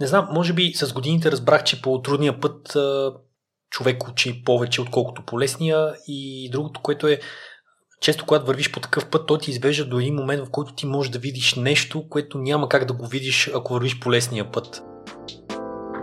Не 0.00 0.06
знам, 0.06 0.28
може 0.32 0.52
би 0.52 0.72
с 0.74 0.92
годините 0.92 1.30
разбрах, 1.30 1.64
че 1.64 1.82
по 1.82 2.02
трудния 2.02 2.40
път 2.40 2.76
човек 3.70 4.08
учи 4.08 4.44
повече, 4.44 4.80
отколкото 4.80 5.22
по 5.22 5.40
лесния. 5.40 5.94
И 6.06 6.50
другото, 6.52 6.80
което 6.82 7.06
е, 7.08 7.20
често 8.00 8.26
когато 8.26 8.46
вървиш 8.46 8.72
по 8.72 8.80
такъв 8.80 9.10
път, 9.10 9.26
той 9.26 9.38
ти 9.38 9.50
извежда 9.50 9.84
до 9.84 9.98
един 9.98 10.14
момент, 10.14 10.46
в 10.46 10.50
който 10.50 10.74
ти 10.74 10.86
можеш 10.86 11.12
да 11.12 11.18
видиш 11.18 11.54
нещо, 11.54 12.08
което 12.08 12.38
няма 12.38 12.68
как 12.68 12.84
да 12.84 12.94
го 12.94 13.06
видиш, 13.06 13.50
ако 13.54 13.72
вървиш 13.72 14.00
по 14.00 14.12
лесния 14.12 14.52
път. 14.52 14.82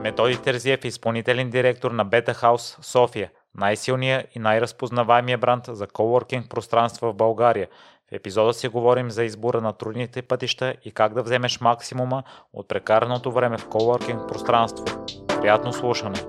Методи 0.02 0.38
Терзиев 0.38 0.86
е 0.86 0.88
изпълнителен 0.88 1.50
директор 1.50 1.91
на 1.91 2.05
Beta 2.05 2.41
House 2.41 2.84
София, 2.86 3.32
най-силния 3.55 4.25
и 4.36 4.39
най-разпознаваемия 4.39 5.38
бранд 5.38 5.64
за 5.68 5.88
коворкинг 5.88 6.50
пространства 6.50 7.12
в 7.12 7.16
България. 7.16 7.68
Епизода 8.14 8.54
си 8.54 8.68
говорим 8.68 9.11
за 9.11 9.23
избора 9.23 9.61
на 9.61 9.73
трудните 9.73 10.21
пътища 10.21 10.75
и 10.86 10.91
как 10.91 11.14
да 11.14 11.23
вземеш 11.23 11.61
максимума 11.61 12.23
от 12.54 12.68
прекараното 12.68 13.32
време 13.32 13.57
в 13.57 13.68
коворкинг 13.68 14.28
пространство. 14.28 14.86
Приятно 15.28 15.73
слушане! 15.73 16.19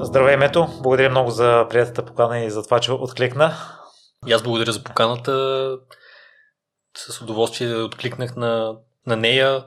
Здравей, 0.00 0.36
Мето! 0.36 0.66
Благодаря 0.82 1.10
много 1.10 1.30
за 1.30 1.66
приятата 1.70 2.04
покана 2.04 2.38
и 2.38 2.50
за 2.50 2.62
това, 2.62 2.80
че 2.80 2.92
откликна. 2.92 3.52
И 4.26 4.32
аз 4.32 4.42
благодаря 4.42 4.72
за 4.72 4.84
поканата. 4.84 5.78
С 6.96 7.20
удоволствие 7.20 7.74
откликнах 7.74 8.36
на, 8.36 8.76
на 9.06 9.16
нея. 9.16 9.64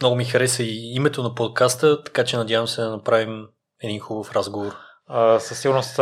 Много 0.00 0.16
ми 0.16 0.24
хареса 0.24 0.62
и 0.62 0.94
името 0.94 1.22
на 1.22 1.34
подкаста, 1.34 2.04
така 2.04 2.24
че 2.24 2.36
надявам 2.36 2.68
се 2.68 2.80
да 2.80 2.90
направим 2.90 3.46
един 3.82 4.00
хубав 4.00 4.32
разговор. 4.32 4.83
Със 5.38 5.60
сигурност, 5.60 5.96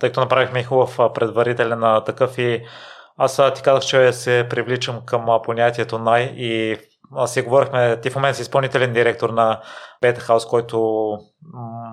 тъй 0.00 0.08
като 0.10 0.20
направихме 0.20 0.64
хубав 0.64 0.98
предварителен 1.14 1.84
а, 1.84 2.04
такъв 2.04 2.38
и 2.38 2.64
аз 3.16 3.40
ти 3.54 3.62
казах, 3.62 3.82
че 3.82 4.12
се 4.12 4.46
привличам 4.50 5.00
към 5.06 5.40
понятието 5.44 5.98
най 5.98 6.22
и 6.22 6.76
си 7.26 7.42
говорихме, 7.42 8.00
ти 8.00 8.10
в 8.10 8.14
момента 8.14 8.36
си 8.36 8.42
изпълнителен 8.42 8.92
директор 8.92 9.30
на 9.30 9.60
House, 10.02 10.48
който 10.48 11.08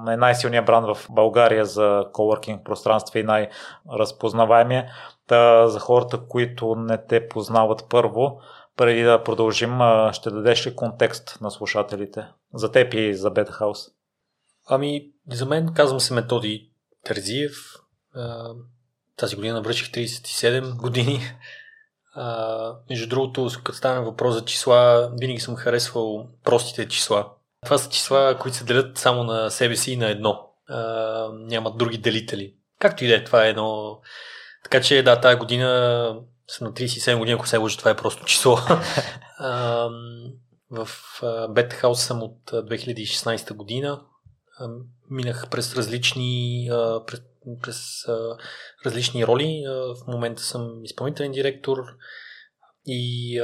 е 0.09 0.17
най-силният 0.17 0.65
бранд 0.65 0.97
в 0.97 1.07
България 1.09 1.65
за 1.65 2.05
коворкинг 2.13 2.65
пространства 2.65 3.19
и 3.19 3.23
най-разпознаваемия. 3.23 4.85
Та, 5.27 5.67
за 5.67 5.79
хората, 5.79 6.19
които 6.29 6.75
не 6.75 7.05
те 7.05 7.27
познават 7.27 7.85
първо, 7.89 8.39
преди 8.77 9.03
да 9.03 9.23
продължим, 9.23 9.79
ще 10.11 10.29
дадеш 10.29 10.67
ли 10.67 10.75
контекст 10.75 11.37
на 11.41 11.51
слушателите 11.51 12.27
за 12.53 12.71
теб 12.71 12.93
и 12.93 13.13
за 13.13 13.31
House? 13.31 13.91
Ами, 14.65 15.11
за 15.31 15.45
мен 15.45 15.73
казвам 15.73 15.99
се 15.99 16.13
Методи 16.13 16.71
Терзиев. 17.03 17.55
Тази 19.17 19.35
година 19.35 19.53
навърших 19.53 19.91
37 19.91 20.77
години. 20.77 21.19
А, 22.15 22.75
между 22.89 23.07
другото, 23.07 23.49
като 23.63 23.77
стане 23.77 24.05
въпрос 24.05 24.33
за 24.33 24.45
числа, 24.45 25.11
винаги 25.19 25.39
съм 25.39 25.55
харесвал 25.55 26.27
простите 26.43 26.87
числа. 26.87 27.31
Това 27.65 27.77
са 27.77 27.89
числа, 27.89 28.37
които 28.39 28.57
се 28.57 28.63
делят 28.63 28.97
само 28.97 29.23
на 29.23 29.51
себе 29.51 29.75
си 29.75 29.91
и 29.91 29.97
на 29.97 30.09
едно. 30.09 30.49
А, 30.67 31.29
нямат 31.33 31.77
други 31.77 31.97
делители. 31.97 32.55
Както 32.79 33.05
и 33.05 33.07
да 33.07 33.15
е, 33.15 33.23
това 33.23 33.45
е 33.45 33.49
едно... 33.49 33.99
Така 34.63 34.81
че, 34.81 35.03
да, 35.03 35.21
тази 35.21 35.37
година 35.37 35.67
съм 36.47 36.67
на 36.67 36.73
37 36.73 37.17
години, 37.17 37.35
ако 37.35 37.47
се 37.47 37.57
лъжа, 37.57 37.77
това 37.77 37.91
е 37.91 37.95
просто 37.95 38.25
число. 38.25 38.57
а, 39.37 39.89
в 40.71 40.89
Бетхаус 41.49 42.01
съм 42.01 42.23
от 42.23 42.51
2016 42.51 43.53
година. 43.53 44.01
Минах 45.09 45.49
през 45.49 45.75
различни, 45.75 46.67
през, 47.07 47.21
през 47.61 48.05
различни 48.85 49.27
роли. 49.27 49.63
В 49.67 50.07
момента 50.07 50.43
съм 50.43 50.83
изпълнителен 50.83 51.31
директор 51.31 51.77
и 52.85 53.41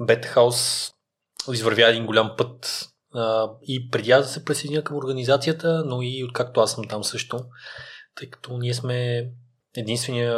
Бетхаус 0.00 0.90
извървя 1.52 1.88
един 1.88 2.06
голям 2.06 2.34
път 2.38 2.86
и 3.62 3.90
преди 3.90 4.10
аз 4.10 4.26
да 4.26 4.32
се 4.32 4.44
присъединя 4.44 4.84
към 4.84 4.96
организацията, 4.96 5.84
но 5.86 6.02
и 6.02 6.24
откакто 6.24 6.60
аз 6.60 6.72
съм 6.72 6.88
там 6.88 7.04
също, 7.04 7.40
тъй 8.14 8.30
като 8.30 8.58
ние 8.58 8.74
сме 8.74 9.30
единствения 9.76 10.34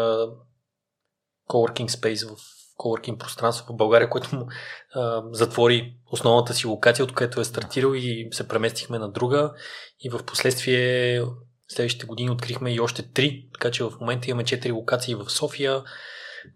coworking 1.48 1.88
space 1.88 2.34
в 2.34 2.61
coworking 2.78 3.16
пространство 3.16 3.72
в 3.72 3.76
България, 3.76 4.10
което 4.10 4.36
му 4.36 4.46
а, 4.94 5.22
затвори 5.32 5.94
основната 6.10 6.54
си 6.54 6.66
локация, 6.66 7.04
от 7.04 7.14
където 7.14 7.40
е 7.40 7.44
стартирал 7.44 7.94
и 7.94 8.28
се 8.32 8.48
преместихме 8.48 8.98
на 8.98 9.10
друга 9.10 9.52
и 10.00 10.10
в 10.10 10.22
последствие 10.26 11.22
следващите 11.68 12.06
години 12.06 12.30
открихме 12.30 12.74
и 12.74 12.80
още 12.80 13.12
три, 13.12 13.48
така 13.52 13.70
че 13.70 13.84
в 13.84 13.92
момента 14.00 14.30
имаме 14.30 14.44
четири 14.44 14.72
локации 14.72 15.14
в 15.14 15.30
София, 15.30 15.82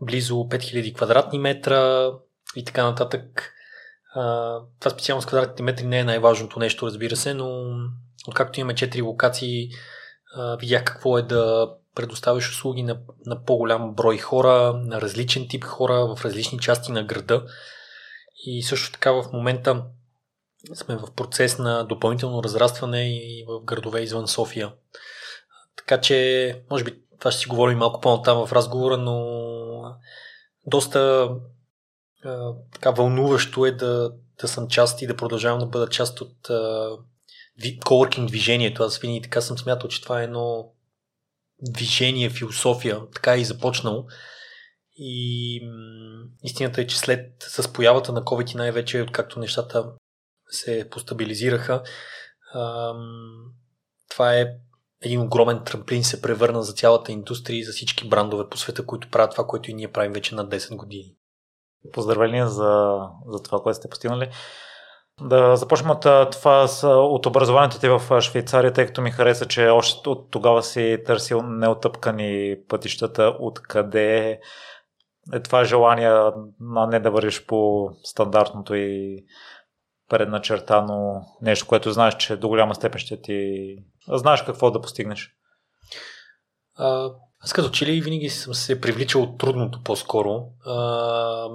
близо 0.01 0.35
5000 0.35 0.95
квадратни 0.95 1.39
метра 1.39 2.11
и 2.57 2.65
така 2.65 2.85
нататък. 2.85 3.53
А, 4.15 4.59
това 4.81 4.91
специално 4.91 5.23
с 5.23 5.27
квадратните 5.27 5.63
метри 5.63 5.87
не 5.87 5.99
е 5.99 6.05
най-важното 6.05 6.59
нещо, 6.59 6.87
разбира 6.87 7.17
се, 7.17 7.35
но 7.35 7.67
откакто 8.29 8.61
имаме 8.61 8.75
четири 8.75 9.03
локации, 9.03 9.69
а, 10.37 10.57
видях 10.57 10.85
какво 10.85 11.19
е 11.19 11.23
да 11.23 11.71
предоставяш 11.97 12.51
услуги 12.51 12.83
на, 12.83 12.99
на 13.27 13.45
по-голям 13.45 13.95
брой 13.95 14.19
хора, 14.19 14.81
на 14.85 15.01
различен 15.01 15.49
тип 15.49 15.65
хора 15.65 16.15
в 16.17 16.25
различни 16.25 16.59
части 16.59 16.93
на 16.93 17.05
града. 17.05 17.47
И 18.47 18.63
също 18.63 18.93
така 18.93 19.13
в 19.13 19.25
момента 19.33 19.85
сме 20.75 20.97
в 20.97 21.13
процес 21.17 21.59
на 21.59 21.85
допълнително 21.85 22.43
разрастване 22.43 23.09
и 23.09 23.45
в 23.49 23.61
градове 23.65 24.01
извън 24.01 24.29
София. 24.29 24.73
Така 25.77 26.01
че, 26.01 26.63
може 26.71 26.85
би 26.85 27.03
това 27.19 27.31
ще 27.31 27.41
си 27.41 27.49
говорим 27.49 27.79
малко 27.79 28.01
по-натам 28.01 28.47
в 28.47 28.53
разговора, 28.53 28.97
но 28.97 29.97
доста 30.67 31.31
а, 32.25 32.53
така 32.73 32.91
вълнуващо 32.91 33.67
е 33.67 33.73
да, 33.73 34.13
да 34.41 34.49
съм 34.49 34.69
част 34.69 35.03
и 35.03 35.07
да 35.07 35.17
продължавам 35.17 35.59
да 35.59 35.67
бъда 35.67 35.89
част 35.89 36.21
от 36.21 36.51
а, 36.51 36.91
коворкинг 37.85 38.29
движението. 38.29 38.83
Аз 38.83 38.99
винаги 38.99 39.23
така 39.23 39.41
съм 39.41 39.59
смятал, 39.59 39.91
че 39.91 40.03
това 40.03 40.21
е 40.21 40.25
едно 40.25 40.73
движение, 41.61 42.31
философия, 42.31 43.01
така 43.15 43.35
е 43.35 43.41
и 43.41 43.45
започнало. 43.45 44.05
И 44.97 45.61
истината 46.43 46.81
е, 46.81 46.87
че 46.87 46.99
след 46.99 47.43
с 47.43 47.73
появата 47.73 48.13
на 48.13 48.25
COVID 48.25 48.55
и 48.55 48.57
най-вече, 48.57 49.03
откакто 49.03 49.39
нещата 49.39 49.93
се 50.49 50.89
постабилизираха, 50.91 51.83
това 54.11 54.35
е 54.35 54.47
един 55.03 55.21
огромен 55.21 55.65
трамплин 55.65 56.05
се 56.05 56.23
превърна 56.23 56.63
за 56.63 56.73
цялата 56.73 57.13
индустрия 57.13 57.59
и 57.59 57.65
за 57.65 57.73
всички 57.73 58.09
брандове 58.09 58.49
по 58.49 58.57
света, 58.57 58.87
които 58.87 59.11
правят 59.11 59.31
това, 59.31 59.47
което 59.47 59.71
и 59.71 59.75
ние 59.75 59.93
правим 59.93 60.13
вече 60.13 60.35
на 60.35 60.49
10 60.49 60.77
години. 60.77 61.15
Поздравления 61.93 62.49
за, 62.49 63.01
за 63.27 63.43
това, 63.43 63.59
което 63.59 63.77
сте 63.77 63.89
постигнали. 63.89 64.31
Да 65.21 65.57
започнем 65.57 65.91
от 65.91 66.01
това 66.33 66.69
от 66.85 67.27
образованието 67.27 67.81
ти 67.81 67.89
в 67.89 68.21
Швейцария, 68.21 68.73
тъй 68.73 68.87
като 68.87 69.03
ми 69.03 69.11
хареса, 69.11 69.47
че 69.47 69.69
още 69.69 70.09
от 70.09 70.31
тогава 70.31 70.63
си 70.63 70.99
търсил 71.07 71.43
неотъпкани 71.43 72.57
пътищата, 72.69 73.37
откъде 73.41 74.41
е 75.33 75.41
това 75.43 75.65
желание, 75.65 76.09
а 76.77 76.87
не 76.87 77.01
да 77.01 77.11
вървиш 77.11 77.47
по 77.47 77.89
стандартното 78.03 78.75
и 78.75 79.25
предначертано 80.09 81.23
нещо, 81.43 81.67
което 81.67 81.93
знаеш, 81.93 82.17
че 82.17 82.37
до 82.37 82.49
голяма 82.49 82.75
степен 82.75 82.99
ще 82.99 83.21
ти... 83.21 83.67
Знаеш 84.09 84.43
какво 84.43 84.71
да 84.71 84.81
постигнеш. 84.81 85.31
А, 86.75 87.11
аз 87.41 87.53
като 87.53 87.71
че 87.71 87.87
ли 87.87 88.01
винаги 88.01 88.29
съм 88.29 88.55
се 88.55 88.81
привличал 88.81 89.23
от 89.23 89.39
трудното 89.39 89.81
по-скоро. 89.85 90.45
А, 90.67 91.49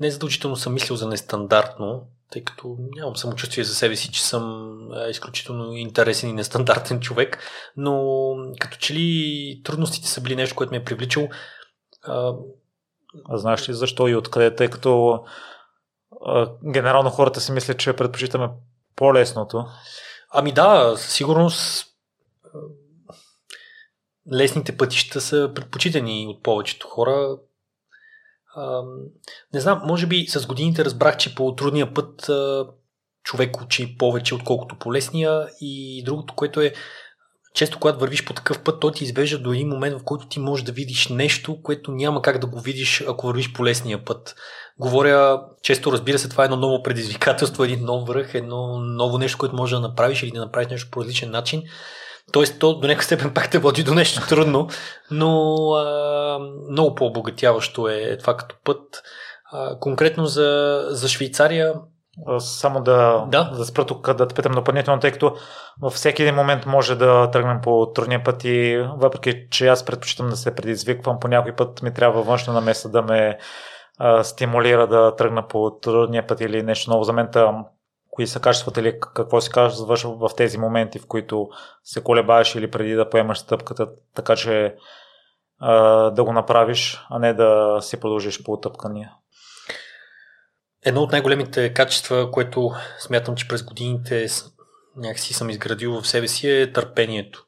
не 0.00 0.10
задължително 0.10 0.56
съм 0.56 0.74
мислил 0.74 0.96
за 0.96 1.08
нестандартно, 1.08 2.02
тъй 2.30 2.44
като 2.44 2.76
нямам 2.78 3.16
самочувствие 3.16 3.64
за 3.64 3.74
себе 3.74 3.96
си, 3.96 4.12
че 4.12 4.24
съм 4.24 4.76
изключително 5.10 5.76
интересен 5.76 6.30
и 6.30 6.32
нестандартен 6.32 7.00
човек, 7.00 7.38
но 7.76 8.34
като 8.60 8.76
че 8.76 8.94
ли 8.94 9.60
трудностите 9.64 10.08
са 10.08 10.20
били 10.20 10.36
нещо, 10.36 10.56
което 10.56 10.70
ме 10.70 10.76
е 10.76 10.84
привличало. 10.84 11.28
А, 12.02 12.32
а 13.28 13.38
знаеш 13.38 13.68
ли 13.68 13.74
защо 13.74 14.08
и 14.08 14.16
откъде? 14.16 14.54
Тъй 14.54 14.68
като 14.68 15.20
а, 16.26 16.50
генерално 16.72 17.10
хората 17.10 17.40
си 17.40 17.52
мислят, 17.52 17.78
че 17.78 17.96
предпочитаме 17.96 18.48
по-лесното. 18.96 19.64
Ами 20.30 20.52
да, 20.52 20.94
със 20.96 21.12
сигурност 21.12 21.86
лесните 24.32 24.76
пътища 24.76 25.20
са 25.20 25.52
предпочитани 25.54 26.26
от 26.28 26.42
повечето 26.42 26.88
хора 26.88 27.38
не 29.54 29.60
знам, 29.60 29.82
може 29.84 30.06
би 30.06 30.26
с 30.28 30.46
годините 30.46 30.84
разбрах, 30.84 31.16
че 31.16 31.34
по 31.34 31.54
трудния 31.54 31.94
път 31.94 32.30
човек 33.26 33.62
учи 33.62 33.98
повече, 33.98 34.34
отколкото 34.34 34.78
по 34.78 34.92
лесния. 34.92 35.46
И 35.60 36.02
другото, 36.04 36.34
което 36.34 36.60
е, 36.60 36.72
често 37.54 37.78
когато 37.78 37.98
вървиш 37.98 38.24
по 38.24 38.32
такъв 38.32 38.62
път, 38.64 38.80
той 38.80 38.92
ти 38.92 39.04
извежда 39.04 39.38
до 39.38 39.52
един 39.52 39.68
момент, 39.68 40.00
в 40.00 40.04
който 40.04 40.28
ти 40.28 40.40
можеш 40.40 40.64
да 40.64 40.72
видиш 40.72 41.08
нещо, 41.08 41.62
което 41.62 41.92
няма 41.92 42.22
как 42.22 42.38
да 42.38 42.46
го 42.46 42.60
видиш, 42.60 43.04
ако 43.08 43.26
вървиш 43.26 43.52
по 43.52 43.64
лесния 43.64 44.04
път. 44.04 44.34
Говоря, 44.78 45.42
често 45.62 45.92
разбира 45.92 46.18
се, 46.18 46.28
това 46.28 46.44
е 46.44 46.46
едно 46.46 46.56
ново 46.56 46.82
предизвикателство, 46.82 47.64
един 47.64 47.84
нов 47.84 48.08
връх, 48.08 48.34
едно 48.34 48.78
ново 48.78 49.18
нещо, 49.18 49.38
което 49.38 49.56
можеш 49.56 49.74
да 49.74 49.80
направиш 49.80 50.22
или 50.22 50.30
да 50.30 50.40
направиш 50.40 50.68
нещо 50.68 50.90
по 50.90 51.00
различен 51.00 51.30
начин. 51.30 51.62
Тоест, 52.32 52.60
то 52.60 52.78
до 52.78 52.86
някакъв 52.86 53.04
степен 53.04 53.34
пак 53.34 53.50
те 53.50 53.58
води 53.58 53.82
до 53.82 53.94
нещо 53.94 54.28
трудно, 54.28 54.68
но 55.10 55.54
а, 55.72 56.38
много 56.70 56.94
по-обогатяващо 56.94 57.88
е 57.88 58.18
това 58.18 58.36
като 58.36 58.56
път. 58.64 59.02
А, 59.52 59.78
конкретно 59.78 60.26
за, 60.26 60.80
за 60.90 61.08
Швейцария. 61.08 61.74
Само 62.38 62.82
да, 62.82 63.26
да? 63.28 63.50
да 63.50 63.64
спра 63.64 63.86
тук 63.86 64.14
да 64.14 64.28
те 64.28 64.34
питам 64.34 64.52
допълнително, 64.52 65.00
тъй 65.00 65.12
като 65.12 65.36
във 65.82 65.92
всеки 65.92 66.22
един 66.22 66.34
момент 66.34 66.66
може 66.66 66.94
да 66.94 67.30
тръгнем 67.30 67.60
по 67.62 67.92
трудния 67.94 68.24
път 68.24 68.44
и 68.44 68.84
въпреки, 68.96 69.46
че 69.50 69.68
аз 69.68 69.84
предпочитам 69.84 70.28
да 70.28 70.36
се 70.36 70.54
предизвиквам, 70.54 71.20
по 71.20 71.28
някой 71.28 71.56
път 71.56 71.82
ми 71.82 71.94
трябва 71.94 72.22
външна 72.22 72.52
намеса 72.52 72.88
да 72.88 73.02
ме 73.02 73.38
а, 73.98 74.24
стимулира 74.24 74.86
да 74.86 75.16
тръгна 75.16 75.48
по 75.48 75.78
трудния 75.82 76.26
път 76.26 76.40
или 76.40 76.62
нещо 76.62 76.90
ново. 76.90 77.04
За 77.04 77.12
мен 77.12 77.28
там, 77.32 77.64
кои 78.16 78.26
са 78.26 78.40
качествата 78.40 78.80
или 78.80 79.00
какво 79.00 79.40
си 79.40 79.50
казваш 79.50 80.02
в 80.02 80.30
тези 80.36 80.58
моменти, 80.58 80.98
в 80.98 81.06
които 81.06 81.48
се 81.84 82.02
колебаеш 82.02 82.54
или 82.54 82.70
преди 82.70 82.94
да 82.94 83.10
поемаш 83.10 83.38
стъпката, 83.38 83.88
така 84.14 84.36
че 84.36 84.74
да 86.12 86.24
го 86.24 86.32
направиш, 86.32 87.00
а 87.10 87.18
не 87.18 87.34
да 87.34 87.78
си 87.80 88.00
продължиш 88.00 88.42
по 88.42 88.60
тъпкания. 88.60 89.12
Едно 90.84 91.02
от 91.02 91.12
най-големите 91.12 91.74
качества, 91.74 92.30
което 92.30 92.72
смятам, 92.98 93.36
че 93.36 93.48
през 93.48 93.62
годините 93.62 94.26
някакси 94.96 95.34
съм 95.34 95.50
изградил 95.50 96.00
в 96.00 96.08
себе 96.08 96.28
си 96.28 96.50
е 96.50 96.72
търпението. 96.72 97.46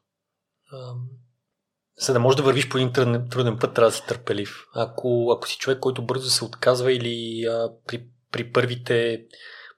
За 1.98 2.12
да 2.12 2.20
можеш 2.20 2.36
да 2.36 2.42
вървиш 2.42 2.68
по 2.68 2.78
един 2.78 2.92
труден, 2.92 3.28
труден 3.30 3.58
път, 3.58 3.74
трябва 3.74 3.90
да 3.90 3.96
си 3.96 4.06
търпелив. 4.06 4.64
Ако, 4.74 5.32
ако 5.36 5.48
си 5.48 5.58
човек, 5.58 5.80
който 5.80 6.06
бързо 6.06 6.30
се 6.30 6.44
отказва 6.44 6.92
или 6.92 7.44
а, 7.44 7.70
при, 7.86 8.06
при 8.32 8.52
първите 8.52 9.22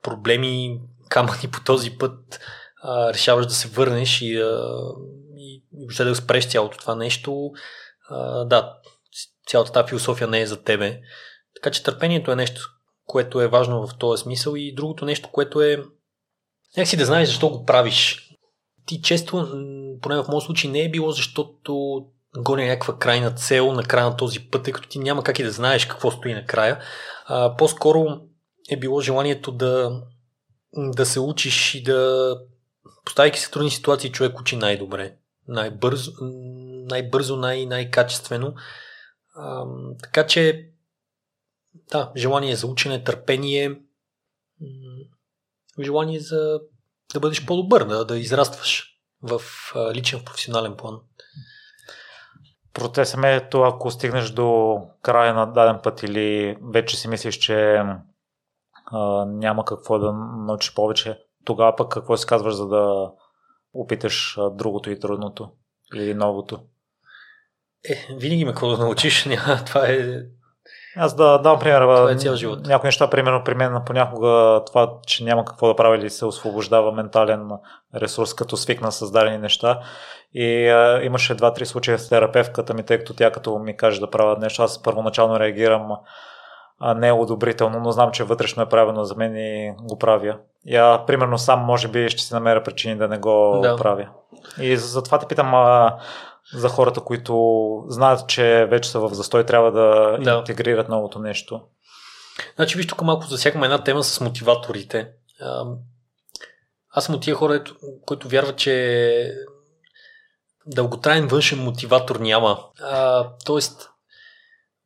проблеми, 0.02 0.80
камъни 1.08 1.50
по 1.52 1.64
този 1.64 1.90
път, 1.98 2.40
а, 2.82 3.12
решаваш 3.12 3.46
да 3.46 3.54
се 3.54 3.68
върнеш 3.68 4.22
и, 4.22 4.36
а, 4.36 4.74
и, 5.36 5.64
и 5.74 5.86
въобще 5.86 6.04
да 6.04 6.14
спреш 6.14 6.48
цялото 6.48 6.78
това 6.78 6.94
нещо, 6.94 7.50
а, 8.10 8.44
да, 8.44 8.74
цялата 9.46 9.72
тази 9.72 9.88
философия 9.88 10.28
не 10.28 10.40
е 10.40 10.46
за 10.46 10.62
тебе. 10.62 11.00
Така 11.54 11.70
че 11.70 11.82
търпението 11.82 12.32
е 12.32 12.36
нещо, 12.36 12.60
което 13.04 13.40
е 13.40 13.48
важно 13.48 13.86
в 13.86 13.98
този 13.98 14.22
смисъл 14.22 14.54
и 14.56 14.74
другото 14.74 15.04
нещо, 15.04 15.28
което 15.32 15.62
е 15.62 15.84
някакси 16.76 16.96
да 16.96 17.04
знаеш 17.04 17.28
защо 17.28 17.48
го 17.48 17.64
правиш. 17.64 18.28
Ти 18.86 19.02
често, 19.02 19.48
поне 20.02 20.16
в 20.16 20.28
моят 20.28 20.44
случай, 20.44 20.70
не 20.70 20.82
е 20.82 20.90
било 20.90 21.10
защото 21.12 21.96
гоня 22.36 22.66
някаква 22.66 22.98
крайна 22.98 23.30
цел 23.30 23.72
на 23.72 23.82
края 23.82 24.06
на 24.06 24.16
този 24.16 24.40
път, 24.40 24.62
тъй 24.62 24.72
като 24.72 24.88
ти 24.88 24.98
няма 24.98 25.24
как 25.24 25.38
и 25.38 25.42
да 25.42 25.50
знаеш 25.50 25.86
какво 25.86 26.10
стои 26.10 26.34
накрая. 26.34 26.78
А, 27.26 27.56
по-скоро 27.56 28.20
е 28.70 28.76
било 28.76 29.00
желанието 29.00 29.52
да, 29.52 30.02
да 30.72 31.06
се 31.06 31.20
учиш 31.20 31.74
и 31.74 31.82
да 31.82 32.36
поставяйки 33.04 33.40
се 33.40 33.50
трудни 33.50 33.70
ситуации, 33.70 34.12
човек 34.12 34.40
учи 34.40 34.56
най-добре, 34.56 35.16
най-бързо, 35.48 36.12
най-бързо 36.90 37.36
най- 37.36 37.66
най-качествено. 37.66 38.54
А, 39.34 39.64
така 40.02 40.26
че 40.26 40.70
да, 41.90 42.12
желание 42.16 42.56
за 42.56 42.66
учене, 42.66 43.04
търпение, 43.04 43.80
желание 45.80 46.20
за 46.20 46.60
да 47.14 47.20
бъдеш 47.20 47.46
по-добър, 47.46 47.84
да, 47.84 48.04
да 48.04 48.18
израстваш 48.18 48.86
в 49.22 49.42
личен, 49.94 50.20
в 50.20 50.24
професионален 50.24 50.76
план. 50.76 51.00
Процесът 52.74 53.24
е 53.24 53.48
то, 53.50 53.62
ако 53.62 53.90
стигнеш 53.90 54.30
до 54.30 54.78
края 55.02 55.34
на 55.34 55.52
даден 55.52 55.80
път 55.82 56.02
или 56.02 56.56
вече 56.72 56.96
си 56.96 57.08
мислиш, 57.08 57.38
че 57.38 57.82
а, 58.92 59.24
няма 59.24 59.64
какво 59.64 59.98
да 59.98 60.12
научиш 60.46 60.74
повече, 60.74 61.18
тогава 61.44 61.76
пък 61.76 61.88
какво 61.88 62.16
си 62.16 62.26
казваш, 62.26 62.54
за 62.54 62.68
да 62.68 63.10
опиташ 63.74 64.38
другото 64.52 64.90
и 64.90 65.00
трудното 65.00 65.50
или 65.94 66.14
новото? 66.14 66.60
Е, 67.90 68.14
винаги 68.14 68.44
ме 68.44 68.50
какво 68.50 68.68
да 68.68 68.78
научиш. 68.78 69.28
това 69.66 69.86
е 69.86 70.22
аз 70.96 71.14
да 71.14 71.38
дам 71.38 71.58
пример. 71.58 71.80
Това 71.80 72.10
е 72.10 72.14
цял 72.14 72.36
живот. 72.36 72.66
Някои 72.66 72.88
неща, 72.88 73.10
примерно 73.10 73.44
при 73.44 73.54
мен 73.54 73.80
понякога 73.86 74.62
това, 74.66 74.92
че 75.06 75.24
няма 75.24 75.44
какво 75.44 75.68
да 75.68 75.76
правя 75.76 75.96
или 75.96 76.10
се 76.10 76.24
освобождава 76.24 76.92
ментален 76.92 77.50
ресурс, 77.94 78.34
като 78.34 78.56
свикна 78.56 78.92
с 78.92 79.10
дадени 79.10 79.38
неща. 79.38 79.80
И 80.34 80.68
а, 80.68 81.00
имаше 81.02 81.34
два-три 81.34 81.66
случая 81.66 81.98
с 81.98 82.08
терапевката 82.08 82.74
ми, 82.74 82.82
тъй 82.82 82.98
като 82.98 83.14
тя 83.14 83.32
като 83.32 83.58
ми 83.58 83.76
каже 83.76 84.00
да 84.00 84.10
правя 84.10 84.36
нещо, 84.40 84.62
аз 84.62 84.82
първоначално 84.82 85.40
реагирам 85.40 85.88
а 86.80 86.94
не 86.94 87.08
е 87.08 87.12
одобрително, 87.12 87.80
но 87.80 87.92
знам, 87.92 88.10
че 88.10 88.24
вътрешно 88.24 88.62
е 88.62 88.68
правилно 88.68 89.04
за 89.04 89.14
мен 89.14 89.36
и 89.36 89.74
го 89.82 89.98
правя. 89.98 90.38
Я, 90.66 91.04
примерно, 91.06 91.38
сам 91.38 91.60
може 91.60 91.88
би 91.88 92.08
ще 92.08 92.22
си 92.22 92.34
намеря 92.34 92.62
причини 92.62 92.96
да 92.96 93.08
не 93.08 93.18
го 93.18 93.60
да. 93.62 93.76
правя. 93.76 94.08
И 94.60 94.76
затова 94.76 95.18
те 95.18 95.26
питам, 95.26 95.54
а, 95.54 95.98
за 96.54 96.68
хората, 96.68 97.00
които 97.00 97.84
знаят, 97.88 98.28
че 98.28 98.66
вече 98.70 98.90
са 98.90 99.00
в 99.00 99.14
застой, 99.14 99.46
трябва 99.46 99.72
да, 99.72 100.18
да. 100.18 100.38
интегрират 100.38 100.88
новото 100.88 101.18
нещо. 101.18 101.60
Значи, 102.56 102.76
виж 102.76 102.86
тук 102.86 103.02
малко 103.02 103.26
засягаме 103.26 103.66
една 103.66 103.84
тема 103.84 104.02
с 104.02 104.20
мотиваторите. 104.20 105.08
Аз 106.90 107.04
съм 107.04 107.14
от 107.14 107.22
тия 107.22 107.34
хора, 107.34 107.64
които 108.06 108.28
вярват, 108.28 108.56
че 108.56 109.34
дълготраен 110.66 111.28
външен 111.28 111.64
мотиватор 111.64 112.16
няма. 112.16 112.58
А, 112.82 113.28
тоест, 113.44 113.90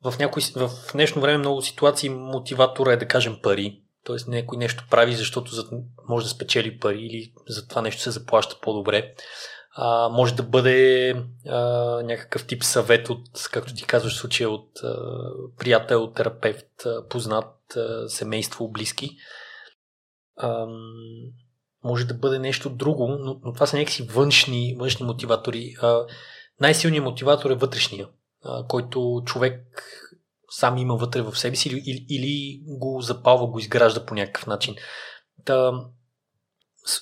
в, 0.05 0.19
някой, 0.19 0.43
в 0.56 0.71
днешно 0.93 1.23
време 1.23 1.39
много 1.39 1.62
ситуации 1.62 2.09
мотиватора 2.09 2.93
е 2.93 2.97
да 2.97 3.09
кажем 3.09 3.39
пари. 3.43 3.81
Тоест 4.05 4.29
някой 4.29 4.59
нещо 4.59 4.85
прави, 4.91 5.15
защото 5.15 5.53
може 6.09 6.25
да 6.25 6.31
спечели 6.31 6.79
пари 6.79 7.01
или 7.01 7.33
за 7.49 7.69
това 7.69 7.83
нещо 7.83 8.03
се 8.03 8.11
заплаща 8.11 8.56
по-добре 8.62 9.15
а, 9.75 10.09
може 10.09 10.35
да 10.35 10.43
бъде 10.43 11.11
а, 11.49 11.61
някакъв 12.03 12.47
тип 12.47 12.65
съвет 12.65 13.11
от, 13.11 13.49
както 13.53 13.75
ти 13.75 13.85
казваш, 13.85 14.17
случая 14.17 14.51
от 14.51 14.71
а, 14.85 14.97
приятел, 15.59 16.12
терапевт, 16.12 16.87
познат, 17.09 17.77
а, 17.77 18.09
семейство, 18.09 18.69
близки. 18.69 19.17
А, 20.37 20.67
може 21.85 22.06
да 22.06 22.15
бъде 22.15 22.39
нещо 22.39 22.71
друго, 22.71 23.09
но, 23.09 23.41
но 23.45 23.53
това 23.53 23.67
са 23.67 23.77
някакси 23.77 24.03
външни, 24.03 24.77
външни 24.79 25.06
мотиватори. 25.06 25.75
А, 25.81 26.06
най-силният 26.61 27.05
мотиватор 27.05 27.51
е 27.51 27.55
вътрешния, 27.55 28.09
който 28.69 29.23
човек 29.26 29.61
сам 30.50 30.79
има 30.79 30.96
вътре 30.96 31.23
в 31.23 31.38
себе 31.38 31.56
си 31.56 31.69
или, 31.69 31.82
или, 31.87 32.06
или 32.08 32.61
го 32.67 33.00
запалва, 33.00 33.46
го 33.46 33.58
изгражда 33.58 34.06
по 34.06 34.14
някакъв 34.14 34.46
начин. 34.46 34.75
Та, 35.44 35.73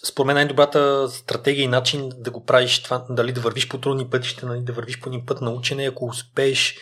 според 0.05 0.27
мен 0.27 0.35
най-добрата 0.35 1.09
стратегия 1.09 1.65
и 1.65 1.69
начин 1.69 2.11
да 2.17 2.31
го 2.31 2.45
правиш 2.45 2.83
това, 2.83 3.07
дали 3.11 3.33
да 3.33 3.41
вървиш 3.41 3.69
по 3.69 3.79
трудни 3.79 4.11
пътища, 4.11 4.47
нали, 4.47 4.63
да 4.63 4.73
вървиш 4.73 5.01
по 5.01 5.09
един 5.09 5.27
път 5.27 5.41
на 5.41 5.51
учене, 5.51 5.87
ако 5.87 6.05
успееш 6.05 6.79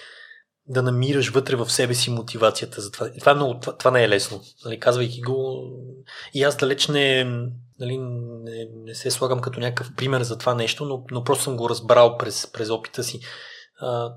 да 0.67 0.83
намираш 0.83 1.29
вътре 1.29 1.57
в 1.57 1.71
себе 1.71 1.95
си 1.95 2.11
мотивацията 2.11 2.81
за 2.81 2.91
това. 2.91 3.11
Това, 3.21 3.33
е 3.33 3.35
много, 3.35 3.61
това, 3.61 3.77
това 3.77 3.91
не 3.91 4.05
е 4.05 4.09
лесно. 4.09 4.41
Нали, 4.65 4.81
казвайки 4.81 5.21
го, 5.21 5.71
и 6.35 6.43
аз 6.43 6.57
далеч 6.57 6.89
не, 6.89 7.25
нали, 7.79 7.99
не, 7.99 8.67
не 8.85 8.95
се 8.95 9.11
слагам 9.11 9.41
като 9.41 9.61
някакъв 9.61 9.95
пример 9.97 10.23
за 10.23 10.39
това 10.39 10.55
нещо, 10.55 10.85
но, 10.85 11.05
но 11.11 11.25
просто 11.25 11.45
съм 11.45 11.57
го 11.57 11.69
разбрал 11.69 12.17
през, 12.17 12.53
през 12.53 12.71
опита 12.71 13.05
си, 13.05 13.21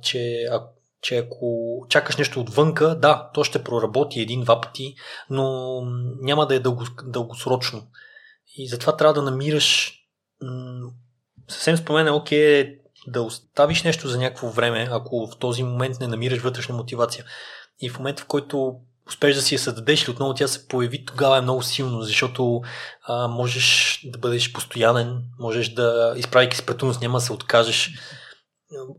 че, 0.01 0.45
а, 0.51 0.63
че 1.01 1.17
ако 1.17 1.77
чакаш 1.89 2.17
нещо 2.17 2.39
отвънка, 2.39 2.99
да, 2.99 3.29
то 3.33 3.43
ще 3.43 3.63
проработи 3.63 4.21
един-два 4.21 4.61
пъти, 4.61 4.95
но 5.29 5.81
няма 6.21 6.47
да 6.47 6.55
е 6.55 6.59
дълго, 6.59 6.85
дългосрочно. 7.03 7.87
И 8.57 8.67
затова 8.67 8.97
трябва 8.97 9.13
да 9.13 9.21
намираш 9.21 9.93
м- 10.41 10.91
съвсем 11.47 11.77
спомене, 11.77 12.11
окей, 12.11 12.79
да 13.07 13.21
оставиш 13.21 13.83
нещо 13.83 14.07
за 14.07 14.17
някакво 14.17 14.49
време, 14.49 14.87
ако 14.91 15.27
в 15.27 15.37
този 15.37 15.63
момент 15.63 15.99
не 15.99 16.07
намираш 16.07 16.39
вътрешна 16.39 16.75
мотивация. 16.75 17.25
И 17.79 17.89
в 17.89 17.97
момента, 17.97 18.23
в 18.23 18.27
който 18.27 18.75
успееш 19.07 19.35
да 19.35 19.41
си 19.41 19.55
я 19.55 19.59
създадеш 19.59 20.03
или 20.03 20.11
отново 20.11 20.33
тя 20.33 20.47
се 20.47 20.67
появи, 20.67 21.05
тогава 21.05 21.37
е 21.37 21.41
много 21.41 21.61
силно, 21.61 22.01
защото 22.01 22.61
а, 23.07 23.27
можеш 23.27 23.99
да 24.05 24.19
бъдеш 24.19 24.53
постоянен, 24.53 25.23
можеш 25.39 25.69
да, 25.69 26.13
изправяйки 26.17 26.57
се 26.57 26.65
пред 26.65 26.81
няма 27.01 27.17
да 27.17 27.25
се 27.25 27.33
откажеш. 27.33 27.91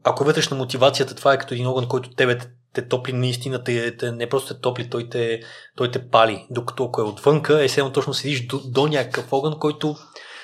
Ако 0.04 0.24
е 0.24 0.26
вътрешна 0.26 0.56
мотивацията, 0.56 1.14
това 1.14 1.32
е 1.32 1.38
като 1.38 1.54
един 1.54 1.66
огън, 1.66 1.88
който 1.88 2.10
тебе 2.10 2.38
те 2.72 2.88
топли 2.88 3.12
наистина, 3.12 3.64
те, 3.64 3.96
те 3.96 4.12
не 4.12 4.28
просто 4.28 4.54
те 4.54 4.60
топли, 4.60 4.90
той 4.90 5.08
те, 5.08 5.42
той 5.76 5.90
те 5.90 6.08
пали. 6.08 6.46
Докато 6.50 6.84
ако 6.84 7.00
е 7.00 7.04
отвънка, 7.04 7.64
е 7.64 7.68
седно 7.68 7.92
точно 7.92 8.14
седиш 8.14 8.46
до, 8.46 8.60
до 8.64 8.86
някакъв 8.86 9.32
огън, 9.32 9.58
който, 9.58 9.96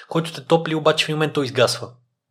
който 0.08 0.32
те 0.32 0.44
топли, 0.44 0.75
обаче 0.75 1.06
в 1.06 1.08
момент 1.08 1.32
той 1.32 1.44
изгасва. 1.44 1.88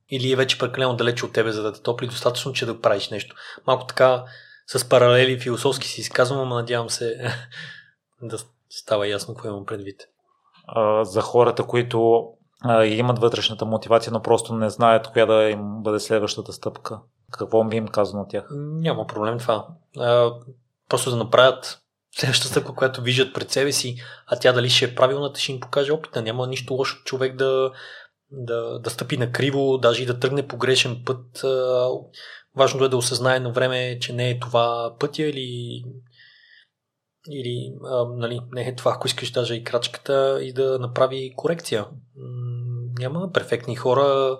Или 0.09 0.31
е 0.31 0.35
вече 0.35 0.57
прекалено 0.57 0.95
далече 0.95 1.25
от 1.25 1.33
тебе, 1.33 1.51
за 1.51 1.63
да 1.63 1.73
те 1.73 1.81
топли 1.81 2.07
достатъчно, 2.07 2.53
че 2.53 2.65
да 2.65 2.81
правиш 2.81 3.09
нещо. 3.09 3.35
Малко 3.67 3.85
така 3.85 4.23
с 4.67 4.89
паралели 4.89 5.39
философски 5.39 5.87
си 5.87 6.01
изказвам, 6.01 6.49
но 6.49 6.55
надявам 6.55 6.89
се 6.89 7.33
да 8.21 8.37
става 8.69 9.07
ясно 9.07 9.33
какво 9.33 9.49
имам 9.49 9.65
предвид. 9.65 10.01
За 11.01 11.21
хората, 11.21 11.63
които 11.63 12.29
имат 12.85 13.19
вътрешната 13.19 13.65
мотивация, 13.65 14.13
но 14.13 14.21
просто 14.21 14.53
не 14.53 14.69
знаят 14.69 15.07
коя 15.07 15.25
да 15.25 15.49
им 15.49 15.83
бъде 15.83 15.99
следващата 15.99 16.53
стъпка. 16.53 16.99
Какво 17.31 17.63
би 17.63 17.75
им 17.75 17.87
казано 17.87 18.21
от 18.21 18.29
тях? 18.29 18.47
Няма 18.57 19.07
проблем 19.07 19.39
това. 19.39 19.67
А, 19.99 20.31
просто 20.89 21.09
да 21.09 21.15
направят 21.15 21.81
следващата 22.15 22.49
стъпка, 22.49 22.75
която 22.75 23.01
виждат 23.01 23.33
пред 23.33 23.51
себе 23.51 23.71
си, 23.71 23.95
а 24.27 24.35
тя 24.35 24.53
дали 24.53 24.69
ще 24.69 24.85
е 24.85 24.95
правилната, 24.95 25.39
ще 25.39 25.51
им 25.51 25.59
покаже 25.59 25.91
опита. 25.91 26.21
Няма 26.21 26.47
нищо 26.47 26.73
лошо 26.73 27.03
човек 27.03 27.35
да, 27.35 27.71
да, 28.31 28.79
да 28.79 28.89
стъпи 28.89 29.17
на 29.17 29.31
криво, 29.31 29.77
даже 29.77 30.03
и 30.03 30.05
да 30.05 30.19
тръгне 30.19 30.47
по 30.47 30.57
грешен 30.57 31.03
път. 31.05 31.45
Важното 32.55 32.85
е 32.85 32.89
да 32.89 32.97
осъзнае 32.97 33.39
на 33.39 33.51
време, 33.51 33.99
че 33.99 34.13
не 34.13 34.29
е 34.29 34.39
това 34.39 34.95
пътя 34.99 35.23
или, 35.23 35.83
или 37.27 37.73
а, 37.83 38.05
нали, 38.05 38.39
не 38.51 38.61
е 38.61 38.75
това, 38.75 38.91
ако 38.91 39.07
искаш 39.07 39.31
даже 39.31 39.55
и 39.55 39.63
крачката 39.63 40.39
и 40.41 40.53
да 40.53 40.79
направи 40.79 41.33
корекция. 41.35 41.85
Няма 42.99 43.31
перфектни 43.33 43.75
хора, 43.75 44.37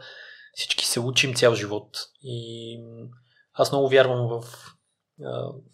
всички 0.54 0.86
се 0.86 1.00
учим 1.00 1.34
цял 1.34 1.56
живот. 1.56 1.98
И 2.22 2.80
аз 3.54 3.72
много 3.72 3.90
вярвам 3.90 4.28
в 4.28 4.44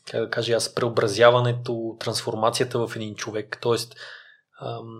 как 0.05 0.21
да 0.21 0.29
кажа 0.29 0.53
аз, 0.53 0.75
преобразяването, 0.75 1.97
трансформацията 1.99 2.87
в 2.87 2.95
един 2.95 3.15
човек. 3.15 3.57
Тоест, 3.61 3.95
ам, 4.61 4.99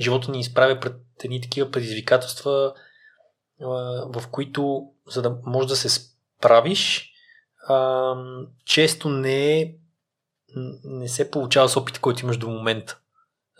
живота 0.00 0.30
ни 0.30 0.40
изправя 0.40 0.80
пред 0.80 0.96
едни 1.24 1.40
такива 1.40 1.70
предизвикателства, 1.70 2.74
в 4.06 4.22
които, 4.30 4.82
за 5.08 5.22
да 5.22 5.38
можеш 5.46 5.68
да 5.68 5.76
се 5.76 5.88
справиш, 5.88 7.12
често 8.64 9.08
не 9.08 9.60
е 9.60 9.74
не 10.84 11.08
се 11.08 11.30
получава 11.30 11.68
с 11.68 11.76
опита, 11.76 12.00
който 12.00 12.24
имаш 12.24 12.36
до 12.36 12.48
момента 12.48 12.98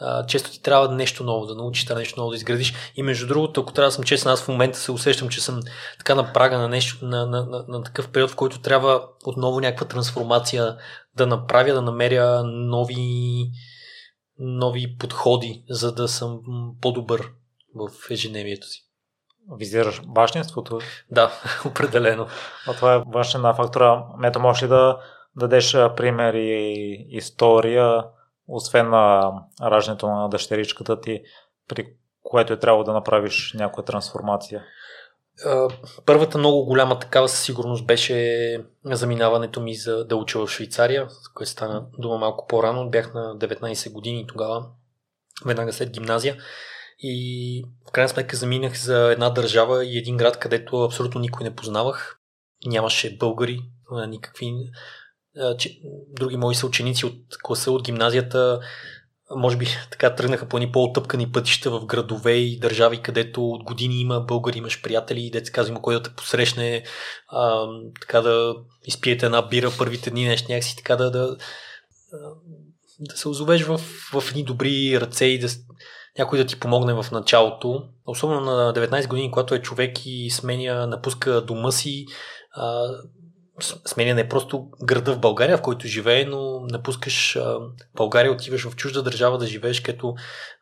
а, 0.03 0.27
често 0.27 0.51
ти 0.51 0.63
трябва 0.63 0.95
нещо 0.95 1.25
ново, 1.25 1.47
да 1.47 1.55
научиш 1.55 1.85
да 1.85 1.95
нещо 1.95 2.21
ново 2.21 2.31
да 2.31 2.37
изградиш. 2.37 2.75
И 2.97 3.03
между 3.03 3.27
другото, 3.27 3.61
ако 3.61 3.73
трябва 3.73 3.89
да 3.89 3.93
съм 3.93 4.05
честен, 4.05 4.33
аз 4.33 4.43
в 4.43 4.49
момента 4.49 4.79
се 4.79 4.93
усещам, 4.93 5.29
че 5.29 5.41
съм 5.41 5.61
така 5.99 6.15
на 6.15 6.33
прага 6.33 6.59
на, 6.59 6.69
нещо, 6.69 7.07
на, 7.07 7.27
на, 7.27 7.45
на, 7.45 7.65
на 7.69 7.83
такъв 7.83 8.09
период, 8.09 8.31
в 8.31 8.37
който 8.37 8.61
трябва 8.61 9.09
отново 9.25 9.61
някаква 9.61 9.89
трансформация 9.89 10.77
да 11.17 11.27
направя, 11.27 11.73
да 11.73 11.83
намеря 11.83 12.43
нови, 12.45 13.51
нови 14.39 14.97
подходи, 14.99 15.65
за 15.71 15.95
да 15.95 16.09
съм 16.09 16.41
по-добър 16.81 17.31
в 17.75 18.11
ежедневието 18.11 18.67
си. 18.67 18.83
Визираш 19.59 20.03
бащинството? 20.07 20.81
Да, 21.11 21.33
определено. 21.67 22.27
А 22.67 22.75
това 22.75 22.95
е 22.95 23.03
външен 23.07 23.43
фактора. 23.43 24.05
Мето 24.19 24.41
можеш 24.41 24.63
ли 24.63 24.69
да 24.69 24.99
дадеш 25.37 25.73
пример 25.73 26.35
и 26.35 27.07
история, 27.11 28.05
освен 28.49 28.91
на 28.91 29.33
раждането 29.63 30.09
на 30.09 30.29
дъщеричката 30.29 31.01
ти, 31.01 31.23
при 31.69 31.87
което 32.23 32.53
е 32.53 32.59
трябвало 32.59 32.85
да 32.85 32.93
направиш 32.93 33.55
някоя 33.59 33.85
трансформация? 33.85 34.63
Първата 36.07 36.39
много 36.39 36.65
голяма 36.65 36.99
такава 36.99 37.29
със 37.29 37.45
сигурност 37.45 37.87
беше 37.87 38.65
заминаването 38.85 39.61
ми 39.61 39.75
за 39.75 40.05
да 40.05 40.17
уча 40.17 40.39
в 40.39 40.49
Швейцария, 40.49 41.09
което 41.35 41.51
стана 41.51 41.87
дума 41.99 42.19
малко 42.19 42.47
по-рано. 42.47 42.91
Бях 42.91 43.15
на 43.15 43.39
19 43.39 43.93
години 43.93 44.27
тогава, 44.27 44.67
веднага 45.47 45.73
след 45.73 45.91
гимназия. 45.91 46.37
И 46.99 47.65
в 47.89 47.93
крайна 47.93 48.09
сметка 48.09 48.37
заминах 48.37 48.79
за 48.79 49.13
една 49.13 49.31
държава 49.31 49.85
и 49.85 49.99
един 49.99 50.17
град, 50.17 50.39
където 50.39 50.83
абсолютно 50.83 51.21
никой 51.21 51.45
не 51.45 51.55
познавах. 51.55 52.19
Нямаше 52.67 53.17
българи, 53.17 53.61
никакви 54.09 54.53
други 56.09 56.37
мои 56.37 56.55
съученици 56.55 57.07
от 57.07 57.17
класа 57.43 57.71
от 57.71 57.83
гимназията 57.83 58.61
може 59.37 59.57
би 59.57 59.67
така 59.91 60.15
тръгнаха 60.15 60.49
по 60.49 60.57
едни 60.57 60.73
по-отъпкани 60.73 61.33
пътища 61.33 61.71
в 61.71 61.87
градове 61.87 62.33
и 62.33 62.59
държави, 62.59 63.03
където 63.03 63.49
от 63.49 63.65
години 63.65 64.01
има 64.01 64.21
българи, 64.21 64.59
имаш 64.59 64.83
приятели, 64.83 65.31
деца 65.31 65.53
казва, 65.53 65.71
има 65.71 65.83
кой 65.83 65.95
да 65.95 66.03
те 66.03 66.11
посрещне, 66.17 66.85
а, 67.29 67.67
така 68.01 68.21
да 68.21 68.55
изпиете 68.85 69.27
една 69.27 69.43
бира 69.43 69.71
първите 69.79 70.11
дни, 70.11 70.29
нещо 70.29 70.53
някакси 70.53 70.77
така 70.77 70.97
да, 70.97 71.11
да, 71.11 71.37
да 73.01 73.17
се 73.17 73.29
озовеш 73.29 73.63
в, 73.63 73.79
в 74.13 74.25
едни 74.31 74.45
добри 74.45 75.01
ръце 75.01 75.25
и 75.25 75.39
да 75.39 75.49
някой 76.19 76.39
да 76.39 76.47
ти 76.47 76.61
помогне 76.61 76.95
в 76.95 77.07
началото. 77.13 77.85
Особено 78.07 78.41
на 78.41 78.75
19 78.75 79.09
години, 79.09 79.31
когато 79.31 79.55
е 79.55 79.63
човек 79.63 80.07
и 80.07 80.31
сменя, 80.31 80.87
напуска 80.87 81.41
дома 81.41 81.71
си, 81.71 82.07
а, 82.51 82.89
сменя 83.63 84.15
не 84.15 84.29
просто 84.29 84.69
града 84.85 85.15
в 85.15 85.21
България, 85.21 85.59
в 85.59 85.63
който 85.63 85.87
живее, 85.87 86.25
но 86.25 86.61
напускаш 86.61 87.37
а, 87.37 87.59
България, 87.95 88.33
отиваш 88.33 88.69
в 88.69 88.77
чужда 88.77 89.03
държава 89.03 89.39
да 89.39 89.47
живееш, 89.47 89.81
като 89.81 90.15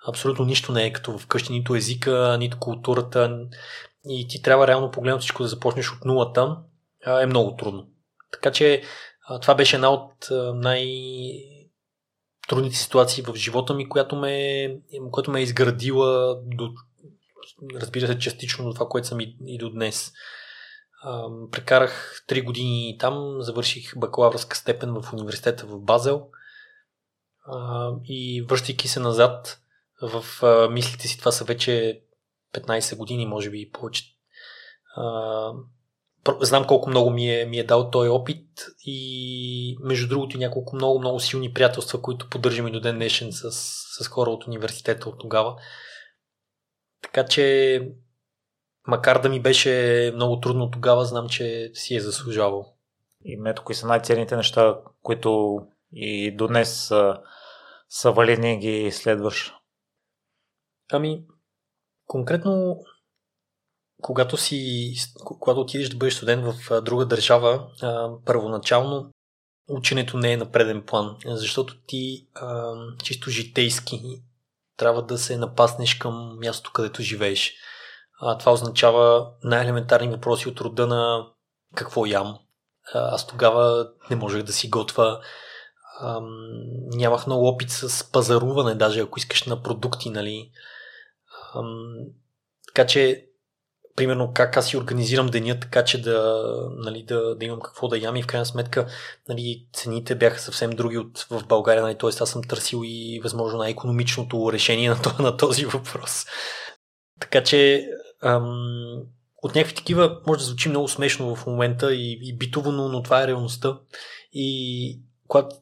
абсолютно 0.09 0.45
нищо 0.45 0.73
не 0.73 0.85
е 0.85 0.93
като 0.93 1.19
вкъщи, 1.19 1.53
нито 1.53 1.75
езика, 1.75 2.37
нито 2.39 2.59
културата 2.59 3.39
и 4.09 4.29
ти 4.29 4.43
трябва 4.43 4.67
реално 4.67 4.91
погледно 4.91 5.21
всичко 5.21 5.43
да 5.43 5.49
започнеш 5.49 5.93
от 5.93 6.05
нулата, 6.05 6.57
е 7.21 7.27
много 7.27 7.57
трудно. 7.57 7.87
Така 8.33 8.53
че 8.53 8.83
това 9.43 9.55
беше 9.55 9.77
една 9.77 9.91
от 9.91 10.29
най- 10.55 11.45
трудните 12.49 12.77
ситуации 12.77 13.25
в 13.25 13.35
живота 13.37 13.75
ми, 13.75 13.89
която 13.89 14.17
ме, 14.17 14.81
която 15.11 15.31
ме 15.31 15.41
е 15.41 15.43
изградила 15.43 16.41
до, 16.45 16.71
разбира 17.81 18.07
се, 18.07 18.19
частично 18.19 18.65
до 18.65 18.73
това, 18.73 18.89
което 18.89 19.09
съм 19.09 19.21
и, 19.21 19.37
и 19.47 19.59
до 19.59 19.71
днес. 19.71 20.13
Прекарах 21.51 22.25
3 22.29 22.45
години 22.45 22.97
там, 23.01 23.37
завърших 23.43 23.99
бакалавърска 23.99 24.57
степен 24.57 24.95
в 25.03 25.13
университета 25.13 25.67
в 25.67 25.81
Базел 25.81 26.27
и 28.05 28.43
връщайки 28.49 28.89
се 28.89 29.01
назад 29.01 29.61
в 30.03 30.25
мислите 30.71 31.09
си, 31.09 31.19
това 31.19 31.33
са 31.33 31.45
вече 31.45 32.03
15 32.55 32.97
години, 32.97 33.27
може 33.27 33.51
би 33.51 33.61
и 33.61 33.71
повече. 33.71 34.05
Знам 36.41 36.67
колко 36.67 36.91
много 36.91 37.11
ми 37.11 37.35
е, 37.35 37.47
ми 37.47 37.59
е 37.59 37.65
дал 37.65 37.91
този 37.91 38.09
опит 38.09 38.67
и 38.87 39.79
между 39.81 40.09
другото 40.09 40.39
няколко 40.39 40.77
много, 40.77 40.99
много 40.99 41.21
силни 41.21 41.53
приятелства, 41.53 42.03
които 42.03 42.31
поддържам 42.31 42.69
и 42.69 42.73
до 42.73 42.81
ден 42.81 42.95
днешен 42.95 43.33
с, 43.33 43.51
с 44.05 44.09
хора 44.09 44.31
от 44.31 44.47
университета 44.47 45.09
от 45.09 45.19
тогава. 45.19 45.57
Така 47.03 47.25
че 47.25 47.83
макар 48.91 49.21
да 49.21 49.29
ми 49.29 49.41
беше 49.41 50.13
много 50.15 50.41
трудно 50.41 50.71
тогава, 50.71 51.05
знам, 51.05 51.29
че 51.29 51.71
си 51.75 51.97
е 51.97 52.01
заслужавал. 52.01 52.75
И 53.25 53.37
мето, 53.37 53.65
кои 53.65 53.75
са 53.75 53.87
най-ценните 53.87 54.37
неща, 54.37 54.79
които 55.03 55.61
и 55.93 56.37
до 56.37 56.47
днес 56.47 56.87
са, 56.87 57.19
са 57.89 58.13
валидни 58.13 58.59
ги 58.59 58.91
следваш? 58.93 59.55
Ами, 60.93 61.25
конкретно, 62.07 62.85
когато 64.03 64.37
си, 64.37 64.93
когато 65.25 65.61
отидеш 65.61 65.89
да 65.89 65.97
бъдеш 65.97 66.15
студент 66.15 66.45
в 66.45 66.81
друга 66.81 67.07
държава, 67.07 67.67
първоначално 68.25 69.11
ученето 69.69 70.19
не 70.19 70.33
е 70.33 70.37
на 70.37 70.51
преден 70.51 70.83
план, 70.83 71.17
защото 71.27 71.81
ти 71.87 72.27
чисто 73.03 73.31
житейски 73.31 74.23
трябва 74.77 75.03
да 75.03 75.19
се 75.19 75.37
напаснеш 75.37 75.95
към 75.95 76.39
мястото, 76.39 76.73
където 76.73 77.03
живееш. 77.03 77.55
А, 78.21 78.39
това 78.39 78.53
означава 78.53 79.31
най-елементарни 79.45 80.09
въпроси 80.09 80.49
от 80.49 80.61
рода 80.61 80.87
на 80.87 81.27
какво 81.75 82.07
ям. 82.07 82.39
Аз 82.95 83.27
тогава 83.27 83.89
не 84.11 84.17
можех 84.17 84.43
да 84.43 84.53
си 84.53 84.69
готва. 84.69 85.21
А, 86.01 86.21
нямах 86.97 87.27
много 87.27 87.49
опит 87.49 87.71
с 87.71 88.13
пазаруване, 88.13 88.75
даже 88.75 89.01
ако 89.01 89.19
искаш 89.19 89.45
на 89.45 89.63
продукти, 89.63 90.11
нали. 90.11 90.51
А, 91.55 91.63
така 92.67 92.87
че, 92.87 93.27
примерно, 93.97 94.33
как 94.35 94.57
аз 94.57 94.69
си 94.69 94.77
организирам 94.77 95.27
деня, 95.27 95.61
така 95.61 95.85
че 95.85 96.03
да, 96.03 96.45
нали, 96.77 97.03
да, 97.03 97.35
да 97.35 97.45
имам 97.45 97.61
какво 97.61 97.89
да 97.89 97.99
ям 97.99 98.17
и 98.17 98.23
в 98.23 98.27
крайна 98.27 98.47
сметка 98.47 98.87
нали, 99.29 99.67
цените 99.73 100.15
бяха 100.15 100.39
съвсем 100.39 100.71
други 100.71 100.99
от 100.99 101.27
в 101.31 101.47
България, 101.47 101.83
нали, 101.83 101.99
т.е. 101.99 102.09
аз 102.09 102.31
съм 102.31 102.43
търсил 102.43 102.81
и 102.85 103.21
възможно 103.23 103.59
най-економичното 103.59 104.53
решение 104.53 104.95
на 105.19 105.37
този 105.37 105.65
въпрос. 105.67 106.27
Така 107.21 107.45
че 107.45 107.89
Ам, 108.23 109.03
от 109.43 109.55
някакви 109.55 109.75
такива 109.75 110.21
може 110.27 110.39
да 110.39 110.45
звучи 110.45 110.69
много 110.69 110.89
смешно 110.89 111.37
в 111.37 111.47
момента 111.47 111.95
и, 111.95 112.19
и 112.23 112.37
битово, 112.37 112.73
но, 112.73 112.89
но 112.89 113.03
това 113.03 113.23
е 113.23 113.27
реалността. 113.27 113.79
И 114.33 115.01
когато, 115.29 115.57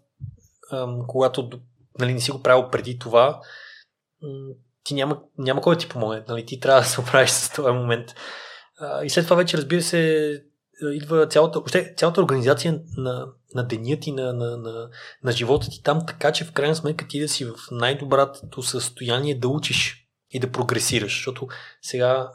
ам, 0.72 1.04
когато 1.06 1.50
нали, 1.98 2.14
не 2.14 2.20
си 2.20 2.30
го 2.30 2.42
правил 2.42 2.70
преди 2.70 2.98
това, 2.98 3.40
ти 4.84 4.94
няма, 4.94 5.20
няма 5.38 5.60
кой 5.60 5.74
да 5.74 5.78
ти 5.78 5.88
помогне. 5.88 6.24
Нали, 6.28 6.46
ти 6.46 6.60
трябва 6.60 6.80
да 6.80 6.86
се 6.86 7.00
оправиш 7.00 7.30
с 7.30 7.52
този 7.54 7.72
момент. 7.72 8.14
А, 8.80 9.04
и 9.04 9.10
след 9.10 9.24
това 9.24 9.36
вече, 9.36 9.56
разбира 9.56 9.82
се, 9.82 10.42
идва 10.92 11.26
цялата, 11.26 11.58
още, 11.58 11.94
цялата 11.96 12.20
организация 12.20 12.80
на, 12.96 13.26
на 13.54 13.62
деня 13.66 13.96
ти, 14.00 14.12
на, 14.12 14.32
на, 14.32 14.56
на, 14.56 14.88
на 15.24 15.32
живота 15.32 15.70
ти 15.70 15.82
там, 15.82 16.06
така 16.06 16.32
че 16.32 16.44
в 16.44 16.52
крайна 16.52 16.74
сметка 16.74 17.08
ти 17.08 17.20
да 17.20 17.28
си 17.28 17.44
в 17.44 17.54
най-доброто 17.70 18.62
състояние 18.62 19.38
да 19.38 19.48
учиш 19.48 20.07
и 20.30 20.40
да 20.40 20.52
прогресираш, 20.52 21.12
защото 21.12 21.48
сега, 21.82 22.30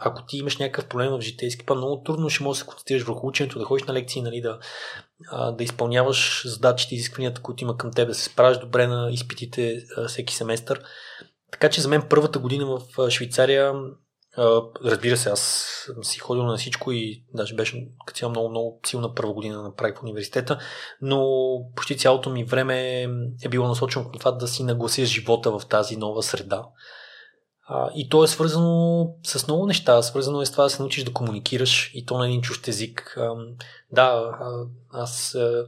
ако 0.00 0.26
ти 0.26 0.36
имаш 0.36 0.56
някакъв 0.56 0.88
проблем 0.88 1.10
в 1.10 1.20
житейски 1.20 1.66
план, 1.66 1.78
много 1.78 2.02
трудно 2.02 2.30
ще 2.30 2.44
можеш 2.44 2.58
да 2.58 2.64
се 2.64 2.68
концентрираш 2.68 3.02
върху 3.02 3.26
ученето, 3.26 3.58
да 3.58 3.64
ходиш 3.64 3.86
на 3.86 3.94
лекции, 3.94 4.22
нали, 4.22 4.40
да, 4.40 4.58
да 5.52 5.64
изпълняваш 5.64 6.42
задачите, 6.46 6.94
изискванията, 6.94 7.42
които 7.42 7.64
има 7.64 7.76
към 7.76 7.92
теб, 7.92 8.08
да 8.08 8.14
се 8.14 8.24
справиш 8.24 8.58
добре 8.58 8.86
на 8.86 9.08
изпитите 9.12 9.84
всеки 10.08 10.34
семестър. 10.34 10.82
Така 11.52 11.70
че 11.70 11.80
за 11.80 11.88
мен 11.88 12.02
първата 12.10 12.38
година 12.38 12.66
в 12.66 13.10
Швейцария, 13.10 13.72
разбира 14.84 15.16
се, 15.16 15.30
аз 15.30 15.68
си 16.02 16.18
ходил 16.18 16.42
на 16.42 16.56
всичко 16.56 16.92
и 16.92 17.24
даже 17.34 17.54
беше 17.54 17.88
като 18.06 18.18
цяло 18.18 18.30
много, 18.30 18.50
много 18.50 18.80
силна 18.86 19.14
първа 19.14 19.32
година 19.32 19.62
направих 19.62 19.98
в 19.98 20.02
университета, 20.02 20.58
но 21.00 21.28
почти 21.76 21.96
цялото 21.96 22.30
ми 22.30 22.44
време 22.44 23.02
е 23.44 23.48
било 23.48 23.68
насочено 23.68 24.04
към 24.04 24.18
това 24.18 24.32
да 24.32 24.48
си 24.48 24.62
наглася 24.62 25.04
живота 25.04 25.58
в 25.58 25.66
тази 25.66 25.96
нова 25.96 26.22
среда 26.22 26.64
А, 27.66 27.90
и 27.94 28.08
то 28.08 28.24
е 28.24 28.28
свързано 28.28 29.08
с 29.26 29.46
много 29.46 29.66
неща. 29.66 30.02
Свързано 30.02 30.42
е 30.42 30.46
с 30.46 30.50
това 30.50 30.64
да 30.64 30.70
се 30.70 30.82
научиш 30.82 31.04
да 31.04 31.12
комуникираш 31.12 31.90
и 31.94 32.06
то 32.06 32.18
на 32.18 32.26
един 32.26 32.40
чужд 32.40 32.68
език. 32.68 33.14
А, 33.16 33.34
да, 33.92 34.36
а, 34.40 34.66
аз 34.92 35.34
а, 35.34 35.66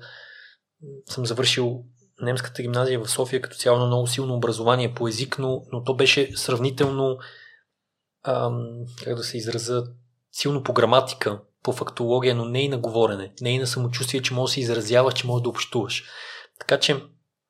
съм 1.07 1.26
завършил 1.26 1.85
немската 2.21 2.62
гимназия 2.62 3.00
в 3.00 3.11
София 3.11 3.41
като 3.41 3.57
цяло 3.57 3.79
на 3.79 3.87
много 3.87 4.07
силно 4.07 4.35
образование 4.35 4.95
по 4.95 5.09
език, 5.09 5.38
но, 5.38 5.62
но 5.73 5.85
то 5.85 5.95
беше 5.95 6.37
сравнително, 6.37 7.19
ам, 8.25 8.69
как 9.05 9.15
да 9.15 9.25
се 9.25 9.37
израза, 9.37 9.85
силно 10.33 10.62
по 10.62 10.73
граматика, 10.73 11.41
по 11.62 11.73
фактология, 11.73 12.35
но 12.35 12.45
не 12.45 12.62
и 12.62 12.69
на 12.69 12.79
говорене, 12.79 13.33
не 13.41 13.50
и 13.50 13.59
на 13.59 13.67
самочувствие, 13.67 14.23
че 14.23 14.35
можеш 14.35 14.53
да 14.53 14.55
се 14.55 14.61
изразяваш, 14.61 15.15
че 15.15 15.26
можеш 15.26 15.43
да 15.43 15.49
общуваш. 15.49 16.05
Така 16.59 16.81
че 16.81 17.03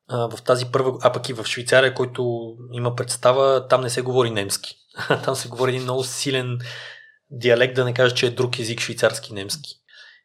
в 0.09 0.39
тази 0.45 0.67
първа, 0.67 0.99
а 1.03 1.13
пък 1.13 1.29
и 1.29 1.33
в 1.33 1.45
Швейцария, 1.47 1.95
който 1.95 2.53
има 2.73 2.97
представа, 2.97 3.69
там 3.69 3.81
не 3.81 3.91
се 3.91 4.03
говори 4.03 4.31
немски. 4.31 4.77
там 5.25 5.37
се 5.37 5.49
говори 5.49 5.71
един 5.71 5.83
много 5.83 6.05
силен 6.05 6.59
диалект, 7.31 7.75
да 7.75 7.85
не 7.85 7.95
кажа, 7.95 8.15
че 8.15 8.27
е 8.27 8.31
друг 8.31 8.59
език, 8.59 8.81
швейцарски 8.81 9.33
немски. 9.33 9.81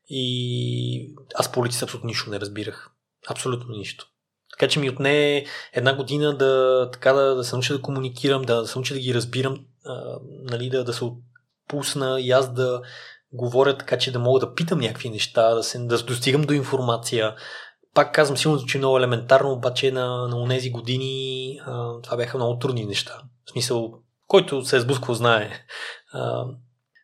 И 0.10 1.14
аз 1.36 1.52
по 1.52 1.60
улицата 1.60 1.86
абсолютно 1.86 2.08
нищо 2.08 2.30
не 2.30 2.40
разбирах. 2.40 2.90
Абсолютно 3.30 3.76
нищо. 3.76 4.08
Така 4.52 4.68
че 4.70 4.80
ми 4.80 4.90
отне 4.90 5.46
една 5.74 5.96
година 5.96 6.38
да, 6.38 6.90
така, 6.94 7.14
да, 7.14 7.36
да 7.36 7.44
се 7.44 7.56
науча 7.56 7.74
да 7.74 7.82
комуникирам, 7.82 8.42
да, 8.42 8.62
да 8.62 8.68
се 8.68 8.78
науча 8.78 8.94
да 8.94 9.00
ги 9.00 9.14
разбирам, 9.14 9.66
а, 9.86 10.20
нали, 10.44 10.70
да, 10.70 10.84
да 10.84 10.94
се 10.94 11.04
отпусна 11.04 12.22
и 12.22 12.32
аз 12.32 12.54
да 12.54 12.82
говоря 13.32 13.78
така, 13.78 13.98
че 13.98 14.12
да 14.12 14.20
мога 14.20 14.40
да 14.40 14.56
питам 14.56 14.80
някакви 14.80 15.10
неща, 15.10 15.54
да, 15.54 15.64
се, 15.64 15.80
да 15.80 16.04
достигам 16.04 16.42
до 16.42 16.54
информация. 16.54 17.36
Пак 17.94 18.14
казвам, 18.14 18.38
силно 18.38 18.58
звучи 18.58 18.78
много 18.78 18.98
елементарно, 18.98 19.52
обаче 19.52 19.92
на, 19.92 20.28
на 20.28 20.50
тези 20.50 20.72
години 20.72 21.60
а, 21.66 22.02
това 22.02 22.18
бяха 22.18 22.38
много 22.38 22.60
трудни 22.60 22.86
неща. 22.86 23.22
В 23.46 23.52
смисъл, 23.52 23.94
който 24.28 24.66
се 24.66 24.78
е 24.78 24.80
сблъсквал, 24.80 25.16
знае. 25.16 25.66
А, 26.14 26.46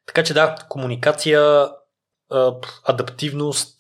така 0.06 0.24
че 0.24 0.34
да, 0.34 0.56
комуникация, 0.70 1.70
а, 2.30 2.54
адаптивност, 2.84 3.80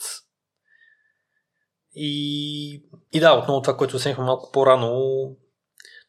и, 2.00 2.84
и 3.14 3.20
да, 3.20 3.34
отново 3.34 3.62
това, 3.62 3.78
което 3.78 3.96
оценихме 3.96 4.24
малко 4.24 4.52
по-рано, 4.52 5.36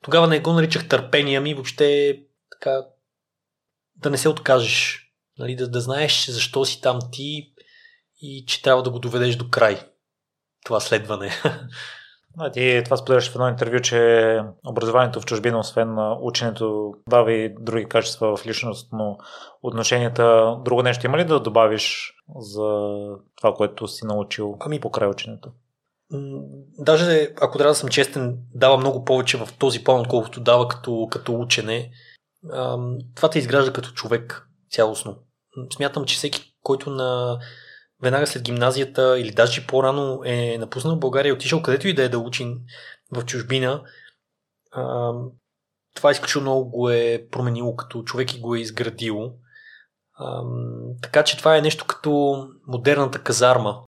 тогава 0.02 0.26
не 0.26 0.40
го 0.40 0.52
наричах 0.52 0.88
търпение, 0.88 1.40
ми 1.40 1.54
въобще 1.54 2.20
така 2.50 2.86
да 3.96 4.10
не 4.10 4.18
се 4.18 4.28
откажеш. 4.28 5.04
Нали, 5.38 5.56
да, 5.56 5.68
да 5.68 5.80
знаеш 5.80 6.26
защо 6.26 6.64
си 6.64 6.80
там 6.80 6.98
ти 7.12 7.52
и 8.20 8.44
че 8.46 8.62
трябва 8.62 8.82
да 8.82 8.90
го 8.90 8.98
доведеш 8.98 9.36
до 9.36 9.50
край. 9.50 9.88
Това 10.68 10.80
следване. 10.80 11.30
А 12.40 12.50
ти 12.50 12.82
това 12.84 12.96
споделяш 12.96 13.30
в 13.30 13.34
едно 13.34 13.48
интервю, 13.48 13.80
че 13.80 14.40
образованието 14.66 15.20
в 15.20 15.24
чужбина, 15.24 15.58
освен 15.58 15.96
ученето, 16.20 16.92
дава 17.08 17.32
и 17.32 17.54
други 17.60 17.84
качества 17.84 18.36
в 18.36 18.46
личностно 18.46 19.18
отношенията. 19.62 20.56
Друго 20.64 20.82
нещо 20.82 21.06
има 21.06 21.18
ли 21.18 21.24
да 21.24 21.40
добавиш 21.40 22.12
за 22.38 22.98
това, 23.36 23.54
което 23.54 23.88
си 23.88 24.06
научил 24.06 24.56
ами, 24.60 24.80
по 24.80 24.90
край 24.90 25.08
ученето? 25.08 25.50
даже 26.78 27.30
ако 27.40 27.58
трябва 27.58 27.70
да 27.70 27.74
съм 27.74 27.88
честен, 27.88 28.38
дава 28.54 28.76
много 28.76 29.04
повече 29.04 29.36
в 29.36 29.48
този 29.58 29.84
план, 29.84 30.00
отколкото 30.00 30.40
дава 30.40 30.68
като, 30.68 31.08
като 31.10 31.40
учене. 31.40 31.90
Това 33.14 33.30
те 33.30 33.38
изгражда 33.38 33.72
като 33.72 33.90
човек 33.90 34.48
цялостно. 34.70 35.16
Смятам, 35.76 36.04
че 36.04 36.16
всеки, 36.16 36.54
който 36.62 36.90
на 36.90 37.38
веднага 38.02 38.26
след 38.26 38.42
гимназията 38.42 39.20
или 39.20 39.30
даже 39.30 39.66
по-рано 39.66 40.22
е 40.24 40.58
напуснал 40.58 40.96
България 40.96 41.30
и 41.30 41.32
отишъл 41.32 41.62
където 41.62 41.88
и 41.88 41.94
да 41.94 42.02
е 42.02 42.08
да 42.08 42.18
учи 42.18 42.56
в 43.12 43.24
чужбина, 43.24 43.82
това 45.94 46.10
изключително 46.10 46.50
много 46.50 46.70
го 46.70 46.90
е 46.90 47.26
променило 47.30 47.76
като 47.76 48.02
човек 48.02 48.34
и 48.34 48.40
го 48.40 48.54
е 48.54 48.60
изградило. 48.60 49.32
Така 51.02 51.24
че 51.24 51.36
това 51.38 51.56
е 51.56 51.62
нещо 51.62 51.84
като 51.84 52.42
модерната 52.66 53.22
казарма. 53.22 53.82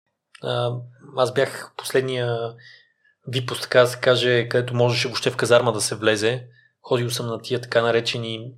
Аз 1.16 1.34
бях 1.34 1.72
последния 1.76 2.54
випуск, 3.28 3.62
така 3.62 3.80
да 3.80 3.86
се 3.86 4.00
каже, 4.00 4.48
където 4.48 4.74
можеше 4.74 5.08
въобще 5.08 5.30
в 5.30 5.36
казарма 5.36 5.72
да 5.72 5.80
се 5.80 5.94
влезе. 5.94 6.46
Ходил 6.82 7.10
съм 7.10 7.26
на 7.26 7.40
тия 7.40 7.60
така 7.60 7.82
наречени 7.82 8.52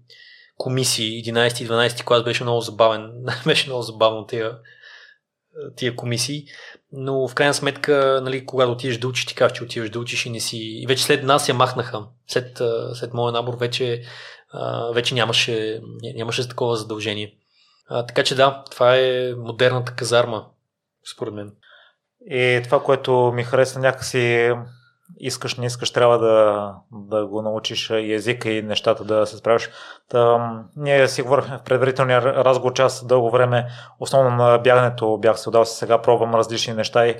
комисии, 0.56 1.24
11 1.24 1.62
и 1.62 1.68
12 1.68 2.04
клас 2.04 2.24
беше 2.24 2.42
много 2.44 2.60
забавен. 2.60 3.12
беше 3.46 3.66
много 3.66 3.82
забавно 3.82 4.26
тия, 4.26 4.58
тия 5.76 5.96
комисии. 5.96 6.44
Но 6.92 7.28
в 7.28 7.34
крайна 7.34 7.54
сметка, 7.54 8.20
нали, 8.24 8.46
когато 8.46 8.72
отидеш 8.72 8.98
да 8.98 9.08
учиш, 9.08 9.26
ти 9.26 9.34
казваш, 9.34 9.58
че 9.58 9.64
отиваш 9.64 9.90
да 9.90 9.98
учиш 9.98 10.26
и 10.26 10.30
не 10.30 10.40
си... 10.40 10.58
И 10.58 10.86
вече 10.86 11.04
след 11.04 11.24
нас 11.24 11.48
я 11.48 11.54
махнаха. 11.54 12.06
След, 12.28 12.60
след 12.94 13.14
моя 13.14 13.32
набор 13.32 13.58
вече, 13.58 14.02
вече 14.94 15.14
нямаше, 15.14 15.80
нямаше 16.14 16.48
такова 16.48 16.76
задължение. 16.76 17.34
А, 17.88 18.06
така 18.06 18.24
че 18.24 18.34
да, 18.34 18.64
това 18.70 18.96
е 18.96 19.34
модерната 19.36 19.94
казарма, 19.94 20.46
според 21.14 21.34
мен. 21.34 21.52
И 22.30 22.60
това, 22.64 22.82
което 22.82 23.32
ми 23.34 23.44
хареса 23.44 23.78
някакси 23.78 24.52
искаш, 25.16 25.56
не 25.56 25.66
искаш, 25.66 25.90
трябва 25.90 26.18
да, 26.18 26.74
да 26.92 27.26
го 27.26 27.42
научиш 27.42 27.90
и 27.90 28.12
езика 28.14 28.50
и 28.50 28.62
нещата 28.62 29.04
да 29.04 29.26
се 29.26 29.36
справиш. 29.36 29.70
Та, 30.08 30.52
ние 30.76 31.08
си 31.08 31.22
говорихме 31.22 31.58
в 31.58 31.62
предварителния 31.62 32.22
разговор, 32.22 32.72
че 32.72 32.82
аз 32.82 33.06
дълго 33.06 33.30
време, 33.30 33.66
основно 34.00 34.36
на 34.36 34.58
бягането 34.58 35.18
бях 35.18 35.38
се 35.38 35.48
отдал, 35.48 35.64
сега 35.64 36.02
пробвам 36.02 36.34
различни 36.34 36.74
неща 36.74 37.06
и 37.06 37.16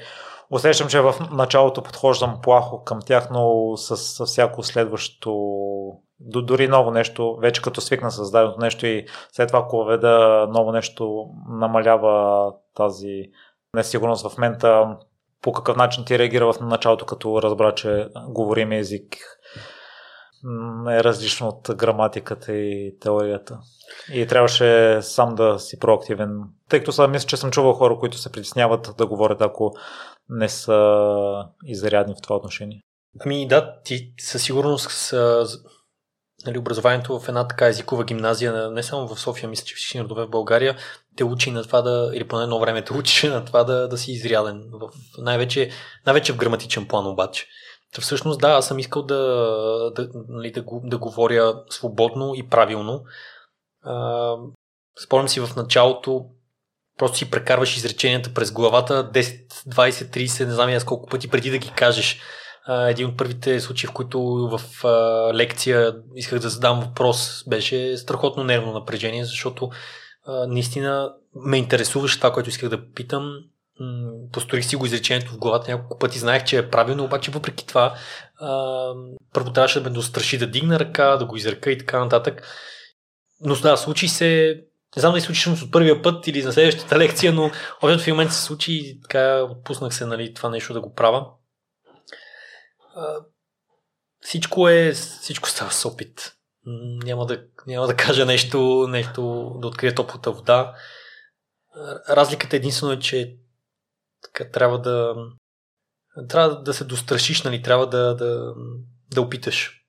усещам, 0.51 0.89
че 0.89 1.01
в 1.01 1.15
началото 1.33 1.83
подхождам 1.83 2.39
плахо 2.43 2.85
към 2.85 3.01
тях, 3.07 3.29
но 3.31 3.77
с, 3.77 3.97
с 3.97 4.27
всяко 4.27 4.63
следващо 4.63 5.33
дори 6.21 6.69
ново 6.69 6.91
нещо, 6.91 7.37
вече 7.41 7.63
като 7.63 7.81
свикна 7.81 8.11
с 8.11 8.31
даденото 8.31 8.61
нещо 8.61 8.87
и 8.87 9.07
след 9.33 9.49
това, 9.49 9.59
ако 9.59 9.85
веда 9.85 10.47
ново 10.51 10.73
нещо, 10.73 11.27
намалява 11.49 12.53
тази 12.75 13.23
несигурност 13.75 14.29
в 14.29 14.39
момента 14.39 14.97
по 15.43 15.53
какъв 15.53 15.77
начин 15.77 16.05
ти 16.05 16.19
реагира 16.19 16.53
в 16.53 16.61
началото, 16.61 17.07
като 17.07 17.43
разбра, 17.43 17.75
че 17.75 18.09
говорим 18.29 18.73
език 18.73 19.17
е 20.91 21.05
различно 21.05 21.49
от 21.49 21.77
граматиката 21.77 22.53
и 22.53 22.99
теорията. 23.01 23.59
И 24.13 24.27
трябваше 24.27 24.99
сам 25.03 25.35
да 25.35 25.59
си 25.59 25.79
проактивен. 25.79 26.41
Тъй 26.69 26.79
като 26.79 26.93
сега 26.93 27.09
мисля, 27.09 27.27
че 27.27 27.37
съм 27.37 27.51
чувал 27.51 27.73
хора, 27.73 27.99
които 27.99 28.19
се 28.19 28.33
притесняват 28.33 28.91
да 28.99 29.07
говорят, 29.07 29.43
ако 29.43 29.75
не 30.29 30.49
са 30.49 31.49
изрядни 31.67 32.15
в 32.15 32.23
това 32.23 32.37
отношение. 32.37 32.81
Ами 33.21 33.49
да, 33.49 33.81
ти 33.85 34.13
със 34.21 34.43
сигурност 34.43 35.15
нали, 36.47 36.59
образованието 36.59 37.21
в 37.21 37.29
една 37.29 37.49
така 37.49 37.67
езикова 37.67 38.05
гимназия, 38.05 38.71
не 38.71 38.83
само 38.83 39.09
в 39.09 39.21
София, 39.21 39.49
мисля, 39.49 39.65
че 39.65 39.75
всички 39.75 40.01
родове 40.01 40.25
в 40.25 40.31
България, 40.31 40.77
те 41.17 41.25
учи 41.25 41.51
на 41.51 41.63
това 41.63 41.83
да, 41.83 42.11
или 42.15 42.29
поне 42.29 42.43
едно 42.43 42.61
време 42.61 42.85
те 42.85 42.93
учи 42.93 43.29
на 43.29 43.45
това 43.45 43.65
да, 43.65 43.89
да 43.89 43.99
си 43.99 44.13
изряден. 44.13 44.65
В, 44.73 44.89
най-вече, 45.19 45.71
най-вече 46.07 46.33
в 46.33 46.37
граматичен 46.37 46.89
план 46.89 47.07
обаче. 47.07 47.47
Та 47.95 48.01
всъщност 48.01 48.41
да, 48.41 48.49
аз 48.49 48.69
съм 48.69 48.79
искал 48.79 49.03
да, 49.03 49.17
да, 49.97 50.09
нали, 50.29 50.53
да, 50.53 50.65
да 50.85 50.99
говоря 50.99 51.63
свободно 51.71 52.33
и 52.35 52.49
правилно. 52.49 53.05
А, 53.83 54.35
спомням 55.05 55.29
си 55.29 55.41
в 55.41 55.57
началото, 55.57 56.25
просто 56.99 57.17
си 57.17 57.31
прекарваш 57.31 57.77
изреченията 57.77 58.35
през 58.35 58.53
главата 58.53 59.11
10, 59.13 59.47
20, 59.49 59.91
30, 59.91 60.45
не 60.45 60.53
знам 60.53 60.69
аз 60.69 60.85
колко 60.85 61.09
пъти 61.09 61.29
преди 61.29 61.51
да 61.51 61.59
ги 61.59 61.73
кажеш 61.77 62.21
един 62.69 63.07
от 63.07 63.17
първите 63.17 63.61
случаи, 63.61 63.89
в 63.89 63.93
които 63.93 64.21
в 64.23 64.85
лекция 65.35 65.95
исках 66.15 66.39
да 66.39 66.49
задам 66.49 66.81
въпрос, 66.81 67.45
беше 67.49 67.97
страхотно 67.97 68.45
нервно 68.45 68.73
напрежение, 68.73 69.25
защото 69.25 69.71
наистина 70.49 71.13
ме 71.35 71.57
интересуваше 71.57 72.17
това, 72.17 72.33
което 72.33 72.49
исках 72.49 72.69
да 72.69 72.91
питам. 72.93 73.33
Посторих 74.33 74.65
си 74.65 74.77
го 74.77 74.87
изречението 74.87 75.33
в 75.33 75.39
главата 75.39 75.71
няколко 75.71 75.99
пъти, 75.99 76.19
знаех, 76.19 76.45
че 76.45 76.59
е 76.59 76.71
правилно, 76.71 77.05
обаче 77.05 77.31
въпреки 77.31 77.67
това 77.67 77.95
първо 79.33 79.53
трябваше 79.53 79.81
да 79.81 79.91
ме 79.91 79.95
достраши 79.95 80.39
да 80.39 80.47
дигна 80.47 80.79
ръка, 80.79 81.17
да 81.17 81.27
го 81.27 81.37
изрека 81.37 81.71
и 81.71 81.79
така 81.79 81.99
нататък. 81.99 82.43
Но 83.41 83.55
да, 83.55 83.77
случи 83.77 84.09
се, 84.09 84.61
не 84.97 85.01
знам 85.01 85.13
дали 85.13 85.21
случи 85.21 85.51
от 85.51 85.73
първия 85.73 86.03
път 86.03 86.27
или 86.27 86.43
на 86.43 86.53
следващата 86.53 86.99
лекция, 86.99 87.33
но 87.33 87.51
общо 87.83 88.05
в 88.05 88.07
момент 88.07 88.33
се 88.33 88.43
случи 88.43 88.73
и 88.73 89.01
така 89.01 89.43
отпуснах 89.51 89.95
се 89.95 90.07
нали, 90.07 90.35
това 90.35 90.49
нещо 90.49 90.73
да 90.73 90.81
го 90.81 90.95
правя 90.95 91.27
всичко 94.21 94.69
е, 94.69 94.93
всичко 94.93 95.49
става 95.49 95.71
с 95.71 95.85
опит. 95.85 96.37
Няма 97.05 97.27
да, 97.27 97.45
няма 97.67 97.87
да 97.87 97.97
кажа 97.97 98.27
нещо, 98.27 98.87
нещо 98.89 99.23
да 99.61 99.67
открия 99.67 99.95
топлата 99.95 100.33
вода. 100.33 100.75
Разликата 102.09 102.57
единствено 102.57 102.93
е, 102.93 102.99
че 102.99 103.37
така, 104.23 104.51
трябва 104.51 104.81
да 104.81 105.15
трябва 106.29 106.63
да 106.63 106.75
се 106.75 106.85
дострашиш, 106.85 107.43
нали? 107.43 107.63
трябва 107.63 107.89
да, 107.89 108.15
да, 108.15 108.55
да 109.15 109.21
опиташ. 109.21 109.85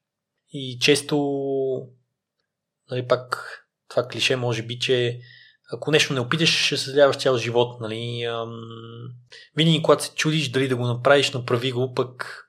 И 0.49 0.77
често 0.81 1.17
нали, 2.91 3.07
пак 3.07 3.49
това 3.89 4.07
клише 4.07 4.35
може 4.35 4.63
би, 4.63 4.79
че 4.79 5.19
ако 5.71 5.91
нещо 5.91 6.13
не 6.13 6.19
опиташ, 6.19 6.65
ще 6.65 6.77
съжаляваш 6.77 7.17
цял 7.17 7.37
живот. 7.37 7.81
Нали? 7.81 8.27
Винаги, 9.55 9.83
когато 9.83 10.03
се 10.03 10.15
чудиш 10.15 10.49
дали 10.49 10.67
да 10.67 10.75
го 10.75 10.87
направиш, 10.87 11.31
направи 11.31 11.71
го, 11.71 11.93
пък 11.93 12.39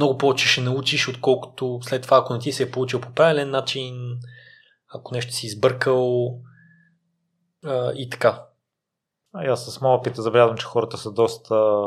много 0.00 0.18
повече 0.18 0.48
ще 0.48 0.60
научиш, 0.60 1.08
отколкото 1.08 1.78
след 1.82 2.02
това, 2.02 2.16
ако 2.16 2.32
не 2.32 2.38
ти 2.38 2.52
се 2.52 2.62
е 2.62 2.70
получил 2.70 3.00
по 3.00 3.12
правилен 3.12 3.50
начин, 3.50 4.18
ако 4.94 5.14
нещо 5.14 5.32
си 5.32 5.46
избъркал 5.46 6.34
а, 7.64 7.92
и 7.94 8.10
така. 8.10 8.44
А, 9.34 9.46
аз 9.46 9.66
с 9.66 9.80
моя 9.80 9.94
опит 9.94 10.16
забелязвам, 10.16 10.56
че 10.56 10.66
хората 10.66 10.96
са 10.98 11.12
доста 11.12 11.84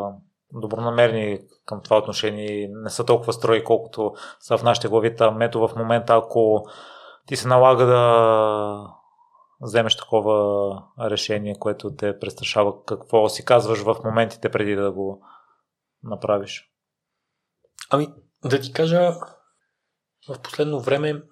добронамерни 0.53 1.39
към 1.65 1.81
това 1.83 1.97
отношение 1.97 2.69
не 2.71 2.89
са 2.89 3.05
толкова 3.05 3.33
строи, 3.33 3.63
колкото 3.63 4.13
са 4.39 4.57
в 4.57 4.63
нашите 4.63 4.87
глави. 4.87 5.15
Там, 5.15 5.41
ето 5.41 5.67
в 5.67 5.75
момента, 5.75 6.15
ако 6.15 6.65
ти 7.27 7.35
се 7.35 7.47
налага 7.47 7.85
да 7.85 8.87
вземеш 9.61 9.97
такова 9.97 10.83
решение, 10.99 11.55
което 11.59 11.95
те 11.95 12.19
престрашава, 12.19 12.83
какво 12.85 13.29
си 13.29 13.45
казваш 13.45 13.79
в 13.79 13.95
моментите 14.03 14.51
преди 14.51 14.75
да 14.75 14.91
го 14.91 15.21
направиш? 16.03 16.72
Ами, 17.89 18.07
да 18.45 18.61
ти 18.61 18.73
кажа, 18.73 19.13
в 20.29 20.39
последно 20.43 20.79
време 20.79 21.23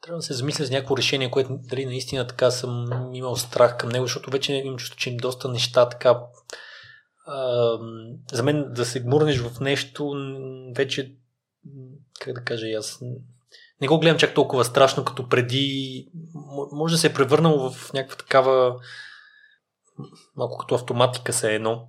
трябва 0.00 0.18
да 0.18 0.22
се 0.22 0.34
замисля 0.34 0.64
за 0.64 0.72
някакво 0.72 0.96
решение, 0.96 1.30
което 1.30 1.58
дали 1.62 1.86
наистина 1.86 2.26
така 2.26 2.50
съм 2.50 2.90
имал 3.12 3.36
страх 3.36 3.76
към 3.76 3.88
него, 3.88 4.04
защото 4.04 4.30
вече 4.30 4.52
имам 4.52 4.76
чувство, 4.76 4.98
че 4.98 5.16
доста 5.16 5.48
неща 5.48 5.88
така 5.88 6.20
а, 7.26 7.70
за 8.32 8.42
мен 8.42 8.72
да 8.72 8.84
се 8.84 9.00
гмурнеш 9.00 9.40
в 9.40 9.60
нещо 9.60 10.14
вече 10.76 11.16
как 12.20 12.34
да 12.34 12.44
кажа 12.44 12.66
аз 12.78 13.00
не 13.80 13.88
го 13.88 14.00
гледам 14.00 14.18
чак 14.18 14.34
толкова 14.34 14.64
страшно 14.64 15.04
като 15.04 15.28
преди. 15.28 16.08
Може 16.72 16.94
да 16.94 16.98
се 16.98 17.06
е 17.06 17.14
превърнало 17.14 17.70
в 17.70 17.92
някаква 17.92 18.16
такава 18.16 18.76
малко 20.36 20.58
като 20.58 20.74
автоматика 20.74 21.32
се 21.32 21.54
едно 21.54 21.88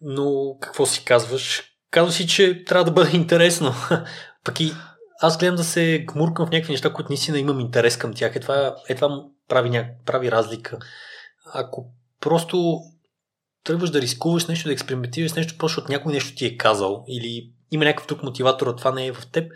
но 0.00 0.56
какво 0.60 0.86
си 0.86 1.04
казваш? 1.04 1.62
Казва 1.90 2.12
си, 2.12 2.26
че 2.26 2.64
трябва 2.64 2.84
да 2.84 2.90
бъде 2.90 3.16
интересно. 3.16 3.72
Пък 4.44 4.60
и 4.60 4.72
аз 5.20 5.38
гледам 5.38 5.56
да 5.56 5.64
се 5.64 6.04
гмуркам 6.08 6.46
в 6.46 6.50
някакви 6.50 6.72
неща, 6.72 6.92
които 6.92 7.10
наистина 7.10 7.38
имам 7.38 7.60
интерес 7.60 7.96
към 7.96 8.14
тях. 8.14 8.36
Е 8.36 8.40
това, 8.40 8.76
е 8.88 8.94
това 8.94 9.24
прави, 9.48 9.70
ня... 9.70 9.88
прави 10.06 10.30
разлика. 10.30 10.78
Ако 11.54 11.86
просто 12.20 12.78
тръгваш 13.64 13.90
да 13.90 14.00
рискуваш 14.00 14.46
нещо, 14.46 14.68
да 14.68 14.72
експериментираш 14.72 15.32
нещо, 15.32 15.58
просто 15.58 15.80
от 15.80 15.88
някой 15.88 16.12
нещо 16.12 16.34
ти 16.36 16.46
е 16.46 16.56
казал 16.56 17.04
или 17.08 17.52
има 17.70 17.84
някакъв 17.84 18.06
друг 18.06 18.22
мотиватор, 18.22 18.66
а 18.66 18.76
това 18.76 18.92
не 18.92 19.06
е 19.06 19.12
в 19.12 19.26
теб, 19.32 19.52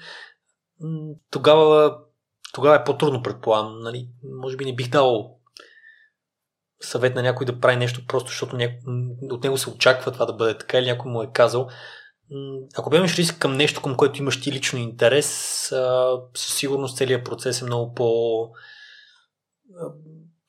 тогава, 1.30 1.96
тогава 2.54 2.76
е 2.76 2.84
по-трудно, 2.84 3.22
предполагам. 3.22 3.80
Нали? 3.80 4.08
Може 4.42 4.56
би 4.56 4.64
не 4.64 4.74
бих 4.74 4.88
дал 4.88 5.38
съвет 6.82 7.14
на 7.14 7.22
някой 7.22 7.46
да 7.46 7.60
прави 7.60 7.76
нещо 7.76 8.06
просто, 8.06 8.28
защото 8.28 8.56
няко... 8.56 8.74
от 9.30 9.44
него 9.44 9.58
се 9.58 9.70
очаква 9.70 10.12
това 10.12 10.26
да 10.26 10.32
бъде 10.32 10.58
така 10.58 10.78
или 10.78 10.86
някой 10.86 11.12
му 11.12 11.22
е 11.22 11.30
казал. 11.32 11.68
Ако 12.76 12.90
приемеш 12.90 13.16
риск 13.16 13.38
към 13.38 13.56
нещо, 13.56 13.82
към 13.82 13.96
което 13.96 14.18
имаш 14.18 14.40
ти 14.40 14.52
лично 14.52 14.78
интерес, 14.78 15.26
със 16.34 16.54
сигурност 16.56 16.96
целият 16.96 17.24
процес 17.24 17.62
е 17.62 17.64
много 17.64 17.94
по... 17.94 18.48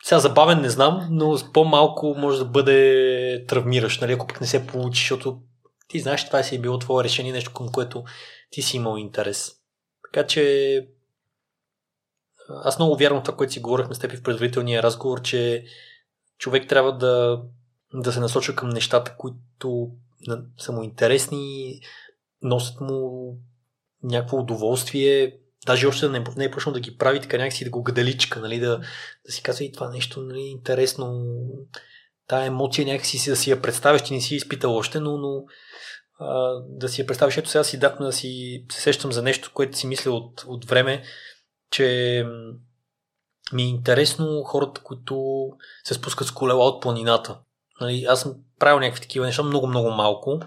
Сега 0.03 0.19
забавен 0.19 0.61
не 0.61 0.69
знам, 0.69 1.07
но 1.11 1.37
по-малко 1.53 2.15
може 2.17 2.39
да 2.39 2.45
бъде 2.45 3.45
травмиращ, 3.47 4.01
нали, 4.01 4.13
ако 4.13 4.27
пък 4.27 4.41
не 4.41 4.47
се 4.47 4.67
получи, 4.67 4.99
защото 4.99 5.41
ти 5.87 5.99
знаеш, 5.99 6.25
това 6.25 6.43
си 6.43 6.55
е 6.55 6.59
било 6.59 6.79
твое 6.79 7.03
решение, 7.03 7.31
нещо 7.31 7.53
към 7.53 7.71
което 7.71 8.03
ти 8.49 8.61
си 8.61 8.77
имал 8.77 8.97
интерес. 8.97 9.51
Така 10.03 10.27
че 10.27 10.87
аз 12.49 12.79
много 12.79 12.97
вярвам 12.97 13.19
в 13.19 13.23
това, 13.23 13.37
което 13.37 13.53
си 13.53 13.59
говорихме 13.59 13.95
с 13.95 13.99
теб 13.99 14.11
в 14.11 14.23
предварителния 14.23 14.83
разговор, 14.83 15.21
че 15.21 15.65
човек 16.37 16.69
трябва 16.69 16.97
да, 16.97 17.41
да 17.93 18.11
се 18.11 18.19
насочва 18.19 18.55
към 18.55 18.69
нещата, 18.69 19.15
които 19.17 19.91
са 20.57 20.71
му 20.71 20.83
интересни, 20.83 21.79
носят 22.41 22.81
му 22.81 23.33
някакво 24.03 24.37
удоволствие, 24.37 25.37
даже 25.65 25.87
още 25.87 26.09
не, 26.09 26.23
не 26.37 26.43
е 26.43 26.51
почнал 26.51 26.73
да 26.73 26.79
ги 26.79 26.97
прави, 26.97 27.21
така 27.21 27.37
някакси 27.37 27.63
да 27.63 27.69
го 27.69 27.83
гадаличка, 27.83 28.39
нали, 28.39 28.59
да, 28.59 28.79
да 29.25 29.31
си 29.31 29.43
казва 29.43 29.65
и 29.65 29.71
това 29.71 29.89
нещо 29.89 30.21
нали, 30.21 30.39
интересно, 30.39 31.25
тая 32.27 32.45
емоция 32.45 32.85
някакси 32.85 33.17
си 33.17 33.29
да 33.29 33.35
си 33.35 33.51
я 33.51 33.61
представяш, 33.61 34.03
ти 34.03 34.13
не 34.13 34.21
си 34.21 34.35
изпитал 34.35 34.75
още, 34.75 34.99
но, 34.99 35.17
но 35.17 35.43
а, 36.19 36.61
да 36.69 36.89
си 36.89 37.01
я 37.01 37.07
представиш, 37.07 37.37
ето 37.37 37.49
сега 37.49 37.63
си, 37.63 37.79
да, 37.79 37.95
да 37.95 38.13
си 38.13 38.65
се 38.71 38.81
сещам 38.81 39.11
за 39.11 39.21
нещо, 39.21 39.51
което 39.53 39.77
си 39.77 39.87
мисля 39.87 40.11
от, 40.11 40.43
от 40.47 40.65
време, 40.65 41.03
че 41.71 42.25
ми 43.53 43.63
е 43.63 43.67
интересно 43.67 44.43
хората, 44.43 44.81
които 44.81 45.47
се 45.83 45.93
спускат 45.93 46.27
с 46.27 46.31
колела 46.31 46.65
от 46.65 46.81
планината. 46.81 47.39
Нали, 47.81 48.05
аз 48.09 48.21
съм 48.21 48.35
правил 48.59 48.79
някакви 48.79 49.01
такива 49.01 49.25
неща, 49.25 49.43
много-много 49.43 49.91
малко 49.91 50.39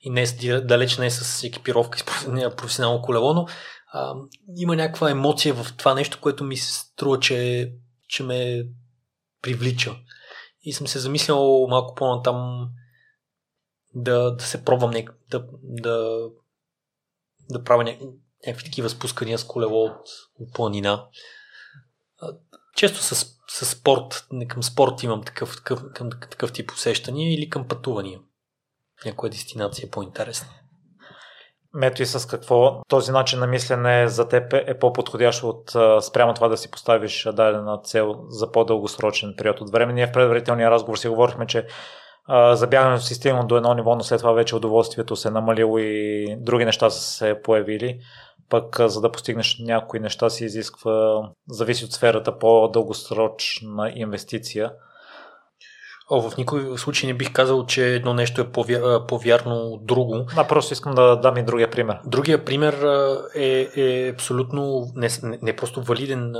и 0.00 0.10
не 0.10 0.22
е, 0.22 0.60
далеч 0.60 0.98
не 0.98 1.06
е 1.06 1.10
с 1.10 1.44
екипировка 1.44 1.98
и 1.98 2.56
професионално 2.56 3.02
колело, 3.02 3.34
но 3.34 3.46
а, 3.92 4.14
има 4.56 4.76
някаква 4.76 5.10
емоция 5.10 5.54
в 5.54 5.76
това 5.76 5.94
нещо, 5.94 6.18
което 6.20 6.44
ми 6.44 6.56
се 6.56 6.72
струва, 6.72 7.20
че, 7.20 7.72
че 8.08 8.22
ме 8.22 8.66
привлича. 9.42 9.96
И 10.62 10.72
съм 10.72 10.86
се 10.86 10.98
замислял 10.98 11.66
малко 11.68 11.94
по-натам 11.94 12.68
да, 13.94 14.30
да 14.30 14.44
се 14.44 14.64
пробвам 14.64 14.90
да, 15.30 15.44
да, 15.62 16.18
да 17.50 17.64
правя 17.64 17.84
някакви 17.84 18.64
такива 18.64 18.90
спускания 18.90 19.38
с 19.38 19.44
колело 19.44 19.84
от, 19.84 20.00
от 20.40 20.52
планина 20.52 21.06
често 22.76 22.98
с, 23.02 23.26
с 23.48 23.66
спорт, 23.66 24.26
към 24.48 24.62
спорт 24.62 25.02
имам 25.02 25.22
такъв, 25.22 25.56
такъв, 25.56 25.82
към, 25.94 26.10
такъв 26.30 26.52
тип 26.52 26.70
усещания 26.70 27.34
или 27.34 27.50
към 27.50 27.68
пътувания. 27.68 28.18
Някоя 29.04 29.30
дестинация 29.30 29.86
е 29.86 29.90
по-интересна. 29.90 30.48
Мето 31.74 32.02
и 32.02 32.06
с 32.06 32.28
какво 32.28 32.82
този 32.88 33.12
начин 33.12 33.38
на 33.38 33.46
мислене 33.46 34.08
за 34.08 34.28
теб 34.28 34.52
е 34.52 34.78
по-подходящ 34.78 35.42
от 35.42 35.70
спрямо 36.04 36.34
това 36.34 36.48
да 36.48 36.56
си 36.56 36.70
поставиш 36.70 37.28
дадена 37.32 37.80
цел 37.84 38.14
за 38.28 38.52
по-дългосрочен 38.52 39.34
период 39.38 39.60
от 39.60 39.70
време. 39.70 39.92
Ние 39.92 40.06
в 40.06 40.12
предварителния 40.12 40.70
разговор 40.70 40.96
си 40.96 41.08
говорихме, 41.08 41.46
че 41.46 41.66
забягането 42.52 43.04
си 43.04 43.14
стигнало 43.14 43.46
до 43.46 43.56
едно 43.56 43.74
ниво, 43.74 43.94
но 43.94 44.02
след 44.02 44.18
това 44.18 44.32
вече 44.32 44.56
удоволствието 44.56 45.16
се 45.16 45.28
е 45.28 45.30
намалило 45.30 45.78
и 45.78 46.26
други 46.38 46.64
неща 46.64 46.90
са 46.90 47.00
се 47.00 47.42
появили 47.42 47.98
пък 48.52 48.80
за 48.80 49.00
да 49.00 49.12
постигнеш 49.12 49.56
някои 49.60 50.00
неща 50.00 50.30
се 50.30 50.44
изисква, 50.44 51.22
зависи 51.48 51.84
от 51.84 51.92
сферата, 51.92 52.38
по-дългосрочна 52.38 53.92
инвестиция. 53.94 54.72
О, 56.10 56.30
в 56.30 56.36
никой 56.36 56.78
случай 56.78 57.06
не 57.06 57.14
бих 57.14 57.32
казал, 57.32 57.66
че 57.66 57.94
едно 57.94 58.14
нещо 58.14 58.40
е 58.40 58.52
по-вярно 59.08 59.54
от 59.54 59.86
друго. 59.86 60.26
Да, 60.34 60.46
просто 60.46 60.72
искам 60.72 60.94
да 60.94 61.16
дам 61.16 61.36
и 61.36 61.42
другия 61.42 61.70
пример. 61.70 61.98
Другия 62.06 62.44
пример 62.44 62.72
е, 63.34 63.68
е 63.76 64.10
абсолютно 64.10 64.86
не, 64.94 65.08
не 65.42 65.56
просто 65.56 65.82
валиден. 65.82 66.34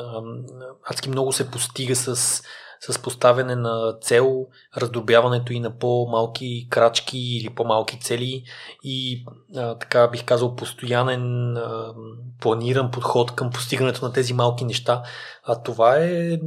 Адски 0.90 1.08
много 1.08 1.32
се 1.32 1.50
постига 1.50 1.96
с 1.96 2.42
с 2.90 3.02
поставяне 3.02 3.56
на 3.56 3.92
цел, 4.00 4.46
раздробяването 4.76 5.52
и 5.52 5.60
на 5.60 5.78
по-малки 5.78 6.66
крачки 6.70 7.18
или 7.18 7.54
по-малки 7.54 8.00
цели 8.00 8.44
и 8.82 9.24
а, 9.56 9.78
така 9.78 10.08
бих 10.08 10.24
казал 10.24 10.56
постоянен 10.56 11.56
а, 11.56 11.94
планиран 12.40 12.90
подход 12.90 13.34
към 13.34 13.50
постигането 13.50 14.04
на 14.04 14.12
тези 14.12 14.32
малки 14.32 14.64
неща. 14.64 15.02
А 15.44 15.62
това 15.62 15.96
е, 15.96 16.40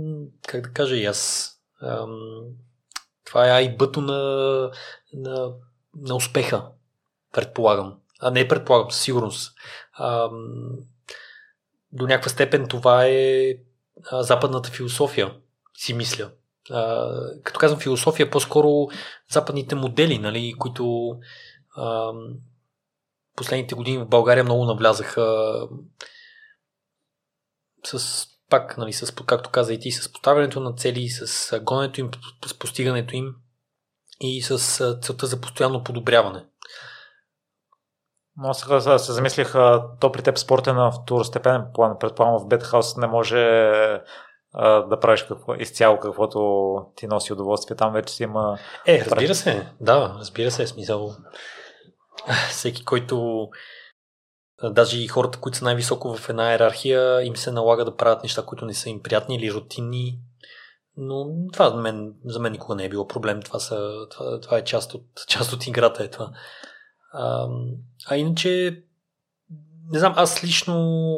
как 0.47 0.61
да 0.61 0.73
кажа 0.73 0.95
и 0.95 1.05
аз, 1.05 1.51
а, 1.81 2.05
това 3.25 3.47
е 3.47 3.51
айбъто 3.51 4.01
на, 4.01 4.21
на, 5.13 5.51
на 5.95 6.15
успеха, 6.15 6.65
предполагам. 7.33 7.95
А 8.19 8.31
не 8.31 8.47
предполагам, 8.47 8.91
със 8.91 9.01
сигурност. 9.01 9.53
А, 9.93 10.29
до 11.91 12.07
някаква 12.07 12.29
степен 12.29 12.67
това 12.67 13.05
е 13.05 13.53
западната 14.11 14.69
философия 14.69 15.31
си 15.77 15.93
мисля. 15.93 16.31
А, 16.71 17.11
като 17.43 17.59
казвам 17.59 17.79
философия, 17.79 18.31
по-скоро 18.31 18.87
западните 19.29 19.75
модели, 19.75 20.19
нали, 20.19 20.53
които 20.59 21.15
а, 21.75 22.11
последните 23.35 23.75
години 23.75 23.97
в 23.97 24.07
България 24.07 24.43
много 24.43 24.65
навлязаха 24.65 25.53
с 27.83 28.27
пак, 28.49 28.77
нали, 28.77 28.93
с, 28.93 29.15
както 29.25 29.49
каза 29.49 29.73
и 29.73 29.79
ти, 29.79 29.91
с 29.91 30.13
поставянето 30.13 30.59
на 30.59 30.73
цели, 30.73 31.09
с 31.09 31.59
гоненето 31.59 31.99
им, 31.99 32.11
с 32.45 32.59
постигането 32.59 33.15
им 33.15 33.35
и 34.19 34.41
с 34.41 34.59
целта 35.01 35.25
за 35.25 35.41
постоянно 35.41 35.83
подобряване. 35.83 36.45
Но 38.37 38.53
сега 38.53 38.99
се 38.99 39.11
замислих, 39.11 39.53
то 39.99 40.11
при 40.13 40.23
теб 40.23 40.37
спорта 40.37 40.73
на 40.73 40.91
второстепенен 40.91 41.65
план. 41.73 41.97
Предполагам 41.99 42.39
в 42.39 42.47
Бетхаус 42.47 42.97
не 42.97 43.07
може 43.07 43.39
да 44.63 44.97
правиш 45.01 45.23
какво, 45.23 45.55
изцяло 45.55 45.99
каквото 45.99 46.77
ти 46.95 47.07
носи 47.07 47.33
удоволствие. 47.33 47.77
Там 47.77 47.93
вече 47.93 48.13
си 48.13 48.23
има... 48.23 48.57
Е, 48.87 49.05
разбира 49.05 49.35
се, 49.35 49.67
да, 49.81 50.15
разбира 50.19 50.51
се, 50.51 50.67
смисъл. 50.67 51.15
Всеки, 52.49 52.85
който 52.85 53.47
даже 54.63 54.99
и 54.99 55.07
хората, 55.07 55.39
които 55.39 55.57
са 55.57 55.65
най-високо 55.65 56.15
в 56.15 56.29
една 56.29 56.51
иерархия, 56.51 57.25
им 57.25 57.35
се 57.35 57.51
налага 57.51 57.85
да 57.85 57.95
правят 57.95 58.23
неща, 58.23 58.45
които 58.45 58.65
не 58.65 58.73
са 58.73 58.89
им 58.89 59.03
приятни 59.03 59.35
или 59.35 59.53
рутинни, 59.53 60.19
но 60.97 61.25
това 61.53 61.69
за 61.69 61.75
мен, 61.75 62.13
за 62.25 62.39
мен 62.39 62.51
никога 62.51 62.75
не 62.75 62.85
е 62.85 62.89
било 62.89 63.07
проблем. 63.07 63.41
Това, 63.41 63.59
са, 63.59 64.07
това, 64.11 64.39
това 64.39 64.57
е 64.57 64.63
част 64.63 64.93
от, 64.93 65.05
част 65.27 65.53
от 65.53 65.67
играта. 65.67 66.03
Е 66.03 66.07
това. 66.07 66.31
А, 67.13 67.47
а 68.07 68.17
иначе, 68.17 68.83
не 69.91 69.99
знам, 69.99 70.13
аз 70.15 70.43
лично, 70.43 71.17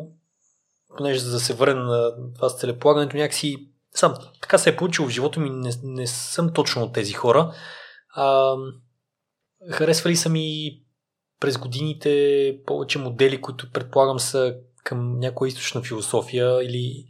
понеже 0.98 1.20
за 1.20 1.32
да 1.32 1.40
се 1.40 1.54
върна 1.54 1.84
на 1.84 2.14
това 2.36 2.50
с 2.50 2.60
целеполагането, 2.60 3.18
някакси 3.18 3.70
сам, 3.96 4.16
така 4.42 4.58
се 4.58 4.70
е 4.70 4.76
получило 4.76 5.08
в 5.08 5.12
живота 5.12 5.40
ми, 5.40 5.50
не, 5.50 5.72
не 5.84 6.08
съм 6.08 6.54
точно 6.54 6.84
от 6.84 6.94
тези 6.94 7.14
хора. 7.14 7.54
А, 8.16 8.56
харесвали 9.72 10.16
са 10.16 10.30
ми 10.30 10.72
през 11.40 11.58
годините 11.58 12.60
повече 12.66 13.00
модели, 13.00 13.42
които 13.42 13.72
предполагам 13.72 14.20
са 14.20 14.56
към 14.84 15.20
някоя 15.20 15.48
източна 15.48 15.84
философия 15.84 16.64
или 16.64 17.06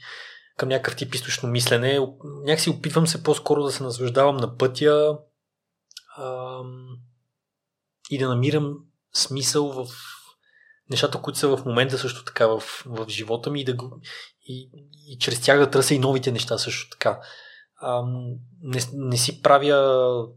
към 0.58 0.70
някакъв 0.70 0.96
тип 0.96 1.16
източно 1.16 1.50
мислене. 1.50 2.00
Някакси 2.24 2.70
опитвам 2.70 3.08
се 3.08 3.24
по-скоро 3.24 3.64
да 3.64 3.72
се 3.72 3.84
наслаждавам 3.84 4.38
на 4.38 4.58
пътя 4.58 5.18
а, 6.18 6.60
и 8.10 8.18
да 8.18 8.28
намирам 8.28 8.78
смисъл 9.14 9.72
в 9.72 9.88
нещата, 10.90 11.22
които 11.22 11.40
са 11.40 11.58
в 11.58 11.66
момента 11.66 11.98
също 11.98 12.24
така 12.24 12.48
в, 12.48 12.60
в 12.86 13.06
живота 13.10 13.50
ми 13.50 13.62
и, 13.62 13.66
да, 13.66 13.78
и, 14.48 14.70
и 15.08 15.18
чрез 15.20 15.42
тях 15.42 15.60
да 15.60 15.70
търся 15.70 15.94
и 15.94 16.00
новите 16.00 16.32
неща 16.32 16.58
също 16.58 16.90
така. 16.90 17.20
А, 17.76 18.04
не, 18.62 18.80
не 18.94 19.18
си 19.18 19.42
правя 19.42 20.28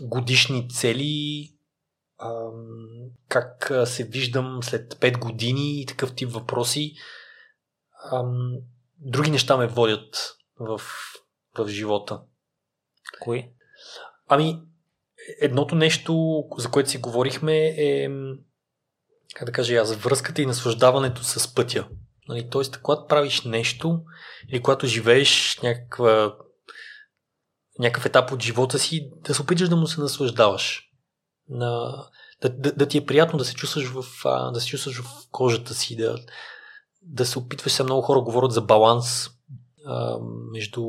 годишни 0.00 0.68
цели, 0.70 1.44
а, 2.18 2.50
как 3.28 3.72
се 3.84 4.04
виждам 4.04 4.62
след 4.62 4.94
5 4.94 5.18
години 5.18 5.80
и 5.80 5.86
такъв 5.86 6.14
тип 6.14 6.30
въпроси. 6.30 6.94
А, 8.10 8.24
други 8.98 9.30
неща 9.30 9.56
ме 9.56 9.66
водят 9.66 10.36
в, 10.60 10.80
в 11.58 11.68
живота. 11.68 12.20
Кои? 13.20 13.50
Ами, 14.28 14.62
едното 15.40 15.74
нещо, 15.74 16.42
за 16.58 16.70
което 16.70 16.90
си 16.90 16.98
говорихме 16.98 17.66
е, 17.66 18.08
как 19.34 19.46
да 19.46 19.52
кажа 19.52 19.74
аз, 19.74 19.94
връзката 19.94 20.42
и 20.42 20.46
наслаждаването 20.46 21.24
с 21.24 21.54
пътя. 21.54 21.88
Нали, 22.28 22.48
Тоест, 22.50 22.82
когато 22.82 23.06
правиш 23.06 23.42
нещо 23.42 24.00
или 24.48 24.62
когато 24.62 24.86
живееш 24.86 25.58
някаква, 25.62 26.36
някакъв 27.78 28.06
етап 28.06 28.32
от 28.32 28.42
живота 28.42 28.78
си, 28.78 29.10
да 29.16 29.34
се 29.34 29.42
опиташ 29.42 29.68
да 29.68 29.76
му 29.76 29.86
се 29.86 30.00
наслаждаваш. 30.00 30.84
На, 31.48 32.04
да, 32.42 32.48
да, 32.48 32.72
да 32.72 32.86
ти 32.86 32.98
е 32.98 33.06
приятно 33.06 33.38
да 33.38 33.44
се 33.44 33.54
чувстваш 33.54 33.86
в, 33.86 34.04
да 34.52 34.60
се 34.60 34.66
чувстваш 34.66 35.00
в 35.00 35.28
кожата 35.30 35.74
си, 35.74 35.96
да, 35.96 36.16
да 37.02 37.26
се 37.26 37.38
опитваш 37.38 37.72
се. 37.72 37.82
Много 37.82 38.02
хора 38.02 38.20
говорят 38.20 38.52
за 38.52 38.60
баланс 38.60 39.30
а, 39.86 40.18
между 40.52 40.84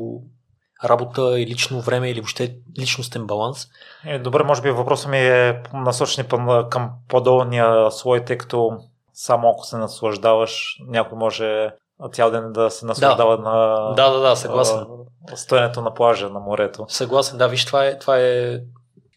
работа 0.84 1.40
и 1.40 1.46
лично 1.46 1.80
време 1.80 2.10
или 2.10 2.20
въобще 2.20 2.56
личностен 2.78 3.26
баланс. 3.26 3.66
Е, 4.06 4.18
добре, 4.18 4.44
може 4.44 4.62
би 4.62 4.70
въпросът 4.70 5.10
ми 5.10 5.18
е 5.18 5.62
насочен 5.74 6.26
към 6.70 6.90
по-долния 7.08 7.90
слой, 7.90 8.24
тъй 8.24 8.38
като 8.38 8.78
само 9.14 9.50
ако 9.50 9.66
се 9.66 9.76
наслаждаваш, 9.76 10.76
някой 10.86 11.18
може 11.18 11.70
цял 12.12 12.30
ден 12.30 12.52
да 12.52 12.70
се 12.70 12.86
наслаждава 12.86 13.36
да. 13.36 13.42
на 13.42 13.76
да, 13.94 14.10
да, 14.10 14.20
да, 14.20 14.36
съгласен. 14.36 14.86
стоянето 15.34 15.82
на 15.82 15.94
плажа, 15.94 16.28
на 16.28 16.40
морето. 16.40 16.86
Съгласен, 16.88 17.38
да, 17.38 17.48
виж, 17.48 17.64
това 17.64 17.86
е, 17.86 17.98
това 17.98 18.18
е, 18.18 18.60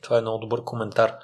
това 0.01 0.17
е 0.17 0.21
много 0.21 0.37
добър 0.37 0.63
коментар. 0.63 1.15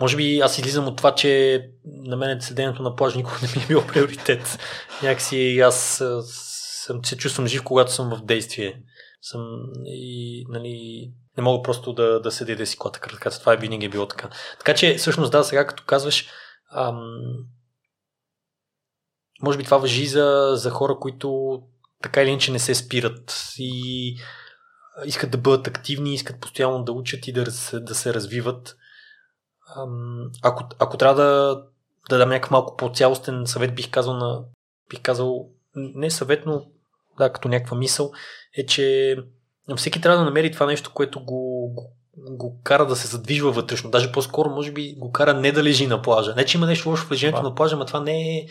Може 0.00 0.16
би 0.16 0.40
аз 0.40 0.58
излизам 0.58 0.88
от 0.88 0.96
това, 0.96 1.14
че 1.14 1.62
на 1.84 2.16
мен 2.16 2.40
седенето 2.40 2.82
на 2.82 2.96
плаж 2.96 3.14
никога 3.14 3.36
не 3.42 3.48
ми 3.48 3.62
е 3.64 3.66
било 3.66 3.82
приоритет. 3.86 4.58
Някакси 5.02 5.60
аз 5.60 6.04
съм, 6.86 7.04
се 7.04 7.16
чувствам 7.16 7.46
жив, 7.46 7.64
когато 7.64 7.92
съм 7.92 8.10
в 8.10 8.24
действие. 8.24 8.82
Съм 9.22 9.70
и, 9.84 10.44
нали, 10.48 11.10
не 11.36 11.42
мога 11.42 11.62
просто 11.62 11.92
да, 11.92 12.20
да 12.20 12.30
седя 12.30 12.56
да 12.56 12.66
си 12.66 12.78
клата 12.78 13.00
краката. 13.00 13.40
Това 13.40 13.52
е 13.52 13.56
винаги 13.56 13.88
било 13.88 14.06
така. 14.06 14.30
Така 14.58 14.74
че, 14.74 14.94
всъщност, 14.94 15.32
да, 15.32 15.44
сега 15.44 15.66
като 15.66 15.84
казваш, 15.86 16.28
ам, 16.70 17.22
може 19.42 19.58
би 19.58 19.64
това 19.64 19.76
въжи 19.76 20.06
за, 20.06 20.52
за 20.54 20.70
хора, 20.70 20.96
които 21.00 21.58
така 22.02 22.22
или 22.22 22.30
иначе 22.30 22.52
не 22.52 22.58
се 22.58 22.74
спират 22.74 23.54
и 23.58 24.16
искат 25.04 25.30
да 25.30 25.38
бъдат 25.38 25.66
активни, 25.66 26.14
искат 26.14 26.40
постоянно 26.40 26.84
да 26.84 26.92
учат 26.92 27.28
и 27.28 27.32
да, 27.32 27.44
да 27.74 27.94
се 27.94 28.14
развиват. 28.14 28.76
Ако, 30.42 30.64
ако 30.78 30.96
трябва 30.96 31.22
да, 31.22 31.62
да 32.10 32.18
дам 32.18 32.28
някакъв 32.28 32.50
малко 32.50 32.76
по-цялостен 32.76 33.46
съвет, 33.46 33.74
бих 33.74 33.90
казал, 33.90 34.14
на, 34.14 34.44
бих 34.90 35.02
казал 35.02 35.48
не 35.74 36.10
съвет, 36.10 36.46
но 36.46 36.66
да, 37.18 37.32
като 37.32 37.48
някаква 37.48 37.76
мисъл, 37.76 38.12
е, 38.58 38.66
че 38.66 39.16
всеки 39.76 40.00
трябва 40.00 40.18
да 40.18 40.24
намери 40.24 40.52
това 40.52 40.66
нещо, 40.66 40.90
което 40.94 41.24
го, 41.24 41.72
го, 41.74 41.96
го 42.16 42.60
кара 42.64 42.86
да 42.86 42.96
се 42.96 43.06
задвижва 43.06 43.52
вътрешно. 43.52 43.90
Даже 43.90 44.12
по-скоро, 44.12 44.50
може 44.50 44.72
би, 44.72 44.94
го 44.98 45.12
кара 45.12 45.34
не 45.34 45.52
да 45.52 45.62
лежи 45.62 45.86
на 45.86 46.02
плажа. 46.02 46.34
Не, 46.34 46.44
че 46.44 46.58
има 46.58 46.66
нещо 46.66 46.88
лошо 46.88 47.06
в 47.06 47.12
лежението 47.12 47.42
на 47.42 47.54
плажа, 47.54 47.76
но 47.76 47.84
това 47.84 48.00
не 48.00 48.36
е, 48.38 48.46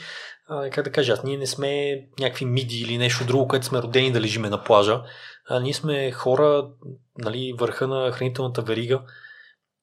а, 0.48 0.70
как 0.70 0.86
да 0.86 0.92
кажа, 0.92 1.14
аз 1.14 1.24
ние 1.24 1.38
не 1.38 1.48
сме 1.48 2.02
някакви 2.20 2.46
миди 2.46 2.78
или 2.78 2.98
нещо 2.98 3.26
друго, 3.26 3.48
което 3.48 3.66
сме 3.66 3.82
родени 3.82 4.12
да 4.12 4.22
лежиме 4.22 4.50
на 4.50 4.64
плажа. 4.64 5.02
А, 5.50 5.60
ние 5.60 5.74
сме 5.74 6.12
хора, 6.12 6.70
нали, 7.18 7.54
върха 7.58 7.88
на 7.88 8.12
хранителната 8.12 8.62
верига 8.62 9.02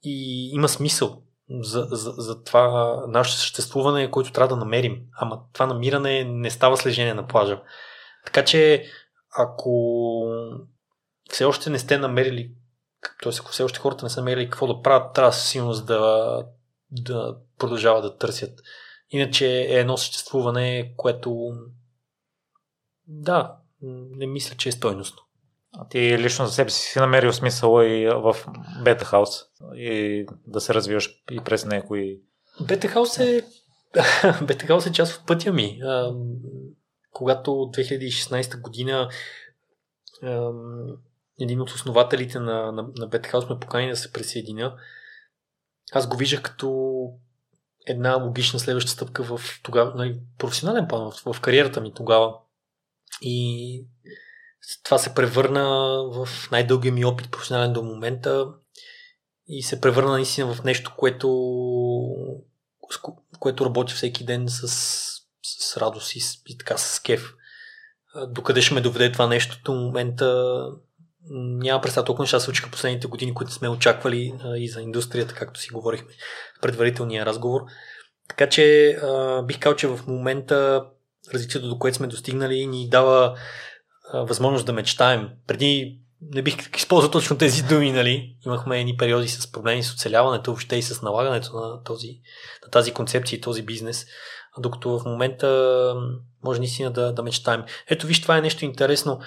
и 0.03 0.49
има 0.53 0.69
смисъл 0.69 1.23
за, 1.61 1.87
за, 1.91 2.11
за 2.11 2.43
това 2.45 2.97
наше 3.09 3.39
съществуване, 3.39 4.11
което 4.11 4.33
трябва 4.33 4.57
да 4.57 4.65
намерим. 4.65 5.01
Ама 5.21 5.41
това 5.53 5.67
намиране 5.67 6.25
не 6.25 6.51
става 6.51 6.77
с 6.77 6.87
лежение 6.87 7.15
на 7.15 7.27
плажа. 7.27 7.61
Така 8.25 8.45
че, 8.45 8.85
ако 9.37 10.25
все 11.31 11.45
още 11.45 11.71
не 11.71 11.79
сте 11.79 11.99
намерили, 11.99 12.55
т.е. 13.23 13.33
ако 13.41 13.51
все 13.51 13.63
още 13.63 13.79
хората 13.79 14.05
не 14.05 14.11
са 14.11 14.21
намерили 14.21 14.51
какво 14.51 14.67
да 14.67 14.83
правят, 14.83 15.15
трябва 15.15 15.33
със 15.33 15.49
сигурност 15.49 15.87
да, 15.87 16.45
да 16.91 17.37
продължават 17.59 18.03
да 18.03 18.17
търсят. 18.17 18.61
Иначе 19.11 19.47
е 19.47 19.81
едно 19.81 19.97
съществуване, 19.97 20.95
което 20.97 21.51
да, 23.07 23.57
не 24.11 24.27
мисля, 24.27 24.57
че 24.57 24.69
е 24.69 24.73
стойностно. 24.73 25.23
А 25.73 25.89
ти 25.89 26.19
лично 26.19 26.47
за 26.47 26.53
себе 26.53 26.71
си 26.71 26.91
си 26.91 26.99
намерил 26.99 27.33
смисъл 27.33 27.83
и 27.83 28.09
в 28.09 28.37
Бета 28.85 29.05
Хаус 29.05 29.31
и 29.75 30.27
да 30.47 30.61
се 30.61 30.75
развиваш 30.75 31.11
и 31.31 31.41
през 31.41 31.65
някои... 31.65 32.21
Бета 32.61 32.89
Хаус 32.89 33.19
е... 33.19 33.47
Бета 34.43 34.67
Хаус 34.67 34.87
е 34.87 34.93
част 34.93 35.21
от 35.21 35.27
пътя 35.27 35.53
ми. 35.53 35.81
Когато 37.13 37.51
2016 37.51 38.61
година 38.61 39.11
а, 40.23 40.51
един 41.41 41.61
от 41.61 41.71
основателите 41.71 42.39
на, 42.39 42.73
на, 42.73 42.89
на 42.97 43.21
Хаус 43.23 43.49
ме 43.49 43.61
покани 43.61 43.89
да 43.89 43.97
се 43.97 44.13
присъединя, 44.13 44.77
аз 45.93 46.09
го 46.09 46.17
виждах 46.17 46.43
като 46.43 46.99
една 47.87 48.15
логична 48.15 48.59
следваща 48.59 48.91
стъпка 48.91 49.23
в 49.23 49.41
тогава, 49.63 49.95
нали, 49.95 50.21
професионален 50.39 50.89
план, 50.89 51.11
в, 51.11 51.33
в 51.33 51.41
кариерата 51.41 51.81
ми 51.81 51.95
тогава. 51.95 52.35
И 53.23 53.85
това 54.83 54.99
се 54.99 55.15
превърна 55.15 55.65
в 56.13 56.29
най-дългия 56.53 56.93
ми 56.93 57.05
опит 57.05 57.31
професионален 57.31 57.73
до 57.73 57.83
момента 57.83 58.47
и 59.49 59.63
се 59.63 59.81
превърна 59.81 60.13
наистина 60.13 60.55
в 60.55 60.65
нещо, 60.65 60.95
което, 60.97 61.29
което 63.39 63.65
работи 63.65 63.95
всеки 63.95 64.25
ден 64.25 64.45
с, 64.49 65.08
с 65.61 65.77
радост 65.77 66.15
и, 66.15 66.21
и 66.49 66.59
така 66.59 66.77
с 66.77 67.01
кеф. 67.01 67.35
Докъде 68.29 68.63
ще 68.63 68.75
ме 68.75 68.81
доведе 68.81 69.13
това 69.13 69.27
нещо 69.27 69.61
до 69.65 69.73
момента 69.73 70.55
няма 71.31 71.81
представа 71.81 72.05
толкова 72.05 72.23
неща 72.23 72.41
случиха 72.41 72.71
последните 72.71 73.07
години, 73.07 73.35
които 73.35 73.53
сме 73.53 73.69
очаквали 73.69 74.35
и 74.57 74.69
за 74.69 74.81
индустрията, 74.81 75.35
както 75.35 75.61
си 75.61 75.73
говорихме 75.73 76.13
в 76.59 76.61
предварителния 76.61 77.27
разговор. 77.27 77.61
Така 78.29 78.49
че 78.49 78.97
бих 79.45 79.59
казал, 79.59 79.77
че 79.77 79.87
в 79.87 80.01
момента 80.07 80.85
развитието, 81.35 81.69
до 81.69 81.79
което 81.79 81.97
сме 81.97 82.07
достигнали, 82.07 82.67
ни 82.67 82.89
дава 82.89 83.39
възможност 84.15 84.67
да 84.67 84.73
мечтаем. 84.73 85.31
Преди 85.47 86.01
не 86.21 86.43
бих 86.43 86.77
използвал 86.77 87.11
точно 87.11 87.39
тези 87.39 87.63
думи, 87.63 87.93
нали? 87.93 88.37
Имахме 88.47 88.81
едни 88.81 88.97
периоди 88.97 89.29
с 89.29 89.53
проблеми 89.53 89.83
с 89.83 89.93
оцеляването, 89.93 90.51
въобще 90.51 90.77
и 90.77 90.83
с 90.83 91.03
налагането 91.03 91.57
на, 91.57 91.83
този, 91.83 92.09
на 92.65 92.71
тази 92.71 92.93
концепция 92.93 93.37
и 93.37 93.41
този 93.41 93.63
бизнес. 93.63 94.07
Докато 94.61 94.99
в 94.99 95.05
момента 95.05 95.95
може 96.45 96.59
наистина 96.59 96.91
да, 96.91 97.13
да 97.13 97.23
мечтаем. 97.23 97.65
Ето 97.89 98.07
виж, 98.07 98.23
това 98.23 98.39
е 98.39 98.41
нещо 98.41 98.65
интересно. 98.65 99.21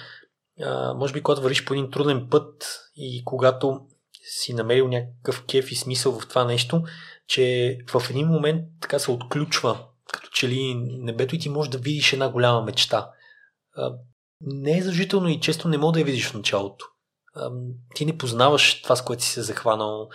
А, 0.60 0.94
може 0.94 1.12
би, 1.12 1.22
когато 1.22 1.42
вървиш 1.42 1.64
по 1.64 1.74
един 1.74 1.90
труден 1.90 2.28
път 2.30 2.80
и 2.96 3.22
когато 3.24 3.80
си 4.24 4.54
намерил 4.54 4.88
някакъв 4.88 5.44
кеф 5.46 5.72
и 5.72 5.76
смисъл 5.76 6.20
в 6.20 6.28
това 6.28 6.44
нещо, 6.44 6.82
че 7.26 7.78
в 7.94 8.10
един 8.10 8.26
момент 8.26 8.64
така 8.80 8.98
се 8.98 9.10
отключва, 9.10 9.78
като 10.12 10.28
че 10.30 10.48
ли 10.48 10.74
небето 10.76 11.34
и 11.34 11.38
ти 11.38 11.48
можеш 11.48 11.70
да 11.70 11.78
видиш 11.78 12.12
една 12.12 12.28
голяма 12.28 12.62
мечта 12.62 13.10
не 14.46 14.78
е 14.78 14.82
зажително 14.82 15.28
и 15.28 15.40
често 15.40 15.68
не 15.68 15.78
мога 15.78 15.92
да 15.92 15.98
я 15.98 16.04
видиш 16.04 16.28
в 16.28 16.34
началото. 16.34 16.86
Ти 17.94 18.06
не 18.06 18.18
познаваш 18.18 18.82
това, 18.82 18.96
с 18.96 19.04
което 19.04 19.22
си 19.22 19.30
се 19.30 19.42
захванал. 19.42 20.08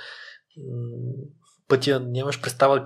Пътя 1.67 1.99
нямаш 1.99 2.41
представа 2.41 2.85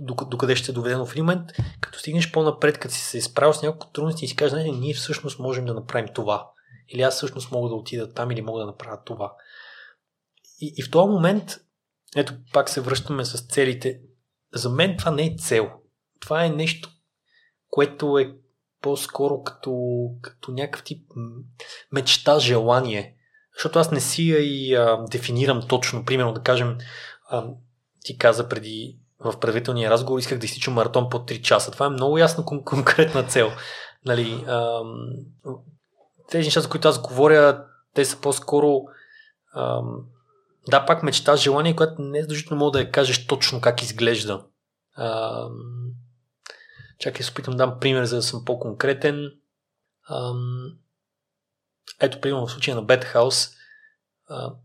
докъде 0.00 0.56
ще 0.56 0.70
е 0.70 0.74
доведено 0.74 1.06
в 1.06 1.12
един 1.12 1.24
момент, 1.24 1.50
като 1.80 1.98
стигнеш 1.98 2.32
по-напред, 2.32 2.78
като 2.78 2.94
си 2.94 3.00
се 3.00 3.18
изправил 3.18 3.52
с 3.52 3.62
няколко 3.62 3.92
трудности 3.92 4.24
и 4.24 4.28
си 4.28 4.36
кажеш, 4.36 4.66
ние 4.74 4.94
всъщност 4.94 5.38
можем 5.38 5.64
да 5.64 5.74
направим 5.74 6.08
това. 6.14 6.50
Или 6.88 7.02
аз 7.02 7.16
всъщност 7.16 7.50
мога 7.50 7.68
да 7.68 7.74
отида 7.74 8.12
там 8.12 8.30
или 8.30 8.42
мога 8.42 8.60
да 8.60 8.66
направя 8.66 8.98
това. 9.04 9.32
И, 10.60 10.74
и 10.76 10.82
в 10.82 10.90
този 10.90 11.10
момент, 11.10 11.60
ето 12.16 12.34
пак 12.52 12.68
се 12.68 12.80
връщаме 12.80 13.24
с 13.24 13.46
целите. 13.46 14.00
За 14.54 14.70
мен 14.70 14.96
това 14.96 15.10
не 15.10 15.26
е 15.26 15.36
цел. 15.38 15.70
Това 16.20 16.44
е 16.44 16.50
нещо, 16.50 16.90
което 17.70 18.18
е 18.18 18.36
по-скоро 18.82 19.42
като, 19.42 19.72
като 20.22 20.52
някакъв 20.52 20.84
тип 20.84 21.10
мечта, 21.92 22.38
желание. 22.38 23.16
Защото 23.54 23.78
аз 23.78 23.90
не 23.90 24.00
си 24.00 24.30
я 24.30 24.38
и 24.38 24.74
а, 24.74 25.04
дефинирам 25.10 25.62
точно. 25.68 26.04
Примерно 26.04 26.32
да 26.32 26.42
кажем, 26.42 26.78
а, 27.30 27.46
ти 28.08 28.18
каза 28.18 28.48
преди 28.48 28.98
в 29.20 29.40
правителния 29.40 29.90
разговор, 29.90 30.18
исках 30.18 30.38
да 30.38 30.46
изтичам 30.46 30.74
маратон 30.74 31.08
по 31.10 31.18
3 31.18 31.42
часа. 31.42 31.70
Това 31.70 31.86
е 31.86 31.90
много 31.90 32.18
ясна 32.18 32.44
кон- 32.44 32.64
конкретна 32.64 33.24
цел. 33.24 33.50
Нали, 34.04 34.44
а, 34.48 34.82
тези 36.30 36.46
неща, 36.46 36.60
за 36.60 36.68
които 36.68 36.88
аз 36.88 37.02
говоря, 37.02 37.64
те 37.94 38.04
са 38.04 38.20
по-скоро 38.20 38.82
а, 39.52 39.82
да, 40.68 40.86
пак 40.86 41.02
мечта, 41.02 41.36
желание, 41.36 41.76
което 41.76 42.02
не 42.02 42.18
е 42.18 42.22
задължително 42.22 42.58
мога 42.58 42.70
да 42.70 42.80
я 42.80 42.90
кажеш 42.90 43.26
точно 43.26 43.60
как 43.60 43.82
изглежда. 43.82 44.44
А, 44.96 45.44
чакай, 46.98 47.22
се 47.22 47.30
опитам 47.30 47.52
да 47.52 47.66
дам 47.66 47.80
пример, 47.80 48.04
за 48.04 48.16
да 48.16 48.22
съм 48.22 48.44
по-конкретен. 48.44 49.32
А, 50.08 50.32
ето, 52.00 52.20
примерно 52.20 52.46
в 52.46 52.52
случая 52.52 52.76
на 52.76 52.82
Бетхаус, 52.82 53.50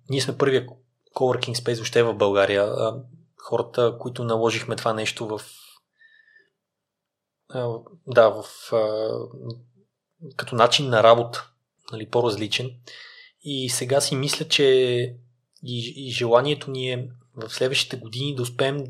ние 0.09 0.21
сме 0.21 0.37
първия 0.37 0.67
coworking 1.15 1.55
space 1.55 1.75
въобще 1.75 2.03
в 2.03 2.13
България. 2.13 2.75
Хората, 3.43 3.97
които 3.99 4.23
наложихме 4.23 4.75
това 4.75 4.93
нещо 4.93 5.27
в 5.27 5.41
да, 8.07 8.29
в 8.29 8.45
като 10.35 10.55
начин 10.55 10.89
на 10.89 11.03
работа, 11.03 11.51
нали, 11.91 12.09
по-различен. 12.09 12.71
И 13.41 13.69
сега 13.69 14.01
си 14.01 14.15
мисля, 14.15 14.47
че 14.47 14.63
и, 15.63 15.93
и 16.07 16.11
желанието 16.11 16.71
ни 16.71 16.91
е 16.91 17.09
в 17.35 17.49
следващите 17.49 17.97
години 17.97 18.35
да 18.35 18.41
успеем 18.41 18.85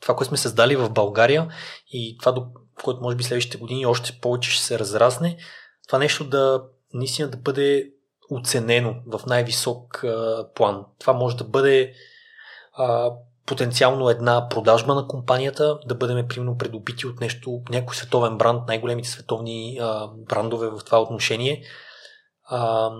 това, 0.00 0.16
което 0.16 0.28
сме 0.28 0.38
създали 0.38 0.76
в 0.76 0.90
България 0.90 1.54
и 1.90 2.18
това, 2.18 2.32
до 2.32 2.46
което 2.82 3.00
може 3.00 3.16
би 3.16 3.24
следващите 3.24 3.58
години 3.58 3.86
още 3.86 4.18
повече 4.20 4.50
ще 4.50 4.64
се 4.64 4.78
разрасне, 4.78 5.38
това 5.86 5.98
нещо 5.98 6.24
да 6.24 6.64
наистина 6.94 7.28
да 7.28 7.36
бъде 7.36 7.92
оценено 8.30 9.02
в 9.06 9.20
най-висок 9.26 10.04
а, 10.04 10.48
план. 10.54 10.84
Това 10.98 11.12
може 11.12 11.36
да 11.36 11.44
бъде 11.44 11.94
а, 12.72 13.10
потенциално 13.46 14.10
една 14.10 14.48
продажба 14.48 14.94
на 14.94 15.06
компанията, 15.06 15.78
да 15.86 15.94
бъдем 15.94 16.28
примерно 16.28 16.58
предобити 16.58 17.06
от 17.06 17.20
нещо, 17.20 17.62
някой 17.70 17.96
световен 17.96 18.38
бранд, 18.38 18.68
най-големите 18.68 19.08
световни 19.08 19.78
а, 19.80 20.06
брандове 20.06 20.68
в 20.68 20.80
това 20.84 21.02
отношение. 21.02 21.64
А, 22.44 22.90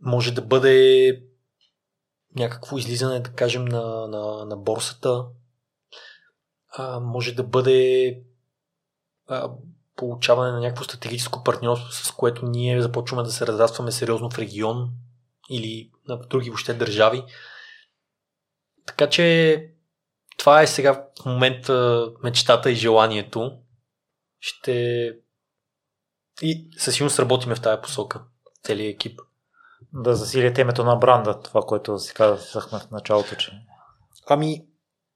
може 0.00 0.34
да 0.34 0.42
бъде 0.42 1.18
някакво 2.36 2.78
излизане, 2.78 3.20
да 3.20 3.30
кажем, 3.30 3.64
на, 3.64 4.08
на, 4.08 4.44
на 4.44 4.56
борсата. 4.56 5.24
А, 6.76 7.00
може 7.00 7.32
да 7.32 7.42
бъде 7.42 8.18
а, 9.28 9.50
получаване 9.96 10.52
на 10.52 10.60
някакво 10.60 10.84
стратегическо 10.84 11.44
партньорство, 11.44 11.92
с 11.92 12.10
което 12.10 12.46
ние 12.46 12.82
започваме 12.82 13.22
да 13.22 13.30
се 13.30 13.46
разрастваме 13.46 13.92
сериозно 13.92 14.30
в 14.30 14.38
регион 14.38 14.90
или 15.50 15.90
на 16.08 16.16
други 16.18 16.50
въобще 16.50 16.74
държави. 16.74 17.24
Така 18.86 19.08
че 19.08 19.68
това 20.38 20.62
е 20.62 20.66
сега 20.66 21.06
в 21.22 21.26
момента 21.26 22.06
мечтата 22.22 22.70
и 22.70 22.74
желанието. 22.74 23.58
Ще 24.40 24.72
и 26.42 26.68
със 26.78 26.94
сигурност 26.94 27.18
работиме 27.18 27.54
в 27.54 27.60
тази 27.60 27.82
посока. 27.82 28.22
Целият 28.62 28.94
екип. 28.94 29.20
Да 29.92 30.14
засилите 30.14 30.60
името 30.60 30.84
на 30.84 30.96
бранда, 30.96 31.40
това, 31.40 31.60
което 31.60 31.98
си 31.98 32.14
казахме 32.14 32.78
в 32.78 32.90
началото, 32.90 33.36
че... 33.36 33.52
Ами 34.28 34.64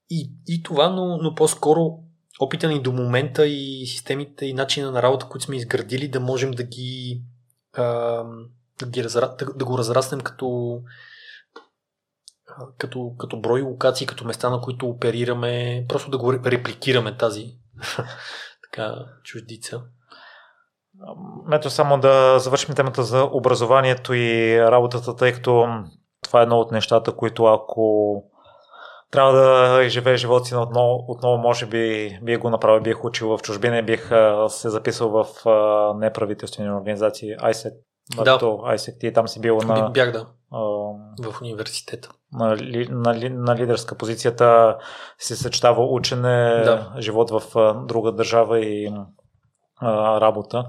и, 0.09 0.31
и 0.47 0.63
това, 0.63 0.89
но, 0.89 1.17
но 1.17 1.35
по-скоро 1.35 1.99
опита 2.39 2.67
ни 2.67 2.81
до 2.81 2.91
момента 2.91 3.47
и 3.47 3.85
системите 3.87 4.45
и 4.45 4.53
начина 4.53 4.91
на 4.91 5.01
работа, 5.01 5.25
които 5.25 5.45
сме 5.45 5.55
изградили, 5.55 6.07
да 6.07 6.19
можем 6.19 6.51
да 6.51 6.63
ги, 6.63 7.21
а, 7.73 7.83
да, 8.79 8.85
ги 8.87 9.03
разра... 9.03 9.35
да, 9.39 9.45
да 9.53 9.65
го 9.65 9.77
разраснем 9.77 10.21
като, 10.21 10.79
като, 12.77 13.11
като 13.19 13.39
брой 13.39 13.61
локации, 13.61 14.07
като 14.07 14.25
места, 14.25 14.49
на 14.49 14.61
които 14.61 14.87
оперираме, 14.87 15.85
просто 15.89 16.11
да 16.11 16.17
го 16.17 16.33
репликираме 16.33 17.17
тази 17.17 17.45
така 18.63 18.95
чуждица. 19.23 19.81
Ето 21.51 21.69
само 21.69 21.99
да 21.99 22.39
завършим 22.39 22.75
темата 22.75 23.03
за 23.03 23.23
образованието 23.23 24.13
и 24.13 24.59
работата, 24.61 25.15
тъй 25.15 25.33
като 25.33 25.67
това 26.23 26.39
е 26.39 26.43
едно 26.43 26.59
от 26.59 26.71
нещата, 26.71 27.15
които 27.15 27.45
ако 27.45 28.23
трябва 29.11 29.33
да 29.33 29.83
изживее 29.83 30.17
живота 30.17 30.45
си 30.45 30.55
отново, 30.55 31.05
отново 31.07 31.37
може 31.37 31.65
би 31.65 32.19
бих 32.23 32.39
го 32.39 32.49
направил, 32.49 32.81
бих 32.81 33.05
учил 33.05 33.37
в 33.37 33.41
чужбина 33.41 33.77
и 33.77 33.81
бих 33.81 34.09
се 34.47 34.69
записал 34.69 35.09
в 35.09 35.25
неправителствени 35.99 36.71
организации 36.71 37.37
ISEC. 37.37 37.73
Да. 38.15 38.39
ISEC 38.39 38.99
ти 38.99 39.13
там 39.13 39.27
си 39.27 39.41
бил 39.41 39.57
на... 39.57 39.89
Бях 39.89 40.11
да. 40.11 40.27
В 41.23 41.41
университета. 41.41 42.09
На, 42.33 42.57
на, 42.89 43.29
на 43.29 43.55
лидерска 43.55 43.95
позицията 43.95 44.77
се 45.17 45.35
съчетава 45.35 45.85
учене, 45.85 46.61
да. 46.65 46.93
живот 46.99 47.31
в 47.31 47.41
друга 47.85 48.11
държава 48.11 48.59
и 48.59 48.93
а, 49.75 50.21
работа. 50.21 50.65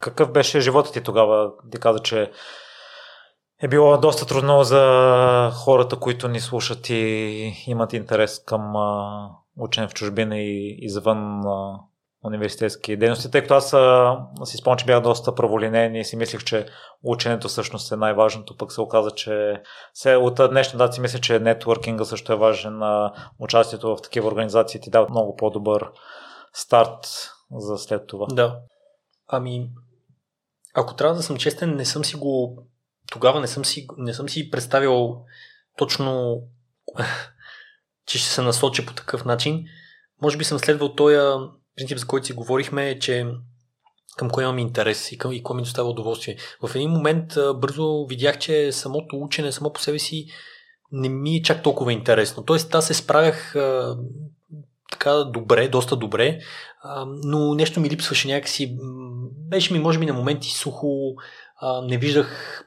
Какъв 0.00 0.32
беше 0.32 0.60
животът 0.60 0.92
ти 0.92 1.02
тогава? 1.02 1.52
Ти 1.70 1.78
каза, 1.78 1.98
че 1.98 2.30
е 3.62 3.68
било 3.68 3.98
доста 3.98 4.26
трудно 4.26 4.64
за 4.64 5.50
хората, 5.54 5.96
които 5.96 6.28
ни 6.28 6.40
слушат 6.40 6.90
и 6.90 7.64
имат 7.66 7.92
интерес 7.92 8.44
към 8.44 8.76
а, 8.76 9.30
учене 9.58 9.88
в 9.88 9.94
чужбина 9.94 10.38
и 10.38 10.76
извън 10.78 11.46
а, 11.46 11.80
университетски 12.26 12.96
дейности, 12.96 13.30
тъй 13.30 13.42
като 13.42 13.54
аз 13.54 13.64
си 14.50 14.56
спомням, 14.56 14.78
че 14.78 14.84
бях 14.84 15.00
доста 15.00 15.34
праволинен 15.34 15.94
и 15.94 16.04
си 16.04 16.16
мислих, 16.16 16.44
че 16.44 16.66
ученето 17.02 17.48
всъщност 17.48 17.92
е 17.92 17.96
най-важното, 17.96 18.56
пък 18.56 18.72
се 18.72 18.80
оказа, 18.80 19.10
че 19.10 19.62
се, 19.94 20.16
от 20.16 20.40
днешна 20.50 20.78
дата 20.78 20.92
си 20.92 21.00
мисля, 21.00 21.18
че 21.18 21.38
нетворкинга 21.38 22.04
също 22.04 22.32
е 22.32 22.36
важен, 22.36 22.80
участието 23.38 23.96
в 23.96 24.02
такива 24.02 24.28
организации 24.28 24.80
ти 24.80 24.90
дава 24.90 25.06
много 25.10 25.36
по-добър 25.36 25.90
старт 26.52 27.30
за 27.56 27.78
след 27.78 28.06
това. 28.06 28.26
Да. 28.30 28.58
Ами, 29.28 29.70
ако 30.74 30.94
трябва 30.94 31.16
да 31.16 31.22
съм 31.22 31.36
честен, 31.36 31.76
не 31.76 31.84
съм 31.84 32.04
си 32.04 32.16
го 32.16 32.62
тогава 33.10 33.40
не 33.40 33.46
съм 33.46 33.64
си, 33.64 33.86
не 33.96 34.14
съм 34.14 34.28
си 34.28 34.50
представил 34.50 35.16
точно, 35.76 36.42
че 38.06 38.18
ще 38.18 38.28
се 38.28 38.42
насоча 38.42 38.86
по 38.86 38.94
такъв 38.94 39.24
начин. 39.24 39.64
Може 40.22 40.36
би 40.36 40.44
съм 40.44 40.58
следвал 40.58 40.94
този 40.94 41.16
принцип, 41.76 41.98
за 41.98 42.06
който 42.06 42.26
си 42.26 42.32
говорихме, 42.32 42.98
че 42.98 43.26
към 44.16 44.30
кой 44.30 44.44
имам 44.44 44.58
интерес 44.58 45.12
и, 45.12 45.18
към, 45.18 45.32
и 45.32 45.42
кой 45.42 45.56
ми 45.56 45.62
доставя 45.62 45.88
удоволствие. 45.88 46.36
В 46.66 46.74
един 46.74 46.90
момент 46.90 47.32
бързо 47.54 48.06
видях, 48.06 48.38
че 48.38 48.72
самото 48.72 49.16
учене 49.16 49.52
само 49.52 49.72
по 49.72 49.80
себе 49.80 49.98
си 49.98 50.26
не 50.92 51.08
ми 51.08 51.36
е 51.36 51.42
чак 51.42 51.62
толкова 51.62 51.92
интересно. 51.92 52.44
Тоест, 52.44 52.74
аз 52.74 52.86
се 52.86 52.94
справях 52.94 53.54
така 54.90 55.10
добре, 55.14 55.68
доста 55.68 55.96
добре, 55.96 56.38
но 57.06 57.54
нещо 57.54 57.80
ми 57.80 57.90
липсваше 57.90 58.28
някакси. 58.28 58.76
Беше 59.48 59.72
ми, 59.72 59.78
може 59.78 59.98
би, 59.98 60.06
на 60.06 60.12
моменти 60.12 60.50
сухо, 60.50 61.14
не 61.82 61.98
виждах 61.98 62.62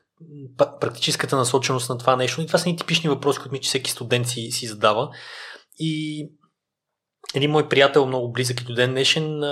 практическата 0.58 1.38
насоченост 1.38 1.89
на 1.89 1.98
това 1.98 2.15
нещо. 2.15 2.41
И 2.41 2.48
това 2.48 2.60
са 2.60 2.69
ни 2.69 2.78
типични 2.78 3.10
въпроси, 3.10 3.39
които 3.39 3.52
ми, 3.52 3.62
че 3.62 3.67
всеки 3.67 3.91
студент 3.91 4.28
си, 4.28 4.52
си 4.52 4.67
задава. 4.67 5.10
И 5.80 6.26
един 7.36 7.52
мой 7.52 7.70
приятел, 7.70 8.06
много 8.06 8.32
близък 8.32 8.62
и 8.62 8.63
до 8.63 8.74
ден 8.74 8.92
днешен, 8.92 9.44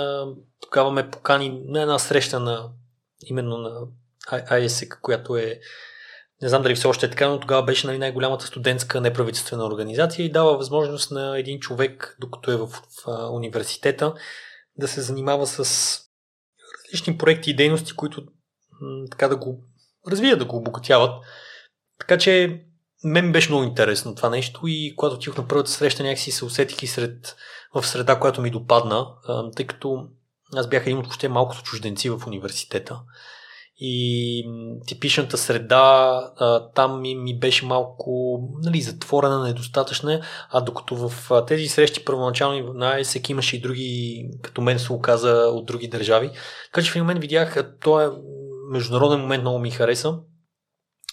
тогава 0.60 0.90
ме 0.90 1.10
покани 1.10 1.62
на 1.64 1.82
една 1.82 1.98
среща 1.98 2.40
на 2.40 2.70
именно 3.24 3.58
на 3.58 3.80
ISEC, 4.30 5.00
която 5.00 5.36
е 5.36 5.60
не 6.42 6.48
знам 6.48 6.62
дали 6.62 6.74
все 6.74 6.88
още 6.88 7.06
е 7.06 7.10
така, 7.10 7.28
но 7.28 7.40
тогава 7.40 7.62
беше 7.62 7.86
нали, 7.86 7.98
най-голямата 7.98 8.46
студентска 8.46 9.00
неправителствена 9.00 9.66
организация 9.66 10.26
и 10.26 10.32
дава 10.32 10.56
възможност 10.56 11.10
на 11.10 11.38
един 11.38 11.60
човек, 11.60 12.16
докато 12.20 12.50
е 12.50 12.56
в, 12.56 12.66
в, 12.66 12.82
в 13.04 13.30
университета, 13.32 14.14
да 14.76 14.88
се 14.88 15.00
занимава 15.00 15.46
с 15.46 15.58
различни 16.84 17.18
проекти 17.18 17.50
и 17.50 17.56
дейности, 17.56 17.92
които 17.92 18.20
м- 18.80 19.04
така 19.10 19.28
да 19.28 19.36
го 19.36 19.64
развият, 20.10 20.38
да 20.38 20.44
го 20.44 20.56
обогатяват. 20.56 21.24
Така 21.98 22.18
че 22.18 22.62
мен 23.04 23.32
беше 23.32 23.50
много 23.50 23.64
интересно 23.64 24.14
това 24.14 24.30
нещо 24.30 24.60
и 24.66 24.94
когато 24.96 25.16
отидох 25.16 25.36
на 25.36 25.48
първата 25.48 25.70
среща 25.70 26.02
някакси 26.02 26.30
се 26.30 26.44
усетих 26.44 26.82
и 26.82 26.86
сред, 26.86 27.36
в 27.74 27.86
среда, 27.86 28.18
която 28.18 28.42
ми 28.42 28.50
допадна, 28.50 29.06
тъй 29.56 29.66
като 29.66 30.08
аз 30.56 30.68
бях 30.68 30.82
един 30.82 30.98
от 30.98 31.04
въобще 31.04 31.28
малкото 31.28 31.62
чужденци 31.62 32.10
в 32.10 32.20
университета. 32.26 33.00
И 33.80 34.44
типичната 34.86 35.38
среда 35.38 36.20
там 36.74 37.00
ми, 37.00 37.14
ми 37.14 37.38
беше 37.38 37.66
малко 37.66 38.38
нали, 38.62 38.80
затворена, 38.80 39.44
недостатъчна, 39.44 40.20
а 40.50 40.60
докато 40.60 41.08
в 41.08 41.30
тези 41.46 41.68
срещи 41.68 42.04
първоначално 42.04 42.72
на 42.72 43.00
ISEC 43.00 43.30
имаше 43.30 43.56
и 43.56 43.60
други, 43.60 44.24
като 44.42 44.60
мен 44.60 44.78
се 44.78 44.92
оказа 44.92 45.32
от 45.32 45.66
други 45.66 45.88
държави. 45.88 46.30
Така 46.64 46.82
че 46.84 46.90
в 46.90 46.94
един 46.94 47.02
момент 47.02 47.20
видях, 47.20 47.76
то 47.80 48.00
е 48.00 48.10
международен 48.70 49.20
момент 49.20 49.42
много 49.42 49.58
ми 49.58 49.70
хареса. 49.70 50.18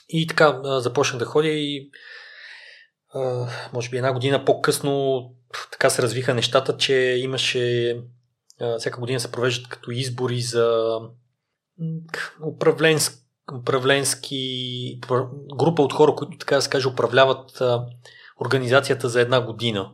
И 0.09 0.27
така, 0.27 0.61
започнах 0.63 1.19
да 1.19 1.25
ходя 1.25 1.49
и 1.49 1.89
може 3.73 3.89
би 3.89 3.97
една 3.97 4.13
година 4.13 4.45
по-късно 4.45 5.25
така 5.71 5.89
се 5.89 6.01
развиха 6.01 6.33
нещата, 6.33 6.77
че 6.77 6.93
имаше 7.19 7.97
всяка 8.79 8.99
година 8.99 9.19
се 9.19 9.31
провеждат 9.31 9.67
като 9.67 9.91
избори 9.91 10.41
за 10.41 10.99
управленски, 12.53 13.15
управленски 13.59 14.99
група 15.55 15.81
от 15.81 15.93
хора, 15.93 16.15
които 16.15 16.37
така 16.37 16.55
да 16.55 16.61
се 16.61 16.69
каже 16.69 16.87
управляват 16.87 17.61
организацията 18.41 19.09
за 19.09 19.21
една 19.21 19.45
година. 19.45 19.91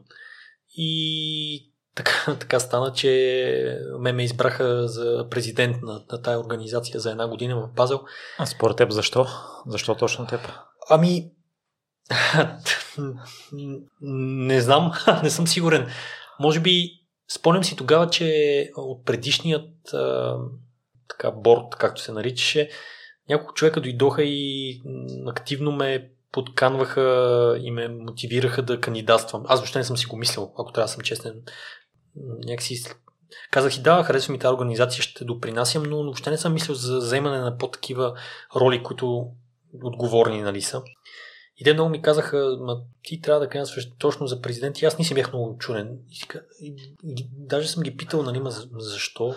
И 0.78 1.70
така, 1.95 2.35
така 2.39 2.59
стана, 2.59 2.93
че 2.93 3.79
ме 3.99 4.11
ме 4.11 4.23
избраха 4.23 4.87
за 4.87 5.27
президент 5.29 5.81
на, 5.81 6.03
на 6.11 6.21
тая 6.21 6.39
организация 6.39 6.99
за 6.99 7.11
една 7.11 7.27
година 7.27 7.55
в 7.55 7.73
Базел. 7.75 8.01
А 8.37 8.45
според 8.45 8.77
теб 8.77 8.91
защо? 8.91 9.27
Защо 9.67 9.95
точно 9.95 10.27
теб? 10.27 10.51
Ами, 10.89 11.31
не 14.01 14.61
знам, 14.61 14.91
не 15.23 15.29
съм 15.29 15.47
сигурен. 15.47 15.87
Може 16.39 16.59
би, 16.59 16.89
спомням 17.33 17.63
си 17.63 17.75
тогава, 17.75 18.09
че 18.09 18.69
от 18.75 19.05
предишният 19.05 19.93
а, 19.93 20.37
така, 21.07 21.31
борт, 21.31 21.75
както 21.77 22.01
се 22.01 22.11
наричаше, 22.11 22.69
няколко 23.29 23.53
човека 23.53 23.81
дойдоха 23.81 24.23
и 24.23 24.81
активно 25.27 25.71
ме 25.71 26.11
подканваха 26.31 27.57
и 27.61 27.71
ме 27.71 27.87
мотивираха 27.87 28.61
да 28.61 28.81
кандидатствам. 28.81 29.43
Аз 29.47 29.59
въобще 29.59 29.79
не 29.79 29.83
съм 29.83 29.97
си 29.97 30.05
го 30.05 30.17
мислил, 30.17 30.51
ако 30.57 30.71
трябва 30.71 30.85
да 30.85 30.91
съм 30.91 31.01
честен. 31.01 31.41
Някакси 32.45 32.84
казах 33.51 33.78
и 33.78 33.82
да, 33.82 34.03
харесва 34.03 34.32
ми 34.32 34.39
тази 34.39 34.53
организация, 34.53 35.03
ще 35.03 35.26
допринасям, 35.26 35.84
но 35.84 36.03
въобще 36.03 36.30
не 36.30 36.38
съм 36.38 36.53
мислил 36.53 36.76
за 36.76 36.99
заемане 36.99 37.38
на 37.38 37.57
по-такива 37.57 38.14
роли, 38.55 38.84
които 38.84 39.28
отговорни 39.84 40.41
нали 40.41 40.62
са. 40.62 40.84
И 41.57 41.64
те 41.64 41.74
много 41.74 41.89
ми 41.89 42.01
казаха, 42.01 42.57
ма 42.62 42.82
ти 43.03 43.22
трябва 43.22 43.39
да 43.39 43.49
кандидатстваш 43.49 43.89
точно 43.99 44.28
за 44.28 44.41
президент. 44.41 44.82
И 44.82 44.86
аз 44.86 44.99
не 44.99 45.05
си 45.05 45.14
бях 45.14 45.34
много 45.34 45.57
чуден. 45.57 45.99
И, 46.62 46.76
и, 47.03 47.28
даже 47.32 47.68
съм 47.68 47.84
ги 47.84 47.97
питал, 47.97 48.24
нали, 48.24 48.39
ма 48.39 48.51
защо 48.72 49.36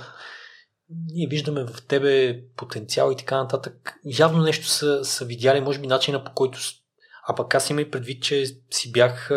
ние 0.90 1.26
виждаме 1.26 1.64
в 1.64 1.86
тебе 1.88 2.42
потенциал 2.56 3.12
и 3.12 3.16
така 3.16 3.36
нататък. 3.36 3.94
Явно 4.04 4.42
нещо 4.42 4.66
са, 4.66 5.04
са 5.04 5.24
видяли, 5.24 5.60
може 5.60 5.80
би 5.80 5.86
начина 5.86 6.24
по 6.24 6.32
който 6.34 6.58
а 7.28 7.34
пък 7.34 7.54
аз 7.54 7.70
има 7.70 7.80
и 7.80 7.90
предвид, 7.90 8.22
че 8.22 8.46
си 8.70 8.92
бях 8.92 9.30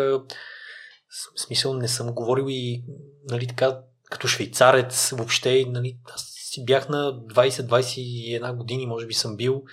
в 1.36 1.40
смисъл 1.40 1.74
не 1.74 1.88
съм 1.88 2.14
говорил 2.14 2.46
и 2.48 2.84
нали, 3.24 3.46
така, 3.46 3.80
като 4.04 4.28
швейцарец 4.28 5.10
въобще, 5.10 5.64
нали, 5.68 5.98
аз 6.14 6.22
си 6.34 6.64
бях 6.64 6.88
на 6.88 7.12
20-21 7.12 8.56
години, 8.56 8.86
може 8.86 9.06
би 9.06 9.14
съм 9.14 9.36
бил. 9.36 9.64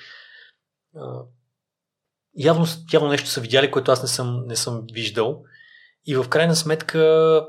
Явно, 2.38 2.66
явно 2.94 3.10
нещо 3.10 3.30
са 3.30 3.42
видяли, 3.42 3.72
което 3.72 3.92
аз 3.92 4.02
не 4.02 4.10
съм, 4.10 4.44
не 4.48 4.56
съм 4.56 4.88
виждал. 4.94 5.44
И 6.06 6.16
в 6.16 6.30
крайна 6.30 6.56
сметка 6.56 7.42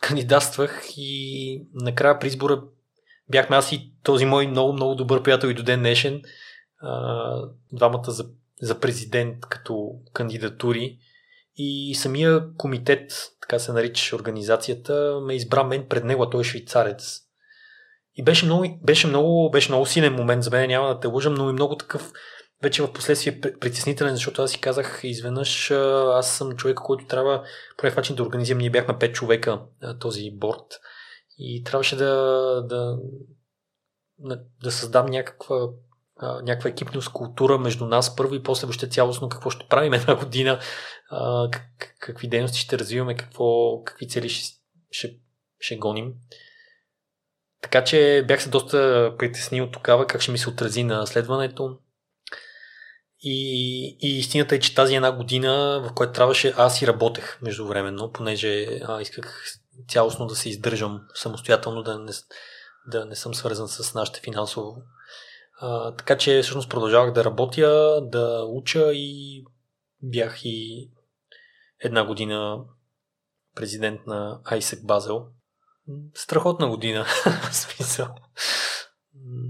кандидатствах 0.00 0.84
и 0.96 1.62
накрая 1.74 2.18
при 2.18 2.26
избора 2.26 2.62
бяхме 3.30 3.56
аз 3.56 3.72
и 3.72 3.92
този 4.02 4.24
мой 4.24 4.46
много, 4.46 4.72
много 4.72 4.94
добър 4.94 5.22
приятел 5.22 5.48
и 5.48 5.54
до 5.54 5.62
ден 5.62 5.80
днешен. 5.80 6.22
Двамата 7.72 8.10
за 8.10 8.30
за 8.60 8.80
президент 8.80 9.40
като 9.40 9.90
кандидатури 10.12 10.98
и 11.58 11.94
самия 11.94 12.54
комитет, 12.56 13.12
така 13.40 13.58
се 13.58 13.72
наричаше 13.72 14.16
организацията, 14.16 15.20
ме 15.22 15.34
избра 15.34 15.64
мен 15.64 15.86
пред 15.88 16.04
него, 16.04 16.22
а 16.22 16.30
той 16.30 16.40
е 16.40 16.44
швейцарец. 16.44 17.20
И 18.14 18.24
беше 18.24 18.44
много, 18.44 18.80
беше 18.82 19.06
много, 19.06 19.50
беше 19.50 19.72
много 19.72 19.86
силен 19.86 20.14
момент 20.14 20.42
за 20.42 20.50
мен, 20.50 20.68
няма 20.68 20.88
да 20.88 21.00
те 21.00 21.08
лъжам, 21.08 21.34
но 21.34 21.50
и 21.50 21.52
много 21.52 21.76
такъв 21.76 22.12
вече 22.62 22.82
в 22.82 22.92
последствие 22.92 23.40
притеснителен, 23.40 24.14
защото 24.14 24.42
аз 24.42 24.50
си 24.50 24.60
казах 24.60 25.00
изведнъж, 25.02 25.70
аз 26.14 26.36
съм 26.36 26.56
човек, 26.56 26.76
който 26.76 27.06
трябва 27.06 27.42
по 27.76 27.86
някакъв 27.86 27.96
начин 27.96 28.16
да 28.16 28.22
организирам. 28.22 28.58
Ние 28.58 28.70
бяхме 28.70 28.94
5 28.94 29.12
човека 29.12 29.60
този 30.00 30.30
борт 30.30 30.80
и 31.38 31.64
трябваше 31.64 31.96
да, 31.96 32.14
да, 32.68 32.98
да 34.62 34.70
създам 34.70 35.06
някаква 35.06 35.56
някаква 36.22 36.70
екипност, 36.70 37.12
култура 37.12 37.58
между 37.58 37.86
нас 37.86 38.16
първо 38.16 38.34
и 38.34 38.42
после 38.42 38.66
въобще 38.66 38.88
цялостно 38.88 39.28
какво 39.28 39.50
ще 39.50 39.66
правим 39.66 39.92
една 39.94 40.14
година, 40.14 40.60
какви 42.00 42.28
дейности 42.28 42.58
ще 42.58 42.78
развиваме, 42.78 43.16
какво, 43.16 43.82
какви 43.84 44.08
цели 44.08 44.28
ще, 44.28 44.56
ще, 44.90 45.16
ще 45.60 45.76
гоним. 45.76 46.12
Така 47.62 47.84
че 47.84 48.24
бях 48.28 48.42
се 48.42 48.48
доста 48.48 49.12
притеснил 49.18 49.70
тогава 49.70 50.06
как 50.06 50.20
ще 50.20 50.32
ми 50.32 50.38
се 50.38 50.50
отрази 50.50 50.84
на 50.84 51.06
следването. 51.06 51.78
И, 53.20 53.98
и 54.00 54.18
истината 54.18 54.54
е, 54.54 54.60
че 54.60 54.74
тази 54.74 54.94
една 54.94 55.12
година, 55.12 55.82
в 55.88 55.94
която 55.94 56.12
трябваше, 56.12 56.54
аз 56.56 56.82
и 56.82 56.86
работех 56.86 57.42
междувременно, 57.42 58.12
понеже 58.12 58.80
а, 58.84 59.00
исках 59.00 59.44
цялостно 59.88 60.26
да 60.26 60.36
се 60.36 60.48
издържам 60.48 61.00
самостоятелно, 61.14 61.82
да 61.82 61.98
не, 61.98 62.12
да 62.86 63.04
не 63.04 63.16
съм 63.16 63.34
свързан 63.34 63.68
с 63.68 63.94
нашите 63.94 64.20
финансово 64.20 64.82
а, 65.60 65.94
така 65.94 66.18
че 66.18 66.42
всъщност 66.42 66.70
продължавах 66.70 67.12
да 67.12 67.24
работя, 67.24 68.00
да 68.02 68.44
уча 68.44 68.92
и 68.92 69.44
бях 70.02 70.44
и 70.44 70.90
една 71.80 72.06
година 72.06 72.64
президент 73.54 74.00
на 74.06 74.40
ISEC 74.44 74.86
Базел. 74.86 75.26
Страхотна 76.14 76.68
година, 76.68 77.04
в 77.50 77.54
смисъл. 77.54 78.08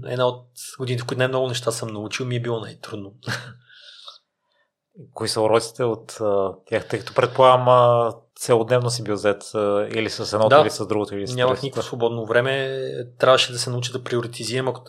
Една 0.05 0.27
от 0.27 0.47
годините, 0.77 1.03
в 1.03 1.05
които 1.05 1.19
най-много 1.19 1.47
неща 1.47 1.71
съм 1.71 1.93
научил, 1.93 2.25
ми 2.25 2.35
е 2.35 2.41
било 2.41 2.59
най-трудно. 2.59 3.13
Кои 5.13 5.27
са 5.27 5.41
уроците 5.41 5.83
от 5.83 6.17
тях, 6.65 6.87
тъй 6.87 6.99
като 6.99 7.13
предполагам 7.13 8.13
целодневно 8.35 8.89
си 8.89 9.03
бил 9.03 9.13
взет 9.13 9.43
или 9.91 10.09
с 10.09 10.33
едното, 10.33 10.55
да, 10.55 10.61
или 10.61 10.69
с 10.69 10.87
другото? 10.87 11.15
Или 11.15 11.27
с 11.27 11.35
нямах 11.35 11.63
никакво 11.63 11.81
свободно 11.81 12.25
време. 12.25 12.81
Трябваше 13.19 13.51
да 13.51 13.59
се 13.59 13.69
науча 13.69 13.91
да 13.91 14.03
приоритизирам. 14.03 14.67
Ако 14.67 14.83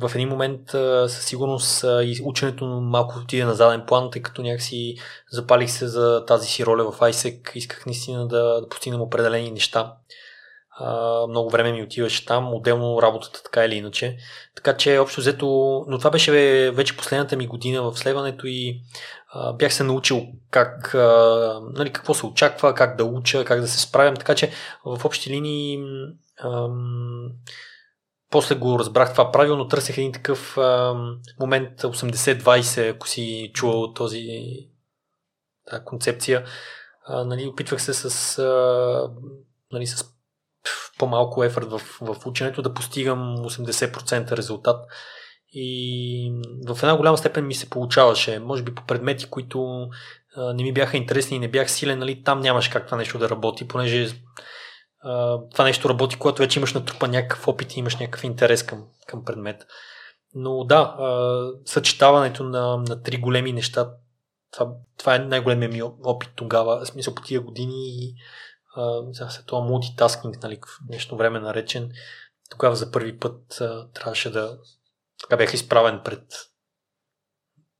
в 0.00 0.10
един 0.14 0.28
момент 0.28 0.60
със 1.06 1.24
сигурност 1.24 1.84
ученето 2.24 2.66
малко 2.66 3.18
отиде 3.18 3.44
на 3.44 3.54
заден 3.54 3.82
план, 3.86 4.10
тъй 4.10 4.22
като 4.22 4.42
някакси 4.42 4.96
запалих 5.30 5.70
се 5.70 5.88
за 5.88 6.24
тази 6.26 6.48
си 6.48 6.66
роля 6.66 6.92
в 6.92 6.98
ISEC, 6.98 7.56
исках 7.56 7.86
наистина 7.86 8.28
да, 8.28 8.60
да 8.60 8.68
постигнем 8.68 9.00
определени 9.00 9.50
неща. 9.50 9.94
Много 11.28 11.50
време 11.50 11.72
ми 11.72 11.82
отиваше 11.82 12.26
там, 12.26 12.54
отделно 12.54 13.02
работата 13.02 13.42
така 13.42 13.64
или 13.64 13.74
иначе. 13.74 14.16
Така 14.54 14.76
че 14.76 14.98
общо 14.98 15.20
взето, 15.20 15.46
но 15.88 15.98
това 15.98 16.10
беше 16.10 16.32
вече 16.70 16.96
последната 16.96 17.36
ми 17.36 17.46
година 17.46 17.82
в 17.82 17.98
следването 17.98 18.46
и 18.46 18.80
бях 19.54 19.74
се 19.74 19.84
научил 19.84 20.26
как, 20.50 20.94
нали, 21.74 21.92
какво 21.92 22.14
се 22.14 22.26
очаква, 22.26 22.74
как 22.74 22.96
да 22.96 23.04
уча, 23.04 23.44
как 23.44 23.60
да 23.60 23.68
се 23.68 23.80
справям, 23.80 24.16
така 24.16 24.34
че 24.34 24.50
в 24.84 25.04
общи 25.04 25.30
линии 25.30 25.78
uh, 26.44 27.30
после 28.36 28.54
го 28.54 28.78
разбрах 28.78 29.12
това 29.12 29.32
правилно, 29.32 29.68
търсех 29.68 29.98
един 29.98 30.12
такъв 30.12 30.58
а, 30.58 30.94
момент 31.40 31.80
80-20, 31.80 32.94
ако 32.94 33.08
си 33.08 33.50
чувал 33.54 33.92
този 33.92 34.28
тази 35.70 35.84
концепция. 35.84 36.44
А, 37.06 37.24
нали, 37.24 37.46
опитвах 37.46 37.82
се 37.82 37.94
с, 37.94 38.38
а, 38.38 39.10
нали, 39.72 39.86
с 39.86 40.04
по-малко 40.98 41.44
ефорт 41.44 41.70
в, 41.70 41.78
в 41.78 42.26
ученето 42.26 42.62
да 42.62 42.74
постигам 42.74 43.36
80% 43.36 44.32
резултат. 44.32 44.86
И 45.52 46.40
в 46.68 46.78
една 46.82 46.96
голяма 46.96 47.18
степен 47.18 47.46
ми 47.46 47.54
се 47.54 47.70
получаваше. 47.70 48.38
Може 48.38 48.62
би 48.62 48.74
по 48.74 48.86
предмети, 48.86 49.30
които 49.30 49.88
а, 50.36 50.52
не 50.52 50.62
ми 50.62 50.72
бяха 50.72 50.96
интересни 50.96 51.36
и 51.36 51.40
не 51.40 51.50
бях 51.50 51.70
силен, 51.70 51.98
нали, 51.98 52.22
там 52.24 52.40
нямаше 52.40 52.70
как 52.70 52.86
това 52.86 52.98
нещо 52.98 53.18
да 53.18 53.30
работи, 53.30 53.68
понеже 53.68 54.08
това 55.52 55.64
нещо 55.64 55.88
работи, 55.88 56.18
когато 56.18 56.42
вече 56.42 56.58
имаш 56.58 56.74
натрупа 56.74 57.08
някакъв 57.08 57.48
опит 57.48 57.76
и 57.76 57.78
имаш 57.78 57.96
някакъв 57.96 58.24
интерес 58.24 58.62
към, 58.62 58.84
към 59.06 59.24
предмет. 59.24 59.66
Но 60.34 60.64
да, 60.64 60.96
съчетаването 61.64 62.44
на, 62.44 62.76
на 62.76 63.02
три 63.02 63.16
големи 63.16 63.52
неща, 63.52 63.90
това, 64.52 64.72
това 64.98 65.14
е 65.14 65.18
най-големият 65.18 65.72
ми 65.72 65.82
опит 65.82 66.30
тогава, 66.36 66.84
в 66.84 66.88
смисъл 66.88 67.14
по 67.14 67.22
тия 67.22 67.40
години 67.40 67.88
и 67.88 68.14
след 69.12 69.46
това 69.46 69.60
мултитаскинг, 69.60 70.42
нали, 70.42 70.58
в 70.66 70.88
нещо 70.88 71.16
време 71.16 71.40
наречен, 71.40 71.90
тогава 72.50 72.76
за 72.76 72.90
първи 72.90 73.18
път 73.18 73.62
трябваше 73.94 74.30
да 74.30 74.58
така 75.22 75.36
бях 75.36 75.54
изправен 75.54 76.00
пред 76.04 76.24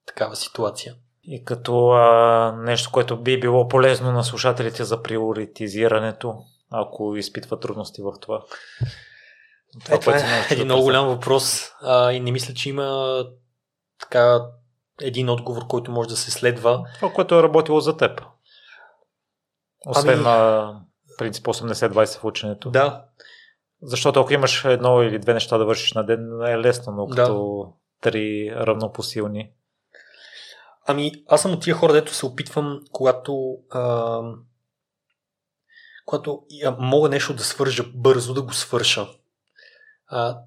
такава 0.07 0.37
ситуация. 0.37 0.95
И 1.23 1.45
като 1.45 1.89
а, 1.89 2.53
нещо, 2.53 2.91
което 2.93 3.23
би 3.23 3.41
било 3.41 3.69
полезно 3.69 4.13
на 4.13 4.25
слушателите 4.25 4.85
за 4.85 5.03
приоритизирането, 5.03 6.35
ако 6.71 7.17
изпитва 7.17 7.61
трудности 7.61 8.03
в 8.03 8.13
това? 8.21 8.43
Това, 9.85 9.97
е, 9.97 10.01
това 10.01 10.17
е 10.17 10.47
един 10.51 10.65
много 10.65 10.83
голям 10.83 11.07
въпрос 11.07 11.71
а, 11.83 12.13
и 12.13 12.21
не 12.21 12.33
мисля, 12.33 12.55
че 12.55 12.69
има 12.69 13.25
така 14.01 14.41
един 15.01 15.31
отговор, 15.31 15.67
който 15.67 15.91
може 15.91 16.09
да 16.09 16.17
се 16.17 16.31
следва. 16.31 16.85
Това, 16.95 17.13
което 17.13 17.35
е 17.35 17.43
работило 17.43 17.81
за 17.81 17.97
теб. 17.97 18.23
Освен 19.87 20.15
ами... 20.15 20.23
на 20.23 20.81
принцип 21.19 21.45
80-20 21.45 22.19
в 22.19 22.25
ученето. 22.25 22.71
Да. 22.71 23.05
Защото 23.83 24.21
ако 24.21 24.33
имаш 24.33 24.65
едно 24.65 25.03
или 25.03 25.19
две 25.19 25.35
неща 25.35 25.59
да 25.59 25.65
вършиш 25.65 25.93
на 25.93 26.07
ден, 26.07 26.43
е 26.43 26.59
лесно, 26.59 26.93
но 26.93 27.07
като 27.07 27.65
да. 27.65 28.11
три 28.11 28.51
равнопосилни. 28.57 29.51
Ами, 30.87 31.13
аз 31.29 31.43
съм 31.43 31.53
от 31.53 31.63
тия 31.63 31.75
хора, 31.75 31.93
дето 31.93 32.15
се 32.15 32.27
опитвам, 32.27 32.81
когато, 32.93 33.57
а, 33.71 34.21
когато 36.07 36.43
мога 36.79 37.09
нещо 37.09 37.35
да 37.35 37.45
свържа 37.45 37.85
бързо, 37.95 38.35
да 38.35 38.43
го 38.43 38.53
свърша. 38.53 39.09
А, 40.07 40.39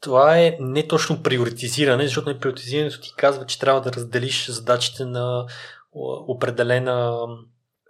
това 0.00 0.38
е 0.38 0.56
не 0.60 0.88
точно 0.88 1.22
приоритизиране, 1.22 2.04
защото 2.04 2.28
не 2.28 2.38
приоритизирането 2.38 3.00
ти 3.00 3.14
казва, 3.16 3.46
че 3.46 3.58
трябва 3.58 3.80
да 3.80 3.92
разделиш 3.92 4.50
задачите 4.50 5.04
на 5.04 5.46
определена 6.28 7.26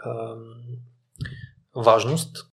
а, 0.05 0.35
важност 1.77 2.47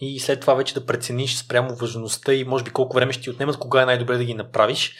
и 0.00 0.20
след 0.20 0.40
това 0.40 0.54
вече 0.54 0.74
да 0.74 0.86
прецениш 0.86 1.36
спрямо 1.36 1.74
важността 1.74 2.34
и 2.34 2.44
може 2.44 2.64
би 2.64 2.70
колко 2.70 2.96
време 2.96 3.12
ще 3.12 3.22
ти 3.22 3.30
отнемат, 3.30 3.58
кога 3.58 3.82
е 3.82 3.86
най-добре 3.86 4.16
да 4.16 4.24
ги 4.24 4.34
направиш. 4.34 4.96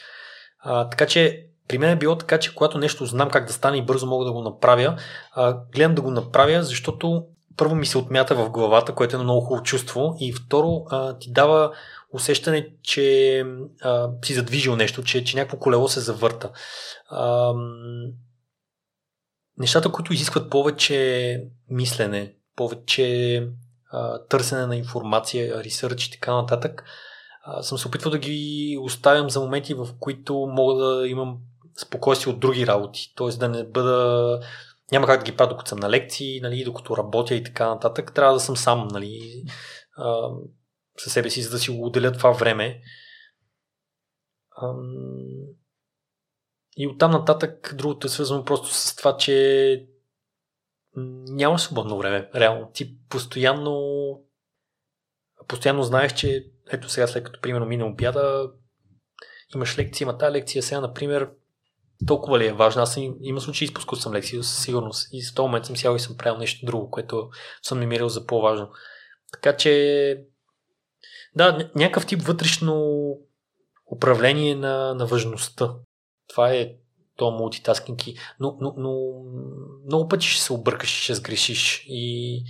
А, 0.59 0.89
така 0.89 1.05
че 1.05 1.47
при 1.67 1.77
мен 1.77 1.89
е 1.89 1.95
било 1.95 2.17
така, 2.17 2.39
че 2.39 2.55
когато 2.55 2.77
нещо 2.77 3.05
знам 3.05 3.29
как 3.29 3.47
да 3.47 3.53
стане 3.53 3.77
и 3.77 3.85
бързо 3.85 4.07
мога 4.07 4.25
да 4.25 4.31
го 4.31 4.41
направя, 4.41 4.97
а, 5.31 5.57
гледам 5.73 5.95
да 5.95 6.01
го 6.01 6.11
направя, 6.11 6.63
защото 6.63 7.27
първо 7.57 7.75
ми 7.75 7.85
се 7.85 7.97
отмята 7.97 8.35
в 8.35 8.49
главата, 8.49 8.95
което 8.95 9.15
е 9.15 9.23
много 9.23 9.41
хубаво 9.41 9.63
чувство 9.63 10.15
и 10.19 10.33
второ 10.33 10.85
а, 10.89 11.17
ти 11.17 11.31
дава 11.31 11.71
усещане, 12.11 12.69
че 12.81 13.39
а, 13.81 14.09
си 14.23 14.33
задвижил 14.33 14.75
нещо, 14.75 15.03
че, 15.03 15.23
че 15.23 15.37
някакво 15.37 15.57
колело 15.57 15.87
се 15.87 15.99
завърта. 15.99 16.51
А, 17.09 17.53
нещата, 19.57 19.91
които 19.91 20.13
изискват 20.13 20.49
повече 20.49 21.41
мислене, 21.69 22.33
повече 22.55 23.47
а, 23.91 24.19
търсене 24.23 24.65
на 24.65 24.75
информация, 24.75 25.63
ресърч 25.63 26.05
и 26.05 26.11
така 26.11 26.35
нататък, 26.35 26.83
а, 27.43 27.63
съм 27.63 27.77
се 27.77 27.87
опитвал 27.87 28.11
да 28.11 28.17
ги 28.17 28.77
оставям 28.81 29.29
за 29.29 29.39
моменти, 29.39 29.73
в 29.73 29.87
които 29.99 30.35
мога 30.35 30.85
да 30.85 31.07
имам 31.07 31.37
спокойствие 31.77 32.33
от 32.33 32.39
други 32.39 32.67
работи. 32.67 33.13
Тоест 33.15 33.39
да 33.39 33.49
не 33.49 33.63
бъда 33.63 34.39
няма 34.91 35.07
как 35.07 35.19
да 35.19 35.31
ги 35.31 35.37
правя 35.37 35.49
докато 35.49 35.69
съм 35.69 35.79
на 35.79 35.89
лекции, 35.89 36.41
нали, 36.41 36.63
докато 36.63 36.97
работя 36.97 37.35
и 37.35 37.43
така 37.43 37.69
нататък. 37.69 38.13
Трябва 38.13 38.33
да 38.33 38.39
съм 38.39 38.57
сам, 38.57 38.87
нали, 38.87 39.43
а, 39.97 40.29
със 40.97 41.13
себе 41.13 41.29
си, 41.29 41.41
за 41.41 41.49
да 41.49 41.59
си 41.59 41.71
го 41.71 41.85
отделя 41.85 42.11
това 42.11 42.31
време. 42.31 42.81
И 46.77 46.87
оттам 46.87 47.11
нататък 47.11 47.75
другото 47.77 48.07
е 48.07 48.09
свързано 48.09 48.45
просто 48.45 48.67
с 48.73 48.95
това, 48.95 49.17
че 49.17 49.87
няма 51.27 51.59
свободно 51.59 51.97
време. 51.97 52.29
Реално. 52.35 52.71
Ти 52.73 52.97
постоянно 53.09 53.81
постоянно 55.47 55.83
знаеш, 55.83 56.13
че 56.13 56.45
ето 56.71 56.89
сега 56.89 57.07
след 57.07 57.23
като 57.23 57.41
примерно 57.41 57.65
мина 57.65 57.85
обяда, 57.85 58.51
имаш 59.55 59.77
лекция, 59.77 60.05
има 60.05 60.17
тази 60.17 60.33
лекция 60.33 60.63
сега, 60.63 60.81
например, 60.81 61.29
толкова 62.07 62.39
ли 62.39 62.47
е 62.47 62.53
важна? 62.53 62.81
Аз 62.81 62.93
съм, 62.93 63.15
има 63.21 63.41
случаи 63.41 63.65
изпускал 63.65 63.99
съм 63.99 64.13
лекция 64.13 64.43
със 64.43 64.63
сигурност 64.63 65.09
и 65.13 65.23
в 65.23 65.35
този 65.35 65.45
момент 65.45 65.65
съм 65.65 65.77
сял 65.77 65.95
и 65.95 65.99
съм 65.99 66.17
правил 66.17 66.39
нещо 66.39 66.65
друго, 66.65 66.91
което 66.91 67.29
съм 67.61 67.79
намирал 67.79 68.09
за 68.09 68.25
по-важно. 68.25 68.69
Така 69.31 69.57
че 69.57 70.17
да, 71.35 71.69
някакъв 71.75 72.05
тип 72.05 72.21
вътрешно 72.21 72.95
управление 73.91 74.55
на, 74.55 74.93
на 74.93 75.05
важността. 75.05 75.73
Това 76.27 76.53
е 76.53 76.71
то 77.15 77.31
мултитаскинг. 77.31 78.01
Но, 78.39 78.57
но, 78.61 78.73
но 78.77 79.23
много 79.85 80.07
пъти 80.07 80.27
ще 80.27 80.43
се 80.43 80.53
объркаш 80.53 80.97
и 80.97 81.03
ще 81.03 81.15
сгрешиш. 81.15 81.85
И 81.87 82.43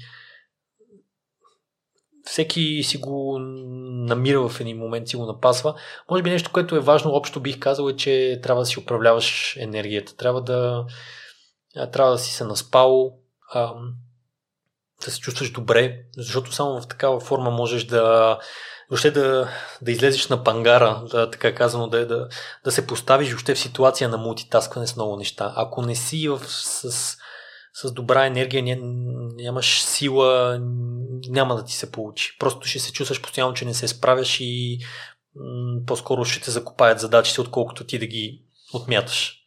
всеки 2.25 2.83
си 2.83 2.97
го 2.97 3.39
намира 3.39 4.49
в 4.49 4.59
един 4.59 4.77
момент, 4.77 5.07
си 5.07 5.15
го 5.15 5.25
напасва. 5.25 5.75
Може 6.11 6.23
би 6.23 6.29
нещо, 6.29 6.51
което 6.53 6.75
е 6.75 6.79
важно, 6.79 7.11
общо 7.11 7.39
бих 7.39 7.59
казал, 7.59 7.89
е, 7.89 7.95
че 7.95 8.39
трябва 8.43 8.61
да 8.61 8.65
си 8.65 8.79
управляваш 8.79 9.57
енергията. 9.59 10.15
Трябва 10.15 10.41
да, 10.41 10.85
трябва 11.91 12.11
да 12.11 12.17
си 12.17 12.33
се 12.33 12.43
наспал, 12.43 13.13
да 15.05 15.11
се 15.11 15.19
чувстваш 15.19 15.51
добре, 15.51 15.99
защото 16.17 16.53
само 16.53 16.81
в 16.81 16.87
такава 16.87 17.19
форма 17.19 17.51
можеш 17.51 17.83
да 17.83 18.37
въобще 18.89 19.11
да, 19.11 19.49
да 19.81 19.91
излезеш 19.91 20.27
на 20.27 20.43
пангара, 20.43 21.03
да, 21.11 21.31
така 21.31 21.55
казано, 21.55 21.87
да, 21.87 22.07
да, 22.07 22.27
да 22.63 22.71
се 22.71 22.87
поставиш 22.87 23.29
въобще 23.29 23.55
в 23.55 23.59
ситуация 23.59 24.09
на 24.09 24.17
мултитаскване 24.17 24.87
с 24.87 24.95
много 24.95 25.15
неща. 25.15 25.53
Ако 25.55 25.81
не 25.81 25.95
си 25.95 26.29
в, 26.29 26.39
с, 26.47 27.17
с 27.81 27.91
добра 27.91 28.25
енергия, 28.25 28.77
нямаш 29.35 29.81
сила, 29.81 30.59
няма 31.29 31.55
да 31.55 31.65
ти 31.65 31.73
се 31.73 31.91
получи. 31.91 32.37
Просто 32.39 32.67
ще 32.67 32.79
се 32.79 32.91
чувстваш 32.91 33.21
постоянно, 33.21 33.53
че 33.53 33.65
не 33.65 33.73
се 33.73 33.87
справяш 33.87 34.37
и 34.39 34.79
м- 35.35 35.79
по-скоро 35.87 36.25
ще 36.25 36.41
те 36.41 36.51
закопаят 36.51 36.99
задачите, 36.99 37.41
отколкото 37.41 37.85
ти 37.85 37.99
да 37.99 38.05
ги 38.05 38.41
отмяташ. 38.73 39.41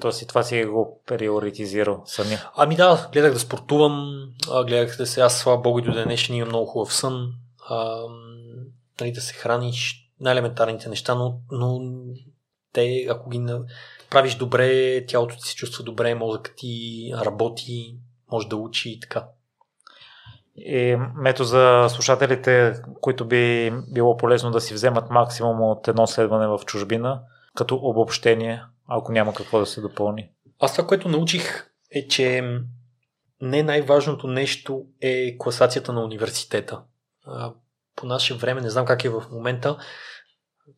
Тоест 0.00 0.22
и 0.22 0.26
това 0.26 0.42
си 0.42 0.64
го 0.64 1.02
приоритизирал 1.06 2.02
сами. 2.06 2.38
Ами 2.56 2.76
да, 2.76 3.08
гледах 3.12 3.32
да 3.32 3.38
спортувам, 3.38 4.26
гледах 4.66 4.96
да 4.96 5.06
се, 5.06 5.20
аз 5.20 5.38
слава 5.38 5.58
богу 5.58 5.78
и 5.78 5.82
до 5.82 6.04
днешен 6.04 6.36
имам 6.36 6.48
много 6.48 6.66
хубав 6.66 6.94
сън, 6.94 7.32
а, 7.68 8.02
нали, 9.00 9.12
да 9.12 9.20
се 9.20 9.34
храниш, 9.34 10.10
най-елементарните 10.20 10.88
неща, 10.88 11.14
но, 11.14 11.40
но 11.50 11.80
те, 12.72 13.06
ако 13.10 13.30
ги 13.30 13.38
правиш 14.10 14.34
добре, 14.34 15.06
тялото 15.06 15.36
ти 15.36 15.48
се 15.48 15.54
чувства 15.54 15.84
добре, 15.84 16.14
мозъкът 16.14 16.56
ти 16.56 17.12
работи, 17.24 17.96
може 18.32 18.48
да 18.48 18.56
учи 18.56 18.90
и 18.90 19.00
така. 19.00 19.26
И 20.56 20.96
мето 21.14 21.44
за 21.44 21.86
слушателите, 21.90 22.74
които 23.00 23.24
би 23.24 23.72
било 23.92 24.16
полезно 24.16 24.50
да 24.50 24.60
си 24.60 24.74
вземат 24.74 25.10
максимум 25.10 25.62
от 25.62 25.88
едно 25.88 26.06
следване 26.06 26.46
в 26.46 26.60
чужбина, 26.66 27.22
като 27.54 27.76
обобщение, 27.76 28.62
ако 28.88 29.12
няма 29.12 29.34
какво 29.34 29.58
да 29.58 29.66
се 29.66 29.80
допълни. 29.80 30.30
Аз 30.58 30.72
това, 30.72 30.86
което 30.86 31.08
научих 31.08 31.70
е, 31.90 32.08
че 32.08 32.58
не 33.40 33.62
най-важното 33.62 34.26
нещо 34.26 34.84
е 35.00 35.38
класацията 35.38 35.92
на 35.92 36.04
университета. 36.04 36.80
По 37.96 38.06
наше 38.06 38.34
време, 38.34 38.60
не 38.60 38.70
знам 38.70 38.86
как 38.86 39.04
е 39.04 39.08
в 39.08 39.24
момента, 39.32 39.76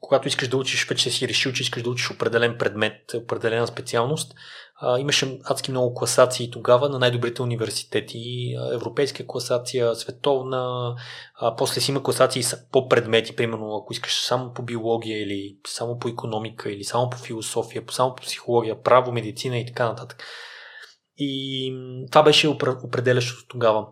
когато 0.01 0.29
искаш 0.29 0.49
да 0.49 0.57
учиш, 0.57 0.89
вече 0.89 1.11
си 1.11 1.29
решил, 1.29 1.53
че 1.53 1.63
искаш 1.63 1.83
да 1.83 1.91
учиш 1.91 2.11
определен 2.11 2.59
предмет, 2.59 3.15
определена 3.15 3.67
специалност, 3.67 4.35
а, 4.81 4.99
имаше 4.99 5.39
адски 5.45 5.71
много 5.71 5.95
класации 5.95 6.51
тогава 6.51 6.89
на 6.89 6.99
най-добрите 6.99 7.43
университети. 7.43 8.55
Европейска 8.73 9.27
класация, 9.27 9.95
световна, 9.95 10.95
а, 11.35 11.57
после 11.57 11.81
си 11.81 11.91
има 11.91 12.03
класации 12.03 12.43
по 12.73 12.89
предмети, 12.89 13.37
примерно 13.37 13.77
ако 13.77 13.93
искаш 13.93 14.21
само 14.21 14.53
по 14.53 14.63
биология 14.63 15.23
или 15.23 15.59
само 15.67 15.99
по 15.99 16.09
економика 16.09 16.71
или 16.73 16.85
само 16.85 17.11
по 17.11 17.19
философия, 17.19 17.85
само 17.91 18.15
по 18.15 18.23
психология, 18.23 18.83
право, 18.83 19.13
медицина 19.13 19.59
и 19.59 19.67
така 19.67 19.89
нататък. 19.89 20.25
И 21.17 21.73
това 22.11 22.23
беше 22.23 22.49
определящото 22.49 23.47
тогава. 23.49 23.87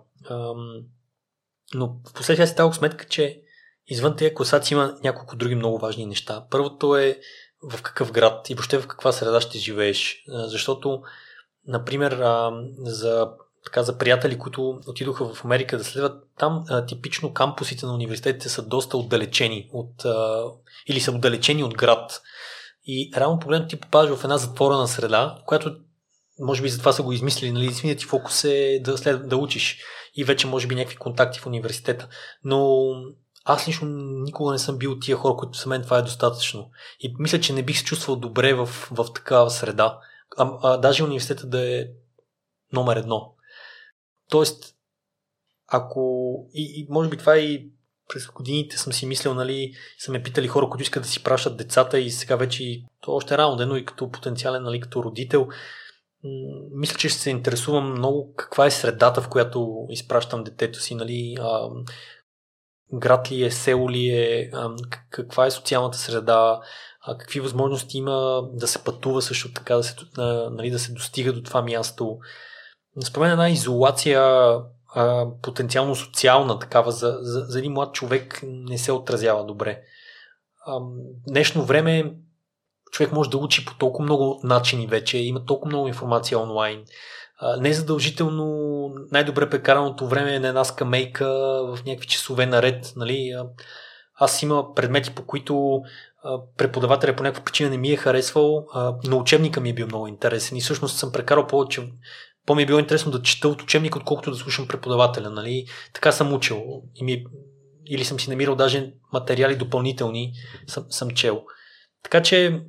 Но 1.74 2.00
в 2.08 2.12
последствие 2.14 2.46
си 2.46 2.54
дадох 2.54 2.74
сметка, 2.74 3.04
че 3.04 3.42
извън 3.86 4.16
тези 4.16 4.34
класации 4.34 4.74
има 4.74 4.96
няколко 5.04 5.36
други 5.36 5.54
много 5.54 5.78
важни 5.78 6.06
неща. 6.06 6.46
Първото 6.50 6.96
е 6.96 7.18
в 7.72 7.82
какъв 7.82 8.12
град 8.12 8.50
и 8.50 8.54
въобще 8.54 8.78
в 8.78 8.86
каква 8.86 9.12
среда 9.12 9.40
ще 9.40 9.58
живееш. 9.58 10.24
Защото, 10.28 11.02
например, 11.66 12.22
за, 12.78 13.28
така, 13.64 13.82
за 13.82 13.98
приятели, 13.98 14.38
които 14.38 14.80
отидоха 14.86 15.34
в 15.34 15.44
Америка 15.44 15.78
да 15.78 15.84
следват, 15.84 16.24
там 16.38 16.64
типично 16.88 17.34
кампусите 17.34 17.86
на 17.86 17.94
университетите 17.94 18.48
са 18.48 18.62
доста 18.62 18.96
отдалечени 18.96 19.70
от, 19.72 20.04
или 20.86 21.00
са 21.00 21.10
отдалечени 21.10 21.64
от 21.64 21.74
град. 21.74 22.22
И 22.86 23.12
реално 23.16 23.38
погледно 23.38 23.68
ти 23.68 23.80
попадаш 23.80 24.18
в 24.18 24.24
една 24.24 24.38
затворена 24.38 24.88
среда, 24.88 25.38
която 25.46 25.76
може 26.40 26.62
би 26.62 26.68
за 26.68 26.78
това 26.78 26.92
са 26.92 27.02
го 27.02 27.12
измислили, 27.12 27.52
нали, 27.52 27.96
ти 27.96 28.04
фокус 28.04 28.44
е 28.44 28.80
да, 28.84 28.98
след, 28.98 29.28
да 29.28 29.36
учиш 29.36 29.78
и 30.14 30.24
вече 30.24 30.46
може 30.46 30.66
би 30.66 30.74
някакви 30.74 30.96
контакти 30.96 31.40
в 31.40 31.46
университета. 31.46 32.08
Но 32.44 32.90
аз 33.48 33.68
лично 33.68 33.88
никога 34.22 34.52
не 34.52 34.58
съм 34.58 34.78
бил 34.78 34.98
тия 34.98 35.16
хора, 35.16 35.36
които 35.36 35.58
за 35.58 35.68
мен 35.68 35.82
това 35.82 35.98
е 35.98 36.02
достатъчно. 36.02 36.70
И 37.00 37.14
мисля, 37.18 37.40
че 37.40 37.52
не 37.52 37.62
бих 37.62 37.78
се 37.78 37.84
чувствал 37.84 38.16
добре 38.16 38.54
в, 38.54 38.66
в 38.66 39.12
такава 39.14 39.50
среда. 39.50 39.98
А, 40.36 40.50
а 40.62 40.76
даже 40.76 41.04
университета 41.04 41.46
да 41.46 41.78
е 41.78 41.86
номер 42.72 42.96
едно. 42.96 43.34
Тоест, 44.30 44.74
ако... 45.68 46.00
И, 46.54 46.80
и 46.80 46.86
може 46.90 47.10
би 47.10 47.16
това 47.16 47.38
и 47.38 47.70
през 48.08 48.26
годините 48.26 48.78
съм 48.78 48.92
си 48.92 49.06
мислил, 49.06 49.34
нали, 49.34 49.72
са 49.98 50.12
ме 50.12 50.22
питали 50.22 50.48
хора, 50.48 50.68
които 50.68 50.82
искат 50.82 51.02
да 51.02 51.08
си 51.08 51.22
пращат 51.22 51.56
децата 51.56 51.98
и 51.98 52.10
сега 52.10 52.36
вече 52.36 52.82
то 53.00 53.12
още 53.12 53.34
е 53.34 53.38
рано 53.38 53.56
дено 53.56 53.76
и 53.76 53.84
като 53.84 54.10
потенциален, 54.10 54.62
нали, 54.62 54.80
като 54.80 55.02
родител, 55.02 55.48
мисля, 56.70 56.98
че 56.98 57.08
ще 57.08 57.18
се 57.18 57.30
интересувам 57.30 57.92
много 57.92 58.34
каква 58.34 58.66
е 58.66 58.70
средата, 58.70 59.20
в 59.20 59.28
която 59.28 59.86
изпращам 59.90 60.44
детето 60.44 60.80
си, 60.80 60.94
нали, 60.94 61.36
а, 61.40 61.68
град 62.94 63.32
ли 63.32 63.44
е, 63.44 63.50
село 63.50 63.90
ли 63.90 64.08
е, 64.08 64.50
каква 65.10 65.46
е 65.46 65.50
социалната 65.50 65.98
среда, 65.98 66.60
какви 67.18 67.40
възможности 67.40 67.98
има 67.98 68.42
да 68.52 68.66
се 68.66 68.84
пътува 68.84 69.22
също 69.22 69.52
така, 69.52 69.76
да 69.76 69.82
се, 69.82 69.94
нали, 70.50 70.70
да 70.70 70.78
се 70.78 70.92
достига 70.92 71.32
до 71.32 71.42
това 71.42 71.62
място. 71.62 72.18
Спомен 73.04 73.30
една 73.30 73.48
изолация 73.48 74.52
потенциално 75.42 75.94
социална 75.94 76.58
такава 76.58 76.92
за, 76.92 77.18
за, 77.20 77.40
за 77.40 77.58
един 77.58 77.72
млад 77.72 77.94
човек 77.94 78.40
не 78.42 78.78
се 78.78 78.92
отразява 78.92 79.44
добре. 79.44 79.80
А, 80.66 80.80
днешно 81.28 81.64
време 81.64 82.14
човек 82.90 83.12
може 83.12 83.30
да 83.30 83.38
учи 83.38 83.64
по 83.64 83.74
толкова 83.74 84.04
много 84.04 84.40
начини 84.44 84.86
вече, 84.86 85.18
има 85.18 85.44
толкова 85.44 85.68
много 85.68 85.88
информация 85.88 86.38
онлайн. 86.38 86.84
Не 87.60 87.72
задължително 87.72 88.88
най-добре 89.12 89.50
прекараното 89.50 90.08
време 90.08 90.34
е 90.34 90.40
на 90.40 90.48
една 90.48 90.64
скамейка 90.64 91.26
в 91.66 91.78
някакви 91.86 92.08
часове 92.08 92.46
наред. 92.46 92.92
Нали? 92.96 93.34
Аз 94.14 94.42
има 94.42 94.74
предмети, 94.74 95.14
по 95.14 95.26
които 95.26 95.80
преподавателя 96.56 97.16
по 97.16 97.22
някаква 97.22 97.44
причина 97.44 97.70
не 97.70 97.78
ми 97.78 97.90
е 97.90 97.96
харесвал, 97.96 98.66
но 99.04 99.18
учебника 99.18 99.60
ми 99.60 99.70
е 99.70 99.74
бил 99.74 99.86
много 99.86 100.06
интересен 100.06 100.58
и 100.58 100.60
всъщност 100.60 100.98
съм 100.98 101.12
прекарал 101.12 101.46
повече 101.46 101.82
по-ми 102.46 102.62
е 102.62 102.66
било 102.66 102.78
интересно 102.78 103.12
да 103.12 103.22
чета 103.22 103.48
от 103.48 103.62
учебника, 103.62 103.98
отколкото 103.98 104.30
да 104.30 104.36
слушам 104.36 104.68
преподавателя. 104.68 105.30
Нали? 105.30 105.66
Така 105.92 106.12
съм 106.12 106.32
учил. 106.32 106.62
И 106.94 107.04
ми, 107.04 107.24
или 107.86 108.04
съм 108.04 108.20
си 108.20 108.30
намирал 108.30 108.54
даже 108.54 108.92
материали 109.12 109.56
допълнителни, 109.56 110.32
съм, 110.66 110.84
съм 110.90 111.10
чел. 111.10 111.44
Така 112.02 112.22
че 112.22 112.60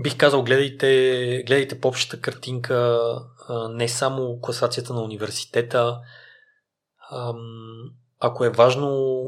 бих 0.00 0.16
казал, 0.16 0.42
гледайте, 0.42 1.42
гледайте 1.46 1.80
по 1.80 1.88
общата 1.88 2.20
картинка, 2.20 3.00
не 3.70 3.88
само 3.88 4.40
класацията 4.40 4.94
на 4.94 5.02
университета. 5.02 6.00
Ако 8.20 8.44
е 8.44 8.50
важно 8.50 9.26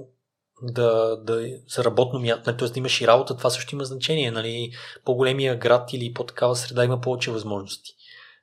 да, 0.62 1.16
да 1.16 1.48
за 1.68 1.84
работно 1.84 2.20
място, 2.20 2.56
т.е. 2.56 2.68
да 2.68 2.78
имаш 2.78 3.00
и 3.00 3.06
работа, 3.06 3.36
това 3.36 3.50
също 3.50 3.74
има 3.74 3.84
значение. 3.84 4.30
Нали? 4.30 4.70
По-големия 5.04 5.56
град 5.56 5.92
или 5.92 6.14
по-такава 6.14 6.56
среда 6.56 6.84
има 6.84 7.00
повече 7.00 7.30
възможности. 7.30 7.92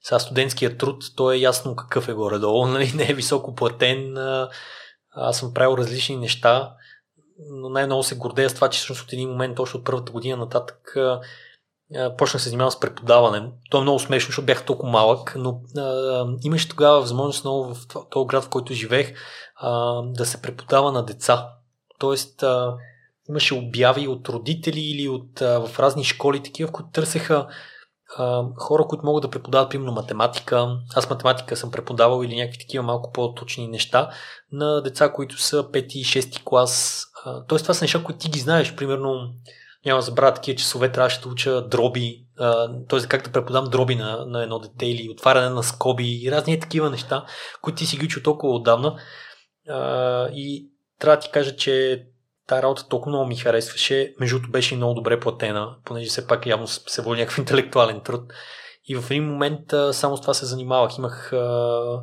Сега 0.01 0.19
студентският 0.19 0.77
труд, 0.77 1.03
то 1.15 1.31
е 1.31 1.37
ясно 1.37 1.75
какъв 1.75 2.07
е 2.07 2.13
горе-долу, 2.13 2.65
нали? 2.67 2.91
не 2.95 3.09
е 3.09 3.13
високо 3.13 3.55
платен. 3.55 4.17
Аз 5.11 5.37
съм 5.37 5.53
правил 5.53 5.77
различни 5.77 6.15
неща, 6.15 6.73
но 7.49 7.69
най-много 7.69 8.03
се 8.03 8.15
гордея 8.15 8.49
с 8.49 8.53
това, 8.53 8.69
че 8.69 8.77
всъщност 8.77 9.01
от 9.01 9.13
един 9.13 9.29
момент, 9.29 9.55
точно 9.55 9.79
от 9.79 9.85
първата 9.85 10.11
година 10.11 10.37
нататък, 10.37 10.97
почнах 12.17 12.41
се 12.41 12.49
занимавам 12.49 12.71
с 12.71 12.79
преподаване. 12.79 13.51
То 13.69 13.77
е 13.77 13.81
много 13.81 13.99
смешно, 13.99 14.27
защото 14.27 14.45
бях 14.45 14.65
толкова 14.65 14.91
малък, 14.91 15.33
но 15.37 15.61
а, 15.77 16.25
имаше 16.43 16.69
тогава 16.69 17.01
възможност 17.01 17.43
много 17.43 17.73
в 17.73 17.87
този 18.09 18.27
град, 18.27 18.43
в 18.43 18.49
който 18.49 18.73
живеех, 18.73 19.13
а, 19.55 20.01
да 20.01 20.25
се 20.25 20.41
преподава 20.41 20.91
на 20.91 21.05
деца. 21.05 21.49
Тоест, 21.99 22.43
а, 22.43 22.75
имаше 23.29 23.53
обяви 23.53 24.07
от 24.07 24.29
родители 24.29 24.79
или 24.79 25.09
от, 25.09 25.41
а, 25.41 25.67
в 25.67 25.79
разни 25.79 26.03
школи, 26.03 26.43
такива, 26.43 26.69
в 26.69 26.71
които 26.71 26.89
търсеха 26.91 27.47
а, 28.17 28.43
хора, 28.57 28.87
които 28.87 29.05
могат 29.05 29.21
да 29.21 29.29
преподават, 29.29 29.69
примерно 29.69 29.91
математика. 29.91 30.77
Аз 30.95 31.09
математика 31.09 31.55
съм 31.55 31.71
преподавал 31.71 32.23
или 32.23 32.35
някакви 32.35 32.59
такива 32.59 32.83
малко 32.83 33.11
по-точни 33.11 33.67
неща 33.67 34.09
на 34.51 34.81
деца, 34.81 35.11
които 35.11 35.41
са 35.41 35.63
5 35.63 35.93
и 35.93 36.03
6 36.05 36.43
клас. 36.43 37.05
А, 37.25 37.45
тоест, 37.45 37.63
това 37.63 37.73
са 37.73 37.83
неща, 37.83 38.03
които 38.03 38.19
ти 38.19 38.29
ги 38.29 38.39
знаеш. 38.39 38.75
Примерно, 38.75 39.33
няма 39.85 39.99
да 39.99 40.05
забравя 40.05 40.33
такива 40.33 40.55
часове, 40.55 40.91
трябваше 40.91 41.21
да 41.21 41.29
уча 41.29 41.61
дроби, 41.61 42.25
т.е. 42.89 43.07
как 43.09 43.23
да 43.23 43.31
преподам 43.31 43.65
дроби 43.65 43.95
на, 43.95 44.25
на 44.25 44.43
едно 44.43 44.59
дете 44.59 44.85
или 44.85 45.09
отваряне 45.09 45.49
на 45.49 45.63
скоби 45.63 46.21
и 46.23 46.31
разни 46.31 46.59
такива 46.59 46.89
неща, 46.89 47.25
които 47.61 47.77
ти 47.77 47.85
си 47.85 47.97
ги 47.97 48.05
учил 48.05 48.23
толкова 48.23 48.53
отдавна. 48.53 48.95
А, 49.69 50.27
и 50.33 50.69
трябва 50.99 51.15
да 51.15 51.21
ти 51.21 51.31
кажа, 51.31 51.55
че 51.55 52.05
тази 52.47 52.63
работа 52.63 52.87
толкова 52.87 53.09
много 53.09 53.27
ми 53.27 53.35
харесваше. 53.35 54.13
Между 54.19 54.39
беше 54.49 54.73
и 54.73 54.77
много 54.77 54.93
добре 54.93 55.19
платена, 55.19 55.75
понеже 55.85 56.09
все 56.09 56.27
пак 56.27 56.45
явно 56.45 56.67
се 56.67 57.01
води 57.01 57.21
някакъв 57.21 57.37
интелектуален 57.37 58.01
труд. 58.01 58.33
И 58.85 58.95
в 58.95 59.11
един 59.11 59.25
момент 59.25 59.73
само 59.91 60.17
с 60.17 60.21
това 60.21 60.33
се 60.33 60.45
занимавах. 60.45 60.97
Имах, 60.97 61.33
а, 61.33 62.01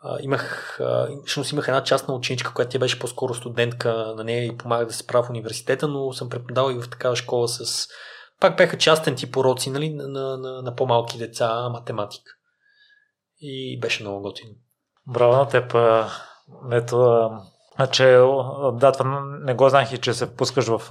а, 0.00 0.18
имах, 0.20 0.76
а, 0.80 1.08
всъщност 1.24 1.52
имах 1.52 1.68
една 1.68 1.82
частна 1.82 2.14
ученичка, 2.14 2.54
която 2.54 2.72
тя 2.72 2.78
беше 2.78 2.98
по-скоро 2.98 3.34
студентка 3.34 4.14
на 4.16 4.24
нея 4.24 4.44
и 4.44 4.56
помагах 4.56 4.86
да 4.86 4.92
се 4.92 5.06
правя 5.06 5.24
в 5.24 5.30
университета, 5.30 5.88
но 5.88 6.12
съм 6.12 6.28
преподавал 6.28 6.70
и 6.70 6.82
в 6.82 6.90
такава 6.90 7.16
школа 7.16 7.48
с... 7.48 7.88
Пак 8.40 8.56
бяха 8.56 8.78
частен 8.78 9.16
тип 9.16 9.36
уроци, 9.36 9.70
нали, 9.70 9.90
на, 9.90 10.08
на, 10.08 10.36
на, 10.36 10.62
на 10.62 10.76
по-малки 10.76 11.18
деца, 11.18 11.68
математика. 11.68 12.32
И 13.40 13.80
беше 13.80 14.02
много 14.02 14.20
готино. 14.20 14.54
Браво 15.06 15.36
на 15.36 15.48
теб. 15.48 15.74
Ето, 16.72 17.30
че 17.92 18.04
да, 18.72 18.92
това 18.92 19.22
не 19.40 19.54
го 19.54 19.68
знаех 19.68 19.92
и 19.92 19.98
че 19.98 20.14
се 20.14 20.26
впускаш 20.26 20.66
в 20.66 20.82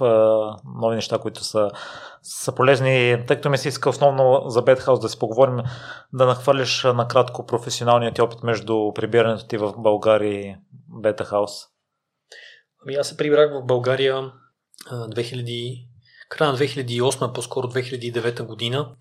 нови 0.80 0.94
неща, 0.94 1.18
които 1.18 1.44
са, 1.44 1.70
са 2.22 2.54
полезни. 2.54 3.24
Тъй 3.26 3.36
като 3.36 3.50
ми 3.50 3.58
се 3.58 3.68
иска 3.68 3.90
основно 3.90 4.42
за 4.46 4.62
Бетхаус 4.62 5.00
да 5.00 5.08
си 5.08 5.18
поговорим, 5.18 5.58
да 6.12 6.26
нахвърлиш 6.26 6.82
накратко 6.84 7.46
професионалният 7.46 8.14
ти 8.14 8.22
опит 8.22 8.42
между 8.42 8.92
прибирането 8.94 9.46
ти 9.46 9.56
в 9.56 9.74
България 9.78 10.32
и 10.32 10.56
Бетхаус. 11.02 11.52
Ами 12.84 12.94
аз 12.94 13.08
се 13.08 13.16
прибрах 13.16 13.50
в 13.50 13.66
България 13.66 14.32
2000, 14.90 15.86
края 16.28 16.52
на 16.52 16.58
2008, 16.58 17.32
по-скоро 17.32 17.66
2009 17.66 18.42
година 18.42 18.94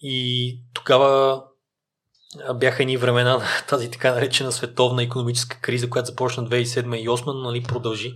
и 0.00 0.60
тогава 0.74 1.44
бяха 2.54 2.82
едни 2.82 2.96
времена 2.96 3.38
на 3.38 3.44
тази 3.68 3.90
така 3.90 4.14
наречена 4.14 4.52
световна 4.52 5.02
економическа 5.02 5.60
криза, 5.60 5.90
която 5.90 6.06
започна 6.06 6.48
2007 6.48 6.96
и 6.96 7.08
2008, 7.08 7.26
но 7.26 7.34
нали, 7.34 7.62
продължи. 7.62 8.14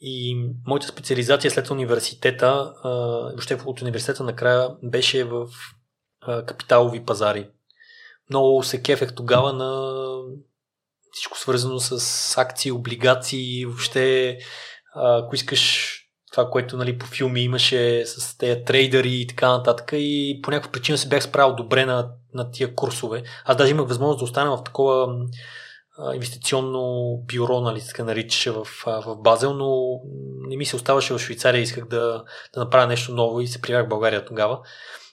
И 0.00 0.36
моята 0.66 0.86
специализация 0.86 1.50
след 1.50 1.70
университета, 1.70 2.74
въобще 2.84 3.58
от 3.64 3.82
университета 3.82 4.24
накрая, 4.24 4.68
беше 4.82 5.24
в 5.24 5.46
капиталови 6.46 7.04
пазари. 7.04 7.48
Много 8.30 8.62
се 8.62 8.82
кефех 8.82 9.14
тогава 9.14 9.52
на 9.52 9.92
всичко 11.12 11.38
свързано 11.38 11.80
с 11.80 12.38
акции, 12.38 12.72
облигации, 12.72 13.66
въобще 13.66 14.38
ако 14.94 15.34
искаш 15.34 15.96
това, 16.32 16.50
което 16.50 16.76
нали, 16.76 16.98
по 16.98 17.06
филми 17.06 17.42
имаше 17.42 18.06
с 18.06 18.38
тези 18.38 18.64
трейдери 18.64 19.20
и 19.20 19.26
така 19.26 19.48
нататък. 19.48 19.90
И 19.92 20.40
по 20.42 20.50
някаква 20.50 20.72
причина 20.72 20.98
се 20.98 21.08
бях 21.08 21.22
справил 21.22 21.54
добре 21.54 21.86
на, 21.86 22.10
на 22.34 22.50
тия 22.50 22.74
курсове. 22.74 23.22
Аз 23.44 23.56
даже 23.56 23.70
имах 23.70 23.88
възможност 23.88 24.18
да 24.18 24.24
остана 24.24 24.56
в 24.56 24.64
такова 24.64 25.14
инвестиционно 26.14 27.16
бюро, 27.32 27.60
нали, 27.60 27.80
така 27.86 28.04
наричаше 28.04 28.50
в, 28.50 28.64
в 28.86 29.16
Базел, 29.16 29.54
но 29.54 30.00
не 30.48 30.56
ми 30.56 30.66
се 30.66 30.76
оставаше 30.76 31.14
в 31.14 31.18
Швейцария, 31.18 31.60
исках 31.60 31.88
да, 31.88 32.24
да 32.54 32.60
направя 32.60 32.86
нещо 32.86 33.14
ново 33.14 33.40
и 33.40 33.46
се 33.46 33.62
приях 33.62 33.86
в 33.86 33.88
България 33.88 34.24
тогава. 34.24 34.60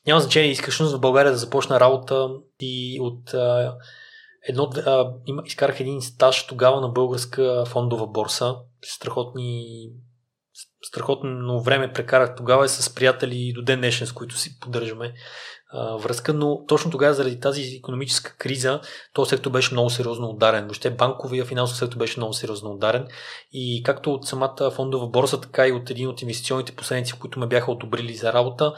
Няма 0.07 0.21
значение, 0.21 0.51
исках 0.51 0.77
в 0.77 0.99
България 0.99 1.31
да 1.31 1.37
започна 1.37 1.79
работа 1.79 2.29
и 2.59 2.99
от 3.01 3.33
а, 3.33 3.77
едно, 4.47 4.69
а, 4.85 5.13
изкарах 5.45 5.79
един 5.79 6.01
стаж 6.01 6.47
тогава 6.47 6.81
на 6.81 6.89
българска 6.89 7.65
фондова 7.65 8.07
борса. 8.07 8.55
Страхотни 8.85 9.65
страхотно 10.83 11.61
време 11.61 11.93
прекарах 11.93 12.35
тогава 12.35 12.65
и 12.65 12.69
с 12.69 12.95
приятели 12.95 13.53
до 13.55 13.61
ден 13.61 13.79
днешен, 13.79 14.07
с 14.07 14.11
които 14.11 14.37
си 14.37 14.59
поддържаме 14.59 15.13
връзка, 15.73 16.33
но 16.33 16.65
точно 16.67 16.91
тогава 16.91 17.13
заради 17.13 17.39
тази 17.39 17.61
економическа 17.61 18.35
криза, 18.37 18.81
този 19.13 19.29
сектор 19.29 19.51
беше 19.51 19.73
много 19.73 19.89
сериозно 19.89 20.29
ударен. 20.29 20.63
Въобще 20.63 20.89
банковия 20.89 21.45
финансов 21.45 21.77
сектор 21.77 21.97
беше 21.97 22.19
много 22.19 22.33
сериозно 22.33 22.71
ударен 22.71 23.07
и 23.51 23.83
както 23.83 24.13
от 24.13 24.27
самата 24.27 24.71
фондова 24.71 25.07
борса, 25.07 25.41
така 25.41 25.67
и 25.67 25.71
от 25.71 25.89
един 25.89 26.07
от 26.07 26.21
инвестиционните 26.21 26.75
посредници, 26.75 27.13
които 27.13 27.39
ме 27.39 27.47
бяха 27.47 27.71
одобрили 27.71 28.15
за 28.15 28.33
работа, 28.33 28.73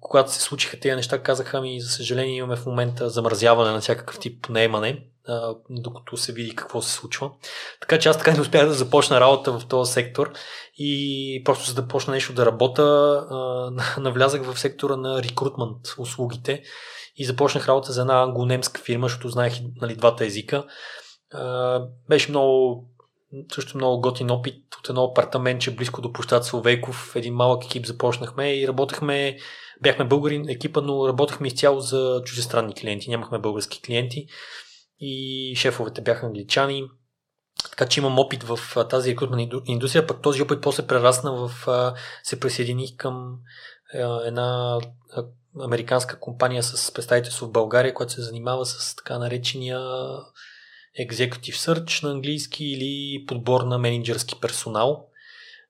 когато 0.00 0.32
се 0.32 0.40
случиха 0.40 0.80
тези 0.80 0.96
неща, 0.96 1.22
казаха 1.22 1.60
ми, 1.60 1.80
за 1.80 1.88
съжаление 1.88 2.36
имаме 2.36 2.56
в 2.56 2.66
момента 2.66 3.10
замразяване 3.10 3.70
на 3.70 3.80
всякакъв 3.80 4.18
тип 4.18 4.48
наемане, 4.48 5.06
а, 5.28 5.54
докато 5.70 6.16
се 6.16 6.32
види 6.32 6.56
какво 6.56 6.82
се 6.82 6.92
случва. 6.92 7.30
Така 7.80 7.98
че 7.98 8.08
аз 8.08 8.18
така 8.18 8.32
не 8.32 8.40
успях 8.40 8.66
да 8.66 8.74
започна 8.74 9.20
работа 9.20 9.58
в 9.58 9.66
този 9.66 9.92
сектор 9.92 10.32
и 10.78 11.42
просто 11.44 11.66
за 11.66 11.74
да 11.74 11.88
почна 11.88 12.12
нещо 12.12 12.32
да 12.32 12.46
работя, 12.46 12.82
навлязах 13.98 14.42
в 14.42 14.60
сектора 14.60 14.96
на 14.96 15.22
рекрутмент 15.22 15.76
услугите 15.98 16.62
и 17.16 17.24
започнах 17.24 17.68
работа 17.68 17.92
за 17.92 18.00
една 18.00 18.22
англо-немска 18.22 18.80
фирма, 18.80 19.08
защото 19.08 19.28
знаех 19.28 19.54
нали, 19.80 19.96
двата 19.96 20.26
езика. 20.26 20.64
А, 21.32 21.82
беше 22.08 22.30
много 22.30 22.84
също 23.52 23.76
много 23.76 24.00
готин 24.00 24.30
опит 24.30 24.74
от 24.78 24.88
едно 24.88 25.04
апартаментче 25.04 25.74
близко 25.74 26.00
до 26.00 26.12
площад 26.12 26.44
Словейков. 26.44 27.16
Един 27.16 27.34
малък 27.34 27.64
екип 27.64 27.86
започнахме 27.86 28.54
и 28.54 28.68
работехме, 28.68 29.38
бяхме 29.82 30.04
българин 30.04 30.48
екипа, 30.48 30.80
но 30.80 31.08
работехме 31.08 31.46
изцяло 31.46 31.80
за 31.80 32.22
чужестранни 32.24 32.74
клиенти, 32.74 33.10
нямахме 33.10 33.38
български 33.38 33.82
клиенти 33.82 34.26
и 34.98 35.54
шефовете 35.56 36.00
бяха 36.00 36.26
англичани. 36.26 36.84
Така 37.70 37.86
че 37.86 38.00
имам 38.00 38.18
опит 38.18 38.42
в 38.42 38.58
тази 38.90 39.10
рекрутна 39.10 39.48
индустрия, 39.66 40.06
пък 40.06 40.22
този 40.22 40.42
опит 40.42 40.60
после 40.60 40.86
прерасна 40.86 41.32
в... 41.32 41.50
се 42.22 42.40
присъединих 42.40 42.96
към 42.96 43.38
една 44.24 44.80
американска 45.60 46.20
компания 46.20 46.62
с 46.62 46.92
представителство 46.92 47.46
в 47.46 47.52
България, 47.52 47.94
която 47.94 48.12
се 48.12 48.22
занимава 48.22 48.66
с 48.66 48.96
така 48.96 49.18
наречения 49.18 49.78
Executive 51.00 51.54
Search 51.54 52.02
на 52.02 52.10
английски 52.10 52.64
или 52.64 53.24
подбор 53.26 53.60
на 53.60 53.78
менеджерски 53.78 54.40
персонал, 54.40 55.08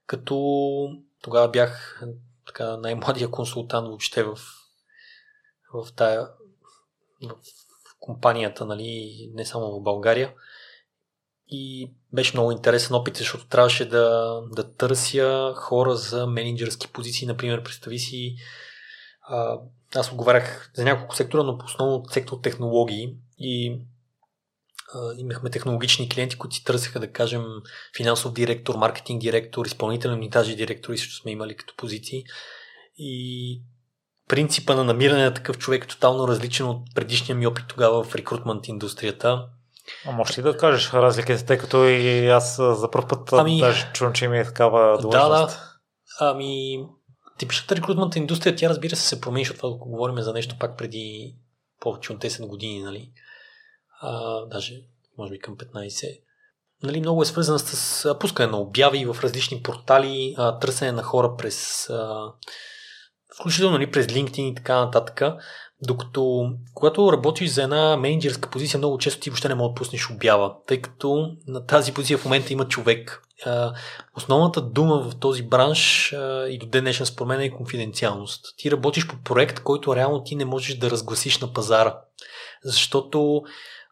като 0.07 0.89
тогава 1.23 1.49
бях 1.49 2.03
така, 2.47 2.77
най-младия 2.77 3.31
консултант 3.31 3.87
въобще 3.87 4.23
в, 4.23 4.39
в 5.75 5.93
тая 5.97 6.29
в 7.23 7.35
компанията, 8.05 8.65
нали, 8.67 9.15
не 9.35 9.45
само 9.45 9.71
в 9.71 9.83
България. 9.83 10.33
И 11.49 11.93
беше 12.13 12.37
много 12.37 12.53
интересен 12.53 12.97
опит, 12.97 13.17
защото 13.17 13.49
трябваше 13.49 13.89
да, 13.89 14.41
да 14.53 14.75
търся 14.75 15.53
хора 15.57 15.97
за 15.97 16.27
менеджерски 16.27 16.89
позиции. 16.89 17.27
Например, 17.27 17.63
представи 17.63 17.99
си, 17.99 18.37
а, 19.29 19.59
аз 19.95 20.11
отговарях 20.11 20.71
за 20.75 20.85
няколко 20.85 21.17
сектора, 21.17 21.43
но 21.43 21.59
основно 21.65 22.05
сектор 22.11 22.39
технологии 22.43 23.17
и 23.39 23.81
а, 24.95 25.15
имахме 25.19 25.51
технологични 25.51 26.09
клиенти, 26.09 26.39
които 26.39 26.57
си 26.57 26.65
търсеха, 26.65 27.01
да 27.01 27.13
кажем, 27.13 27.45
финансов 27.97 28.33
директор, 28.33 28.75
маркетинг 28.75 29.21
директор, 29.21 29.67
изпълнителен 29.67 30.19
монтажи 30.19 30.57
директор 30.57 30.93
и 30.93 30.99
също 30.99 31.17
сме 31.17 31.31
имали 31.31 31.57
като 31.57 31.75
позиции. 31.77 32.25
И 32.99 33.63
принципа 34.29 34.75
на 34.75 34.85
намиране 34.85 35.25
на 35.25 35.35
такъв 35.35 35.59
човек 35.59 35.85
е 35.85 35.89
тотално 35.89 36.29
различен 36.29 36.67
от 36.67 36.95
предишния 36.95 37.37
ми 37.37 37.47
опит 37.47 37.65
тогава 37.69 38.05
в 38.05 38.15
рекрутмент 38.15 38.69
индустрията. 38.69 39.47
А 40.07 40.13
можеш 40.13 40.39
ли 40.39 40.43
да 40.43 40.57
кажеш 40.57 40.93
разликите, 40.93 41.45
тъй 41.45 41.59
като 41.59 41.85
и 41.85 42.29
аз 42.29 42.57
за 42.57 42.91
първ 42.91 43.09
път 43.09 43.33
ами, 43.33 43.61
даже 43.61 43.91
чувам, 43.93 44.13
че 44.13 44.25
има 44.25 44.37
и 44.37 44.45
такава 44.45 44.99
длъжност. 44.99 45.31
Да, 45.31 45.47
да. 45.47 45.75
Ами, 46.21 46.85
типичната 47.39 47.77
рекрутмент 47.77 48.17
индустрия, 48.17 48.57
тя 48.57 48.69
разбира 48.69 48.97
се 48.97 49.09
се 49.09 49.21
промени, 49.21 49.45
защото 49.45 49.75
ако 49.75 49.91
говорим 49.91 50.21
за 50.21 50.33
нещо 50.33 50.57
пак 50.61 50.79
преди 50.79 51.37
повече 51.81 52.13
от 52.13 52.23
10 52.23 52.47
години, 52.47 52.83
нали? 52.83 53.11
А, 54.01 54.41
даже, 54.47 54.75
може 55.19 55.31
би 55.31 55.39
към 55.39 55.57
15. 55.57 56.21
Нали, 56.83 57.01
много 57.01 57.23
е 57.23 57.27
свързана 57.27 57.59
с 57.59 58.19
пускане 58.19 58.53
на 58.53 58.59
обяви 58.59 59.07
в 59.07 59.17
различни 59.23 59.63
портали, 59.63 60.35
а, 60.39 60.59
търсене 60.59 60.93
на 60.93 61.03
хора 61.03 61.37
през 61.39 61.91
а, 61.91 62.33
включително 63.41 63.73
нали, 63.73 63.91
през 63.91 64.07
LinkedIn 64.07 64.41
и 64.41 64.55
така 64.55 64.85
нататък. 64.85 65.23
Докато 65.87 66.53
когато 66.75 67.13
работиш 67.13 67.51
за 67.51 67.63
една 67.63 67.97
менеджерска 67.97 68.51
позиция, 68.51 68.79
много 68.79 68.99
често 68.99 69.21
ти 69.21 69.31
въобще 69.31 69.49
не 69.49 69.55
можеш 69.55 69.71
да 69.71 69.75
пуснеш 69.75 70.11
обява, 70.11 70.55
тъй 70.67 70.83
като 70.83 71.37
на 71.47 71.67
тази 71.67 71.93
позиция 71.93 72.19
в 72.19 72.25
момента 72.25 72.53
има 72.53 72.69
човек. 72.69 73.23
Основната 74.17 74.63
дума 74.63 75.11
в 75.11 75.19
този 75.19 75.43
бранш 75.43 76.13
и 76.49 76.59
до 76.59 76.67
ден 76.67 76.85
днешен 76.85 77.07
според 77.07 77.29
мен 77.29 77.41
е 77.41 77.51
конфиденциалност. 77.51 78.45
Ти 78.57 78.71
работиш 78.71 79.07
по 79.07 79.17
проект, 79.25 79.61
който 79.61 79.97
реално 79.97 80.25
ти 80.25 80.37
не 80.37 80.45
можеш 80.45 80.77
да 80.77 80.91
разгласиш 80.91 81.39
на 81.39 81.53
пазара. 81.53 81.99
Защото 82.65 83.43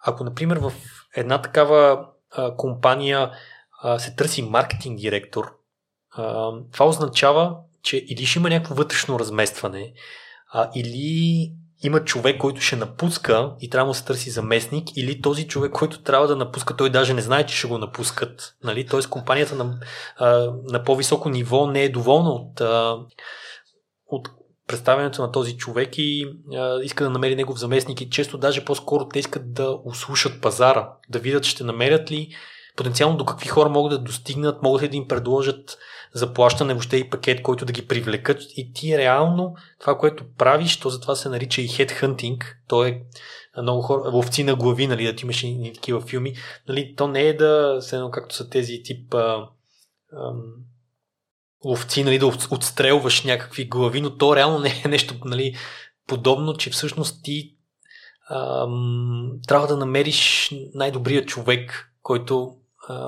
ако, 0.05 0.25
например, 0.25 0.57
в 0.57 0.73
една 1.17 1.43
такава 1.43 2.07
компания 2.57 3.31
се 3.99 4.15
търси 4.15 4.43
маркетинг 4.43 4.99
директор, 4.99 5.53
това 6.73 6.87
означава, 6.87 7.57
че 7.83 7.97
или 7.97 8.27
ще 8.27 8.39
има 8.39 8.49
някакво 8.49 8.75
вътрешно 8.75 9.19
разместване, 9.19 9.93
а, 10.53 10.71
или 10.75 11.53
има 11.83 12.05
човек, 12.05 12.39
който 12.39 12.61
ще 12.61 12.77
напуска 12.77 13.53
и 13.61 13.71
трябва 13.71 13.91
да 13.91 13.99
се 13.99 14.05
търси 14.05 14.31
заместник, 14.31 14.97
или 14.97 15.23
този 15.23 15.49
човек, 15.49 15.73
който 15.73 16.03
трябва 16.03 16.27
да 16.27 16.37
напуска, 16.37 16.77
той 16.77 16.91
даже 16.91 17.15
не 17.15 17.23
знае, 17.23 17.47
че 17.47 17.57
ще 17.57 17.69
го 17.69 17.79
напускат. 17.79 18.57
Нали? 18.65 18.87
Тоест 18.87 19.09
компанията 19.11 19.55
на, 19.55 19.79
а, 20.17 20.53
на 20.65 20.85
по-високо 20.85 21.29
ниво 21.29 21.67
не 21.67 21.83
е 21.85 21.93
доволна 21.93 22.31
от, 22.31 22.61
а, 22.61 22.97
от 24.07 24.29
представянето 24.67 25.23
на 25.23 25.33
този 25.33 25.57
човек 25.57 25.99
и 25.99 26.27
а, 26.55 26.83
иска 26.83 27.05
да 27.05 27.11
намери 27.11 27.37
негов 27.37 27.59
заместник 27.59 28.01
и 28.01 28.11
често 28.11 28.39
даже 28.39 28.65
по-скоро 28.65 29.09
те 29.09 29.19
искат 29.19 29.55
да 29.55 29.79
услушат 29.85 30.41
пазара, 30.41 30.93
да 31.09 31.19
видят 31.19 31.45
ще 31.45 31.65
намерят 31.65 32.11
ли 32.11 32.35
потенциално 32.77 33.17
до 33.17 33.25
какви 33.25 33.49
хора 33.49 33.69
могат 33.69 33.91
да 33.91 34.05
достигнат, 34.05 34.63
могат 34.63 34.83
ли 34.83 34.89
да 34.89 34.97
им 34.97 35.09
предложат 35.09 35.79
заплащане 36.15 36.75
въобще 36.75 36.97
и 36.97 37.11
пакет, 37.11 37.43
който 37.43 37.65
да 37.65 37.73
ги 37.73 37.89
привлекат. 37.89 38.43
И 38.57 38.73
ти 38.73 38.99
реално 38.99 39.55
това, 39.81 39.99
което 39.99 40.25
правиш, 40.39 40.77
то 40.77 40.91
затова 40.91 41.15
се 41.15 41.29
нарича 41.29 41.61
и 41.61 41.69
headhunting, 41.69 42.45
то 42.69 42.85
е 42.85 43.03
много 43.63 43.83
хора, 43.83 44.11
ловци 44.11 44.45
на 44.45 44.57
глави, 44.57 44.87
нали, 44.87 45.05
да 45.05 45.17
ти 45.17 45.25
имаш 45.25 45.43
и 45.43 45.71
такива 45.75 46.01
филми, 46.01 46.35
нали, 46.69 46.95
то 46.97 47.09
не 47.09 47.21
е 47.21 47.37
да, 47.37 47.81
едно 47.93 48.11
както 48.11 48.35
са 48.35 48.51
тези 48.51 48.83
тип 48.83 49.15
а, 49.15 49.49
а, 50.13 50.33
ловци, 51.65 52.05
нали, 52.05 52.19
да 52.19 52.27
отстрелваш 52.27 53.25
някакви 53.25 53.65
глави, 53.65 54.01
но 54.01 54.17
то 54.17 54.37
реално 54.37 54.59
не 54.59 54.83
е 54.85 54.89
нещо 54.89 55.15
нали, 55.25 55.57
подобно, 56.07 56.57
че 56.57 56.71
всъщност 56.71 57.23
ти 57.23 57.57
а, 58.29 58.67
трябва 59.49 59.67
да 59.67 59.77
намериш 59.77 60.51
най-добрия 60.75 61.27
човек, 61.27 61.93
който 62.03 62.57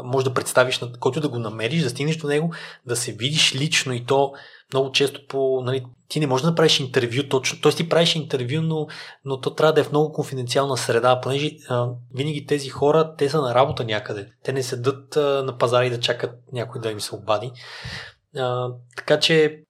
може 0.04 0.24
да 0.24 0.34
представиш, 0.34 0.80
на 0.80 0.92
който 0.92 1.20
да 1.20 1.28
го 1.28 1.38
намериш, 1.38 1.82
да 1.82 1.90
стигнеш 1.90 2.16
до 2.16 2.26
него, 2.26 2.52
да 2.86 2.96
се 2.96 3.12
видиш 3.12 3.54
лично 3.54 3.92
и 3.92 4.04
то 4.04 4.32
много 4.72 4.92
често 4.92 5.20
по... 5.28 5.62
Нали, 5.64 5.84
ти 6.08 6.20
не 6.20 6.26
можеш 6.26 6.42
да 6.42 6.50
направиш 6.50 6.80
интервю 6.80 7.22
точно, 7.28 7.60
т.е. 7.60 7.72
ти 7.72 7.88
правиш 7.88 8.16
интервю, 8.16 8.62
но, 8.62 8.86
но 9.24 9.40
то 9.40 9.54
трябва 9.54 9.72
да 9.72 9.80
е 9.80 9.84
в 9.84 9.90
много 9.90 10.12
конфиденциална 10.12 10.76
среда, 10.76 11.20
понеже 11.20 11.50
а, 11.68 11.88
винаги 12.14 12.46
тези 12.46 12.68
хора, 12.68 13.14
те 13.18 13.28
са 13.28 13.40
на 13.40 13.54
работа 13.54 13.84
някъде. 13.84 14.28
Те 14.44 14.52
не 14.52 14.62
седат 14.62 15.16
а, 15.16 15.20
на 15.20 15.58
пазара 15.58 15.86
и 15.86 15.90
да 15.90 16.00
чакат 16.00 16.30
някой 16.52 16.80
да 16.80 16.90
им 16.90 17.00
се 17.00 17.14
обади. 17.14 17.52
А, 18.36 18.68
така 18.96 19.20
че 19.20 19.60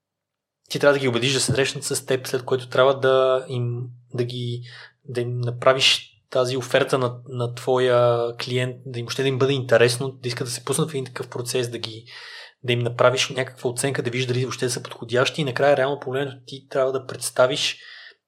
ти 0.70 0.78
трябва 0.78 0.92
да 0.92 1.00
ги 1.00 1.08
убедиш 1.08 1.32
да 1.32 1.40
се 1.40 1.52
срещнат 1.52 1.84
с 1.84 2.06
теб, 2.06 2.26
след 2.26 2.44
което 2.44 2.68
трябва 2.68 3.00
да 3.00 3.44
им, 3.48 3.80
да 4.14 4.24
ги, 4.24 4.62
да 5.04 5.20
им 5.20 5.40
направиш 5.40 6.13
тази 6.34 6.56
оферта 6.56 6.98
на, 6.98 7.16
на 7.28 7.54
твоя 7.54 8.32
клиент, 8.36 8.76
да 8.86 8.98
им 8.98 9.08
ще 9.08 9.22
да 9.22 9.28
им 9.28 9.38
бъде 9.38 9.52
интересно, 9.52 10.10
да 10.10 10.28
иска 10.28 10.44
да 10.44 10.50
се 10.50 10.64
пуснат 10.64 10.90
в 10.90 10.94
един 10.94 11.04
такъв 11.04 11.28
процес, 11.28 11.68
да 11.68 11.78
ги 11.78 12.04
да 12.62 12.72
им 12.72 12.78
направиш 12.78 13.28
някаква 13.28 13.70
оценка, 13.70 14.02
да 14.02 14.10
виждаш 14.10 14.34
дали 14.34 14.44
въобще 14.44 14.70
са 14.70 14.82
подходящи 14.82 15.40
и 15.40 15.44
накрая 15.44 15.76
реално 15.76 16.00
погледнато 16.00 16.38
ти 16.46 16.68
трябва 16.68 16.92
да 16.92 17.06
представиш 17.06 17.78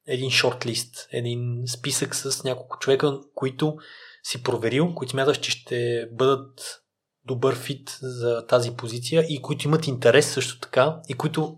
един 0.07 0.31
шортлист, 0.31 1.07
един 1.11 1.63
списък 1.67 2.15
с 2.15 2.43
няколко 2.43 2.79
човека, 2.79 3.19
които 3.35 3.77
си 4.23 4.43
проверил, 4.43 4.93
които 4.95 5.11
смяташ, 5.11 5.37
че 5.37 5.51
ще 5.51 6.05
бъдат 6.11 6.81
добър 7.25 7.55
фит 7.55 7.97
за 8.01 8.45
тази 8.47 8.71
позиция 8.71 9.25
и 9.29 9.41
които 9.41 9.67
имат 9.67 9.87
интерес 9.87 10.33
също 10.33 10.59
така 10.59 10.99
и 11.09 11.13
които 11.13 11.57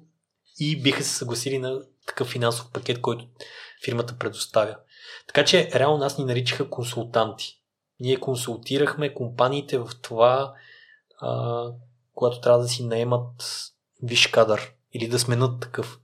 и 0.59 0.81
биха 0.81 1.03
се 1.03 1.15
съгласили 1.15 1.59
на 1.59 1.81
такъв 2.07 2.27
финансов 2.27 2.71
пакет, 2.73 3.01
който 3.01 3.25
фирмата 3.85 4.17
предоставя. 4.17 4.75
Така 5.33 5.45
че 5.45 5.69
реално 5.75 5.97
нас 5.97 6.17
ни 6.17 6.25
наричаха 6.25 6.69
консултанти. 6.69 7.61
Ние 7.99 8.19
консултирахме 8.19 9.13
компаниите 9.13 9.77
в 9.77 9.89
това, 10.01 10.53
а, 11.21 11.63
когато 12.15 12.41
трябва 12.41 12.59
да 12.59 12.67
си 12.67 12.85
наемат 12.85 13.43
виш 14.03 14.27
кадър 14.27 14.73
или 14.93 15.07
да 15.07 15.19
сменят 15.19 15.59
такъв. 15.59 15.99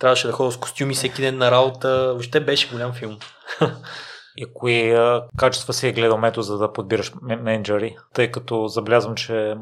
Трябваше 0.00 0.26
да 0.26 0.32
ходя 0.32 0.52
с 0.52 0.56
костюми 0.56 0.94
всеки 0.94 1.22
ден 1.22 1.38
на 1.38 1.50
работа. 1.50 1.88
Въобще 1.88 2.40
беше 2.40 2.70
голям 2.70 2.92
филм. 2.92 3.18
И 4.36 4.46
кои 4.54 4.96
качества 5.36 5.72
си 5.72 5.88
е 5.88 5.92
гледал 5.92 6.18
мето, 6.18 6.42
за 6.42 6.58
да 6.58 6.72
подбираш 6.72 7.12
менеджери? 7.22 7.96
Тъй 8.14 8.30
като 8.30 8.68
забелязвам, 8.68 9.14
че 9.14 9.56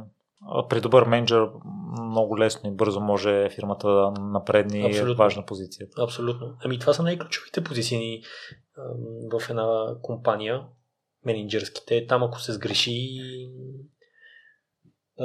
при 0.68 0.80
добър 0.80 1.04
менеджер 1.04 1.46
много 2.00 2.38
лесно 2.38 2.70
и 2.70 2.74
бързо 2.74 3.00
може 3.00 3.48
фирмата 3.50 3.88
да 3.88 4.12
напредни 4.20 4.86
Абсолютно. 4.86 5.24
важна 5.24 5.46
позиция. 5.46 5.86
Абсолютно. 5.98 6.56
Ами 6.64 6.78
това 6.78 6.92
са 6.92 7.02
най-ключовите 7.02 7.64
позиции 7.64 8.22
в 9.32 9.50
една 9.50 9.94
компания, 10.02 10.62
менеджерските. 11.26 12.06
Там 12.06 12.22
ако 12.22 12.40
се 12.40 12.52
сгреши, 12.52 13.20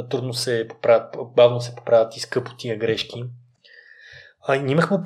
трудно 0.10 0.34
се 0.34 0.68
поправят, 0.70 1.16
бавно 1.36 1.62
се 1.62 1.76
поправят 1.76 2.18
и 2.18 2.20
скъпо 2.20 2.52
тия 2.58 2.78
грешки. 2.78 3.24
А, 4.48 4.56
имахме 4.56 5.04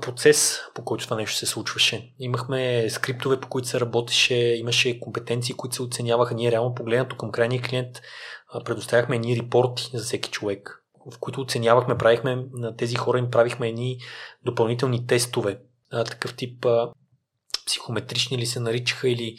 процес, 0.00 0.60
по 0.74 0.84
който 0.84 1.04
това 1.04 1.16
нещо 1.16 1.36
се 1.36 1.46
случваше. 1.46 2.14
Имахме 2.18 2.90
скриптове, 2.90 3.40
по 3.40 3.48
които 3.48 3.68
се 3.68 3.80
работеше, 3.80 4.34
имаше 4.34 5.00
компетенции, 5.00 5.54
които 5.54 5.76
се 5.76 5.82
оценяваха. 5.82 6.34
Ние 6.34 6.50
реално 6.50 6.74
погледнато 6.74 7.16
към 7.16 7.32
крайния 7.32 7.62
клиент 7.62 8.00
предоставяхме 8.64 9.16
едни 9.16 9.36
репорти 9.36 9.90
за 9.94 10.04
всеки 10.04 10.30
човек, 10.30 10.84
в 11.12 11.18
които 11.18 11.40
оценявахме, 11.40 11.98
правихме 11.98 12.44
на 12.52 12.76
тези 12.76 12.96
хора 12.96 13.18
им 13.18 13.30
правихме 13.30 13.68
едни 13.68 13.98
допълнителни 14.44 15.06
тестове. 15.06 15.58
Такъв 15.90 16.36
тип 16.36 16.66
психометрични 17.66 18.38
ли 18.38 18.46
се 18.46 18.60
наричаха 18.60 19.08
или 19.08 19.36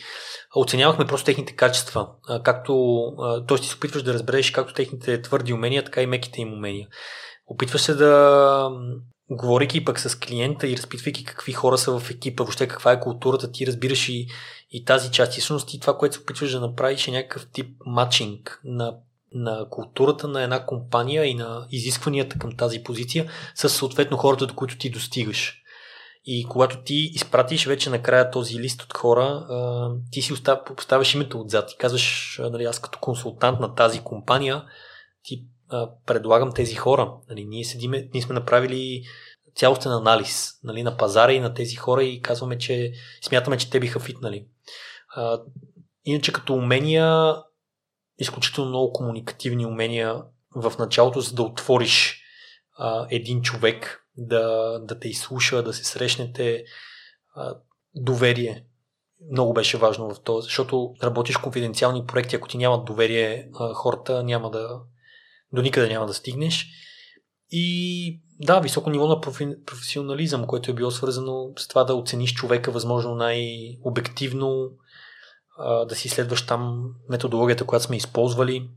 оценявахме 0.55 1.07
просто 1.07 1.26
техните 1.26 1.55
качества, 1.55 2.09
както, 2.43 3.03
т.е. 3.47 3.57
ти 3.57 3.68
се 3.68 3.76
опитваш 3.76 4.03
да 4.03 4.14
разбереш 4.14 4.51
както 4.51 4.74
техните 4.74 5.22
твърди 5.22 5.53
умения, 5.53 5.84
така 5.84 6.01
и 6.01 6.07
меките 6.07 6.41
им 6.41 6.53
умения. 6.53 6.88
Опитваш 7.47 7.82
се 7.82 7.93
да 7.93 8.70
говорейки 9.36 9.86
пък 9.86 9.99
с 9.99 10.19
клиента 10.19 10.67
и 10.67 10.77
разпитвайки 10.77 11.25
какви 11.25 11.51
хора 11.51 11.77
са 11.77 11.99
в 11.99 12.09
екипа, 12.09 12.43
въобще 12.43 12.67
каква 12.67 12.91
е 12.91 12.99
културата, 12.99 13.51
ти 13.51 13.67
разбираш 13.67 14.09
и, 14.09 14.27
и 14.71 14.86
тази 14.86 15.11
част. 15.11 15.38
И 15.38 15.39
всъщност 15.39 15.67
ти 15.67 15.79
това, 15.79 15.97
което 15.97 16.15
се 16.15 16.21
опитваш 16.21 16.51
да 16.51 16.59
направиш 16.59 17.07
е 17.07 17.11
някакъв 17.11 17.47
тип 17.53 17.67
матчинг 17.86 18.61
на, 18.63 18.95
на 19.34 19.65
културата 19.69 20.27
на 20.27 20.43
една 20.43 20.65
компания 20.65 21.25
и 21.25 21.34
на 21.34 21.67
изискванията 21.71 22.39
към 22.39 22.57
тази 22.57 22.84
позиция 22.84 23.32
с 23.55 23.69
съответно 23.69 24.17
хората, 24.17 24.47
до 24.47 24.55
които 24.55 24.77
ти 24.77 24.89
достигаш. 24.89 25.57
И 26.25 26.45
когато 26.49 26.84
ти 26.84 27.11
изпратиш 27.13 27.65
вече 27.65 27.89
накрая 27.89 28.32
този 28.32 28.59
лист 28.59 28.82
от 28.82 28.93
хора, 28.93 29.45
ти 30.11 30.21
си 30.21 30.34
поставяш 30.75 31.13
името 31.13 31.41
отзад 31.41 31.71
и 31.71 31.77
казваш, 31.77 32.39
нали, 32.51 32.63
аз 32.63 32.79
като 32.79 32.99
консултант 32.99 33.59
на 33.59 33.75
тази 33.75 33.99
компания, 33.99 34.63
предлагам 36.05 36.51
тези 36.53 36.76
хора. 36.76 37.13
Нали, 37.30 37.45
ние, 37.45 37.63
седиме, 37.63 38.09
ние 38.13 38.22
сме 38.22 38.36
направили 38.36 39.03
цялостен 39.55 39.91
анализ 39.91 40.59
нали, 40.63 40.84
на 40.84 40.97
пазара 40.97 41.34
и 41.34 41.39
на 41.39 41.53
тези 41.53 41.76
хора 41.76 42.03
и 42.03 42.22
казваме, 42.22 42.57
че 42.57 42.93
смятаме, 43.22 43.57
че 43.57 43.69
те 43.69 43.80
биха 43.80 43.99
фитнали. 43.99 44.47
А, 45.15 45.41
иначе 46.05 46.34
като 46.34 46.53
умения, 46.53 47.36
изключително 48.17 48.69
много 48.69 48.93
комуникативни 48.93 49.65
умения 49.65 50.24
в 50.55 50.74
началото, 50.80 51.22
за 51.22 51.36
да 51.36 51.43
отвориш 51.43 52.22
а, 52.78 53.07
един 53.09 53.41
човек, 53.41 54.07
да, 54.17 54.80
да 54.80 54.99
те 54.99 55.07
изслуша, 55.07 55.63
да 55.63 55.74
се 55.74 55.84
срещнете, 55.84 56.63
а, 57.36 57.55
доверие. 57.95 58.65
Много 59.32 59.53
беше 59.53 59.78
важно 59.78 60.13
в 60.13 60.24
това, 60.24 60.41
защото 60.41 60.93
работиш 61.03 61.38
конфиденциални 61.38 62.05
проекти, 62.05 62.36
ако 62.36 62.47
ти 62.47 62.57
нямат 62.57 62.86
доверие, 62.86 63.49
а, 63.59 63.74
хората 63.74 64.24
няма 64.24 64.51
да, 64.51 64.82
до 65.53 65.61
никъде 65.61 65.87
няма 65.87 66.05
да 66.05 66.13
стигнеш. 66.13 66.67
И 67.51 68.21
да, 68.39 68.59
високо 68.59 68.89
ниво 68.89 69.07
на 69.07 69.21
професионализъм, 69.65 70.47
което 70.47 70.71
е 70.71 70.73
било 70.73 70.91
свързано 70.91 71.49
с 71.57 71.67
това 71.67 71.83
да 71.83 71.95
оцениш 71.95 72.33
човека 72.33 72.71
възможно 72.71 73.15
най-обективно, 73.15 74.69
да 75.89 75.95
си 75.95 76.09
следваш 76.09 76.45
там 76.45 76.83
методологията, 77.09 77.65
която 77.65 77.85
сме 77.85 77.97
използвали 77.97 78.69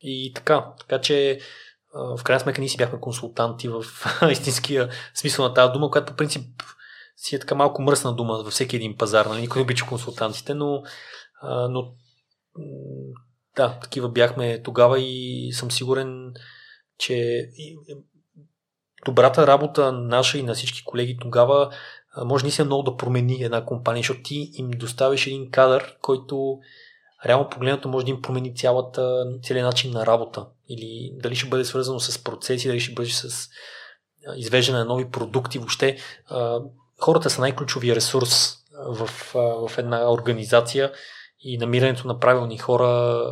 и 0.00 0.32
така. 0.34 0.72
Така 0.80 1.00
че 1.00 1.38
в 1.92 2.24
крайна 2.24 2.40
сметка 2.40 2.60
ние 2.60 2.68
си 2.68 2.76
бяхме 2.76 3.00
консултанти 3.00 3.68
в 3.68 3.84
истинския 4.30 4.88
смисъл 5.14 5.48
на 5.48 5.54
тази 5.54 5.72
дума, 5.72 5.90
която 5.90 6.12
по 6.12 6.16
принцип 6.16 6.62
си 7.16 7.36
е 7.36 7.38
така 7.38 7.54
малко 7.54 7.82
мръсна 7.82 8.14
дума 8.14 8.34
във 8.34 8.52
всеки 8.52 8.76
един 8.76 8.96
пазар. 8.96 9.26
Нали? 9.26 9.40
Никой 9.40 9.60
не 9.60 9.64
обича 9.64 9.86
консултантите, 9.86 10.54
но, 10.54 10.82
но 11.68 11.94
да, 13.56 13.78
такива 13.82 14.08
бяхме 14.08 14.62
тогава 14.62 15.00
и 15.00 15.50
съм 15.52 15.70
сигурен, 15.70 16.34
че 16.98 17.48
добрата 19.04 19.46
работа 19.46 19.92
наша 19.92 20.38
и 20.38 20.42
на 20.42 20.54
всички 20.54 20.84
колеги 20.84 21.16
тогава 21.20 21.70
може 22.24 22.44
наистина 22.44 22.66
много 22.66 22.82
да 22.82 22.96
промени 22.96 23.42
една 23.42 23.64
компания, 23.64 24.00
защото 24.00 24.22
ти 24.22 24.50
им 24.54 24.70
доставиш 24.70 25.26
един 25.26 25.50
кадър, 25.50 25.96
който 26.00 26.58
реално 27.26 27.48
погледнато 27.48 27.88
може 27.88 28.04
да 28.04 28.10
им 28.10 28.22
промени 28.22 28.56
цялата, 28.56 29.24
целият 29.42 29.66
начин 29.66 29.90
на 29.90 30.06
работа. 30.06 30.46
Или 30.68 31.12
дали 31.22 31.36
ще 31.36 31.48
бъде 31.48 31.64
свързано 31.64 32.00
с 32.00 32.24
процеси, 32.24 32.68
дали 32.68 32.80
ще 32.80 32.94
бъде 32.94 33.10
с 33.10 33.48
извеждане 34.36 34.78
на 34.78 34.84
нови 34.84 35.10
продукти. 35.10 35.58
Въобще 35.58 35.96
хората 37.00 37.30
са 37.30 37.40
най-ключовия 37.40 37.96
ресурс 37.96 38.56
в, 38.86 39.06
в 39.68 39.78
една 39.78 40.12
организация 40.12 40.92
и 41.42 41.58
намирането 41.58 42.06
на 42.06 42.18
правилни 42.18 42.58
хора 42.58 43.22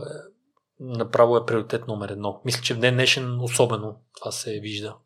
направо 0.81 1.37
е 1.37 1.47
приоритет 1.47 1.89
номер 1.89 2.09
едно. 2.09 2.41
Мисля, 2.45 2.63
че 2.63 2.75
в 2.75 2.79
ден 2.79 2.95
днешен 2.95 3.41
особено 3.41 3.97
това 4.19 4.33
се 4.33 4.61
вижда. 4.61 4.97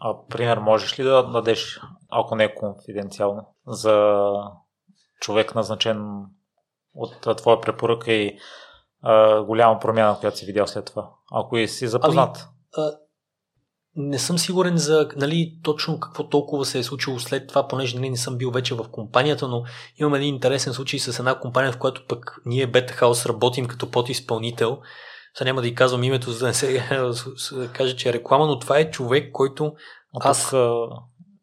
А, 0.00 0.14
пример, 0.28 0.58
можеш 0.58 0.98
ли 0.98 1.04
да 1.04 1.22
дадеш, 1.22 1.80
ако 2.10 2.36
не 2.36 2.44
е 2.44 2.54
конфиденциално, 2.54 3.46
за 3.66 4.24
човек 5.20 5.54
назначен 5.54 6.24
от 6.94 7.36
твоя 7.36 7.60
препоръка 7.60 8.12
и 8.12 8.38
а, 9.02 9.42
голяма 9.42 9.78
промяна, 9.78 10.18
която 10.20 10.38
си 10.38 10.46
видял 10.46 10.66
след 10.66 10.84
това? 10.84 11.10
Ако 11.32 11.56
и 11.56 11.68
си 11.68 11.86
запознат. 11.86 12.48
Ами, 12.76 12.86
а, 12.88 12.98
не 13.96 14.18
съм 14.18 14.38
сигурен 14.38 14.76
за 14.76 15.08
нали, 15.16 15.54
точно 15.62 16.00
какво 16.00 16.28
толкова 16.28 16.64
се 16.64 16.78
е 16.78 16.82
случило 16.82 17.18
след 17.18 17.48
това, 17.48 17.68
понеже 17.68 17.96
нали, 17.96 18.10
не 18.10 18.16
съм 18.16 18.38
бил 18.38 18.50
вече 18.50 18.74
в 18.74 18.84
компанията, 18.92 19.48
но 19.48 19.64
имам 19.98 20.14
един 20.14 20.34
интересен 20.34 20.72
случай 20.72 20.98
с 20.98 21.18
една 21.18 21.38
компания, 21.38 21.72
в 21.72 21.78
която 21.78 22.06
пък 22.08 22.40
ние 22.46 22.72
Beta 22.72 23.00
House 23.00 23.28
работим 23.28 23.66
като 23.66 23.90
подизпълнител. 23.90 24.78
Сега 25.34 25.48
няма 25.48 25.60
да 25.60 25.68
й 25.68 25.74
казвам 25.74 26.04
името, 26.04 26.30
за 26.30 26.38
да 26.38 26.46
не 26.46 26.54
се 26.54 26.84
каже, 27.72 27.96
че 27.96 28.08
е 28.08 28.12
реклама, 28.12 28.46
но 28.46 28.58
това 28.58 28.78
е 28.78 28.90
човек, 28.90 29.32
който 29.32 29.72
аз... 30.20 30.44
Тук, 30.44 30.52
а, 30.52 30.86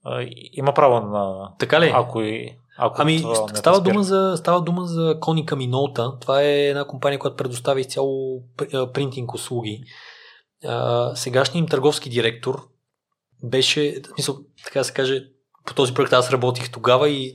а, 0.05 0.27
има 0.53 0.73
право 0.73 0.99
на... 0.99 1.49
Така 1.59 1.81
ли? 1.81 1.91
Ако 1.95 2.21
и 2.21 2.55
ако 2.81 3.01
ами, 3.01 3.23
става 3.53 3.81
дума, 3.81 4.03
за, 4.03 4.33
става 4.37 4.61
дума 4.61 4.85
за 4.85 5.15
Коника 5.19 5.55
Минолта. 5.55 6.11
Това 6.21 6.41
е 6.41 6.67
една 6.67 6.85
компания, 6.85 7.19
която 7.19 7.37
предоставя 7.37 7.79
изцяло 7.79 8.41
принтинг 8.93 9.33
услуги. 9.33 9.83
А, 10.65 11.15
сегашният 11.15 11.63
им 11.63 11.67
търговски 11.67 12.09
директор 12.09 12.67
беше, 13.43 14.01
мисъл, 14.17 14.37
така 14.63 14.79
да 14.79 14.83
се 14.83 14.93
каже, 14.93 15.23
по 15.65 15.73
този 15.73 15.93
проект 15.93 16.13
аз 16.13 16.31
работих 16.31 16.71
тогава 16.71 17.09
и 17.09 17.33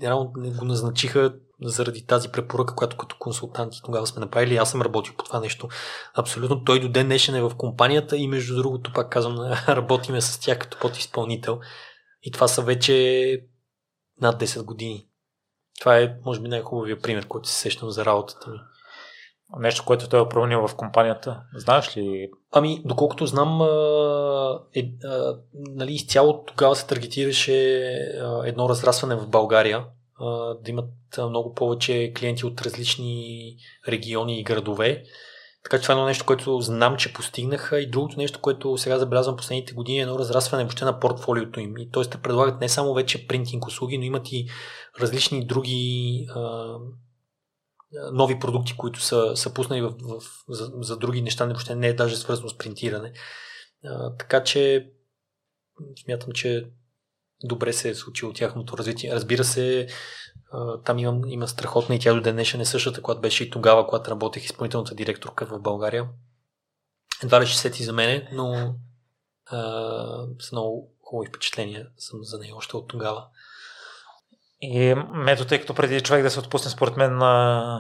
го 0.59 0.65
назначиха 0.65 1.35
заради 1.63 2.07
тази 2.07 2.29
препоръка, 2.29 2.75
която 2.75 2.97
като 2.97 3.17
консултанти 3.19 3.81
тогава 3.85 4.07
сме 4.07 4.21
направили. 4.21 4.57
Аз 4.57 4.71
съм 4.71 4.83
работил 4.83 5.15
по 5.19 5.25
това 5.25 5.41
нещо. 5.41 5.69
Абсолютно. 6.15 6.65
Той 6.65 6.81
до 6.81 6.89
ден 6.89 7.07
днешен 7.07 7.35
е 7.35 7.43
в 7.43 7.53
компанията 7.59 8.17
и 8.17 8.29
между 8.29 8.57
другото, 8.57 8.93
пак 8.93 9.13
казвам, 9.13 9.39
работиме 9.69 10.21
с 10.21 10.41
тях 10.41 10.59
като 10.59 10.79
подизпълнител. 10.79 11.61
И 12.23 12.33
това 12.33 12.49
са 12.49 12.63
вече 12.63 13.39
над 14.21 14.43
10 14.43 14.63
години. 14.63 15.07
Това 15.81 15.99
е, 15.99 16.17
може 16.25 16.41
би, 16.41 16.49
най-хубавия 16.49 17.01
пример, 17.01 17.27
който 17.27 17.49
се 17.49 17.55
сещам 17.55 17.91
за 17.91 18.05
работата 18.05 18.51
ми. 18.51 18.59
Нещо, 19.59 19.85
което 19.85 20.09
той 20.09 20.23
е 20.23 20.29
променил 20.29 20.69
в 20.69 20.75
компанията, 20.75 21.41
знаеш 21.57 21.97
ли? 21.97 22.31
Ами, 22.53 22.83
доколкото 22.85 23.27
знам, 23.27 23.61
е, 24.75 24.81
е, 24.81 24.91
нали, 25.53 25.93
изцяло 25.93 26.45
тогава 26.45 26.77
се 26.77 26.87
таргетираше 26.87 27.81
едно 28.45 28.69
разрастване 28.69 29.15
в 29.15 29.29
България, 29.29 29.85
да 30.63 30.71
имат 30.71 30.91
много 31.19 31.55
повече 31.55 32.13
клиенти 32.19 32.47
от 32.47 32.63
различни 32.63 33.57
региони 33.89 34.41
и 34.41 34.45
градове. 34.45 35.03
Така 35.65 35.79
че 35.79 35.83
това 35.83 35.93
е 35.93 35.97
едно 35.97 36.07
нещо, 36.07 36.25
което 36.27 36.61
знам, 36.61 36.97
че 36.97 37.13
постигнаха 37.13 37.81
и 37.81 37.91
другото 37.91 38.19
нещо, 38.19 38.41
което 38.41 38.79
сега 38.79 38.99
забелязвам 38.99 39.37
последните 39.37 39.75
години 39.75 39.99
е 39.99 40.03
едно 40.03 40.19
разрастване 40.19 40.65
въобще 40.65 40.85
на 40.85 41.01
портфолиото 41.01 41.61
им. 41.61 41.77
И 41.79 41.91
т.е. 41.91 42.05
те 42.05 42.19
предлагат 42.19 42.61
не 42.61 42.69
само 42.69 42.95
вече 42.95 43.27
принтинг 43.27 43.67
услуги, 43.67 43.99
но 43.99 44.05
имат 44.05 44.33
и 44.33 44.47
различни 45.01 45.47
други 45.47 46.27
а, 46.35 46.75
нови 48.13 48.39
продукти, 48.39 48.77
които 48.77 49.01
са, 49.01 49.33
са 49.37 49.55
пуснали 49.55 49.83
в, 49.83 49.95
в, 50.01 50.23
за, 50.49 50.73
за 50.81 50.97
други 50.97 51.23
неща, 51.23 51.47
не, 51.47 51.53
въобще 51.53 51.75
не 51.75 51.89
е 51.89 51.95
даже 51.95 52.17
свързано 52.17 52.49
с 52.49 52.59
принтиране. 52.59 53.13
А, 53.85 54.17
така 54.17 54.45
че 54.45 54.91
смятам, 56.05 56.33
че 56.33 56.71
добре 57.45 57.73
се 57.73 57.89
е 57.89 57.95
случило 57.95 58.33
тяхното 58.33 58.79
развитие. 58.79 59.15
Разбира 59.15 59.45
се, 59.45 59.89
там 60.85 60.99
имам, 60.99 61.23
има 61.29 61.49
страхотна 61.49 61.95
и 61.95 61.99
тя 61.99 62.15
до 62.15 62.33
днешен 62.33 62.61
е 62.61 62.65
същата, 62.65 63.03
която 63.03 63.21
беше 63.21 63.45
и 63.45 63.51
тогава, 63.51 63.87
когато 63.87 64.11
работех 64.11 64.45
изпълнителната 64.45 64.95
директорка 64.95 65.47
в 65.47 65.61
България. 65.61 66.09
Едва 67.23 67.41
ли 67.41 67.47
ще 67.47 67.59
сети 67.59 67.85
за 67.85 67.93
мене, 67.93 68.29
но 68.33 68.75
а, 69.47 69.59
с 70.41 70.53
много 70.53 70.95
хубави 71.03 71.29
впечатления 71.29 71.89
съм 71.99 72.25
за 72.25 72.39
нея 72.39 72.57
още 72.57 72.77
от 72.77 72.89
тогава. 72.89 73.27
И 74.67 74.95
мето, 75.13 75.45
тъй 75.45 75.61
като 75.61 75.75
преди 75.75 76.01
човек 76.01 76.23
да 76.23 76.31
се 76.31 76.39
отпусне, 76.39 76.71
според 76.71 76.97
мен 76.97 77.23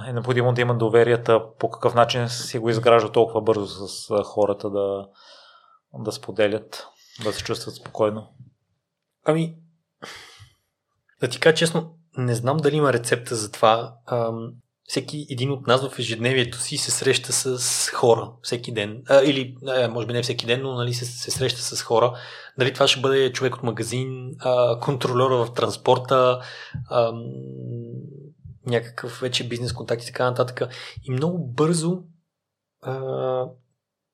е 0.08 0.12
необходимо 0.12 0.52
да 0.52 0.60
има 0.60 0.74
доверията, 0.74 1.42
по 1.58 1.70
какъв 1.70 1.94
начин 1.94 2.28
си 2.28 2.58
го 2.58 2.70
изгражда 2.70 3.12
толкова 3.12 3.40
бързо 3.40 3.88
с 3.88 4.08
хората 4.24 4.70
да, 4.70 5.06
да 5.98 6.12
споделят, 6.12 6.86
да 7.24 7.32
се 7.32 7.44
чувстват 7.44 7.74
спокойно. 7.74 8.28
Ами, 9.26 9.56
да 11.20 11.28
ти 11.28 11.40
кажа 11.40 11.54
честно, 11.54 11.94
не 12.16 12.34
знам 12.34 12.56
дали 12.56 12.76
има 12.76 12.92
рецепта 12.92 13.34
за 13.34 13.52
това. 13.52 13.94
Всеки 14.86 15.26
един 15.30 15.50
от 15.50 15.66
нас 15.66 15.88
в 15.88 15.98
ежедневието 15.98 16.58
си 16.58 16.76
се 16.76 16.90
среща 16.90 17.32
с 17.32 17.90
хора 17.90 18.32
всеки 18.42 18.72
ден. 18.72 19.02
А, 19.08 19.22
или, 19.22 19.56
а, 19.66 19.88
може 19.88 20.06
би 20.06 20.12
не 20.12 20.22
всеки 20.22 20.46
ден, 20.46 20.62
но 20.62 20.74
нали, 20.74 20.94
се, 20.94 21.04
се 21.04 21.30
среща 21.30 21.62
с 21.62 21.82
хора. 21.82 22.18
Дали 22.58 22.74
това 22.74 22.88
ще 22.88 23.00
бъде 23.00 23.32
човек 23.32 23.54
от 23.54 23.62
магазин, 23.62 24.30
а, 24.38 24.80
контролера 24.80 25.44
в 25.44 25.52
транспорта, 25.54 26.40
а, 26.88 27.12
някакъв 28.66 29.20
вече 29.20 29.48
бизнес 29.48 29.72
контакт 29.72 30.02
и 30.02 30.06
така 30.06 30.24
нататък. 30.24 30.62
И 31.04 31.10
много 31.10 31.38
бързо 31.38 32.02
а, 32.82 33.44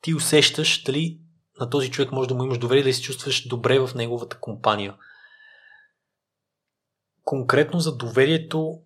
ти 0.03 0.15
усещаш 0.15 0.83
дали 0.83 1.21
на 1.61 1.71
този 1.71 1.91
човек 1.91 2.13
може 2.13 2.29
да 2.29 2.35
му 2.35 2.45
имаш 2.45 2.59
доверие, 2.59 2.83
да 2.83 2.95
се 2.95 3.03
чувстваш 3.03 3.49
добре 3.49 3.79
в 3.79 3.91
неговата 3.95 4.39
компания. 4.41 4.95
Конкретно 7.25 7.81
за 7.81 7.97
доверието, 7.97 8.79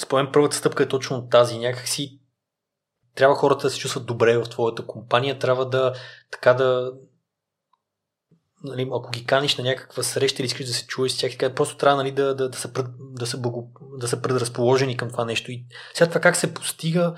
спомен 0.00 0.28
първата 0.32 0.56
стъпка 0.56 0.82
е 0.82 0.88
точно 0.88 1.28
тази. 1.28 1.58
Някакси 1.58 2.20
трябва 3.14 3.36
хората 3.36 3.66
да 3.66 3.70
се 3.70 3.78
чувстват 3.78 4.06
добре 4.06 4.38
в 4.38 4.48
твоята 4.48 4.86
компания, 4.86 5.38
трябва 5.38 5.68
да 5.68 5.94
така 6.30 6.54
да 6.54 6.92
нали, 8.64 8.88
ако 8.94 9.10
ги 9.10 9.26
каниш 9.26 9.56
на 9.56 9.64
някаква 9.64 10.02
среща 10.02 10.42
или 10.42 10.46
искаш 10.46 10.66
да 10.66 10.72
се 10.72 10.86
чуеш 10.86 11.12
с 11.12 11.18
тях, 11.18 11.32
така, 11.32 11.54
просто 11.54 11.76
трябва 11.76 11.96
нали, 11.96 12.10
да, 12.10 12.34
да, 12.34 12.48
да, 12.48 12.58
са, 12.58 12.70
да, 12.98 13.26
са 13.26 13.38
благо, 13.38 13.70
да 13.98 14.08
са 14.08 14.22
предразположени 14.22 14.96
към 14.96 15.10
това 15.10 15.24
нещо. 15.24 15.50
И 15.50 15.64
сега 15.94 16.08
това 16.08 16.20
как 16.20 16.36
се 16.36 16.54
постига, 16.54 17.14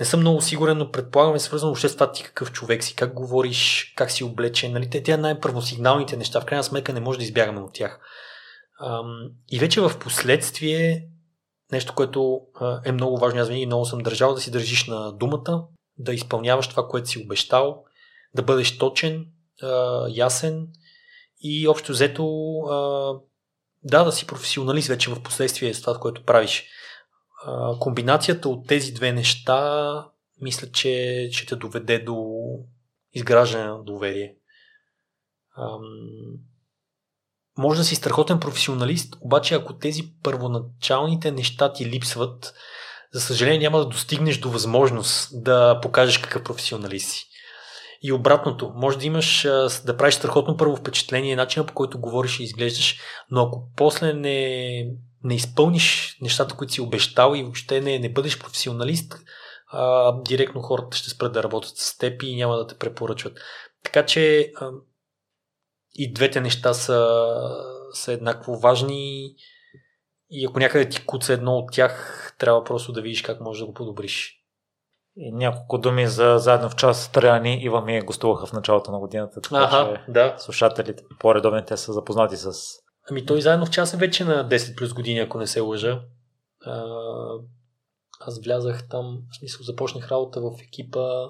не 0.00 0.06
съм 0.06 0.20
много 0.20 0.40
сигурен, 0.40 0.78
но 0.78 0.90
предполагам 0.90 1.34
е 1.34 1.38
свързано 1.38 1.70
въобще 1.70 1.88
с 1.88 1.94
това 1.94 2.12
ти 2.12 2.22
какъв 2.22 2.52
човек 2.52 2.84
си, 2.84 2.94
как 2.94 3.14
говориш, 3.14 3.92
как 3.96 4.10
си 4.10 4.24
облечен. 4.24 4.72
Нали? 4.72 4.90
Те, 4.90 5.02
те 5.02 5.16
най-първосигналните 5.16 6.16
неща, 6.16 6.40
в 6.40 6.44
крайна 6.44 6.64
сметка 6.64 6.92
не 6.92 7.00
може 7.00 7.18
да 7.18 7.24
избягаме 7.24 7.60
от 7.60 7.74
тях. 7.74 8.00
Ам, 8.80 9.30
и 9.48 9.58
вече 9.58 9.80
в 9.80 9.98
последствие, 9.98 11.08
нещо, 11.72 11.94
което 11.94 12.40
е 12.84 12.92
много 12.92 13.18
важно, 13.18 13.40
аз 13.40 13.48
винаги 13.48 13.66
много 13.66 13.84
съм 13.84 13.98
държал, 13.98 14.34
да 14.34 14.40
си 14.40 14.50
държиш 14.50 14.86
на 14.86 15.12
думата, 15.12 15.66
да 15.98 16.14
изпълняваш 16.14 16.68
това, 16.68 16.88
което 16.88 17.08
си 17.08 17.18
обещал, 17.18 17.84
да 18.34 18.42
бъдеш 18.42 18.78
точен, 18.78 19.26
ясен 20.08 20.68
и 21.40 21.68
общо 21.68 21.92
взето 21.92 22.24
да, 23.82 24.04
да 24.04 24.12
си 24.12 24.26
професионалист 24.26 24.88
вече 24.88 25.10
в 25.10 25.22
последствие 25.22 25.74
с 25.74 25.80
това, 25.80 25.98
което 25.98 26.24
правиш. 26.24 26.68
комбинацията 27.80 28.48
от 28.48 28.66
тези 28.66 28.92
две 28.92 29.12
неща 29.12 30.04
мисля, 30.40 30.70
че 30.70 31.28
ще 31.32 31.46
те 31.46 31.56
доведе 31.56 31.98
до 31.98 32.26
изграждане 33.12 33.64
на 33.64 33.84
доверие. 33.84 34.34
Може 37.58 37.78
да 37.78 37.84
си 37.84 37.94
страхотен 37.94 38.40
професионалист, 38.40 39.16
обаче 39.20 39.54
ако 39.54 39.78
тези 39.78 40.02
първоначалните 40.22 41.30
неща 41.30 41.72
ти 41.72 41.86
липсват, 41.86 42.54
за 43.12 43.20
съжаление 43.20 43.58
няма 43.58 43.78
да 43.78 43.86
достигнеш 43.86 44.38
до 44.38 44.50
възможност 44.50 45.30
да 45.32 45.80
покажеш 45.82 46.18
какъв 46.18 46.42
професионалист 46.42 47.10
си. 47.10 47.24
И 48.02 48.12
обратното, 48.12 48.72
може 48.74 48.98
да 48.98 49.06
имаш, 49.06 49.42
да 49.84 49.96
правиш 49.98 50.14
страхотно 50.14 50.56
първо 50.56 50.76
впечатление, 50.76 51.36
начина 51.36 51.66
по 51.66 51.74
който 51.74 52.00
говориш 52.00 52.40
и 52.40 52.42
изглеждаш, 52.42 53.00
но 53.30 53.42
ако 53.42 53.68
после 53.76 54.12
не, 54.12 54.84
не 55.24 55.34
изпълниш 55.34 56.16
нещата, 56.22 56.54
които 56.54 56.72
си 56.72 56.80
обещал 56.80 57.34
и 57.36 57.42
въобще 57.42 57.80
не, 57.80 57.98
не 57.98 58.12
бъдеш 58.12 58.38
професионалист, 58.38 59.14
а, 59.72 60.12
директно 60.22 60.62
хората 60.62 60.96
ще 60.96 61.10
спрат 61.10 61.32
да 61.32 61.42
работят 61.42 61.76
с 61.76 61.98
теб 61.98 62.22
и 62.22 62.36
няма 62.36 62.56
да 62.56 62.66
те 62.66 62.74
препоръчват. 62.74 63.38
Така 63.84 64.06
че 64.06 64.52
и 65.98 66.12
двете 66.12 66.40
неща 66.40 66.74
са, 66.74 67.18
са 67.92 68.12
еднакво 68.12 68.56
важни 68.56 69.34
и 70.30 70.46
ако 70.46 70.58
някъде 70.58 70.88
ти 70.88 71.06
куца 71.06 71.32
едно 71.32 71.52
от 71.52 71.72
тях, 71.72 72.34
трябва 72.38 72.64
просто 72.64 72.92
да 72.92 73.02
видиш 73.02 73.22
как 73.22 73.40
можеш 73.40 73.60
да 73.60 73.66
го 73.66 73.74
подобриш. 73.74 74.34
И 75.16 75.32
няколко 75.32 75.78
думи 75.78 76.06
за 76.06 76.38
заедно 76.38 76.70
в 76.70 76.76
час 76.76 77.12
Траяни 77.12 77.64
и 77.64 77.68
ми 77.68 78.00
гостуваха 78.00 78.46
в 78.46 78.52
началото 78.52 78.92
на 78.92 78.98
годината, 78.98 79.40
така 79.40 79.56
ага, 79.56 80.02
че 80.06 80.12
да. 80.12 80.34
слушателите 80.38 81.02
по-редовни 81.20 81.64
те 81.66 81.76
са 81.76 81.92
запознати 81.92 82.36
с... 82.36 82.52
Ами 83.10 83.26
той 83.26 83.40
заедно 83.40 83.66
в 83.66 83.70
час 83.70 83.94
е 83.94 83.96
вече 83.96 84.24
на 84.24 84.48
10 84.48 84.76
плюс 84.78 84.94
години, 84.94 85.18
ако 85.18 85.38
не 85.38 85.46
се 85.46 85.60
лъжа. 85.60 86.00
А, 86.66 86.84
аз 88.20 88.40
влязах 88.44 88.88
там, 88.88 89.18
в 89.32 89.38
смисъл 89.38 89.62
започнах 89.62 90.10
работа 90.10 90.40
в 90.40 90.50
екипа 90.62 91.28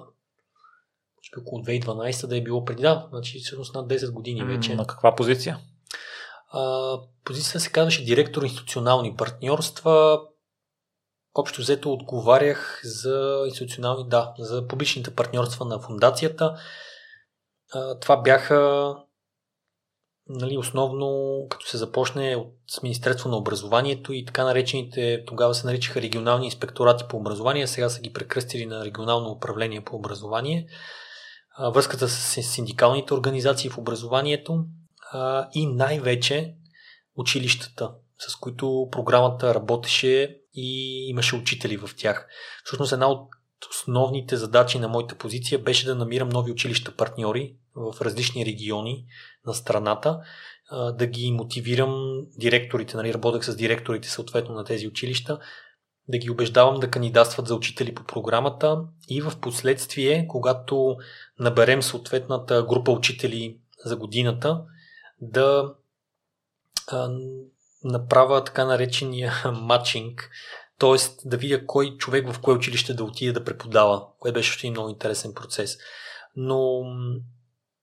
около 1.37 1.61
2012 1.61 2.27
да 2.27 2.37
е 2.37 2.41
било 2.41 2.65
преди, 2.65 2.81
да, 2.81 3.07
значи 3.09 3.39
всъщност 3.39 3.75
над 3.75 3.87
10 3.87 4.11
години 4.11 4.43
вече. 4.43 4.75
На 4.75 4.87
каква 4.87 5.15
позиция? 5.15 5.59
А, 6.51 6.97
позицията 7.25 7.59
се 7.59 7.71
казваше 7.71 8.05
директор 8.05 8.43
институционални 8.43 9.15
партньорства. 9.15 10.21
Общо 11.33 11.61
взето 11.61 11.93
отговарях 11.93 12.81
за 12.83 13.43
институционални, 13.47 14.09
да, 14.09 14.33
за 14.39 14.67
публичните 14.67 15.15
партньорства 15.15 15.65
на 15.65 15.79
фундацията. 15.79 16.55
А, 17.73 17.99
това 17.99 18.17
бяха 18.17 18.95
нали, 20.29 20.57
основно 20.57 21.47
като 21.49 21.67
се 21.67 21.77
започне 21.77 22.35
от 22.35 22.83
Министерство 22.83 23.29
на 23.29 23.37
образованието 23.37 24.13
и 24.13 24.25
така 24.25 24.43
наречените, 24.43 25.23
тогава 25.27 25.53
се 25.53 25.67
наричаха 25.67 26.01
регионални 26.01 26.45
инспекторати 26.45 27.03
по 27.09 27.17
образование, 27.17 27.67
сега 27.67 27.89
са 27.89 28.01
ги 28.01 28.13
прекръстили 28.13 28.65
на 28.65 28.85
регионално 28.85 29.31
управление 29.31 29.81
по 29.81 29.95
образование. 29.95 30.67
Връзката 31.73 32.09
с 32.09 32.43
синдикалните 32.43 33.13
организации 33.13 33.69
в 33.69 33.77
образованието 33.77 34.65
и 35.53 35.67
най-вече 35.67 36.55
училищата, 37.15 37.91
с 38.17 38.35
които 38.35 38.87
програмата 38.91 39.53
работеше 39.53 40.37
и 40.53 41.05
имаше 41.09 41.35
учители 41.35 41.77
в 41.77 41.89
тях. 41.97 42.27
Всъщност 42.63 42.91
една 42.91 43.07
от 43.07 43.29
основните 43.69 44.37
задачи 44.37 44.79
на 44.79 44.87
моята 44.87 45.15
позиция 45.15 45.59
беше 45.59 45.85
да 45.85 45.95
намирам 45.95 46.29
нови 46.29 46.51
училища 46.51 46.95
партньори 46.95 47.55
в 47.75 48.01
различни 48.01 48.45
региони 48.45 49.05
на 49.45 49.53
страната, 49.53 50.19
да 50.93 51.07
ги 51.07 51.31
мотивирам 51.31 52.21
директорите, 52.37 52.97
нали, 52.97 53.13
работех 53.13 53.43
с 53.43 53.55
директорите 53.55 54.09
съответно 54.09 54.55
на 54.55 54.63
тези 54.63 54.87
училища, 54.87 55.39
да 56.07 56.17
ги 56.17 56.29
убеждавам 56.29 56.79
да 56.79 56.91
кандидатстват 56.91 57.47
за 57.47 57.55
учители 57.55 57.95
по 57.95 58.03
програмата 58.03 58.77
и 59.09 59.21
в 59.21 59.39
последствие, 59.41 60.27
когато 60.27 60.95
наберем 61.39 61.83
съответната 61.83 62.63
група 62.63 62.91
учители 62.91 63.59
за 63.85 63.95
годината, 63.95 64.61
да 65.21 65.75
направя 67.83 68.43
така 68.43 68.65
наречения 68.65 69.33
матчинг, 69.53 70.29
т.е. 70.79 71.27
да 71.27 71.37
видя 71.37 71.65
кой 71.65 71.97
човек 71.97 72.31
в 72.31 72.41
кое 72.41 72.53
училище 72.53 72.93
да 72.93 73.03
отиде 73.03 73.31
да 73.31 73.43
преподава, 73.43 74.07
което 74.19 74.33
беше 74.33 74.51
още 74.51 74.67
един 74.67 74.73
много 74.73 74.89
интересен 74.89 75.33
процес. 75.33 75.77
Но 76.35 76.83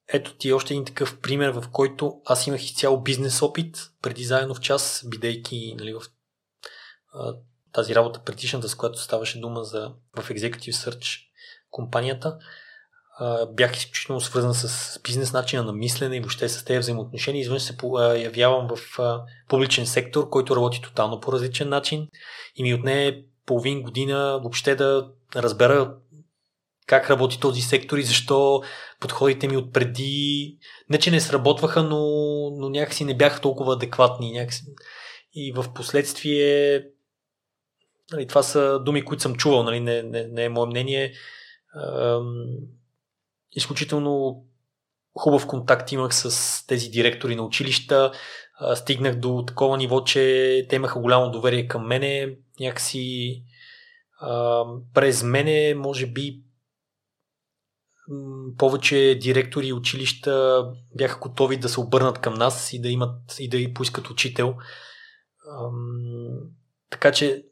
ето 0.09 0.35
ти 0.37 0.53
още 0.53 0.75
един 0.75 0.85
такъв 0.85 1.21
пример, 1.21 1.51
в 1.51 1.65
който 1.73 2.21
аз 2.25 2.47
имах 2.47 2.65
изцяло 2.65 3.01
бизнес 3.01 3.43
опит 3.43 3.91
преди 4.03 4.25
заедно 4.25 4.55
в 4.55 4.61
час, 4.61 5.05
бидейки 5.09 5.75
нали, 5.79 5.95
в 5.95 6.03
тази 7.73 7.95
работа 7.95 8.25
предишната, 8.25 8.69
с 8.69 8.75
която 8.75 9.03
ставаше 9.03 9.41
дума 9.41 9.65
за 9.65 9.93
в 10.17 10.29
Executive 10.29 10.73
Search 10.73 11.21
компанията 11.71 12.39
бях 13.53 13.77
изключително 13.77 14.21
свързан 14.21 14.55
с 14.55 15.01
бизнес 15.03 15.33
начина 15.33 15.62
на 15.62 15.73
мислене 15.73 16.17
и 16.17 16.21
въобще 16.21 16.49
с 16.49 16.64
тези 16.64 16.79
взаимоотношения. 16.79 17.41
Извън 17.41 17.61
се 17.61 17.77
явявам 18.17 18.69
в 18.77 18.99
публичен 19.49 19.87
сектор, 19.87 20.31
който 20.31 20.57
работи 20.57 20.83
тотално 20.83 21.21
по 21.21 21.33
различен 21.33 21.69
начин 21.69 22.09
и 22.57 22.62
ми 22.62 22.75
отне 22.75 23.25
половин 23.47 23.83
година 23.83 24.39
въобще 24.43 24.75
да 24.75 25.11
разбера 25.37 25.95
как 26.87 27.11
работи 27.11 27.41
този 27.41 27.61
сектор 27.61 27.99
и 27.99 28.03
защо 28.03 28.62
подходите 29.01 29.49
ми 29.49 29.57
отпреди 29.57 30.59
не 30.91 30.99
че 30.99 31.11
не 31.11 31.21
сработваха, 31.21 31.83
но, 31.83 31.99
но 32.51 32.69
някакси 32.69 33.05
не 33.05 33.17
бяха 33.17 33.41
толкова 33.41 33.73
адекватни. 33.73 34.33
Някакси. 34.33 34.64
И 35.35 35.53
в 35.53 35.73
последствие 35.75 36.83
нали, 38.12 38.27
това 38.27 38.43
са 38.43 38.81
думи, 38.85 39.05
които 39.05 39.23
съм 39.23 39.37
чувал, 39.37 39.62
нали, 39.62 39.81
не, 39.81 40.03
не, 40.03 40.27
не 40.27 40.45
е 40.45 40.49
мое 40.49 40.67
мнение 40.67 41.12
изключително 43.53 44.44
хубав 45.18 45.47
контакт 45.47 45.92
имах 45.92 46.14
с 46.14 46.66
тези 46.66 46.88
директори 46.88 47.36
на 47.36 47.42
училища. 47.42 48.12
Стигнах 48.74 49.16
до 49.16 49.44
такова 49.47 49.76
ниво, 49.76 50.05
че 50.05 50.66
те 50.68 50.76
имаха 50.76 51.01
голямо 51.01 51.30
доверие 51.30 51.68
към 51.68 51.86
мене. 51.86 52.36
Някакси 52.61 53.42
през 54.94 55.22
мене, 55.22 55.74
може 55.74 56.07
би, 56.07 56.42
повече 58.59 59.18
директори 59.22 59.66
и 59.66 59.72
училища 59.72 60.64
бяха 60.94 61.18
готови 61.20 61.57
да 61.57 61.68
се 61.68 61.80
обърнат 61.80 62.18
към 62.18 62.34
нас 62.34 62.72
и 62.72 62.80
да 62.80 62.88
имат 62.88 63.36
и 63.38 63.49
да 63.49 63.74
поискат 63.74 64.11
учител. 64.11 64.55
Така 66.90 67.12
че 67.12 67.44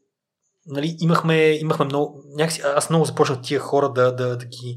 нали, 0.66 0.96
имахме, 1.00 1.50
имахме 1.50 1.84
много. 1.84 2.22
Някакси, 2.26 2.60
аз 2.60 2.90
много 2.90 3.04
започнах 3.04 3.42
тия 3.42 3.60
хора 3.60 3.92
да, 3.92 4.12
да, 4.12 4.36
да 4.36 4.46
ги 4.46 4.76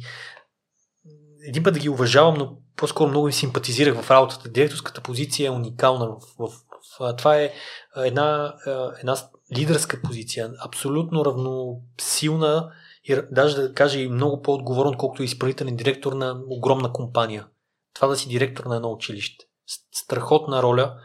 един 1.47 1.63
път 1.63 1.73
да 1.73 1.79
ги 1.79 1.89
уважавам, 1.89 2.35
но 2.37 2.57
по-скоро 2.75 3.09
много 3.09 3.27
им 3.27 3.33
симпатизирах 3.33 4.01
в 4.01 4.11
работата. 4.11 4.49
Директорската 4.49 5.01
позиция 5.01 5.47
е 5.47 5.51
уникална. 5.51 6.07
В, 6.07 6.19
в, 6.39 6.51
в, 6.99 7.15
това 7.17 7.37
е 7.37 7.53
една, 7.95 8.53
една 8.99 9.15
лидерска 9.57 10.01
позиция, 10.01 10.51
абсолютно 10.65 11.25
равносилна 11.25 12.71
и 13.03 13.17
даже 13.31 13.55
да 13.55 13.73
кажа 13.73 13.99
и 13.99 14.09
много 14.09 14.41
по-отговорен, 14.41 14.93
колкото 14.93 15.21
е 15.21 15.25
изпълнителен 15.25 15.75
директор 15.75 16.13
на 16.13 16.41
огромна 16.47 16.93
компания. 16.93 17.47
Това 17.93 18.07
да 18.07 18.15
си 18.15 18.29
директор 18.29 18.63
на 18.63 18.75
едно 18.75 18.91
училище. 18.91 19.45
Страхотна 19.91 20.63
роля, 20.63 20.95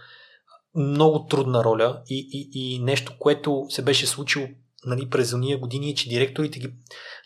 много 0.74 1.26
трудна 1.26 1.64
роля 1.64 2.02
и, 2.08 2.28
и, 2.32 2.50
и 2.54 2.78
нещо, 2.78 3.12
което 3.18 3.66
се 3.68 3.82
беше 3.82 4.06
случило 4.06 4.46
нали, 4.86 5.10
през 5.10 5.32
уния 5.32 5.58
години, 5.58 5.94
че 5.94 6.08
директорите 6.08 6.58
ги 6.58 6.74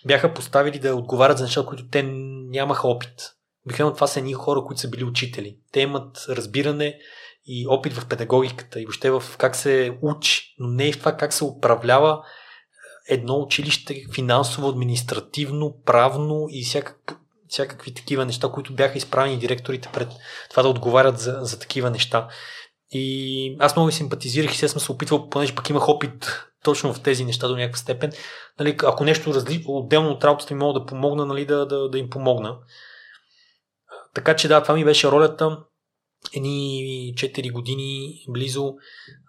бяха 0.07 0.35
поставили 0.35 0.79
да 0.79 0.95
отговарят 0.95 1.39
за 1.39 1.45
неща, 1.45 1.67
които 1.67 1.89
те 1.89 2.03
нямаха 2.51 2.89
опит. 2.89 3.33
Обикновено 3.67 3.95
това 3.95 4.07
са 4.07 4.19
едни 4.19 4.33
хора, 4.33 4.63
които 4.67 4.81
са 4.81 4.91
били 4.91 5.05
учители. 5.05 5.59
Те 5.73 5.81
имат 5.81 6.27
разбиране 6.29 6.99
и 7.47 7.67
опит 7.69 7.93
в 7.93 8.07
педагогиката 8.07 8.81
и 8.81 8.85
въобще 8.85 9.11
в 9.11 9.23
как 9.39 9.57
се 9.57 9.99
учи, 10.03 10.55
но 10.59 10.69
не 10.69 10.89
и 10.89 10.93
в 10.93 10.99
това 10.99 11.17
как 11.17 11.33
се 11.33 11.45
управлява 11.45 12.23
едно 13.09 13.35
училище 13.39 14.05
финансово, 14.15 14.69
административно, 14.69 15.75
правно 15.85 16.47
и 16.51 16.65
всякак, 16.65 17.19
всякакви 17.49 17.95
такива 17.95 18.25
неща, 18.25 18.49
които 18.49 18.75
бяха 18.75 18.99
изправени 18.99 19.39
директорите 19.39 19.89
пред 19.93 20.09
това 20.51 20.63
да 20.63 20.69
отговарят 20.69 21.19
за, 21.19 21.39
за 21.41 21.59
такива 21.59 21.91
неща. 21.91 22.29
И 22.91 23.57
аз 23.59 23.77
много 23.77 23.93
симпатизирах 23.93 24.55
и 24.55 24.57
сега 24.57 24.69
съм 24.69 24.81
се 24.81 24.93
опитвал, 24.93 25.29
понеже 25.29 25.55
пък 25.55 25.71
имах 25.71 25.89
опит 25.89 26.47
точно 26.67 26.95
в 26.95 27.03
тези 27.03 27.25
неща 27.25 27.49
до 27.49 27.57
някаква 27.57 27.79
степен. 27.79 28.13
Нали, 28.59 28.77
ако 28.85 29.05
нещо 29.05 29.35
разли... 29.35 29.65
отделно 29.67 30.11
от 30.11 30.25
работата 30.25 30.55
ми 30.55 30.61
мога 30.61 30.81
да 30.81 30.87
помогна, 30.87 31.27
нали, 31.27 31.47
да, 31.47 31.67
да, 31.67 31.89
да 31.89 31.99
им 31.99 32.11
помогна. 32.11 32.59
Така 34.15 34.37
че 34.37 34.49
да, 34.49 34.63
това 34.63 34.75
ми 34.75 34.85
беше 34.85 35.11
ролята. 35.11 35.59
Едни 36.35 37.13
4 37.17 37.53
години 37.53 38.25
близо, 38.29 38.75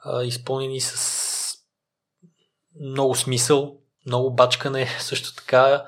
а, 0.03 0.23
изпълнени 0.23 0.81
с 0.81 1.53
много 2.81 3.15
смисъл, 3.15 3.77
много 4.05 4.33
бачкане 4.33 4.88
също 4.99 5.35
така. 5.35 5.85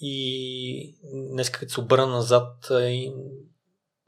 И 0.00 0.96
днес 1.32 1.50
като 1.50 1.72
се 1.72 1.80
обърна 1.80 2.06
назад, 2.06 2.66
и 2.70 3.12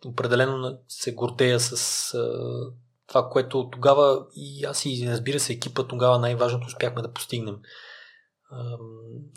определено 0.07 0.79
се 0.89 1.15
гордея 1.15 1.61
с 1.61 2.15
това, 3.13 3.29
което 3.29 3.71
тогава 3.73 4.27
и 4.37 4.65
аз 4.65 4.85
и 4.87 5.07
разбира 5.09 5.41
се 5.41 5.53
екипа 5.53 5.87
тогава 5.87 6.19
най-важното 6.19 6.67
успяхме 6.67 7.03
да 7.03 7.13
постигнем. 7.13 7.57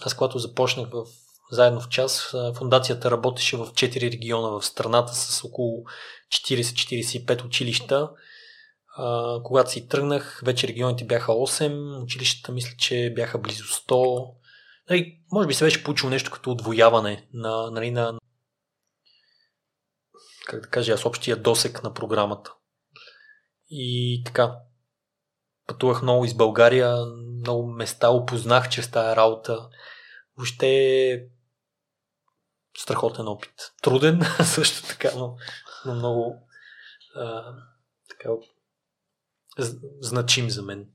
Аз 0.01 0.13
когато 0.13 0.39
започнах 0.39 0.89
в 0.89 1.05
заедно 1.51 1.81
в 1.81 1.89
час, 1.89 2.35
фундацията 2.55 3.11
работеше 3.11 3.57
в 3.57 3.65
4 3.65 4.01
региона 4.01 4.47
в 4.49 4.65
страната 4.65 5.13
с 5.15 5.43
около 5.43 5.83
40-45 6.31 7.45
училища. 7.45 8.09
когато 9.43 9.71
си 9.71 9.87
тръгнах, 9.87 10.41
вече 10.45 10.67
регионите 10.67 11.05
бяха 11.05 11.31
8, 11.31 12.03
училищата 12.03 12.51
мисля, 12.51 12.75
че 12.77 13.13
бяха 13.15 13.37
близо 13.37 13.63
100. 13.63 14.33
Нали, 14.89 15.19
може 15.31 15.47
би 15.47 15.53
се 15.53 15.65
беше 15.65 15.83
получило 15.83 16.09
нещо 16.09 16.31
като 16.31 16.51
отвояване 16.51 17.27
на, 17.33 17.71
нали, 17.71 17.91
на 17.91 18.19
как 20.45 20.61
да 20.61 20.69
кажа, 20.69 20.93
аз 20.93 21.05
общия 21.05 21.37
досек 21.37 21.83
на 21.83 21.93
програмата. 21.93 22.53
И 23.69 24.21
така, 24.25 24.55
пътувах 25.67 26.01
много 26.01 26.25
из 26.25 26.33
България, 26.33 26.97
много 27.39 27.67
места 27.67 28.09
опознах 28.09 28.69
чрез 28.69 28.91
тази 28.91 29.15
работа. 29.15 29.69
Въобще 30.37 31.25
страхотен 32.77 33.27
опит. 33.27 33.73
Труден 33.81 34.21
също 34.43 34.87
така, 34.87 35.09
но, 35.17 35.35
но 35.85 35.95
много 35.95 36.47
а, 37.15 37.53
така, 38.09 38.29
значим 40.01 40.49
за 40.49 40.61
мен. 40.61 40.87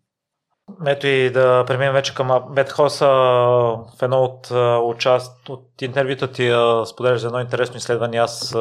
Ето 0.87 1.07
и 1.07 1.31
да 1.31 1.65
преминем 1.67 1.93
вече 1.93 2.15
към 2.15 2.55
Бетхоса. 2.55 3.07
В 3.07 4.03
едно 4.03 4.23
от, 4.23 4.51
участ... 4.85 5.49
от 5.49 5.83
интервюта 5.83 6.33
ти 6.33 6.53
споделяш 6.87 7.21
за 7.21 7.27
едно 7.27 7.41
интересно 7.41 7.77
изследване. 7.77 8.17
Аз 8.17 8.55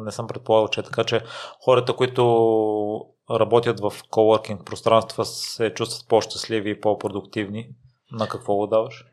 не 0.00 0.12
съм 0.12 0.26
предполагал, 0.26 0.68
че 0.68 0.80
е 0.80 0.82
така, 0.82 1.04
че 1.04 1.24
хората, 1.64 1.96
които 1.96 3.13
работят 3.30 3.80
в 3.80 3.92
коворкинг 4.10 4.64
пространства, 4.64 5.24
се 5.24 5.74
чувстват 5.74 6.08
по-щастливи 6.08 6.70
и 6.70 6.80
по-продуктивни. 6.80 7.68
На 8.12 8.28
какво 8.28 8.54
го 8.54 8.66
даваш? 8.66 9.04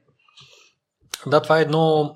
Да, 1.27 1.41
това 1.41 1.59
е 1.59 1.61
едно 1.61 2.15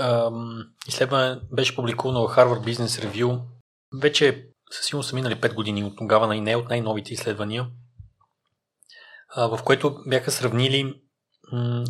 ам, 0.00 0.64
изследване, 0.88 1.40
беше 1.52 1.76
публикувано 1.76 2.28
в 2.28 2.36
Harvard 2.36 2.72
Business 2.72 3.06
Review. 3.06 3.40
Вече 4.00 4.46
със 4.70 4.86
сигурност 4.86 5.08
са 5.08 5.16
минали 5.16 5.34
5 5.34 5.54
години 5.54 5.84
от 5.84 5.96
тогава, 5.96 6.36
и 6.36 6.40
не 6.40 6.56
от 6.56 6.68
най-новите 6.68 7.14
изследвания 7.14 7.66
в 9.36 9.60
което 9.64 9.96
бяха 10.06 10.30
сравнили 10.30 10.94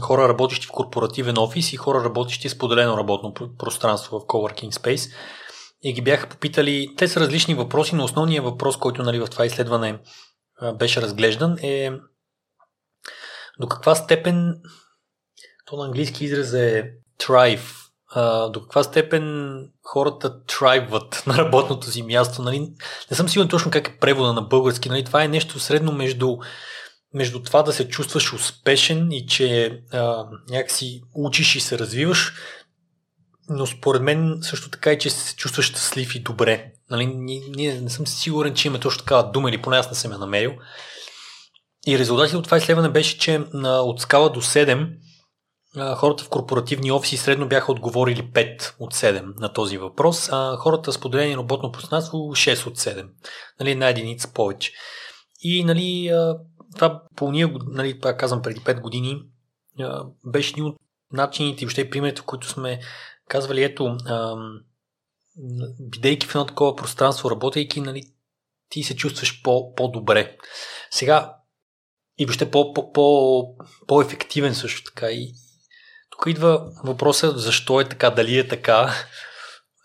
хора 0.01 0.29
работещи 0.29 0.67
в 0.67 0.73
корпоративен 0.73 1.39
офис 1.39 1.73
и 1.73 1.77
хора 1.77 2.05
работещи 2.05 2.49
в 2.49 2.53
споделено 2.53 2.97
работно 2.97 3.35
пространство 3.59 4.21
в 4.21 4.27
Coworking 4.27 4.71
Space. 4.71 5.13
И 5.85 5.93
ги 5.93 6.03
бяха 6.03 6.29
попитали, 6.29 6.95
те 6.97 7.09
са 7.09 7.21
различни 7.21 7.55
въпроси, 7.55 7.95
но 7.95 8.05
основният 8.05 8.45
въпрос, 8.45 8.77
който 8.77 9.03
нали, 9.03 9.19
в 9.19 9.27
това 9.27 9.47
изследване 9.47 9.99
беше 10.75 11.03
разглеждан 11.03 11.57
е 11.63 11.91
до 13.61 13.69
каква 13.69 13.95
степен, 13.95 14.63
то 15.67 15.77
на 15.77 15.85
английски 15.85 16.25
израз 16.25 16.53
е 16.53 16.91
thrive, 17.19 17.85
до 18.51 18.63
каква 18.63 18.83
степен 18.83 19.57
хората 19.83 20.45
трайват 20.45 21.23
на 21.27 21.39
работното 21.39 21.91
си 21.91 22.03
място. 22.03 22.43
Нали? 22.43 22.59
Не 23.11 23.17
съм 23.17 23.29
сигурен 23.29 23.49
точно 23.49 23.71
как 23.71 23.89
е 23.89 23.99
превода 23.99 24.33
на 24.33 24.43
български. 24.43 24.89
Нали? 24.89 25.05
Това 25.05 25.25
е 25.25 25.29
нещо 25.29 25.59
средно 25.59 25.93
между 25.93 26.37
между 27.15 27.43
това 27.43 27.63
да 27.63 27.73
се 27.73 27.89
чувстваш 27.89 28.33
успешен 28.33 29.13
и 29.13 29.27
че 29.27 29.81
а, 29.93 30.27
някакси 30.51 31.03
учиш 31.15 31.57
и 31.57 31.61
се 31.61 31.79
развиваш, 31.79 32.33
но 33.49 33.67
според 33.67 34.03
мен 34.03 34.39
също 34.43 34.71
така 34.71 34.93
и 34.93 34.99
че 34.99 35.11
се 35.11 35.37
чувстваш 35.37 35.67
щастлив 35.67 36.15
и 36.15 36.21
добре. 36.21 36.73
Нали, 36.91 37.07
ние 37.57 37.81
не 37.81 37.91
съм 37.91 38.07
сигурен, 38.07 38.55
че 38.55 38.69
има 38.69 38.81
точно 38.81 38.99
такава 38.99 39.31
дума 39.31 39.51
или 39.51 39.63
поне 39.63 39.77
аз 39.77 39.91
не 39.91 39.97
съм 39.97 40.13
я 40.13 40.19
намерил. 40.19 40.53
И 41.87 41.99
резултатите 41.99 42.37
от 42.37 42.45
това 42.45 42.57
изследване 42.57 42.89
беше, 42.89 43.19
че 43.19 43.45
на, 43.53 43.81
от 43.81 44.01
скала 44.01 44.33
до 44.33 44.43
7 44.43 44.89
а, 45.77 45.95
хората 45.95 46.25
в 46.25 46.29
корпоративни 46.29 46.93
офиси 46.93 47.17
средно 47.17 47.49
бяха 47.49 47.73
отговорили 47.73 48.23
5 48.23 48.75
от 48.79 48.95
7 48.95 49.41
на 49.41 49.53
този 49.53 49.79
въпрос, 49.79 50.29
а 50.33 50.57
хората 50.57 50.93
с 50.93 50.99
поделени 50.99 51.37
работно 51.37 51.73
пространство 51.73 52.19
6 52.19 52.67
от 52.67 52.79
7. 52.79 53.09
Нали, 53.61 53.71
една 53.71 53.89
единица 53.89 54.33
повече. 54.33 54.73
И 55.41 55.65
нали, 55.65 56.11
това 56.75 57.03
по 57.17 57.31
ние, 57.33 57.55
нали, 57.67 58.01
пак 58.01 58.21
казвам, 58.21 58.43
преди 58.43 58.61
5 58.61 58.81
години, 58.81 59.23
беше 60.25 60.51
един 60.51 60.65
от 60.65 60.77
начините 61.13 61.65
и 61.65 61.67
въобще 61.67 61.91
примерите, 61.91 62.23
в 62.23 62.25
които 62.25 62.49
сме 62.49 62.81
казвали, 63.29 63.63
ето, 63.63 63.97
бидейки 65.81 66.27
в 66.27 66.35
едно 66.35 66.47
такова 66.47 66.77
пространство, 66.77 67.31
работейки, 67.31 67.81
нали, 67.81 68.03
ти 68.69 68.83
се 68.83 68.97
чувстваш 68.97 69.43
по, 69.43 69.75
по-добре. 69.75 70.37
Сега, 70.91 71.37
и 72.19 72.27
въобще 72.27 72.51
по, 72.51 72.73
по, 72.73 72.93
по, 72.93 73.43
по-ефективен 73.87 74.55
също 74.55 74.85
така. 74.85 75.11
И 75.11 75.35
тук 76.11 76.25
идва 76.27 76.73
въпроса 76.85 77.39
защо 77.39 77.81
е 77.81 77.89
така, 77.89 78.11
дали 78.11 78.39
е 78.39 78.49
така. 78.49 78.95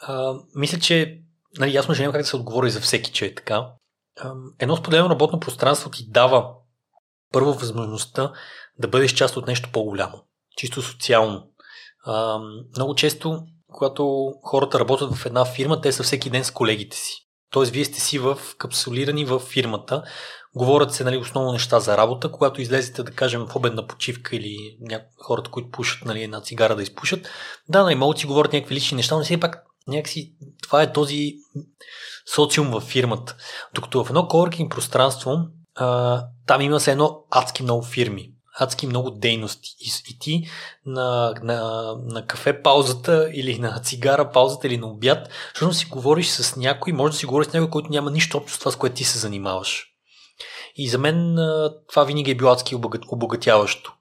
А, 0.02 0.34
мисля, 0.56 0.80
че 0.80 1.22
нали, 1.58 1.74
ясно, 1.74 1.96
че 1.96 2.02
няма 2.02 2.14
как 2.14 2.22
да 2.22 2.28
се 2.28 2.36
отговори 2.36 2.70
за 2.72 2.82
всеки, 2.82 3.12
че 3.12 3.26
е 3.26 3.36
така. 3.36 3.68
А, 4.20 4.34
едно 4.60 4.76
споделено 4.76 5.10
работно 5.10 5.40
пространство 5.40 5.90
ти 5.90 6.10
дава 6.10 6.54
първо 7.32 7.54
възможността 7.54 8.34
да 8.80 8.88
бъдеш 8.88 9.14
част 9.14 9.38
от 9.38 9.48
нещо 9.48 9.70
по-голямо, 9.74 10.24
чисто 10.58 10.82
социално. 10.82 11.49
А, 12.06 12.40
много 12.76 12.96
често, 12.96 13.40
когато 13.74 14.34
хората 14.44 14.80
работят 14.80 15.16
в 15.16 15.26
една 15.26 15.46
фирма, 15.46 15.82
те 15.82 15.92
са 15.92 16.04
всеки 16.04 16.30
ден 16.30 16.44
с 16.44 16.52
колегите 16.52 16.98
си. 16.98 17.14
Тоест, 17.52 17.72
вие 17.72 17.86
сте 17.86 18.00
си 18.00 18.20
в 18.20 18.38
капсулирани 18.58 19.26
в 19.26 19.40
фирмата, 19.40 20.04
говорят 20.56 20.94
се 20.94 21.04
нали, 21.04 21.18
основно 21.18 21.52
неща 21.52 21.80
за 21.80 21.98
работа, 21.98 22.32
когато 22.32 22.62
излезете, 22.62 23.04
да 23.04 23.12
кажем, 23.12 23.46
в 23.48 23.56
обедна 23.56 23.88
почивка 23.88 24.36
или 24.36 24.78
ня... 24.82 25.02
хората, 25.18 25.52
които 25.52 25.72
пушат 25.72 26.06
нали, 26.06 26.24
една 26.24 26.42
цигара 26.42 26.76
да 26.76 26.84
изпушат, 26.84 27.28
да, 27.70 27.84
нали, 27.84 27.96
могат 27.96 28.18
си 28.18 28.26
говорят 28.26 28.54
някакви 28.54 28.76
лични 28.76 28.96
неща, 28.96 29.16
но 29.16 29.24
все 29.24 29.40
пак 29.40 29.64
някакси 29.88 30.34
това 30.64 30.84
е 30.84 30.94
този 30.94 31.34
социум 32.34 32.72
в 32.72 32.82
фирмата. 32.82 33.36
Докато 33.74 34.04
в 34.04 34.10
едно 34.10 34.28
коворкинг 34.28 34.72
пространство 34.72 35.38
а, 35.76 36.24
там 36.48 36.62
има 36.62 36.80
се 36.80 36.92
едно 36.92 37.24
адски 37.32 37.64
много 37.64 37.84
фирми, 37.84 38.32
адски 38.60 38.88
много 38.88 39.12
дейности. 39.12 39.76
И, 39.80 40.12
и 40.12 40.20
ти 40.20 40.50
на, 40.86 41.34
на, 41.44 41.94
на 42.06 42.26
кафе 42.26 42.62
паузата 42.62 43.30
или 43.34 43.60
на 43.60 43.80
цигара 43.80 44.32
паузата 44.32 44.68
или 44.68 44.78
на 44.78 44.88
обяд, 44.88 45.30
защото 45.54 45.74
си 45.74 45.86
говориш 45.86 46.28
с 46.28 46.56
някой, 46.56 46.94
може 46.94 47.12
да 47.12 47.18
си 47.18 47.26
говориш 47.26 47.48
с 47.48 47.54
някой, 47.54 47.70
който 47.70 47.92
няма 47.92 48.12
нищо 48.12 48.38
общо 48.38 48.56
с 48.56 48.60
това, 48.60 48.72
с 48.72 48.76
което 48.76 48.96
ти 48.96 49.04
се 49.04 49.20
занимаваш. 49.20 49.86
И 50.76 50.90
за 50.90 50.98
мен 50.98 51.38
това 51.88 52.04
винаги 52.04 52.32
е 52.32 52.36
било 52.36 52.52
адски 52.52 52.76
обогатяващо. 53.12 53.94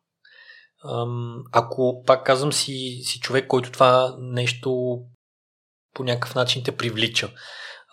Ако, 1.53 2.03
пак 2.07 2.27
казвам, 2.27 2.53
си, 2.53 3.01
си 3.05 3.21
човек, 3.21 3.47
който 3.47 3.73
това 3.73 4.17
нещо 4.19 4.99
по 5.95 6.05
някакъв 6.05 6.35
начин 6.35 6.63
те 6.65 6.77
привлича 6.77 7.31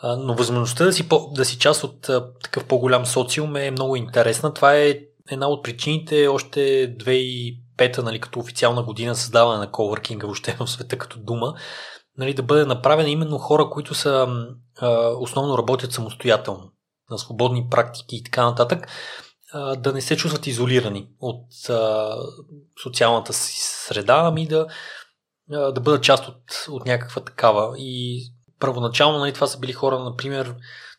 но 0.03 0.35
възможността 0.35 0.85
да 0.85 0.93
си, 0.93 1.07
да 1.31 1.45
си 1.45 1.57
част 1.57 1.83
от 1.83 2.01
такъв 2.43 2.65
по-голям 2.65 3.05
социум 3.05 3.55
е 3.55 3.71
много 3.71 3.95
интересна. 3.95 4.53
Това 4.53 4.75
е 4.75 4.99
една 5.29 5.47
от 5.47 5.63
причините 5.63 6.27
още 6.27 6.59
2005 6.97 8.03
нали, 8.03 8.19
като 8.19 8.39
официална 8.39 8.83
година 8.83 9.15
създаване 9.15 9.59
на 9.59 9.71
коворкинга 9.71 10.27
въобще 10.27 10.55
в 10.59 10.67
света 10.67 10.97
като 10.97 11.19
дума, 11.19 11.53
нали, 12.17 12.33
да 12.33 12.43
бъде 12.43 12.65
направена 12.65 13.09
именно 13.09 13.37
хора, 13.37 13.69
които 13.69 13.93
са 13.93 14.27
а, 14.79 15.09
основно 15.19 15.57
работят 15.57 15.91
самостоятелно, 15.91 16.71
на 17.09 17.17
свободни 17.17 17.67
практики 17.69 18.15
и 18.15 18.23
така 18.23 18.45
нататък, 18.45 18.87
а, 19.53 19.75
да 19.75 19.93
не 19.93 20.01
се 20.01 20.17
чувстват 20.17 20.47
изолирани 20.47 21.07
от 21.19 21.69
а, 21.69 22.15
социалната 22.83 23.33
си 23.33 23.59
среда, 23.61 24.21
ами 24.25 24.47
да, 24.47 24.67
а, 25.51 25.71
да 25.71 25.81
бъдат 25.81 26.03
част 26.03 26.27
от, 26.27 26.65
от 26.69 26.85
някаква 26.85 27.21
такава. 27.21 27.75
И 27.77 28.21
първоначално 28.59 29.19
нали, 29.19 29.33
това 29.33 29.47
са 29.47 29.59
били 29.59 29.73
хора, 29.73 29.99
например, 29.99 30.55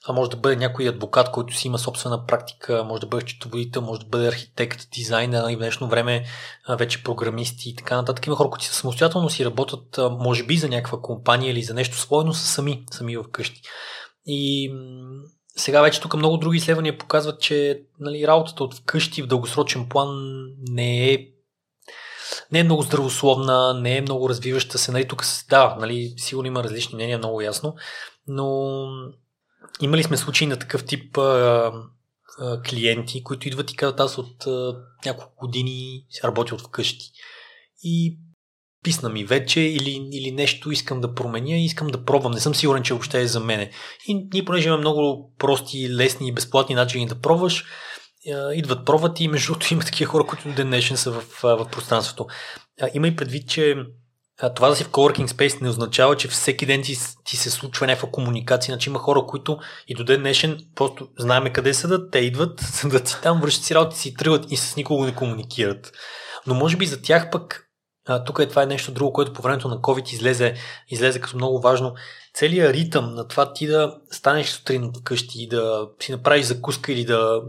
това 0.07 0.15
може 0.15 0.31
да 0.31 0.37
бъде 0.37 0.57
някой 0.57 0.89
адвокат, 0.89 1.31
който 1.31 1.55
си 1.55 1.69
има 1.69 1.79
собствена 1.79 2.27
практика, 2.27 2.85
може 2.85 3.01
да 3.01 3.07
бъде 3.07 3.27
счетоводител, 3.27 3.83
може 3.83 4.01
да 4.01 4.07
бъде 4.07 4.29
архитект, 4.29 4.89
дизайнер, 4.93 5.43
нали, 5.43 5.57
в 5.57 5.59
днешно 5.59 5.89
време 5.89 6.25
вече 6.69 7.03
програмисти 7.03 7.71
и 7.71 7.75
така 7.75 7.97
нататък. 7.97 8.27
Има 8.27 8.37
хора, 8.37 8.51
които 8.51 8.65
са 8.65 8.75
самостоятелно 8.75 9.31
си 9.31 9.45
работят, 9.45 9.99
може 10.11 10.45
би 10.45 10.57
за 10.57 10.69
някаква 10.69 11.01
компания 11.01 11.51
или 11.51 11.63
за 11.63 11.75
нещо 11.75 11.97
свое, 11.97 12.25
но 12.25 12.33
са 12.33 12.47
сами, 12.47 12.85
сами 12.91 13.17
вкъщи. 13.17 13.63
И 14.27 14.73
сега 15.57 15.83
вече 15.83 16.01
тук 16.01 16.17
много 16.17 16.37
други 16.37 16.57
изследвания 16.57 16.99
показват, 16.99 17.41
че 17.41 17.83
нали, 18.01 18.27
работата 18.27 18.65
от 18.65 18.75
вкъщи 18.75 19.23
в 19.23 19.27
дългосрочен 19.27 19.89
план 19.89 20.09
не 20.69 21.13
е 21.13 21.19
не 22.53 22.59
е 22.59 22.65
много 22.65 22.83
здравословна, 22.83 23.81
не 23.81 23.97
е 23.97 24.01
много 24.01 24.29
развиваща 24.29 24.79
се. 24.79 24.93
Нали, 24.93 25.09
тук 25.09 25.25
да, 25.51 25.77
нали, 25.81 26.15
сигурно 26.17 26.49
има 26.49 26.65
различни 26.65 26.95
мнения, 26.95 27.19
много 27.19 27.41
ясно, 27.41 27.75
но 28.27 28.87
имали 29.81 30.03
сме 30.03 30.17
случаи 30.17 30.47
на 30.47 30.57
такъв 30.57 30.85
тип 30.85 31.19
а, 31.19 31.73
а, 32.39 32.63
клиенти, 32.63 33.23
които 33.23 33.49
идват 33.49 33.71
и 33.73 33.77
казват 33.77 34.01
аз 34.01 34.19
от 34.19 34.47
а, 34.47 34.77
няколко 35.07 35.47
години 35.47 36.07
работя 36.25 36.55
от 36.55 36.61
вкъщи. 36.61 37.11
И 37.83 38.19
писна 38.83 39.09
ми 39.09 39.25
вече 39.25 39.61
или, 39.61 40.09
или 40.13 40.31
нещо 40.33 40.71
искам 40.71 41.01
да 41.01 41.15
променя 41.15 41.57
и 41.57 41.65
искам 41.65 41.87
да 41.87 42.05
пробвам. 42.05 42.33
Не 42.33 42.41
съм 42.41 42.55
сигурен, 42.55 42.83
че 42.83 42.95
въобще 42.95 43.21
е 43.21 43.27
за 43.27 43.41
мене. 43.41 43.71
И 44.07 44.29
ние, 44.33 44.45
понеже 44.45 44.69
имаме 44.69 44.81
много 44.81 45.35
прости, 45.39 45.95
лесни 45.95 46.29
и 46.29 46.33
безплатни 46.33 46.75
начини 46.75 47.07
да 47.07 47.21
пробваш, 47.21 47.65
идват, 48.55 48.87
пробват 48.87 49.21
и 49.21 49.29
между 49.29 49.53
другото 49.53 49.75
има 49.75 49.83
такива 49.83 50.11
хора, 50.11 50.27
които 50.27 50.49
до 50.49 50.55
ден 50.55 50.67
днешен 50.67 50.97
са 50.97 51.11
в, 51.11 51.25
в 51.43 51.69
пространството. 51.73 52.27
Има 52.95 53.09
и 53.09 53.17
предвид, 53.17 53.49
че 53.49 53.77
това 54.55 54.69
да 54.69 54.77
си 54.77 54.85
в 54.85 54.91
coworking 54.91 55.29
space 55.29 55.63
не 55.63 55.69
означава, 55.69 56.17
че 56.17 56.29
всеки 56.29 56.67
ден 56.67 56.83
ти, 56.83 56.99
ти 57.25 57.37
се 57.37 57.51
случва 57.51 57.87
някаква 57.87 58.11
комуникация. 58.11 58.73
Значи 58.73 58.91
има 58.91 58.99
хора, 58.99 59.23
които 59.27 59.59
и 59.89 59.95
до 59.95 60.05
ден 60.05 60.21
днешен 60.21 60.59
просто 60.75 61.09
знаеме 61.19 61.53
къде 61.53 61.75
седат, 61.75 62.11
те 62.11 62.19
идват, 62.19 62.61
седат 62.73 63.09
си 63.09 63.17
там, 63.23 63.41
връщат 63.41 63.65
си 63.65 63.75
работи 63.75 63.99
си, 63.99 64.15
тръгват 64.15 64.53
и 64.53 64.57
с 64.57 64.77
никого 64.77 65.05
не 65.05 65.15
комуникират. 65.15 65.93
Но 66.47 66.55
може 66.55 66.77
би 66.77 66.87
за 66.87 67.03
тях 67.03 67.31
пък 67.31 67.67
а, 68.09 68.25
тук 68.25 68.39
е 68.39 68.49
това 68.49 68.63
е 68.63 68.67
нещо 68.67 68.93
друго, 68.93 69.13
което 69.13 69.33
по 69.33 69.43
времето 69.43 69.69
на 69.69 69.77
COVID 69.77 70.13
излезе, 70.13 70.55
излезе 70.89 71.21
като 71.21 71.37
много 71.37 71.61
важно. 71.61 71.95
Целият 72.35 72.75
ритъм 72.75 73.15
на 73.15 73.29
това 73.29 73.53
ти 73.53 73.67
да 73.67 73.97
станеш 74.11 74.49
сутрин 74.49 74.93
вкъщи 75.01 75.43
и 75.43 75.49
да 75.49 75.89
си 76.01 76.13
направиш 76.13 76.47
закуска 76.47 76.93
или 76.93 77.05
да, 77.05 77.43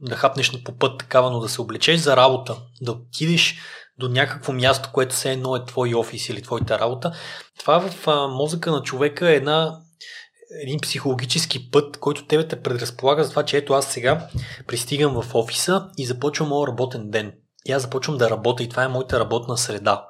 да 0.00 0.16
хапнеш 0.16 0.62
по 0.64 0.78
път 0.78 0.98
такава, 0.98 1.30
но 1.30 1.40
да 1.40 1.48
се 1.48 1.60
облечеш 1.60 2.00
за 2.00 2.16
работа, 2.16 2.56
да 2.80 2.92
отидеш 2.92 3.56
до 3.98 4.08
някакво 4.08 4.52
място, 4.52 4.90
което 4.92 5.14
все 5.14 5.32
едно 5.32 5.56
е 5.56 5.64
твой 5.64 5.94
офис 5.94 6.28
или 6.28 6.42
твоята 6.42 6.78
работа. 6.78 7.12
Това 7.58 7.80
в 7.80 8.06
мозъка 8.30 8.70
на 8.70 8.82
човека 8.82 9.30
е 9.30 9.34
една 9.34 9.80
един 10.62 10.80
психологически 10.80 11.70
път, 11.70 11.98
който 11.98 12.26
тебе 12.26 12.48
те 12.48 12.62
предразполага 12.62 13.24
за 13.24 13.30
това, 13.30 13.44
че 13.44 13.56
ето 13.56 13.72
аз 13.72 13.86
сега 13.86 14.28
пристигам 14.66 15.22
в 15.22 15.34
офиса 15.34 15.88
и 15.98 16.06
започвам 16.06 16.48
моят 16.48 16.68
работен 16.68 17.10
ден. 17.10 17.32
И 17.66 17.72
аз 17.72 17.82
започвам 17.82 18.18
да 18.18 18.30
работя 18.30 18.62
и 18.62 18.68
това 18.68 18.82
е 18.82 18.88
моята 18.88 19.20
работна 19.20 19.58
среда. 19.58 20.06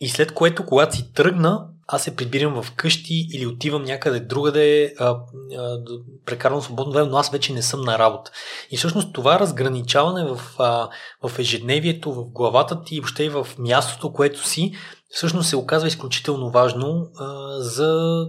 И 0.00 0.08
след 0.08 0.34
което, 0.34 0.66
когато 0.66 0.96
си 0.96 1.12
тръгна, 1.12 1.66
аз 1.92 2.02
се 2.02 2.16
прибирам 2.16 2.62
в 2.62 2.72
къщи 2.72 3.28
или 3.32 3.46
отивам 3.46 3.82
някъде 3.82 4.20
другаде, 4.20 4.94
а, 4.98 5.16
а, 5.58 5.78
прекарвам 6.26 6.62
свободно 6.62 6.92
време, 6.92 7.08
но 7.08 7.16
аз 7.16 7.30
вече 7.30 7.52
не 7.52 7.62
съм 7.62 7.80
на 7.80 7.98
работа. 7.98 8.30
И 8.70 8.76
всъщност 8.76 9.12
това 9.12 9.38
разграничаване 9.40 10.24
в, 10.24 10.40
а, 10.58 10.88
в 11.28 11.38
ежедневието, 11.38 12.12
в 12.12 12.24
главата 12.24 12.82
ти 12.82 12.96
и 12.96 13.00
въобще 13.00 13.24
и 13.24 13.28
в 13.28 13.46
мястото, 13.58 14.12
което 14.12 14.46
си, 14.46 14.72
всъщност 15.10 15.48
се 15.48 15.56
оказва 15.56 15.88
изключително 15.88 16.50
важно 16.50 17.08
а, 17.18 17.60
за 17.60 18.26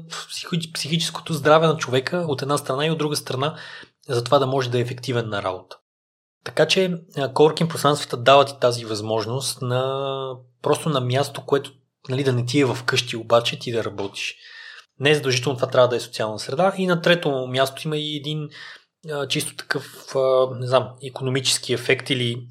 психическото 0.74 1.34
здраве 1.34 1.68
на 1.68 1.78
човека 1.78 2.26
от 2.28 2.42
една 2.42 2.58
страна 2.58 2.86
и 2.86 2.92
от 2.92 2.98
друга 2.98 3.16
страна 3.16 3.56
за 4.10 4.24
това 4.24 4.40
да 4.40 4.48
може 4.48 4.70
да 4.70 4.78
е 4.78 4.82
ефективен 4.82 5.30
на 5.30 5.44
работа. 5.44 5.78
Така 6.44 6.68
че 6.68 6.98
коворкинг 7.34 7.72
пространствата 7.72 8.18
дават 8.18 8.50
и 8.50 8.60
тази 8.60 8.86
възможност 8.86 9.62
на 9.62 10.34
просто 10.62 10.90
на 10.90 11.02
място, 11.02 11.46
което 11.46 11.72
нали, 12.10 12.24
да 12.24 12.34
не 12.34 12.46
ти 12.46 12.60
е 12.60 12.66
в 12.66 12.78
къщи, 12.86 13.18
обаче 13.18 13.60
ти 13.60 13.72
да 13.72 13.84
работиш. 13.84 14.36
Не 15.00 15.10
е 15.10 15.16
задължително 15.16 15.58
това 15.58 15.68
трябва 15.70 15.88
да 15.88 15.96
е 15.96 16.00
социална 16.00 16.40
среда. 16.40 16.74
И 16.78 16.88
на 16.88 17.02
трето 17.02 17.48
място 17.48 17.82
има 17.86 17.98
и 17.98 18.16
един 18.16 18.50
а, 19.12 19.28
чисто 19.28 19.56
такъв, 19.56 20.16
а, 20.16 20.48
не 20.56 20.68
знам, 20.68 20.90
економически 21.04 21.74
ефект 21.74 22.10
или 22.10 22.48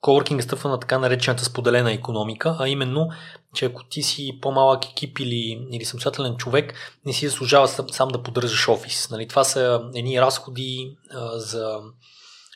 коворкинг 0.00 0.42
стъпва 0.42 0.70
на 0.70 0.80
така 0.80 0.98
наречената 0.98 1.44
споделена 1.44 1.92
економика, 1.92 2.56
а 2.58 2.68
именно, 2.68 3.08
че 3.54 3.64
ако 3.64 3.84
ти 3.84 4.02
си 4.02 4.38
по-малък 4.42 4.84
екип 4.84 5.18
или, 5.18 5.66
или 5.72 5.84
самостоятелен 5.84 6.36
човек, 6.36 6.74
не 7.06 7.12
си 7.12 7.28
заслужава 7.28 7.68
сам, 7.68 7.88
сам 7.88 8.08
да 8.08 8.22
поддържаш 8.22 8.68
офис. 8.68 9.10
Нали, 9.10 9.28
това 9.28 9.44
са 9.44 9.90
едни 9.94 10.20
разходи 10.20 10.96
а, 11.10 11.38
за 11.38 11.78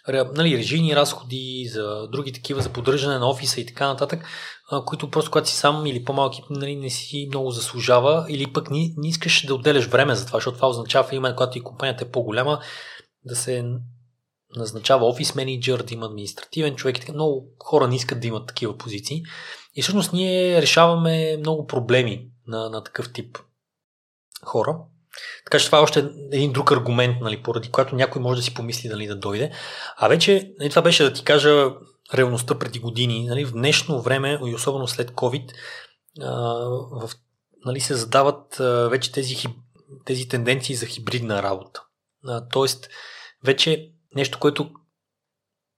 нали, 0.09 0.59
режийни 0.59 0.97
разходи, 0.97 1.69
за 1.73 2.09
други 2.13 2.33
такива, 2.33 2.61
за 2.61 2.69
поддържане 2.69 3.19
на 3.19 3.31
офиса 3.31 3.61
и 3.61 3.67
така 3.67 3.87
нататък, 3.87 4.25
които 4.87 5.11
просто 5.11 5.31
когато 5.31 5.49
си 5.49 5.57
сам 5.57 5.87
или 5.87 6.05
по-малки 6.05 6.43
нали, 6.51 6.77
не 6.77 6.91
си 6.91 7.27
много 7.29 7.51
заслужава 7.51 8.27
или 8.29 8.53
пък 8.53 8.71
не, 8.71 8.95
не 8.97 9.09
искаш 9.09 9.47
да 9.47 9.55
отделяш 9.55 9.87
време 9.87 10.15
за 10.15 10.27
това, 10.27 10.37
защото 10.37 10.57
това 10.57 10.69
означава 10.69 11.09
именно 11.13 11.37
когато 11.37 11.59
и 11.59 11.65
компанията 11.65 12.05
е 12.05 12.11
по-голяма, 12.11 12.61
да 13.25 13.37
се 13.37 13.65
назначава 14.57 15.07
офис 15.07 15.35
менеджер, 15.35 15.83
да 15.83 15.95
има 15.95 16.07
административен 16.07 16.77
човек 16.77 16.97
и 16.97 17.01
така. 17.01 17.13
Много 17.13 17.47
хора 17.59 17.89
не 17.89 17.97
искат 17.97 18.21
да 18.21 18.27
имат 18.27 18.47
такива 18.47 18.79
позиции. 18.79 19.23
И 19.75 19.83
всъщност 19.83 20.13
ние 20.13 20.63
решаваме 20.63 21.37
много 21.37 21.67
проблеми 21.67 22.31
на, 22.47 22.71
на 22.71 22.85
такъв 22.85 23.13
тип 23.13 23.39
хора. 24.45 24.79
Така 25.45 25.59
че 25.59 25.67
това 25.67 25.79
е 25.79 25.83
още 25.83 26.11
един 26.33 26.53
друг 26.53 26.73
аргумент, 26.73 27.17
нали, 27.21 27.43
поради 27.43 27.71
който 27.71 27.95
някой 27.95 28.23
може 28.23 28.41
да 28.41 28.43
си 28.43 28.55
помисли 28.55 28.89
дали 28.89 29.07
да 29.07 29.17
дойде. 29.17 29.53
А 29.97 30.09
вече, 30.09 30.53
нали, 30.59 30.71
това 30.71 30.83
беше 30.83 31.05
да 31.05 31.13
ти 31.13 31.25
кажа 31.25 31.71
реалността 32.15 32.59
преди 32.59 32.79
години. 32.79 33.27
Нали, 33.27 33.45
в 33.45 33.53
днешно 33.53 34.03
време, 34.03 34.39
и 34.47 34.55
особено 34.55 34.89
след 34.89 35.11
COVID, 35.11 35.53
а, 36.23 36.31
в, 36.91 37.11
нали, 37.65 37.81
се 37.81 37.95
задават 37.95 38.61
а, 38.61 38.89
вече 38.89 39.13
тези, 39.13 39.47
тези 40.05 40.29
тенденции 40.29 40.75
за 40.75 40.87
хибридна 40.87 41.43
работа. 41.43 41.83
А, 42.27 42.49
тоест, 42.49 42.89
вече 43.45 43.91
нещо, 44.15 44.39
което 44.39 44.71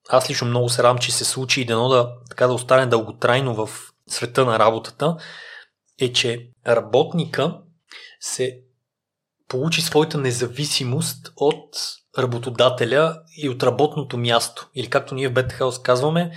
аз 0.08 0.30
лично 0.30 0.46
много 0.46 0.68
се 0.68 0.82
радвам, 0.82 0.98
че 0.98 1.12
се 1.12 1.24
случи 1.24 1.60
и 1.60 1.64
дано 1.64 1.88
да, 1.88 2.12
така 2.30 2.46
да 2.46 2.52
остане 2.52 2.86
дълготрайно 2.86 3.66
в 3.66 3.92
света 4.08 4.44
на 4.44 4.58
работата, 4.58 5.16
е, 6.00 6.12
че 6.12 6.50
работника 6.66 7.58
се 8.20 8.61
получи 9.52 9.82
своята 9.82 10.18
независимост 10.18 11.32
от 11.36 11.76
работодателя 12.18 13.22
и 13.36 13.48
от 13.48 13.62
работното 13.62 14.18
място. 14.18 14.68
Или 14.74 14.90
както 14.90 15.14
ние 15.14 15.28
в 15.28 15.32
BetHealth 15.32 15.82
казваме, 15.82 16.32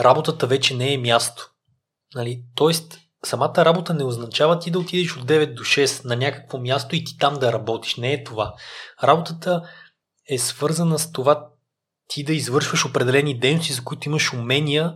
работата 0.00 0.46
вече 0.46 0.76
не 0.76 0.92
е 0.92 0.98
място. 0.98 1.50
Нали? 2.14 2.42
Тоест, 2.54 2.98
самата 3.24 3.54
работа 3.56 3.94
не 3.94 4.04
означава 4.04 4.58
ти 4.58 4.70
да 4.70 4.78
отидеш 4.78 5.16
от 5.16 5.28
9 5.28 5.54
до 5.54 5.62
6 5.62 6.04
на 6.04 6.16
някакво 6.16 6.58
място 6.58 6.96
и 6.96 7.04
ти 7.04 7.18
там 7.18 7.34
да 7.34 7.52
работиш. 7.52 7.96
Не 7.96 8.12
е 8.12 8.24
това. 8.24 8.54
Работата 9.02 9.62
е 10.30 10.38
свързана 10.38 10.98
с 10.98 11.12
това 11.12 11.48
ти 12.08 12.24
да 12.24 12.32
извършваш 12.32 12.84
определени 12.84 13.38
дейности, 13.38 13.72
за 13.72 13.84
които 13.84 14.08
имаш 14.08 14.32
умения 14.32 14.94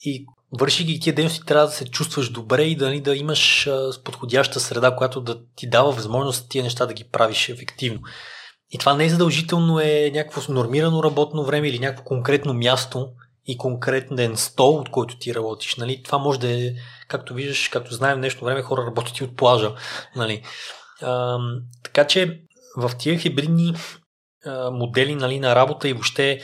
и 0.00 0.26
върши 0.52 0.84
ги 0.84 1.00
тия 1.00 1.14
дейности, 1.14 1.46
трябва 1.46 1.66
да 1.66 1.72
се 1.72 1.84
чувстваш 1.84 2.30
добре 2.30 2.62
и 2.62 2.76
да, 2.76 3.00
да 3.00 3.16
имаш 3.16 3.68
подходяща 4.04 4.60
среда, 4.60 4.96
която 4.96 5.20
да 5.20 5.38
ти 5.56 5.68
дава 5.68 5.92
възможност 5.92 6.48
тия 6.48 6.64
неща 6.64 6.86
да 6.86 6.94
ги 6.94 7.04
правиш 7.04 7.48
ефективно. 7.48 8.00
И 8.70 8.78
това 8.78 8.94
не 8.94 9.04
е 9.04 9.08
задължително 9.08 9.80
е 9.80 10.10
някакво 10.14 10.52
нормирано 10.52 11.02
работно 11.02 11.44
време 11.44 11.68
или 11.68 11.78
някакво 11.78 12.04
конкретно 12.04 12.54
място 12.54 13.08
и 13.46 13.58
конкретен 13.58 14.36
стол, 14.36 14.78
от 14.78 14.90
който 14.90 15.18
ти 15.18 15.34
работиш. 15.34 15.76
Нали? 15.76 16.02
Това 16.02 16.18
може 16.18 16.40
да 16.40 16.52
е, 16.52 16.72
както 17.08 17.34
виждаш, 17.34 17.68
както 17.68 17.94
знаем 17.94 18.18
днешно 18.18 18.44
време, 18.44 18.62
хора 18.62 18.86
работят 18.86 19.18
и 19.18 19.24
от 19.24 19.36
плажа. 19.36 19.74
Нали? 20.16 20.42
А, 21.02 21.38
така 21.82 22.06
че 22.06 22.40
в 22.76 22.92
тия 22.98 23.18
хибридни 23.18 23.74
модели 24.72 25.14
нали, 25.14 25.40
на 25.40 25.56
работа 25.56 25.88
и 25.88 25.92
въобще 25.92 26.40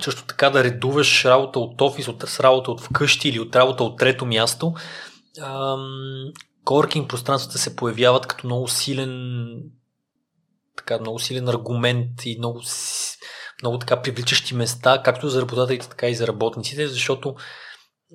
също 0.00 0.24
така 0.24 0.50
да 0.50 0.64
редуваш 0.64 1.24
работа 1.24 1.60
от 1.60 1.80
офис, 1.80 2.08
от, 2.08 2.24
с 2.28 2.40
работа 2.40 2.70
от 2.70 2.80
вкъщи 2.80 3.28
или 3.28 3.40
от 3.40 3.56
работа 3.56 3.84
от 3.84 3.98
трето 3.98 4.26
място. 4.26 4.74
Коворкинг 6.64 7.08
пространствата 7.08 7.58
се 7.58 7.76
появяват 7.76 8.26
като 8.26 8.46
много 8.46 8.68
силен 8.68 9.44
така, 10.76 10.98
много 11.00 11.18
силен 11.18 11.48
аргумент 11.48 12.24
и 12.24 12.38
много, 12.38 12.60
много 13.62 13.78
така 13.78 14.02
привличащи 14.02 14.54
места, 14.54 15.02
както 15.04 15.28
за 15.28 15.40
работодателите, 15.40 15.88
така 15.88 16.08
и 16.08 16.14
за 16.14 16.26
работниците, 16.26 16.88
защото 16.88 17.34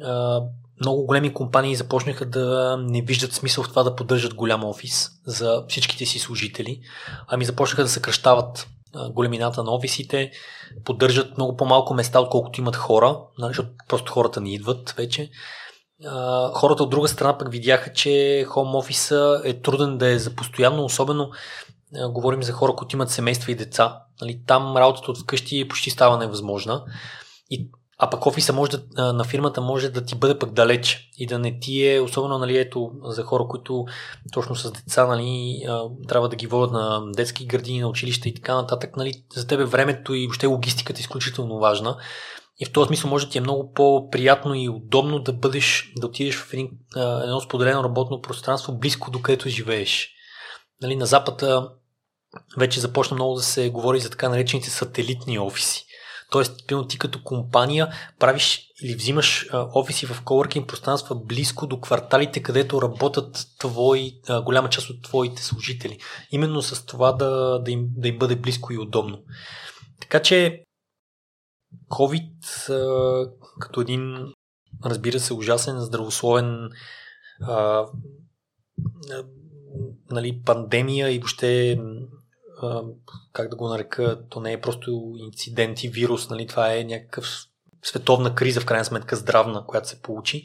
а, 0.04 0.42
много 0.82 1.06
големи 1.06 1.34
компании 1.34 1.76
започнаха 1.76 2.26
да 2.26 2.78
не 2.80 3.02
виждат 3.02 3.34
смисъл 3.34 3.64
в 3.64 3.70
това 3.70 3.84
да 3.84 3.96
поддържат 3.96 4.34
голям 4.34 4.66
офис 4.66 5.10
за 5.26 5.66
всичките 5.70 6.06
си 6.06 6.20
служители, 6.20 6.82
ами 7.28 7.46
започнаха 7.46 7.84
да 7.84 7.90
съкръщават 7.90 8.68
големината 9.10 9.64
на 9.64 9.72
офисите, 9.72 10.32
поддържат 10.86 11.38
много 11.38 11.58
по-малко 11.58 11.94
места, 11.94 12.20
отколкото 12.20 12.62
имат 12.62 12.76
хора, 12.76 13.20
нали, 13.38 13.50
защото 13.50 13.70
просто 13.88 14.12
хората 14.12 14.42
ни 14.42 14.54
идват 14.54 14.94
вече. 14.98 15.30
хората 16.54 16.84
от 16.84 16.90
друга 16.90 17.08
страна 17.08 17.38
пък 17.38 17.52
видяха, 17.52 17.94
че 17.94 18.46
хом 18.48 18.76
офиса 18.76 19.42
е 19.46 19.62
труден 19.62 19.98
да 19.98 20.08
е 20.08 20.20
за 20.20 20.36
постоянно, 20.36 20.84
особено 20.84 21.32
говорим 22.10 22.44
за 22.44 22.52
хора, 22.52 22.76
които 22.76 22.96
имат 22.96 23.10
семейства 23.10 23.52
и 23.52 23.56
деца. 23.56 24.02
Нали, 24.22 24.42
там 24.48 24.78
работата 24.78 25.12
от 25.12 25.18
вкъщи 25.18 25.68
почти 25.68 25.90
става 25.90 26.18
невъзможна. 26.18 26.86
И 27.50 27.70
а 28.02 28.10
пък 28.10 28.26
офиса 28.26 28.54
може 28.54 28.72
да, 28.72 29.14
на 29.14 29.24
фирмата 29.24 29.62
може 29.62 29.90
да 29.90 30.06
ти 30.06 30.16
бъде 30.16 30.40
пък 30.40 30.52
далеч 30.54 31.10
и 31.18 31.28
да 31.28 31.40
не 31.40 31.60
ти 31.60 31.88
е, 31.88 32.00
особено 32.00 32.38
нали, 32.38 32.58
ето, 32.58 32.92
за 33.04 33.24
хора, 33.24 33.46
които 33.50 33.86
точно 34.34 34.56
с 34.56 34.72
деца 34.72 35.08
нали, 35.08 35.62
трябва 36.08 36.30
да 36.30 36.36
ги 36.36 36.48
водят 36.48 36.72
на 36.72 37.12
детски 37.12 37.46
градини, 37.46 37.80
на 37.80 37.88
училища 37.88 38.30
и 38.30 38.34
така 38.34 38.56
нататък. 38.56 38.98
Нали, 38.98 39.14
за 39.36 39.48
тебе 39.48 39.66
времето 39.66 40.14
и 40.14 40.26
въобще 40.28 40.48
логистиката 40.48 41.00
е 41.00 41.02
изключително 41.02 41.60
важна. 41.60 41.98
И 42.60 42.66
в 42.66 42.72
този 42.72 42.88
смисъл 42.88 43.10
може 43.10 43.26
да 43.26 43.32
ти 43.32 43.38
е 43.38 43.42
много 43.42 43.74
по-приятно 43.74 44.56
и 44.56 44.70
удобно 44.70 45.20
да 45.20 45.34
бъдеш, 45.34 45.94
да 45.98 46.08
отидеш 46.08 46.36
в 46.36 46.54
един, 46.54 46.70
едно 47.24 47.42
споделено 47.42 47.84
работно 47.84 48.22
пространство 48.22 48.78
близко 48.78 49.12
до 49.12 49.22
където 49.22 49.50
живееш. 49.50 50.10
Нали, 50.82 50.96
на 50.96 51.06
Запада 51.06 51.72
вече 52.58 52.80
започна 52.80 53.16
много 53.16 53.36
да 53.36 53.42
се 53.42 53.70
говори 53.70 54.00
за 54.00 54.10
така 54.10 54.30
наречените 54.30 54.70
сателитни 54.70 55.40
офиси 55.40 55.89
Тоест, 56.32 56.68
пилно 56.68 56.88
ти 56.88 57.00
като 57.00 57.24
компания 57.24 57.94
правиш 58.20 58.62
или 58.84 58.96
взимаш 58.96 59.50
а, 59.52 59.68
офиси 59.76 60.06
в 60.06 60.24
коворкинг 60.24 60.68
пространства 60.68 61.16
близко 61.16 61.68
до 61.68 61.80
кварталите, 61.80 62.44
където 62.44 62.82
работят 62.82 63.48
твои, 63.60 64.12
а, 64.28 64.42
голяма 64.42 64.70
част 64.70 64.90
от 64.90 65.04
твоите 65.04 65.44
служители. 65.44 65.98
Именно 66.32 66.62
с 66.62 66.86
това 66.86 67.12
да, 67.12 67.60
да, 67.60 67.72
им, 67.72 67.88
да 67.98 68.08
им 68.08 68.18
бъде 68.18 68.36
близко 68.36 68.74
и 68.74 68.78
удобно. 68.78 69.24
Така 70.02 70.22
че 70.22 70.64
COVID 71.88 72.70
а, 72.70 73.32
като 73.60 73.82
един, 73.82 74.34
разбира 74.86 75.20
се, 75.20 75.34
ужасен 75.34 75.80
здравословен 75.80 76.70
а, 77.42 77.86
нали, 80.12 80.42
пандемия 80.46 81.12
и 81.12 81.20
въобще 81.20 81.80
как 83.40 83.50
да 83.50 83.56
го 83.56 83.68
нарека, 83.68 84.20
то 84.30 84.40
не 84.40 84.54
е 84.54 84.62
просто 84.62 85.14
инцидент 85.18 85.84
и 85.84 85.90
вирус, 85.90 86.30
нали, 86.30 86.48
това 86.48 86.74
е 86.74 86.84
някакъв 86.84 87.26
световна 87.84 88.36
криза, 88.36 88.62
в 88.62 88.66
крайна 88.66 88.86
сметка 88.86 89.16
здравна, 89.16 89.66
която 89.68 89.90
се 89.90 90.02
получи, 90.02 90.44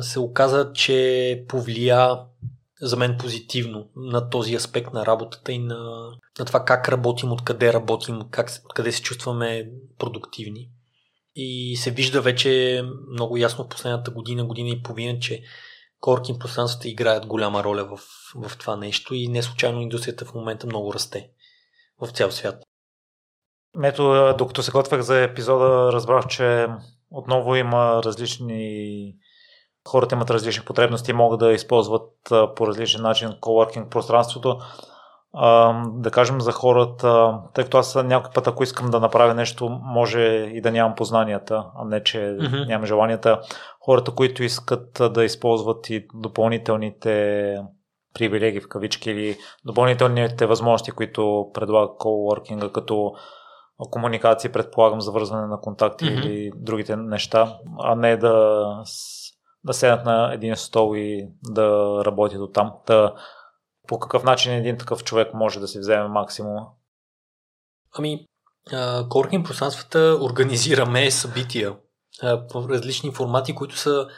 се 0.00 0.20
оказа, 0.20 0.72
че 0.74 1.44
повлия 1.48 2.18
за 2.80 2.96
мен 2.96 3.16
позитивно 3.18 3.88
на 3.96 4.30
този 4.30 4.54
аспект 4.54 4.92
на 4.92 5.06
работата 5.06 5.52
и 5.52 5.58
на, 5.58 6.10
на 6.38 6.44
това 6.44 6.64
как 6.64 6.88
работим, 6.88 7.32
откъде 7.32 7.72
работим, 7.72 8.20
как, 8.30 8.50
къде 8.74 8.92
се 8.92 9.02
чувстваме 9.02 9.70
продуктивни. 9.98 10.70
И 11.34 11.76
се 11.76 11.90
вижда 11.90 12.20
вече 12.20 12.82
много 13.10 13.36
ясно 13.36 13.64
в 13.64 13.68
последната 13.68 14.10
година, 14.10 14.44
година 14.44 14.68
и 14.68 14.82
половина, 14.82 15.18
че 15.18 15.42
коркин 16.00 16.38
пространствата 16.38 16.88
играят 16.88 17.26
голяма 17.26 17.64
роля 17.64 17.84
в, 17.84 18.00
в 18.34 18.58
това 18.58 18.76
нещо 18.76 19.14
и 19.14 19.28
не 19.28 19.42
случайно 19.42 19.80
индустрията 19.80 20.24
в 20.24 20.34
момента 20.34 20.66
много 20.66 20.94
расте 20.94 21.30
в 22.00 22.08
цял 22.08 22.30
свят. 22.30 22.62
Ето, 23.82 24.34
докато 24.38 24.62
се 24.62 24.72
готвях 24.72 25.00
за 25.00 25.22
епизода, 25.22 25.92
разбрах, 25.92 26.26
че 26.26 26.68
отново 27.10 27.54
има 27.54 28.02
различни 28.04 29.14
хората 29.88 30.14
имат 30.14 30.30
различни 30.30 30.64
потребности 30.64 31.10
и 31.10 31.14
могат 31.14 31.40
да 31.40 31.52
използват 31.52 32.12
по 32.56 32.66
различен 32.66 33.02
начин 33.02 33.30
коворкинг 33.40 33.90
пространството. 33.90 34.58
да 35.94 36.10
кажем 36.12 36.40
за 36.40 36.52
хората, 36.52 37.38
тъй 37.54 37.64
като 37.64 37.78
аз 37.78 37.94
някой 37.94 38.30
път, 38.34 38.46
ако 38.46 38.62
искам 38.62 38.90
да 38.90 39.00
направя 39.00 39.34
нещо, 39.34 39.80
може 39.82 40.20
и 40.54 40.60
да 40.60 40.70
нямам 40.70 40.94
познанията, 40.94 41.64
а 41.76 41.84
не, 41.84 42.02
че 42.02 42.18
mm-hmm. 42.18 42.66
нямам 42.66 42.86
желанията. 42.86 43.40
Хората, 43.80 44.10
които 44.10 44.42
искат 44.42 45.02
да 45.10 45.24
използват 45.24 45.90
и 45.90 46.06
допълнителните 46.14 47.56
привилегии 48.18 48.60
в 48.60 48.68
кавички 48.68 49.10
или 49.10 49.38
допълнителните 49.64 50.46
възможности, 50.46 50.90
които 50.90 51.50
предлага 51.54 51.92
коворкинга, 51.98 52.72
като 52.72 53.12
комуникации, 53.90 54.52
предполагам, 54.52 55.00
завързване 55.00 55.46
на 55.46 55.60
контакти 55.60 56.04
mm-hmm. 56.04 56.24
или 56.24 56.52
другите 56.56 56.96
неща, 56.96 57.58
а 57.78 57.94
не 57.94 58.16
да 58.16 58.66
да 59.64 59.74
седнат 59.74 60.04
на 60.04 60.34
един 60.34 60.56
стол 60.56 60.96
и 60.96 61.28
да 61.42 62.02
работят 62.04 62.40
от 62.40 62.54
там. 62.54 62.72
Та, 62.86 63.14
по 63.88 63.98
какъв 63.98 64.24
начин 64.24 64.52
един 64.52 64.78
такъв 64.78 65.04
човек 65.04 65.34
може 65.34 65.60
да 65.60 65.68
си 65.68 65.78
вземе 65.78 66.08
максимума? 66.08 66.66
Ами, 67.98 68.26
коркинг 69.08 69.46
пространствата 69.46 70.18
организираме 70.20 71.10
събития 71.10 71.76
в 72.22 72.68
различни 72.70 73.12
формати, 73.12 73.54
които 73.54 73.76
са 73.76 74.08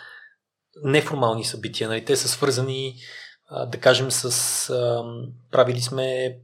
неформални 0.83 1.45
събития. 1.45 1.89
Нали? 1.89 2.05
Те 2.05 2.17
са 2.17 2.29
свързани, 2.29 2.95
да 3.67 3.79
кажем, 3.81 4.11
с... 4.11 4.73
Правили 5.51 5.81
сме 5.81 6.37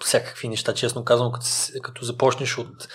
всякакви 0.00 0.48
неща, 0.48 0.74
честно 0.74 1.04
казвам, 1.04 1.32
като, 1.32 1.46
като 1.82 2.04
започнеш 2.04 2.58
от... 2.58 2.88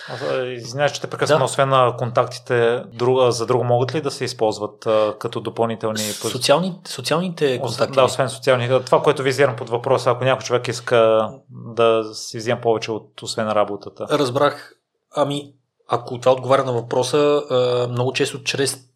Извинявай, 0.46 0.92
че 0.92 1.00
те 1.00 1.06
прекъсвам, 1.06 1.38
да. 1.38 1.44
освен 1.44 1.68
на 1.68 1.94
контактите, 1.98 2.82
друга, 2.92 3.32
за 3.32 3.46
друго 3.46 3.64
могат 3.64 3.94
ли 3.94 4.00
да 4.00 4.10
се 4.10 4.24
използват 4.24 4.86
а, 4.86 5.14
като 5.18 5.40
допълнителни... 5.40 5.98
Социални, 5.98 6.78
социалните 6.86 7.60
контакти? 7.60 7.94
Да, 7.94 8.04
освен 8.04 8.28
социални. 8.28 8.68
Това, 8.84 9.02
което 9.02 9.22
визирам 9.22 9.56
под 9.56 9.70
въпроса, 9.70 10.10
ако 10.10 10.24
някой 10.24 10.44
човек 10.44 10.68
иска 10.68 11.30
да 11.50 12.14
си 12.14 12.38
взема 12.38 12.60
повече 12.60 12.92
от 12.92 13.22
освен 13.22 13.48
работата. 13.48 14.06
Разбрах. 14.10 14.74
Ами, 15.16 15.52
ако 15.88 16.18
това 16.18 16.32
отговаря 16.32 16.64
на 16.64 16.72
въпроса, 16.72 17.42
много 17.90 18.12
често 18.12 18.42
чрез 18.42 18.87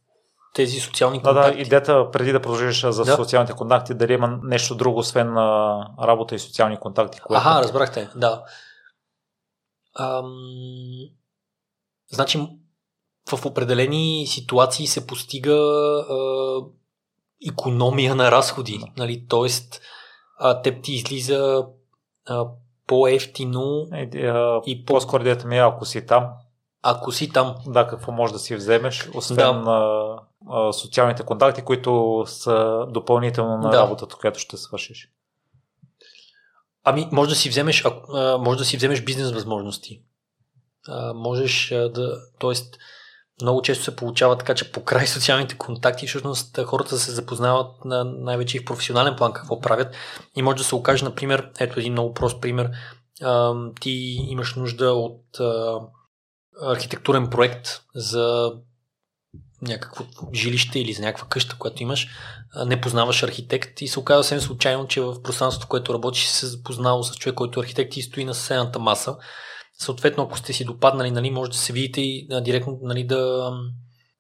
тези 0.53 0.81
социални 0.81 1.23
контакти. 1.23 1.51
Да, 1.51 1.57
да, 1.57 1.63
идеята 1.63 2.11
преди 2.11 2.33
да 2.33 2.43
продължиш 2.43 2.87
за 2.87 3.05
да. 3.05 3.17
социалните 3.17 3.53
контакти, 3.53 3.95
дали 3.95 4.13
има 4.13 4.39
нещо 4.43 4.75
друго, 4.75 4.99
освен 4.99 5.33
на 5.33 5.79
работа 6.03 6.35
и 6.35 6.39
социални 6.39 6.81
контакти. 6.81 7.21
Което... 7.21 7.43
Ага, 7.47 7.63
разбрахте, 7.63 8.09
да. 8.17 8.45
Ам... 9.99 10.35
Значи, 12.13 12.49
в 13.31 13.47
определени 13.47 14.27
ситуации 14.27 14.87
се 14.87 15.07
постига 15.07 15.55
а, 15.55 16.17
економия 17.49 18.15
на 18.15 18.31
разходи. 18.31 18.79
Да. 18.79 18.87
Нали? 18.97 19.27
Тоест, 19.29 19.81
а, 20.39 20.63
теб 20.63 20.85
ти 20.85 20.93
излиза 20.93 21.67
а, 22.27 22.47
по-ефтино 22.87 23.89
е, 23.93 24.19
а, 24.19 24.61
и 24.67 24.85
по... 24.85 24.95
По-скоро 24.95 25.23
идеята 25.23 25.47
ми 25.47 25.57
е, 25.57 25.61
ако 25.61 25.85
си 25.85 26.07
там, 26.07 26.29
ако 26.83 27.13
си 27.13 27.33
там. 27.33 27.55
Да, 27.67 27.87
какво 27.87 28.13
можеш 28.13 28.33
да 28.33 28.39
си 28.39 28.57
вземеш, 28.57 29.09
освен 29.15 29.65
да. 29.65 30.19
А, 30.51 30.73
социалните 30.73 31.23
контакти, 31.23 31.63
които 31.63 32.25
са 32.27 32.87
допълнително 32.91 33.57
на 33.57 33.71
да. 33.71 33.79
работата, 33.79 34.17
която 34.17 34.39
ще 34.39 34.57
свършиш. 34.57 35.09
Ами, 36.85 37.09
може 37.13 37.31
да 37.31 37.37
си 37.37 37.49
вземеш, 37.49 37.85
а, 38.15 38.39
може 38.39 38.59
да 38.59 38.65
си 38.65 38.77
вземеш 38.77 39.05
бизнес 39.05 39.33
възможности. 39.33 40.03
А, 40.89 41.13
можеш 41.15 41.73
а, 41.73 41.89
да, 41.89 42.21
т.е. 42.41 42.53
много 43.43 43.63
често 43.63 43.85
се 43.85 43.97
получава 43.97 44.39
така, 44.39 44.55
че 44.55 44.73
покрай 44.73 45.07
социалните 45.07 45.59
контакти 45.59 46.07
всъщност 46.07 46.63
хората 46.63 46.97
се 46.97 47.13
запознават 47.13 47.85
на 47.85 48.05
най-вече 48.05 48.57
и 48.57 48.61
в 48.61 48.65
професионален 48.65 49.17
план 49.17 49.33
какво 49.33 49.61
правят 49.61 49.95
и 50.37 50.43
може 50.43 50.57
да 50.57 50.65
се 50.65 50.75
окаже, 50.75 51.05
например, 51.05 51.51
ето 51.59 51.81
един 51.81 51.93
много 51.93 52.15
прост 52.15 52.41
пример, 52.41 52.71
а, 53.23 53.55
ти 53.81 53.91
имаш 54.29 54.55
нужда 54.55 54.93
от 54.93 55.41
а, 55.41 55.81
архитектурен 56.63 57.31
проект 57.31 57.69
за 57.95 58.53
някакво 59.63 60.05
жилище 60.35 60.79
или 60.79 60.93
за 60.93 61.03
някаква 61.03 61.29
къща, 61.29 61.57
която 61.59 61.83
имаш, 61.83 62.09
не 62.67 62.81
познаваш 62.81 63.23
архитект 63.23 63.81
и 63.81 63.89
се 63.89 64.01
оказва 64.01 64.25
съвсем 64.25 64.41
случайно, 64.41 64.87
че 64.87 65.01
в 65.01 65.23
пространството, 65.23 65.69
което 65.69 65.95
работиш, 65.95 66.27
се 66.27 66.47
запознал 66.47 67.03
с 67.03 67.17
човек, 67.17 67.35
който 67.35 67.61
е 67.61 67.63
архитект 67.63 67.97
и 67.97 68.03
стои 68.03 68.25
на 68.25 68.35
съседната 68.35 68.79
маса. 68.79 69.17
Съответно, 69.79 70.23
ако 70.23 70.39
сте 70.39 70.53
си 70.53 70.65
допаднали, 70.65 71.11
нали, 71.11 71.31
може 71.31 71.51
да 71.51 71.57
се 71.57 71.73
видите 71.73 72.01
и 72.01 72.27
а, 72.31 72.41
директно 72.41 72.79
нали, 72.83 73.05
да, 73.05 73.53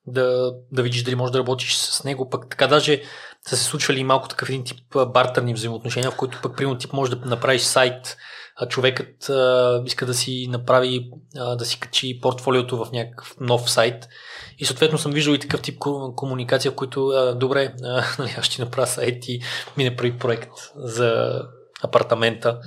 да, 0.06 0.52
да 0.73 0.82
видиш 0.82 1.02
дали 1.02 1.14
може 1.14 1.32
да 1.32 1.39
работиш 1.39 1.77
с 1.77 2.05
него. 2.05 2.31
Пък 2.31 2.51
така 2.51 2.66
даже 2.66 3.02
са 3.48 3.56
се 3.56 3.64
случвали 3.64 4.01
и 4.01 4.05
малко 4.05 4.28
такъв 4.28 4.48
един 4.48 4.64
тип 4.64 4.97
бартърни 5.09 5.55
взаимоотношения, 5.55 6.10
в 6.10 6.16
който 6.16 6.39
пък 6.43 6.56
примерно 6.56 6.78
тип 6.78 6.93
може 6.93 7.16
да 7.16 7.27
направиш 7.27 7.62
сайт, 7.62 8.16
човекът 8.68 9.28
а, 9.28 9.82
иска 9.86 10.06
да 10.06 10.14
си 10.14 10.47
направи, 10.51 11.10
а, 11.36 11.56
да 11.56 11.64
си 11.64 11.80
качи 11.80 12.20
портфолиото 12.20 12.84
в 12.84 12.93
някакъв 12.93 13.36
нов 13.40 13.70
сайт. 13.70 14.09
И 14.59 14.64
съответно 14.64 14.98
съм 14.98 15.12
виждал 15.12 15.32
и 15.32 15.39
такъв 15.39 15.62
тип 15.62 15.78
комуникация, 16.16 16.72
в 16.72 16.74
който 16.74 17.09
а, 17.09 17.34
добре, 17.34 17.74
а, 17.84 18.05
нали, 18.18 18.34
аз 18.39 18.44
ще 18.44 18.62
направя 18.62 18.86
сайт 18.86 19.28
и 19.28 19.40
ми 19.76 19.84
направи 19.84 20.18
проект 20.18 20.52
за 20.76 21.43
апартамента. 21.82 22.60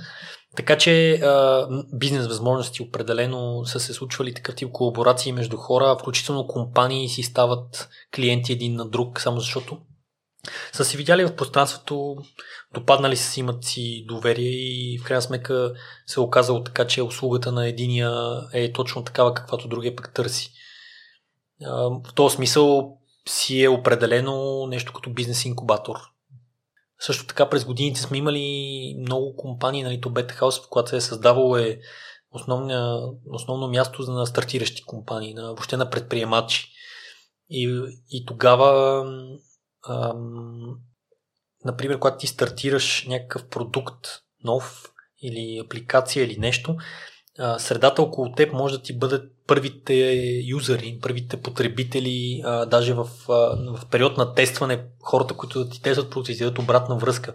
Така 0.56 0.78
че 0.78 1.12
а, 1.12 1.66
бизнес 1.94 2.26
възможности 2.26 2.82
определено 2.82 3.64
са 3.64 3.80
се 3.80 3.92
случвали 3.92 4.34
такъв 4.34 4.54
тип 4.54 4.72
колаборации 4.72 5.32
между 5.32 5.56
хора, 5.56 5.96
включително 6.00 6.46
компании 6.46 7.08
си 7.08 7.22
стават 7.22 7.88
клиенти 8.14 8.52
един 8.52 8.74
на 8.74 8.88
друг, 8.88 9.20
само 9.20 9.40
защото 9.40 9.78
са 10.72 10.84
си 10.84 10.96
видяли 10.96 11.24
в 11.24 11.36
пространството, 11.36 12.16
допаднали 12.74 13.16
са 13.16 13.30
си, 13.30 13.40
имат 13.40 13.64
си 13.64 14.04
доверие 14.08 14.50
и 14.50 14.98
в 14.98 15.04
крайна 15.04 15.22
сметка 15.22 15.72
се 16.06 16.20
е 16.20 16.22
оказало 16.22 16.64
така, 16.64 16.86
че 16.86 17.02
услугата 17.02 17.52
на 17.52 17.68
единия 17.68 18.40
е 18.52 18.72
точно 18.72 19.04
такава, 19.04 19.34
каквато 19.34 19.68
другия 19.68 19.96
пък 19.96 20.14
търси. 20.14 20.52
В 22.04 22.14
този 22.14 22.36
смисъл 22.36 22.96
си 23.28 23.62
е 23.62 23.68
определено 23.68 24.66
нещо 24.66 24.92
като 24.92 25.10
бизнес 25.10 25.44
инкубатор. 25.44 25.96
Също 27.00 27.26
така 27.26 27.48
през 27.48 27.64
годините 27.64 28.00
сме 28.00 28.18
имали 28.18 28.96
много 28.98 29.36
компании, 29.36 29.82
нали, 29.82 30.00
то 30.00 30.08
Beta 30.08 30.40
House, 30.40 30.64
в 30.64 30.68
която 30.68 30.90
се 30.90 30.96
е 30.96 31.00
създавало 31.00 31.56
е 31.56 31.78
основно, 32.30 33.18
основно 33.30 33.68
място 33.68 34.02
на 34.02 34.26
стартиращи 34.26 34.84
компании, 34.84 35.34
на, 35.34 35.42
въобще 35.42 35.76
на 35.76 35.90
предприемачи. 35.90 36.72
И, 37.50 37.82
и 38.10 38.26
тогава 38.26 39.04
ам, 39.88 40.78
например, 41.64 41.98
когато 41.98 42.18
ти 42.18 42.26
стартираш 42.26 43.06
някакъв 43.08 43.48
продукт 43.48 44.06
нов 44.44 44.92
или 45.22 45.62
апликация 45.64 46.24
или 46.24 46.38
нещо, 46.38 46.76
а, 47.38 47.58
средата 47.58 48.02
около 48.02 48.32
теб 48.32 48.52
може 48.52 48.76
да 48.76 48.82
ти 48.82 48.98
бъдат 48.98 49.32
първите 49.46 50.20
юзери, 50.46 50.98
първите 51.02 51.42
потребители, 51.42 52.42
а, 52.44 52.66
даже 52.66 52.94
в, 52.94 53.08
а, 53.28 53.32
в 53.76 53.86
период 53.90 54.16
на 54.16 54.34
тестване, 54.34 54.84
хората, 55.02 55.34
които 55.34 55.64
да 55.64 55.70
ти 55.70 55.82
тестват 55.82 56.10
продукти, 56.10 56.36
дадат 56.36 56.58
обратна 56.58 56.96
връзка. 56.96 57.34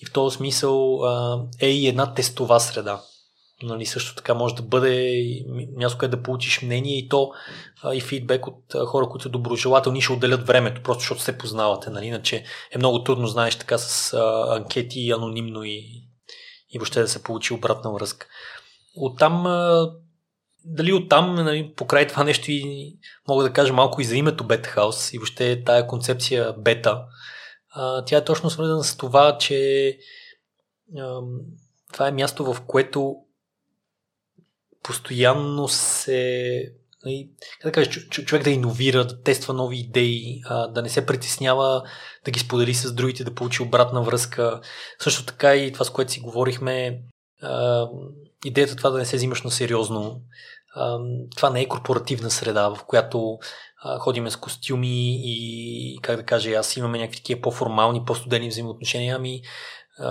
И 0.00 0.06
в 0.06 0.12
този 0.12 0.36
смисъл 0.36 1.04
а, 1.04 1.42
е 1.60 1.70
и 1.70 1.88
една 1.88 2.14
тестова 2.14 2.60
среда. 2.60 3.02
Нали, 3.62 3.86
също 3.86 4.14
така 4.14 4.34
може 4.34 4.54
да 4.54 4.62
бъде 4.62 5.22
място, 5.76 5.98
където 5.98 6.16
да 6.16 6.22
получиш 6.22 6.62
мнение 6.62 6.98
и 6.98 7.08
то 7.08 7.32
и 7.92 8.00
фидбек 8.00 8.46
от 8.46 8.74
хора, 8.86 9.08
които 9.08 9.22
са 9.22 9.28
доброжелателни, 9.28 10.00
ще 10.00 10.12
отделят 10.12 10.46
времето, 10.46 10.82
просто 10.82 11.00
защото 11.00 11.20
се 11.20 11.38
познавате. 11.38 11.90
Нали? 11.90 12.06
Иначе 12.06 12.44
е 12.70 12.78
много 12.78 13.04
трудно, 13.04 13.26
знаеш, 13.26 13.56
така 13.56 13.78
с 13.78 14.12
а, 14.12 14.56
анкети, 14.56 15.10
анонимно 15.10 15.64
и, 15.64 15.84
и 16.70 16.78
въобще 16.78 17.00
да 17.00 17.08
се 17.08 17.22
получи 17.22 17.54
обратна 17.54 17.92
връзка. 17.92 18.26
Оттам, 18.96 19.46
а, 19.46 19.90
дали 20.64 20.92
оттам, 20.92 21.34
нали, 21.34 21.72
покрай 21.76 22.06
това 22.06 22.24
нещо 22.24 22.44
и 22.48 22.92
мога 23.28 23.42
да 23.42 23.52
кажа 23.52 23.72
малко 23.72 24.00
и 24.00 24.04
за 24.04 24.16
името 24.16 24.44
House 24.44 25.14
и 25.14 25.18
въобще 25.18 25.64
тая 25.64 25.86
концепция 25.86 26.52
бета, 26.58 27.04
тя 28.06 28.16
е 28.16 28.24
точно 28.24 28.50
свързана 28.50 28.84
с 28.84 28.96
това, 28.96 29.38
че 29.38 29.98
това 31.92 32.08
е 32.08 32.12
място, 32.12 32.54
в 32.54 32.60
което 32.66 33.16
постоянно 34.82 35.68
се 35.68 36.62
нали, 37.04 37.28
как 37.60 37.64
да 37.64 37.72
кажа, 37.72 37.90
човек 38.10 38.44
да 38.44 38.50
иновира, 38.50 39.04
да 39.04 39.22
тества 39.22 39.54
нови 39.54 39.78
идеи, 39.78 40.40
да 40.68 40.82
не 40.82 40.88
се 40.88 41.06
притеснява 41.06 41.82
да 42.24 42.30
ги 42.30 42.38
сподели 42.38 42.74
с 42.74 42.92
другите, 42.92 43.24
да 43.24 43.34
получи 43.34 43.62
обратна 43.62 44.02
връзка. 44.02 44.60
Също 44.98 45.24
така 45.24 45.56
и 45.56 45.72
това, 45.72 45.84
с 45.84 45.90
което 45.90 46.12
си 46.12 46.20
говорихме, 46.20 47.02
идеята 48.44 48.76
това 48.76 48.90
да 48.90 48.98
не 48.98 49.04
се 49.04 49.16
взимаш 49.16 49.42
на 49.42 49.50
сериозно. 49.50 50.20
Това 51.36 51.50
не 51.50 51.60
е 51.60 51.68
корпоративна 51.68 52.30
среда, 52.30 52.68
в 52.68 52.78
която 52.86 53.38
ходиме 53.98 54.30
с 54.30 54.36
костюми 54.36 55.20
и, 55.24 55.98
как 56.02 56.16
да 56.16 56.22
кажа, 56.22 56.50
аз 56.50 56.76
имаме 56.76 56.98
някакви 56.98 57.16
такива 57.16 57.40
по-формални, 57.40 58.04
по-студени 58.06 58.48
взаимоотношения. 58.48 59.16
Ами, 59.16 59.42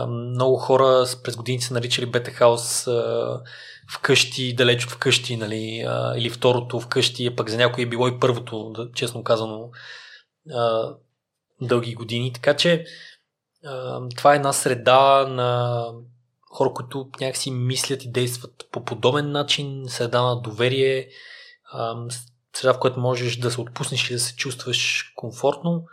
много 0.08 0.58
хора 0.58 1.06
през 1.24 1.36
години 1.36 1.62
са 1.62 1.74
наричали 1.74 2.06
Бета 2.06 2.32
Хаус 2.32 2.88
вкъщи, 3.90 4.56
далеч 4.56 4.86
от 4.86 4.92
вкъщи, 4.92 5.38
нали, 5.38 5.86
а, 5.88 6.14
или 6.18 6.30
второто 6.30 6.80
вкъщи, 6.80 7.28
а 7.28 7.36
пък 7.36 7.50
за 7.50 7.58
някой 7.58 7.84
е 7.84 7.90
било 7.90 8.08
и 8.08 8.20
първото, 8.20 8.74
честно 8.96 9.24
казано, 9.24 9.72
а, 10.52 10.94
дълги 11.62 11.94
години. 11.94 12.34
Така 12.34 12.56
че 12.56 12.86
а, 13.66 14.02
това 14.18 14.34
е 14.34 14.36
една 14.36 14.54
среда 14.54 15.28
на 15.28 15.84
хора, 16.52 16.74
които 16.74 17.10
някакси 17.22 17.52
мислят 17.52 18.04
и 18.04 18.12
действат 18.12 18.68
по 18.72 18.86
подобен 18.86 19.32
начин, 19.32 19.84
среда 19.88 20.22
на 20.22 20.42
доверие, 20.42 21.10
а, 21.72 21.96
среда, 22.56 22.74
в 22.74 22.80
която 22.80 23.00
можеш 23.00 23.38
да 23.38 23.52
се 23.52 23.62
отпуснеш 23.62 24.10
и 24.10 24.14
да 24.14 24.20
се 24.20 24.36
чувстваш 24.36 25.12
комфортно 25.16 25.84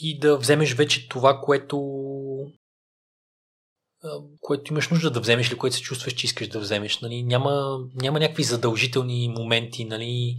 и 0.00 0.18
да 0.18 0.36
вземеш 0.36 0.74
вече 0.74 1.08
това, 1.08 1.40
което 1.40 1.76
което 4.40 4.72
имаш 4.72 4.88
нужда 4.88 5.10
да 5.10 5.20
вземеш 5.20 5.48
или 5.48 5.58
което 5.58 5.76
се 5.76 5.82
чувстваш, 5.82 6.12
че 6.12 6.26
искаш 6.26 6.48
да 6.48 6.58
вземеш. 6.58 7.00
Нали? 7.00 7.22
Няма, 7.22 7.78
няма 7.94 8.18
някакви 8.18 8.42
задължителни 8.42 9.34
моменти. 9.38 9.84
Нали? 9.84 10.36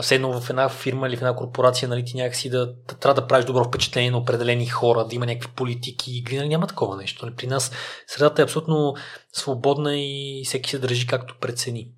Все 0.00 0.14
едно 0.14 0.40
в 0.40 0.50
една 0.50 0.68
фирма 0.68 1.08
или 1.08 1.16
в 1.16 1.20
една 1.20 1.36
корпорация 1.36 1.88
нали, 1.88 2.04
ти 2.04 2.16
някакси 2.16 2.50
да, 2.50 2.66
да 2.66 2.94
трябва 3.00 3.20
да 3.20 3.26
правиш 3.26 3.44
добро 3.44 3.64
впечатление 3.64 4.10
на 4.10 4.18
определени 4.18 4.66
хора, 4.66 5.04
да 5.04 5.14
има 5.14 5.26
някакви 5.26 5.54
политики 5.56 6.24
и 6.30 6.36
нали? 6.36 6.48
няма 6.48 6.66
такова 6.66 6.96
нещо. 6.96 7.26
Нали? 7.26 7.36
При 7.36 7.46
нас 7.46 7.72
средата 8.06 8.42
е 8.42 8.44
абсолютно 8.44 8.94
свободна 9.32 9.96
и 9.96 10.42
всеки 10.46 10.70
се 10.70 10.78
държи 10.78 11.06
както 11.06 11.38
прецени. 11.40 11.92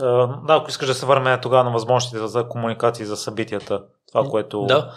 Да, 0.00 0.42
ако 0.48 0.70
искаш 0.70 0.88
да 0.88 0.94
се 0.94 1.06
върнем 1.06 1.40
тогава 1.42 1.64
на 1.64 1.70
възможностите 1.70 2.26
за 2.26 2.48
комуникации 2.48 3.06
за 3.06 3.16
събитията, 3.16 3.82
това, 4.12 4.28
което 4.30 4.66
да. 4.66 4.92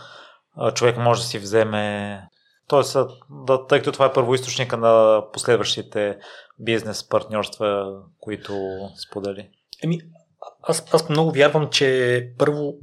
човек 0.73 0.97
може 0.97 1.21
да 1.21 1.27
си 1.27 1.39
вземе 1.39 2.21
Тоест, 2.67 2.97
да, 3.29 3.67
тъй 3.67 3.79
като 3.79 3.91
това 3.91 4.05
е 4.05 4.13
първоисточника 4.13 4.77
на 4.77 5.23
последващите 5.33 6.17
бизнес 6.59 7.09
партньорства, 7.09 7.99
които 8.19 8.53
сподели. 9.09 9.49
Еми, 9.83 10.01
аз, 10.61 10.85
аз 10.93 11.09
много 11.09 11.31
вярвам, 11.31 11.69
че 11.69 12.29
първо, 12.37 12.73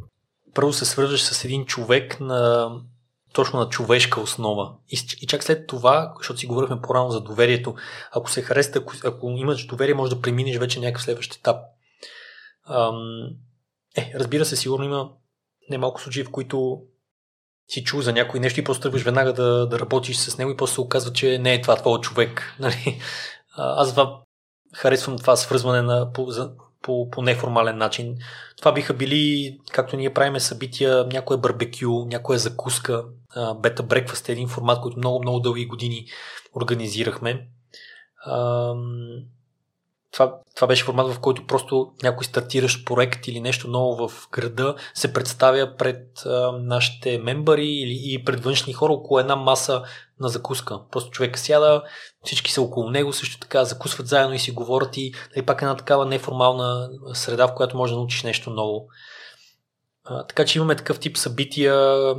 първо 0.55 0.73
се 0.73 0.85
свързваш 0.85 1.23
с 1.23 1.45
един 1.45 1.65
човек 1.67 2.21
на 2.21 2.71
точно 3.33 3.59
на 3.59 3.69
човешка 3.69 4.21
основа. 4.21 4.75
И, 4.89 4.99
и 5.21 5.27
чак 5.27 5.43
след 5.43 5.67
това, 5.67 6.15
защото 6.19 6.41
си 6.41 6.47
говорихме 6.47 6.81
по-рано 6.83 7.11
за 7.11 7.21
доверието, 7.21 7.75
ако 8.13 8.31
се 8.31 8.43
хареса, 8.43 8.73
ако, 8.79 8.93
ако 9.05 9.31
имаш 9.31 9.67
доверие, 9.67 9.95
може 9.95 10.15
да 10.15 10.21
преминеш 10.21 10.57
вече 10.57 10.81
някакъв 10.81 11.03
следващ 11.03 11.35
етап. 11.35 11.57
Ам, 12.69 13.29
е, 13.97 14.13
разбира 14.15 14.45
се, 14.45 14.57
сигурно 14.57 14.85
има 14.85 15.11
немалко 15.71 16.01
случаи, 16.01 16.25
в 16.25 16.31
които 16.31 16.83
си 17.69 17.85
чул 17.85 18.01
за 18.01 18.13
някой 18.13 18.41
нещо 18.41 18.61
и 18.61 18.65
просто 18.65 18.83
тръгваш 18.83 19.03
веднага 19.03 19.33
да, 19.33 19.67
да 19.67 19.79
работиш 19.79 20.17
с 20.17 20.39
него 20.39 20.51
и 20.51 20.57
после 20.57 20.75
се 20.75 20.81
оказва, 20.81 21.13
че 21.13 21.39
не 21.39 21.55
е 21.55 21.61
това 21.61 21.77
твой 21.77 22.01
човек. 22.01 22.55
Нали? 22.61 23.01
Аз 23.57 23.91
това 23.91 24.21
харесвам 24.75 25.19
това 25.19 25.37
свързване 25.37 25.83
на, 25.83 26.13
по, 26.13 26.31
за, 26.31 26.51
по, 26.83 27.11
по 27.11 27.23
неформален 27.23 27.79
начин. 27.79 28.17
Това 28.59 28.73
биха 28.73 28.95
били, 28.95 29.57
както 29.73 29.97
ние 29.97 30.15
правиме 30.15 30.41
събития, 30.41 31.07
някоя 31.13 31.39
барбекю, 31.39 32.05
някоя 32.07 32.39
закуска, 32.39 33.05
бета 33.57 33.83
брекфаст 33.83 34.29
един 34.29 34.49
формат, 34.49 34.81
който 34.81 34.99
много, 34.99 35.23
много 35.23 35.41
дълги 35.41 35.67
години 35.67 36.07
организирахме 36.57 37.49
това, 40.15 40.35
това 40.55 40.67
беше 40.67 40.85
формат, 40.85 41.13
в 41.13 41.21
който 41.21 41.47
просто 41.47 41.93
някой 42.03 42.25
стартиращ 42.25 42.87
проект 42.87 43.29
или 43.29 43.41
нещо 43.41 43.69
ново 43.69 44.09
в 44.09 44.29
града 44.33 44.75
се 44.95 45.13
представя 45.13 45.77
пред 45.77 46.27
а, 46.27 46.53
нашите 46.53 47.19
мембари 47.19 47.67
или 47.67 48.01
и 48.03 48.25
пред 48.25 48.45
външни 48.45 48.73
хора 48.73 48.93
около 48.93 49.19
една 49.19 49.37
маса 49.37 49.83
на 50.21 50.29
закуска. 50.29 50.81
Просто 50.91 51.11
човека 51.11 51.39
сяда, 51.39 51.83
всички 52.25 52.53
са 52.53 52.63
около 52.63 52.91
него, 52.91 53.13
също 53.13 53.39
така 53.39 53.65
закусват 53.65 54.07
заедно 54.07 54.35
и 54.35 54.39
си 54.39 54.51
говорят 54.51 54.97
и 54.97 55.15
нали, 55.37 55.47
пак 55.47 55.63
една 55.63 55.77
такава 55.77 56.07
неформална 56.07 56.91
среда, 57.15 57.47
в 57.47 57.55
която 57.55 57.77
може 57.77 57.93
да 57.93 57.99
научиш 57.99 58.23
нещо 58.23 58.51
ново. 58.51 58.87
А, 60.05 60.27
така 60.27 60.45
че 60.45 60.59
имаме 60.59 60.77
такъв 60.77 61.01
тип 61.01 61.17
събития. 61.17 61.75
А, 61.75 62.17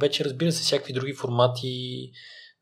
вече 0.00 0.24
разбира 0.24 0.52
се, 0.52 0.62
всякакви 0.62 0.92
други 0.92 1.14
формати 1.14 2.10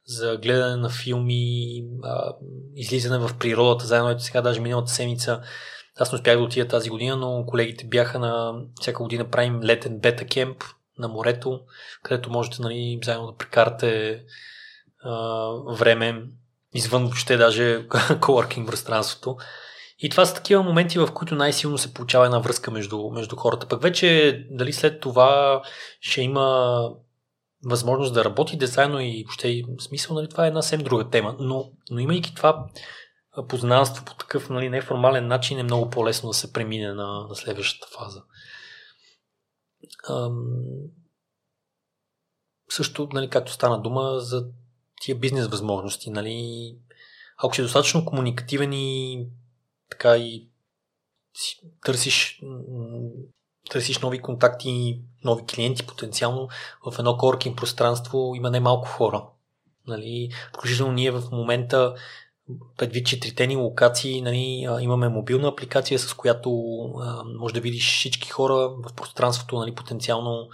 за 0.06 0.36
гледане 0.36 0.76
на 0.76 0.90
филми, 0.90 1.84
а, 2.02 2.34
излизане 2.74 3.18
в 3.18 3.30
природата, 3.38 3.86
заедно 3.86 4.10
ето 4.10 4.22
сега, 4.22 4.40
даже 4.40 4.60
миналата 4.60 4.92
седмица, 4.92 5.42
аз 6.00 6.12
не 6.12 6.16
успях 6.16 6.38
да 6.38 6.44
отида 6.44 6.68
тази 6.68 6.90
година, 6.90 7.16
но 7.16 7.44
колегите 7.46 7.86
бяха 7.86 8.18
на 8.18 8.54
всяка 8.80 9.02
година 9.02 9.30
правим 9.30 9.62
летен 9.62 9.98
бета 9.98 10.24
кемп 10.24 10.64
на 10.98 11.08
морето, 11.08 11.60
където 12.02 12.30
можете 12.30 12.62
нали, 12.62 12.98
заедно 13.04 13.26
да 13.26 13.36
прекарате 13.36 14.22
а, 15.04 15.48
време 15.68 16.22
извън 16.74 17.02
въобще 17.02 17.36
даже 17.36 17.86
коворкинг 18.20 18.68
пространството. 18.68 19.36
И 19.98 20.10
това 20.10 20.26
са 20.26 20.34
такива 20.34 20.62
моменти, 20.62 20.98
в 20.98 21.08
които 21.14 21.34
най-силно 21.34 21.78
се 21.78 21.94
получава 21.94 22.24
една 22.24 22.38
връзка 22.38 22.70
между, 22.70 23.10
между 23.10 23.36
хората. 23.36 23.68
Пък 23.68 23.82
вече 23.82 24.38
дали 24.50 24.72
след 24.72 25.00
това 25.00 25.62
ще 26.00 26.22
има 26.22 26.88
възможност 27.64 28.14
да 28.14 28.24
работи 28.24 28.66
заедно 28.66 29.00
и 29.00 29.24
въобще 29.26 29.62
смисъл, 29.80 30.16
нали, 30.16 30.28
това 30.28 30.44
е 30.44 30.48
една 30.48 30.62
съвсем 30.62 30.84
друга 30.84 31.10
тема. 31.10 31.36
Но, 31.40 31.72
но 31.90 31.98
имайки 31.98 32.34
това 32.34 32.66
познанство 33.48 34.04
по 34.04 34.14
такъв 34.14 34.50
нали, 34.50 34.68
неформален 34.68 35.26
начин 35.26 35.58
е 35.58 35.62
много 35.62 35.90
по-лесно 35.90 36.28
да 36.28 36.34
се 36.34 36.52
премине 36.52 36.88
на, 36.88 37.26
на 37.28 37.34
следващата 37.34 37.86
фаза. 37.98 38.22
Ам... 40.10 40.44
Също, 42.70 43.08
нали, 43.12 43.30
както 43.30 43.52
стана 43.52 43.82
дума, 43.82 44.20
за 44.20 44.46
тия 45.00 45.18
бизнес 45.18 45.46
възможности. 45.46 46.10
Нали, 46.10 46.76
ако 47.36 47.54
си 47.54 47.62
достатъчно 47.62 48.04
комуникативен 48.04 48.72
и 48.72 49.26
така 49.90 50.16
и 50.16 50.48
търсиш 51.84 52.40
търсиш 53.70 53.98
нови 53.98 54.22
контакти, 54.22 55.02
нови 55.24 55.44
клиенти 55.46 55.86
потенциално 55.86 56.48
в 56.86 56.98
едно 56.98 57.16
коркин 57.16 57.56
пространство 57.56 58.32
има 58.36 58.50
най-малко 58.50 58.88
хора. 58.88 59.24
Нали, 59.86 60.30
включително 60.54 60.92
ние 60.92 61.10
в 61.10 61.22
момента 61.32 61.94
предвид 62.76 63.06
четирите 63.06 63.46
ни 63.46 63.56
локации, 63.56 64.22
нали, 64.22 64.68
имаме 64.80 65.08
мобилна 65.08 65.48
апликация, 65.48 65.98
с 65.98 66.14
която 66.14 66.50
а, 67.00 67.24
може 67.38 67.54
да 67.54 67.60
видиш 67.60 67.96
всички 67.96 68.30
хора 68.30 68.54
в 68.54 68.94
пространството, 68.96 69.58
нали, 69.58 69.74
потенциално 69.74 70.48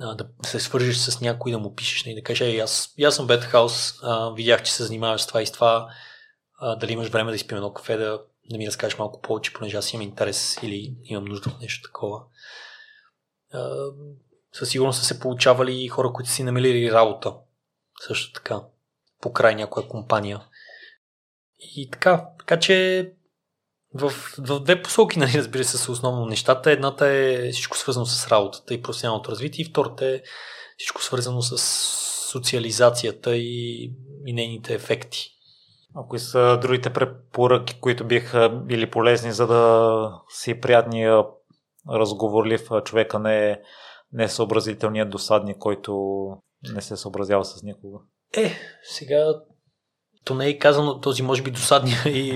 а, 0.00 0.14
да 0.14 0.26
се 0.42 0.60
свържиш 0.60 0.96
с 0.96 1.20
някой, 1.20 1.52
да 1.52 1.58
му 1.58 1.74
пишеш 1.74 2.04
нали, 2.04 2.14
да 2.14 2.22
кажеш, 2.22 2.60
аз, 2.60 2.94
аз 3.04 3.16
съм 3.16 3.26
Бетхаус, 3.26 3.94
видях, 4.36 4.62
че 4.62 4.72
се 4.72 4.84
занимаваш 4.84 5.20
с 5.20 5.26
това 5.26 5.42
и 5.42 5.46
с 5.46 5.52
това, 5.52 5.88
а, 6.60 6.76
дали 6.76 6.92
имаш 6.92 7.08
време 7.08 7.30
да 7.30 7.36
изпием 7.36 7.56
едно 7.56 7.72
кафе, 7.72 7.96
да 7.96 8.20
да 8.50 8.58
ми 8.58 8.66
разкажеш 8.66 8.98
малко 8.98 9.20
повече, 9.20 9.52
понеже 9.52 9.76
аз 9.76 9.92
имам 9.92 10.02
интерес 10.02 10.58
или 10.62 10.96
имам 11.04 11.24
нужда 11.24 11.50
от 11.50 11.60
нещо 11.60 11.88
такова. 11.88 12.22
Със 14.52 14.68
сигурност 14.68 14.98
са 14.98 15.04
се 15.04 15.20
получавали 15.20 15.88
хора, 15.88 16.12
които 16.12 16.30
си 16.30 16.42
намерили 16.42 16.92
работа. 16.92 17.34
Също 18.06 18.32
така. 18.32 18.60
По 19.20 19.32
край 19.32 19.54
някоя 19.54 19.88
компания. 19.88 20.40
И 21.76 21.90
така. 21.90 22.28
Така 22.38 22.58
че 22.58 23.12
в, 23.94 24.10
в 24.38 24.60
две 24.60 24.82
посоки, 24.82 25.18
нали, 25.18 25.32
разбира 25.34 25.64
се, 25.64 25.78
са 25.78 25.92
основно 25.92 26.26
нещата. 26.26 26.70
Едната 26.70 27.06
е 27.06 27.50
всичко 27.52 27.76
свързано 27.76 28.06
с 28.06 28.28
работата 28.28 28.74
и 28.74 28.82
професионалното 28.82 29.30
развитие, 29.30 29.62
и 29.62 29.68
втората 29.68 30.06
е 30.06 30.22
всичко 30.78 31.02
свързано 31.02 31.42
с 31.42 31.58
социализацията 32.30 33.36
и, 33.36 33.84
и 34.26 34.32
нейните 34.32 34.74
ефекти. 34.74 35.30
А 35.96 36.08
кои 36.08 36.18
са 36.18 36.58
другите 36.62 36.92
препоръки, 36.92 37.80
които 37.80 38.04
биха 38.04 38.48
били 38.48 38.90
полезни, 38.90 39.32
за 39.32 39.46
да 39.46 40.10
си 40.28 40.60
приятния 40.60 41.24
разговорлив 41.90 42.68
човека 42.84 43.18
не 43.18 43.50
е 43.50 43.56
не 44.12 44.28
съобразителният 44.28 45.10
досадник, 45.10 45.58
който 45.58 46.26
не 46.74 46.80
се 46.80 46.96
съобразява 46.96 47.44
с 47.44 47.62
никого? 47.62 48.02
Е, 48.36 48.52
сега 48.82 49.34
то 50.24 50.34
не 50.34 50.46
е 50.46 50.58
казано 50.58 51.00
този 51.00 51.22
може 51.22 51.42
би 51.42 51.50
досадния 51.50 51.98
и, 52.06 52.28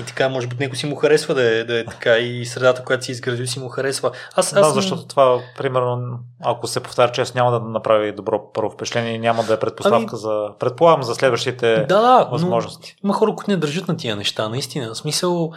и 0.00 0.04
така, 0.06 0.28
може 0.28 0.46
би 0.46 0.56
него 0.60 0.76
си 0.76 0.86
му 0.86 0.96
харесва 0.96 1.34
да 1.34 1.42
е, 1.42 1.64
да 1.64 1.78
е 1.78 1.84
така 1.84 2.18
и 2.18 2.46
средата, 2.46 2.84
която 2.84 3.04
си 3.04 3.12
изградил 3.12 3.46
си 3.46 3.60
му 3.60 3.68
харесва. 3.68 4.10
Аз, 4.34 4.52
аз... 4.52 4.66
Да, 4.66 4.70
защото 4.70 5.06
това, 5.06 5.40
примерно, 5.58 6.18
ако 6.44 6.66
се 6.66 6.82
повтаря 6.82 7.12
често, 7.12 7.38
няма 7.38 7.50
да 7.50 7.60
направи 7.60 8.12
добро 8.12 8.52
първо 8.52 8.70
впечатление 8.70 9.12
и 9.12 9.18
няма 9.18 9.42
да 9.42 9.54
е 9.54 9.58
предпоставка 9.58 9.96
ами... 10.12 10.20
за, 10.20 10.48
предполагам, 10.58 11.02
за 11.02 11.14
следващите 11.14 11.76
да, 11.76 12.00
да, 12.00 12.28
възможности. 12.30 12.96
Но 13.02 13.08
има 13.08 13.14
хора, 13.14 13.34
които 13.34 13.50
не 13.50 13.56
държат 13.56 13.88
на 13.88 13.96
тия 13.96 14.16
неща, 14.16 14.48
наистина. 14.48 14.94
В 14.94 14.96
смисъл, 14.96 15.52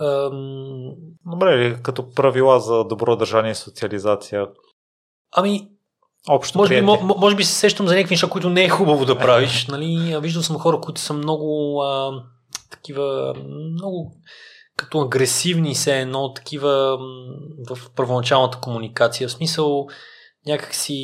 ам... 0.00 0.94
Добре, 1.26 1.78
като 1.82 2.10
правила 2.10 2.60
за 2.60 2.84
добро 2.84 3.16
държание 3.16 3.52
и 3.52 3.54
социализация. 3.54 4.46
Ами, 5.36 5.68
Общо 6.28 6.58
може, 6.58 6.74
би, 6.74 6.86
може 7.16 7.36
би 7.36 7.44
се 7.44 7.52
сещам 7.52 7.88
за 7.88 7.94
някакви 7.94 8.12
неща, 8.12 8.28
които 8.28 8.50
не 8.50 8.64
е 8.64 8.68
хубаво 8.68 9.04
да 9.04 9.18
правиш. 9.18 9.66
Нали? 9.68 10.18
Виждал 10.20 10.42
съм 10.42 10.58
хора, 10.58 10.80
които 10.80 11.00
са 11.00 11.12
много 11.12 11.80
а, 11.82 12.22
такива, 12.70 13.34
много 13.48 14.12
като 14.76 15.00
агресивни 15.00 15.74
се 15.74 16.00
едно, 16.00 16.32
такива 16.32 16.98
в 17.70 17.78
първоначалната 17.96 18.60
комуникация. 18.60 19.28
В 19.28 19.32
смисъл 19.32 19.86
някакси 20.46 20.96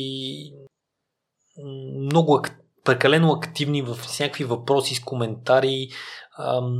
много 2.11 2.41
прекалено 2.83 3.31
активни 3.31 3.81
в 3.81 3.95
всякакви 3.95 4.43
въпроси 4.43 4.95
с 4.95 4.99
коментари, 4.99 5.87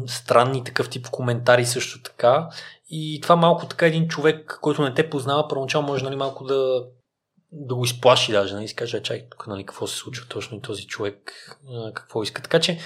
странни 0.07 0.64
такъв 0.64 0.90
тип 0.90 1.10
коментари 1.10 1.65
също 1.65 2.02
така. 2.03 2.49
И 2.90 3.19
това 3.22 3.36
малко 3.36 3.65
така 3.65 3.88
един 3.88 4.07
човек, 4.07 4.60
който 4.61 4.82
не 4.82 4.94
те 4.94 5.10
познава, 5.10 5.48
първоначално 5.48 5.88
може 5.88 6.03
нали, 6.03 6.15
малко 6.15 6.44
да 6.44 6.86
да 7.52 7.76
го 7.76 7.86
изплаши 7.86 8.32
даже, 8.32 8.56
нали, 8.56 8.76
каже, 8.76 9.03
чай, 9.03 9.28
тук, 9.32 9.48
нали, 9.48 9.65
какво 9.65 9.88
се 9.88 9.98
случва 9.98 10.28
точно 10.30 10.57
и 10.57 10.61
този 10.61 10.88
човек, 10.88 11.34
какво 11.94 12.23
иска. 12.23 12.41
Така 12.41 12.60
че 12.60 12.80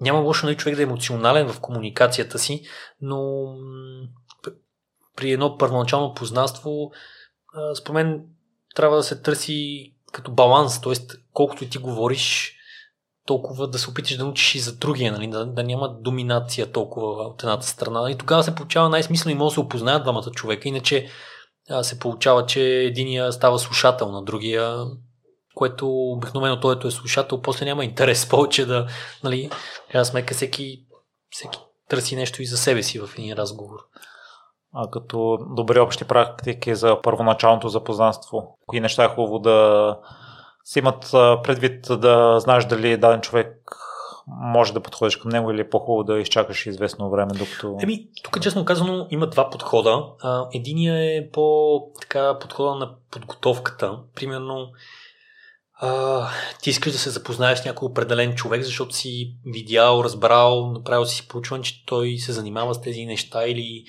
няма 0.00 0.18
лошо 0.20 0.46
нали, 0.46 0.56
човек 0.56 0.76
да 0.76 0.82
е 0.82 0.84
емоционален 0.84 1.48
в 1.48 1.60
комуникацията 1.60 2.38
си, 2.38 2.62
но 3.00 3.44
при 5.16 5.32
едно 5.32 5.58
първоначално 5.58 6.14
познанство, 6.14 6.90
според 7.78 7.94
мен, 7.94 8.24
трябва 8.74 8.96
да 8.96 9.02
се 9.02 9.22
търси 9.22 9.92
като 10.12 10.32
баланс, 10.32 10.80
т.е. 10.80 10.94
колкото 11.32 11.64
и 11.64 11.70
ти 11.70 11.78
говориш, 11.78 12.55
толкова 13.26 13.68
да 13.68 13.78
се 13.78 13.90
опиташ 13.90 14.16
да 14.16 14.24
научиш 14.24 14.54
и 14.54 14.58
за 14.58 14.76
другия, 14.76 15.12
нали? 15.12 15.26
да, 15.26 15.46
да 15.46 15.62
няма 15.62 15.96
доминация 16.00 16.72
толкова 16.72 17.06
от 17.06 17.42
едната 17.42 17.66
страна. 17.66 18.10
И 18.10 18.18
тогава 18.18 18.42
се 18.42 18.54
получава 18.54 18.88
най-смислено 18.88 19.32
и 19.32 19.38
може 19.38 19.50
да 19.50 19.54
се 19.54 19.60
опознаят 19.60 20.02
двамата 20.02 20.30
човека. 20.30 20.68
Иначе 20.68 21.08
се 21.82 21.98
получава, 21.98 22.46
че 22.46 22.62
единия 22.62 23.32
става 23.32 23.58
слушател 23.58 24.12
на 24.12 24.22
другия, 24.22 24.76
което 25.54 25.88
обикновено 25.88 26.60
той, 26.60 26.76
е 26.84 26.90
слушател, 26.90 27.42
после 27.42 27.64
няма 27.64 27.84
интерес 27.84 28.28
повече 28.30 28.66
да, 28.66 28.86
нали, 29.24 29.50
крайна 29.90 30.04
сметка 30.04 30.34
всеки, 30.34 30.78
всеки 31.30 31.58
търси 31.88 32.16
нещо 32.16 32.42
и 32.42 32.46
за 32.46 32.56
себе 32.56 32.82
си 32.82 32.98
в 32.98 33.10
един 33.18 33.32
разговор. 33.32 33.78
А 34.74 34.90
като 34.90 35.38
добри 35.56 35.78
общи 35.78 36.04
практики 36.04 36.74
за 36.74 37.00
първоначалното 37.02 37.68
запознанство, 37.68 38.58
кои 38.66 38.80
неща 38.80 39.04
е 39.04 39.08
хубаво 39.08 39.38
да 39.38 39.98
си 40.66 40.78
имат 40.78 41.08
предвид 41.42 41.86
да 41.90 42.40
знаеш 42.40 42.64
дали 42.64 42.96
даден 42.96 43.20
човек 43.20 43.76
може 44.26 44.72
да 44.72 44.80
подходиш 44.80 45.16
към 45.16 45.30
него 45.30 45.50
или 45.50 45.60
е 45.60 45.70
по-хубаво 45.70 46.04
да 46.04 46.18
изчакаш 46.18 46.66
известно 46.66 47.10
време, 47.10 47.34
докато... 47.34 47.78
Еми, 47.82 48.08
тук 48.22 48.42
честно 48.42 48.64
казано 48.64 49.06
има 49.10 49.26
два 49.26 49.50
подхода. 49.50 50.04
Единия 50.54 51.18
е 51.18 51.30
по 51.30 51.80
така 52.00 52.38
подхода 52.38 52.74
на 52.74 52.90
подготовката. 53.10 53.98
Примерно, 54.14 54.68
ти 56.62 56.70
искаш 56.70 56.92
да 56.92 56.98
се 56.98 57.10
запознаеш 57.10 57.58
с 57.58 57.64
някой 57.64 57.86
определен 57.86 58.34
човек, 58.34 58.62
защото 58.62 58.94
си 58.94 59.36
видял, 59.44 60.00
разбрал, 60.04 60.72
направил 60.72 61.04
си 61.04 61.28
проучване, 61.28 61.62
че 61.62 61.86
той 61.86 62.18
се 62.18 62.32
занимава 62.32 62.74
с 62.74 62.80
тези 62.80 63.06
неща 63.06 63.46
или, 63.46 63.84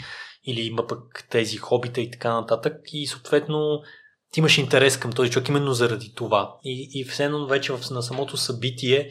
или 0.45 0.61
има 0.61 0.87
пък 0.87 1.27
тези 1.29 1.57
хобита 1.57 2.01
и 2.01 2.11
така 2.11 2.33
нататък. 2.33 2.73
И 2.93 3.07
съответно 3.07 3.81
ти 4.31 4.39
имаш 4.39 4.57
интерес 4.57 4.97
към 4.97 5.11
този 5.11 5.31
човек 5.31 5.49
именно 5.49 5.73
заради 5.73 6.13
това. 6.15 6.55
И, 6.63 6.89
и 6.93 7.03
все 7.03 7.25
едно 7.25 7.47
вече 7.47 7.73
в, 7.73 7.89
на 7.91 8.01
самото 8.01 8.37
събитие 8.37 9.09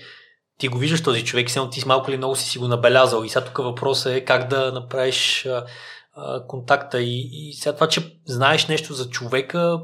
ти 0.59 0.69
го 0.69 0.79
виждаш 0.79 1.03
този 1.03 1.25
човек, 1.25 1.51
само 1.51 1.71
ти 1.71 1.83
малко 1.87 2.11
или 2.11 2.19
много 2.19 2.37
си 2.37 2.51
си 2.51 2.59
го 2.59 2.69
набелязал. 2.69 3.23
И 3.25 3.29
сега 3.29 3.45
тук 3.45 3.59
въпросът 3.59 4.13
е 4.13 4.25
как 4.25 4.49
да 4.49 4.73
направиш 4.73 5.47
а, 5.47 5.67
а, 6.15 6.47
контакта. 6.47 7.03
И, 7.03 7.31
и 7.33 7.53
сега 7.55 7.75
това, 7.75 7.89
че 7.89 8.21
знаеш 8.27 8.67
нещо 8.67 8.95
за 8.95 9.11
човека, 9.11 9.81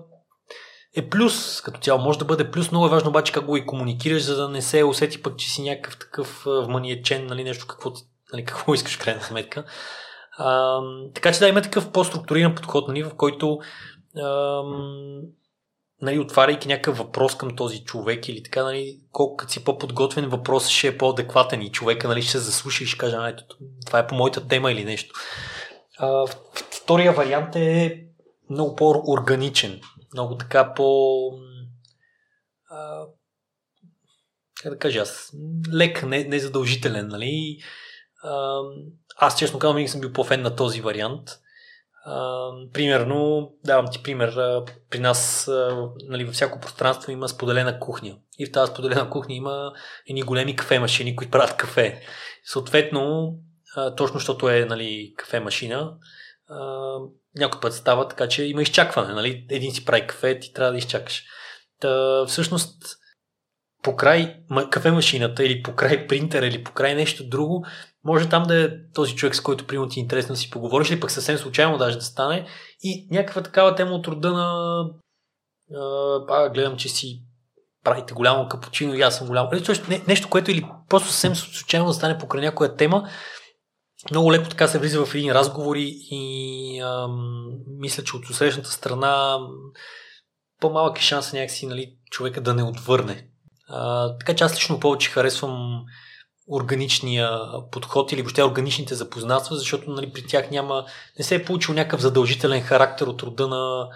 е 0.97 1.09
плюс 1.09 1.61
като 1.61 1.81
цяло. 1.81 2.01
Може 2.01 2.19
да 2.19 2.25
бъде 2.25 2.51
плюс, 2.51 2.71
много 2.71 2.87
е 2.87 2.91
важно 2.91 3.11
обаче 3.11 3.33
как 3.33 3.45
го 3.45 3.57
и 3.57 3.67
комуникираш, 3.67 4.23
за 4.23 4.37
да 4.37 4.49
не 4.49 4.63
се 4.63 4.85
усети 4.85 5.23
пък, 5.23 5.37
че 5.37 5.51
си 5.51 5.63
някакъв 5.63 5.99
такъв 5.99 6.47
вманиечен, 6.47 7.27
нали, 7.27 7.45
нещо, 7.45 7.67
какво, 7.67 7.93
нали, 8.33 8.45
какво 8.45 8.75
искаш 8.75 8.97
крайна 8.97 9.23
сметка. 9.23 9.65
А, 10.39 10.81
така 11.15 11.33
че 11.33 11.39
да, 11.39 11.49
има 11.49 11.63
такъв 11.63 11.93
по-структуриран 11.93 12.55
подход, 12.55 12.89
нали, 12.89 13.03
в 13.03 13.11
който 13.17 13.59
а, 14.17 14.63
нали, 16.03 16.19
отваряйки 16.19 16.69
някакъв 16.69 16.99
въпрос 16.99 17.37
към 17.37 17.57
този 17.57 17.85
човек 17.85 18.29
или 18.29 18.43
така, 18.43 18.63
нали, 18.63 19.01
колко 19.13 19.51
си 19.51 19.65
по-подготвен 19.65 20.29
въпрос 20.29 20.69
ще 20.69 20.89
е 20.89 20.99
по-адекватен 20.99 21.63
и 21.63 21.73
човека 21.73 22.09
нали, 22.09 22.23
ще 22.23 22.33
се 22.33 22.39
заслуша 22.39 22.85
и 22.85 22.87
ще 22.87 22.99
каже, 22.99 23.17
ето, 23.29 23.45
това 23.87 23.99
е 23.99 24.07
по 24.07 24.15
моята 24.15 24.49
тема 24.49 24.73
или 24.73 24.85
нещо. 24.85 25.15
А, 25.99 26.27
втория 26.71 27.13
вариант 27.13 27.57
е 27.57 28.05
много 28.51 28.77
по-органичен, 28.77 29.81
много 30.15 30.37
така 30.37 30.75
по... 30.75 31.19
А, 32.71 33.07
как 34.63 34.73
да 34.73 34.79
кажа 34.79 35.01
аз, 35.01 35.33
лек, 35.73 36.03
не, 36.03 36.25
не 36.25 36.39
задължителен, 36.39 37.09
нали? 37.09 37.59
А, 38.23 38.61
аз 39.17 39.39
честно 39.39 39.59
казвам, 39.59 39.77
винаги 39.77 39.89
съм 39.89 40.01
бил 40.01 40.13
по-фен 40.13 40.43
на 40.43 40.57
този 40.57 40.81
вариант. 40.81 41.31
Примерно, 42.73 43.51
давам 43.65 43.87
ти 43.93 44.03
пример, 44.03 44.29
а, 44.29 44.65
при 44.91 44.99
нас 44.99 45.49
а, 45.49 45.89
нали, 46.09 46.25
във 46.25 46.35
всяко 46.35 46.61
пространство 46.61 47.13
има 47.13 47.29
споделена 47.29 47.81
кухня. 47.81 48.17
И 48.39 48.47
в 48.47 48.53
тази 48.53 48.73
споделена 48.73 49.11
кухня 49.11 49.35
има 49.35 49.73
едни 50.09 50.23
големи 50.23 50.57
кафе 50.57 50.79
машини, 50.79 51.17
които 51.17 51.31
правят 51.31 51.57
кафе. 51.57 52.03
Съответно, 52.45 53.35
точно 53.97 54.19
защото 54.19 54.49
е 54.49 54.65
нали, 54.65 55.15
кафе 55.17 55.41
машина, 55.41 55.95
някой 57.37 57.61
път 57.61 57.75
става 57.75 58.09
така, 58.09 58.29
че 58.29 58.45
има 58.45 58.63
изчакване. 58.63 59.15
Нали? 59.15 59.47
Един 59.51 59.73
си 59.73 59.85
прави 59.85 60.07
кафе, 60.07 60.39
ти 60.39 60.53
трябва 60.53 60.73
да 60.73 60.79
изчакаш. 60.79 61.25
Та, 61.81 62.25
всъщност, 62.27 62.99
покрай 63.83 64.37
кафе 64.71 64.91
машината 64.91 65.45
или 65.45 65.63
покрай 65.63 66.07
принтера 66.07 66.47
или 66.47 66.65
покрай 66.65 66.95
нещо 66.95 67.29
друго, 67.29 67.67
може 68.05 68.29
там 68.29 68.43
да 68.43 68.65
е 68.65 68.69
този 68.95 69.17
човек, 69.17 69.37
с 69.37 69.41
който 69.41 69.67
примерно 69.67 69.89
ти 69.89 70.01
е 70.01 70.03
интересно 70.03 70.33
да 70.33 70.39
си 70.39 70.51
поговориш, 70.51 70.91
или 70.91 71.01
пък 71.01 71.11
съвсем 71.11 71.39
случайно 71.39 71.79
даже 71.79 71.97
да 71.97 72.05
стане. 72.05 72.47
И 72.83 73.09
някаква 73.11 73.43
такава 73.43 73.75
тема 73.75 73.91
от 73.91 74.09
рода 74.09 74.33
на 74.33 74.85
а, 76.29 76.49
гледам, 76.49 76.77
че 76.77 76.89
си 76.89 77.23
правите 77.85 78.15
голямо 78.15 78.49
капучино 78.49 78.95
и 78.95 79.03
аз 79.03 79.19
съм 79.19 79.27
голямо. 79.27 79.51
Не, 79.89 80.03
нещо, 80.09 80.29
което 80.31 80.51
или 80.51 80.67
просто 80.89 81.09
съвсем 81.09 81.35
случайно 81.35 81.87
да 81.87 81.93
стане 81.93 82.19
покрай 82.19 82.45
някоя 82.45 82.77
тема, 82.77 83.09
много 84.11 84.33
леко 84.33 84.49
така 84.49 84.69
се 84.69 84.79
влиза 84.79 85.05
в 85.05 85.15
един 85.15 85.33
разговор 85.33 85.77
и, 85.79 86.81
ам, 86.81 87.49
мисля, 87.67 88.05
че 88.05 88.17
от 88.17 88.27
срещната 88.27 88.71
страна 88.71 89.39
по-малък 90.61 90.99
е 90.99 91.03
шанс 91.03 91.33
някакси 91.33 91.67
нали, 91.67 91.97
човека 92.11 92.41
да 92.41 92.55
не 92.55 92.63
отвърне. 92.63 93.29
А, 93.73 94.17
така 94.19 94.35
че 94.35 94.45
аз 94.45 94.55
лично 94.55 94.81
повече 94.81 95.11
харесвам 95.11 95.85
органичния 96.51 97.31
подход 97.73 98.13
или 98.13 98.23
въобще 98.23 98.45
органичните 98.45 98.95
запознатства, 98.95 99.57
защото 99.57 99.91
нали, 99.91 100.13
при 100.13 100.27
тях 100.27 100.51
няма, 100.51 100.85
не 101.19 101.25
се 101.25 101.35
е 101.35 101.45
получил 101.45 101.75
някакъв 101.75 102.01
задължителен 102.01 102.63
характер 102.63 103.07
от 103.07 103.23
рода 103.23 103.49
на 103.49 103.89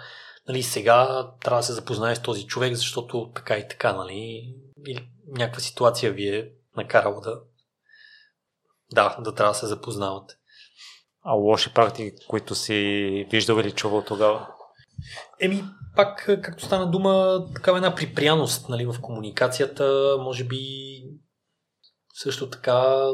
нали, 0.47 0.63
сега 0.63 1.27
трябва 1.41 1.59
да 1.59 1.63
се 1.63 1.73
запознае 1.73 2.15
с 2.15 2.21
този 2.21 2.47
човек, 2.47 2.73
защото 2.73 3.31
така 3.35 3.57
и 3.57 3.67
така, 3.67 3.93
нали, 3.93 4.53
или 4.87 5.07
някаква 5.27 5.61
ситуация 5.61 6.11
ви 6.11 6.27
е 6.27 6.49
накарала 6.77 7.21
да 7.21 7.39
да, 8.91 9.17
да 9.19 9.35
трябва 9.35 9.51
да 9.51 9.59
се 9.59 9.67
запознавате. 9.67 10.35
А 11.23 11.33
лоши 11.33 11.73
практики, 11.73 12.11
които 12.27 12.55
си 12.55 13.27
виждал 13.31 13.55
или 13.55 13.71
чувал 13.71 14.03
тогава? 14.03 14.47
Еми, 15.41 15.63
пак, 15.97 16.25
както 16.43 16.65
стана 16.65 16.91
дума, 16.91 17.45
такава 17.55 17.77
една 17.77 17.95
припряност 17.95 18.69
нали, 18.69 18.85
в 18.85 18.95
комуникацията, 19.01 20.17
може 20.19 20.43
би 20.43 20.59
също 22.13 22.49
така 22.49 23.07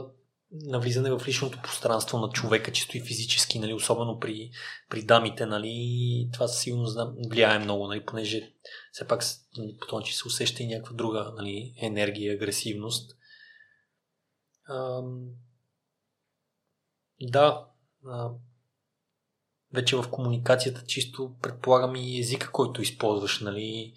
навлизане 0.52 1.12
в 1.12 1.28
личното 1.28 1.60
пространство 1.64 2.18
на 2.18 2.30
човека, 2.30 2.72
чисто 2.72 2.98
и 2.98 3.02
физически, 3.02 3.60
нали, 3.60 3.74
особено 3.74 4.20
при, 4.20 4.52
при 4.90 5.04
дамите, 5.04 5.46
нали, 5.46 6.30
това 6.34 6.48
силно 6.48 6.88
влияе 7.30 7.60
много, 7.60 7.88
нали, 7.88 8.06
понеже 8.06 8.54
все 8.92 9.08
пак 9.08 9.24
нали, 9.58 9.78
по 9.82 9.88
този 9.88 10.06
че 10.06 10.18
се 10.18 10.28
усеща 10.28 10.64
и 10.64 10.68
някаква 10.68 10.96
друга 10.96 11.34
нали, 11.38 11.74
енергия, 11.82 12.34
агресивност. 12.34 13.18
А, 14.66 15.02
да, 17.22 17.66
а, 18.06 18.30
вече 19.74 19.96
в 19.96 20.10
комуникацията 20.12 20.84
чисто 20.88 21.32
предполагам 21.42 21.96
и 21.96 22.20
езика, 22.20 22.52
който 22.52 22.82
използваш, 22.82 23.40
нали, 23.40 23.94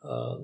а, 0.00 0.36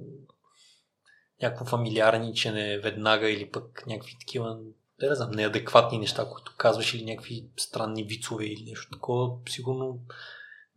някакво 1.43 1.65
фамилиарничене 1.65 2.79
веднага 2.79 3.31
или 3.31 3.51
пък 3.51 3.85
някакви 3.87 4.17
такива 4.21 4.59
не 5.03 5.15
знам, 5.15 5.31
неадекватни 5.31 5.99
неща, 5.99 6.29
които 6.33 6.55
казваш 6.57 6.95
или 6.95 7.05
някакви 7.05 7.45
странни 7.57 8.05
вицове 8.05 8.45
или 8.45 8.71
нещо 8.71 8.91
такова, 8.93 9.31
сигурно 9.49 9.99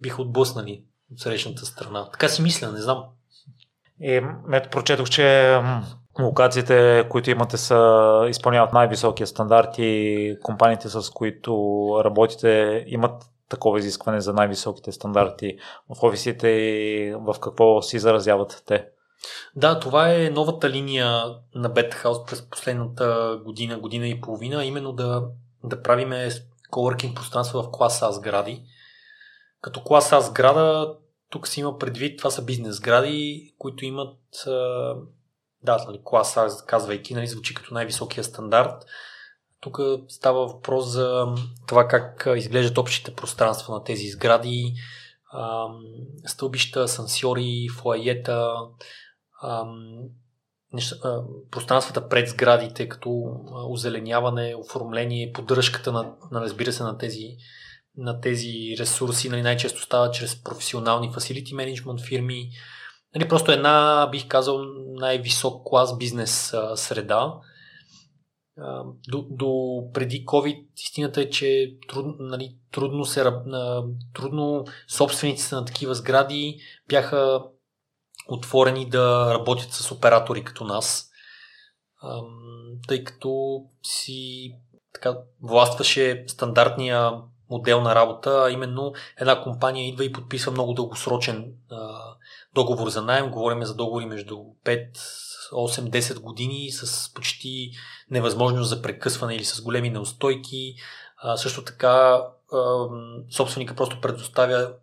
биха 0.01 0.21
отблъснали 0.21 0.83
от 1.11 1.19
срещната 1.19 1.65
страна. 1.65 2.09
Така 2.11 2.27
си 2.27 2.41
мисля, 2.41 2.71
не 2.71 2.81
знам. 2.81 3.03
И 4.01 4.21
ето 4.53 4.69
прочетох, 4.69 5.09
че 5.09 5.59
локациите, 6.19 7.07
които 7.09 7.29
имате 7.29 7.57
са 7.57 8.25
изпълняват 8.29 8.73
най-високия 8.73 9.27
стандарт 9.27 9.75
и 9.77 10.37
компаниите, 10.43 10.89
с 10.89 11.09
които 11.09 11.53
работите, 12.05 12.83
имат 12.87 13.23
такова 13.51 13.79
изискване 13.79 14.21
за 14.21 14.33
най-високите 14.33 14.91
стандарти 14.91 15.57
в 15.89 16.03
офисите 16.03 16.47
и 16.47 17.15
в 17.15 17.35
какво 17.41 17.81
си 17.81 17.99
заразяват 17.99 18.63
те? 18.65 18.87
Да, 19.55 19.79
това 19.79 20.13
е 20.13 20.29
новата 20.29 20.69
линия 20.69 21.35
на 21.55 21.69
BetHouse 21.69 22.27
през 22.27 22.49
последната 22.49 23.37
година, 23.45 23.79
година 23.79 24.07
и 24.07 24.21
половина, 24.21 24.65
именно 24.65 24.93
да, 24.93 25.23
да 25.63 25.81
правиме 25.81 26.29
коворкинг 26.71 27.15
пространства 27.15 27.63
в 27.63 27.71
клас 27.71 28.01
А 28.01 28.11
сгради. 28.11 28.63
Като 29.61 29.83
клас 29.83 30.11
А 30.13 30.21
сграда, 30.21 30.95
тук 31.29 31.47
си 31.47 31.59
има 31.59 31.77
предвид, 31.77 32.17
това 32.17 32.31
са 32.31 32.45
бизнес 32.45 32.75
сгради, 32.75 33.53
които 33.57 33.85
имат 33.85 34.17
да, 35.63 35.83
нали, 35.87 36.01
клас 36.03 36.37
А, 36.37 36.49
казвайки, 36.65 37.13
нали, 37.13 37.27
звучи 37.27 37.53
като 37.53 37.73
най-високия 37.73 38.23
стандарт. 38.23 38.85
Тук 39.61 39.79
става 40.07 40.47
въпрос 40.47 40.85
за 40.85 41.25
това 41.67 41.87
как 41.87 42.27
изглеждат 42.35 42.77
общите 42.77 43.15
пространства 43.15 43.73
на 43.73 43.83
тези 43.83 44.07
сгради, 44.09 44.73
стълбища, 46.25 46.87
сансьори, 46.87 47.67
флайета, 47.79 48.53
пространствата 51.51 52.09
пред 52.09 52.29
сградите, 52.29 52.89
като 52.89 53.35
озеленяване, 53.69 54.55
оформление, 54.55 55.33
поддръжката 55.33 55.91
на, 55.91 56.13
на 56.31 56.41
разбира 56.41 56.71
се, 56.71 56.83
на 56.83 56.97
тези, 56.97 57.37
на 57.97 58.21
тези 58.21 58.75
ресурси, 58.79 59.29
нали, 59.29 59.41
най-често 59.41 59.81
става 59.81 60.11
чрез 60.11 60.43
професионални 60.43 61.09
facility 61.09 61.53
management 61.53 62.07
фирми, 62.07 62.49
нали, 63.15 63.27
просто 63.27 63.51
една, 63.51 64.07
бих 64.11 64.27
казал, 64.27 64.65
най-висок 64.93 65.67
клас 65.67 65.97
бизнес 65.97 66.53
среда. 66.75 67.33
До, 69.07 69.25
до 69.29 69.81
преди 69.93 70.25
COVID 70.25 70.65
истината 70.75 71.21
е, 71.21 71.29
че 71.29 71.77
труд, 71.87 72.15
нали, 72.19 72.55
трудно, 72.71 73.05
се, 73.05 73.25
трудно 74.13 74.65
собствениците 74.87 75.55
на 75.55 75.65
такива 75.65 75.95
сгради 75.95 76.59
бяха 76.87 77.43
отворени 78.27 78.89
да 78.89 79.33
работят 79.33 79.71
с 79.71 79.91
оператори 79.91 80.43
като 80.43 80.63
нас, 80.63 81.09
тъй 82.87 83.03
като 83.03 83.61
си 83.83 84.51
така, 84.93 85.17
властваше 85.41 86.23
стандартния 86.27 87.11
модел 87.51 87.81
на 87.81 87.95
работа, 87.95 88.43
а 88.45 88.51
именно 88.51 88.93
една 89.17 89.43
компания 89.43 89.87
идва 89.87 90.05
и 90.05 90.11
подписва 90.11 90.51
много 90.51 90.73
дългосрочен 90.73 91.53
а, 91.71 92.01
договор 92.53 92.89
за 92.89 93.01
найем. 93.01 93.31
Говорим 93.31 93.63
за 93.63 93.75
договори 93.75 94.05
между 94.05 94.35
5, 94.35 94.97
8, 95.53 95.89
10 95.89 96.19
години 96.19 96.71
с 96.71 97.13
почти 97.13 97.71
невъзможност 98.11 98.69
за 98.69 98.81
прекъсване 98.81 99.35
или 99.35 99.45
с 99.45 99.61
големи 99.61 99.89
неустойки. 99.89 100.75
А, 101.17 101.37
също 101.37 101.63
така 101.63 102.21
а, 102.53 102.85
собственика 103.31 103.75
просто 103.75 104.01
предоставя 104.01 104.73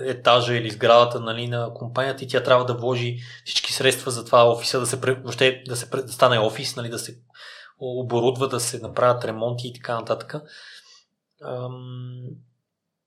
етажа 0.00 0.54
или 0.54 0.70
сградата 0.70 1.20
нали, 1.20 1.48
на 1.48 1.74
компанията 1.74 2.24
и 2.24 2.28
тя 2.28 2.42
трябва 2.42 2.64
да 2.64 2.74
вложи 2.74 3.18
всички 3.44 3.72
средства 3.72 4.10
за 4.10 4.24
това 4.24 4.50
офиса 4.50 4.80
да 4.80 4.86
се, 4.86 4.96
въобще, 4.96 5.62
да 5.68 5.76
се 5.76 5.86
да 5.86 6.12
стане 6.12 6.38
офис, 6.38 6.76
нали, 6.76 6.88
да 6.88 6.98
се 6.98 7.18
оборудва, 7.78 8.48
да 8.48 8.60
се 8.60 8.78
направят 8.78 9.24
ремонти 9.24 9.68
и 9.68 9.72
така 9.72 9.94
нататък. 9.94 10.34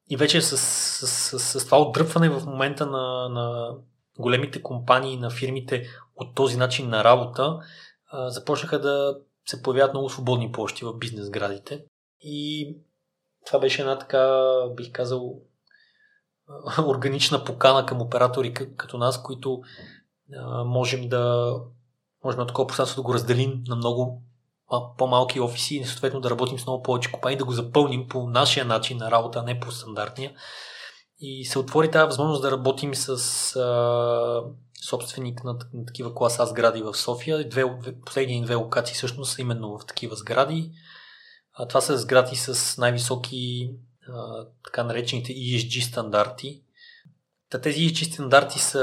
И 0.09 0.17
вече 0.17 0.41
с, 0.41 0.57
с, 0.57 1.39
с, 1.39 1.59
с 1.59 1.65
това 1.65 1.81
отдръпване 1.81 2.29
в 2.29 2.45
момента 2.45 2.85
на, 2.85 3.29
на 3.29 3.75
големите 4.19 4.63
компании, 4.63 5.17
на 5.17 5.29
фирмите 5.29 5.87
от 6.15 6.35
този 6.35 6.57
начин 6.57 6.89
на 6.89 7.03
работа, 7.03 7.59
започнаха 8.13 8.79
да 8.79 9.17
се 9.49 9.61
появяват 9.61 9.93
много 9.93 10.09
свободни 10.09 10.51
площи 10.51 10.85
в 10.85 10.93
бизнес 10.93 11.29
градите. 11.29 11.83
И 12.21 12.75
това 13.45 13.59
беше 13.59 13.81
една 13.81 13.99
така, 13.99 14.43
бих 14.75 14.91
казал, 14.91 15.39
органична 16.87 17.43
покана 17.43 17.85
към 17.85 18.01
оператори 18.01 18.53
като 18.53 18.97
нас, 18.97 19.23
които 19.23 19.61
можем 20.65 21.09
да 21.09 21.53
можем 22.23 22.39
на 22.39 22.47
такова 22.47 22.67
пространство 22.67 23.01
да 23.01 23.05
го 23.05 23.13
разделим 23.13 23.63
на 23.67 23.75
много 23.75 24.21
по-малки 24.97 25.39
офиси 25.39 25.75
и 25.75 25.85
съответно 25.85 26.19
да 26.19 26.29
работим 26.29 26.59
с 26.59 26.65
много 26.65 26.83
повече 26.83 27.11
компании, 27.11 27.37
да 27.37 27.45
го 27.45 27.51
запълним 27.51 28.07
по 28.07 28.29
нашия 28.29 28.65
начин 28.65 28.97
на 28.97 29.11
работа, 29.11 29.39
а 29.39 29.43
не 29.43 29.59
по 29.59 29.71
стандартния. 29.71 30.33
И 31.19 31.45
се 31.45 31.59
отвори 31.59 31.91
тази 31.91 32.05
възможност 32.05 32.41
да 32.41 32.51
работим 32.51 32.95
с 32.95 33.07
собственик 34.85 35.43
на, 35.43 35.53
на 35.73 35.85
такива 35.85 36.15
класа 36.15 36.45
сгради 36.45 36.81
в 36.81 36.93
София. 36.93 37.49
Две, 37.49 37.63
последни 38.05 38.45
две 38.45 38.55
локации 38.55 38.95
всъщност 38.95 39.33
са 39.33 39.41
именно 39.41 39.77
в 39.77 39.85
такива 39.85 40.15
сгради. 40.15 40.71
А, 41.53 41.67
това 41.67 41.81
са 41.81 41.97
сгради 41.97 42.35
с 42.35 42.77
най-високи 42.77 43.71
а, 44.09 44.45
така 44.63 44.83
наречените 44.83 45.33
ESG 45.33 45.81
стандарти. 45.81 46.63
Та 47.49 47.61
тези 47.61 47.79
ESG 47.79 48.13
стандарти 48.13 48.59
са 48.59 48.79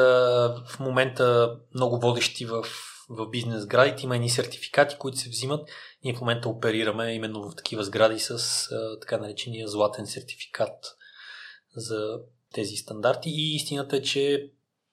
в 0.69 0.81
момента 0.81 1.57
много 1.75 2.01
водещи 2.01 2.47
в 2.47 2.65
в 3.09 3.27
бизнес 3.31 3.63
сградите 3.63 4.03
има 4.05 4.15
едни 4.15 4.31
сертификати, 4.31 4.97
които 4.99 5.19
се 5.19 5.29
взимат. 5.29 5.69
Ние 6.05 6.15
в 6.15 6.21
момента 6.21 6.49
оперираме 6.49 7.15
именно 7.15 7.51
в 7.51 7.57
такива 7.57 7.85
сгради 7.85 8.21
с 8.21 8.31
а, 8.73 9.01
така 9.01 9.19
наречения 9.19 9.69
златен 9.69 10.07
сертификат 10.07 10.97
за 11.77 12.19
тези 12.53 12.77
стандарти. 12.77 13.31
И 13.31 13.55
истината 13.57 13.97
е, 13.97 14.03
че 14.03 14.51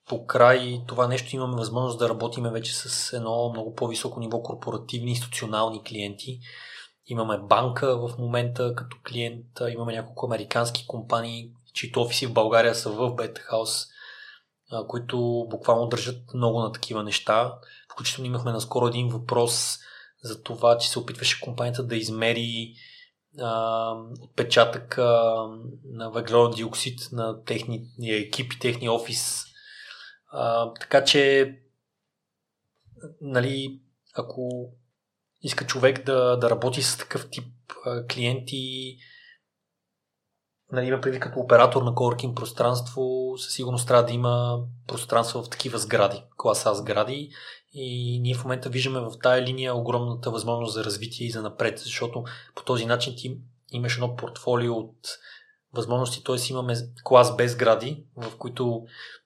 по 0.08 0.26
край 0.26 0.82
това 0.88 1.08
нещо 1.08 1.36
имаме 1.36 1.56
възможност 1.56 2.00
да 2.00 2.10
работиме 2.10 2.52
вече 2.52 2.74
с 2.76 3.14
едно 3.14 3.50
много 3.50 3.76
по-високо 3.76 4.20
ниво 4.20 4.44
корпоративни 4.44 5.10
институционални 5.12 5.84
клиенти. 5.84 6.40
Имаме 7.06 7.38
банка 7.38 8.08
в 8.08 8.18
момента 8.18 8.76
като 8.76 8.98
клиент, 9.08 9.46
имаме 9.74 9.94
няколко 9.94 10.26
американски 10.26 10.88
компании, 10.88 11.52
чието 11.74 12.02
офиси 12.02 12.28
в 12.28 12.34
България 12.34 12.76
са 12.76 12.90
в 12.90 13.16
Бетхаус, 13.16 13.86
които 14.88 15.48
буквално 15.50 15.88
държат 15.88 16.34
много 16.34 16.60
на 16.60 16.72
такива 16.72 17.04
неща. 17.04 17.56
Включително 17.94 18.28
имахме 18.28 18.52
наскоро 18.52 18.88
един 18.88 19.10
въпрос 19.10 19.78
за 20.24 20.44
това, 20.44 20.78
че 20.78 20.90
се 20.90 21.00
опитваше 21.00 21.42
компанията 21.42 21.84
да 21.84 21.96
измери 21.96 22.74
а, 23.40 23.94
отпечатък 24.22 24.98
а, 24.98 25.04
на 25.86 26.10
въглероден 26.10 26.56
диоксид 26.56 27.00
на 27.12 27.44
техния 27.44 27.82
екип 28.00 28.54
и 28.54 28.60
техния 28.60 28.92
офис. 28.92 29.46
А, 30.32 30.74
така 30.74 31.04
че, 31.04 31.56
нали, 33.22 33.82
ако 34.16 34.72
иска 35.42 35.66
човек 35.66 36.06
да, 36.06 36.38
да 36.38 36.50
работи 36.50 36.82
с 36.82 36.98
такъв 36.98 37.30
тип 37.30 37.54
а, 37.86 38.08
клиенти, 38.08 38.98
нали, 40.72 40.88
има 40.88 41.02
преди 41.02 41.20
като 41.20 41.40
оператор 41.40 41.84
на 41.84 41.96
коворкинг 41.96 42.38
пространство, 42.38 43.34
със 43.38 43.54
сигурност 43.54 43.88
трябва 43.88 44.06
да 44.06 44.14
има 44.14 44.60
пространство 44.88 45.44
в 45.44 45.50
такива 45.50 45.78
сгради, 45.78 46.24
класа 46.38 46.76
сгради. 46.76 47.32
И 47.74 48.20
ние 48.20 48.36
в 48.36 48.44
момента 48.44 48.70
виждаме 48.70 49.00
в 49.00 49.12
тая 49.24 49.42
линия 49.42 49.76
огромната 49.76 50.32
възможност 50.32 50.74
за 50.74 50.84
развитие 50.84 51.28
и 51.28 51.32
за 51.32 51.42
напред, 51.42 51.80
защото 51.80 52.24
по 52.56 52.64
този 52.64 52.86
начин 52.86 53.14
ти 53.18 53.38
имаш 53.72 53.94
едно 53.94 54.16
портфолио 54.16 54.74
от 54.74 54.98
възможности, 55.74 56.24
т.е. 56.24 56.36
имаме 56.50 56.76
клас 57.04 57.36
без 57.36 57.56
гради, 57.56 58.04
в 58.18 58.38
които 58.38 58.84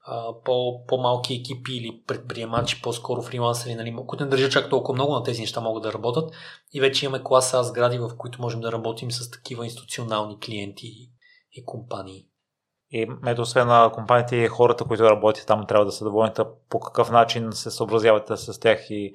а, 0.07 0.33
по, 0.45 0.85
по-малки 0.85 1.33
екипи 1.33 1.73
или 1.73 2.01
предприемачи, 2.07 2.81
по-скоро 2.81 3.21
фрилансери, 3.21 3.75
нали, 3.75 3.95
които 4.07 4.23
не 4.23 4.29
държат 4.29 4.51
чак 4.51 4.69
толкова 4.69 4.93
много 4.93 5.13
на 5.13 5.23
тези 5.23 5.41
неща 5.41 5.61
могат 5.61 5.83
да 5.83 5.93
работят. 5.93 6.33
И 6.73 6.81
вече 6.81 7.05
имаме 7.05 7.23
клас 7.23 7.53
А 7.53 7.63
сгради, 7.63 7.97
в 7.97 8.11
които 8.17 8.41
можем 8.41 8.61
да 8.61 8.71
работим 8.71 9.11
с 9.11 9.31
такива 9.31 9.65
институционални 9.65 10.39
клиенти 10.39 11.09
и 11.51 11.65
компании. 11.65 12.25
И 12.91 13.07
ето 13.27 13.41
освен 13.41 13.67
на 13.67 13.91
компаниите 13.93 14.35
и 14.35 14.47
хората, 14.47 14.83
които 14.83 15.03
работят 15.03 15.47
там, 15.47 15.67
трябва 15.67 15.85
да 15.85 15.91
се 15.91 16.03
доволните 16.03 16.43
по 16.69 16.79
какъв 16.79 17.11
начин 17.11 17.51
се 17.51 17.71
съобразявате 17.71 18.37
с 18.37 18.59
тях 18.59 18.89
и 18.89 19.13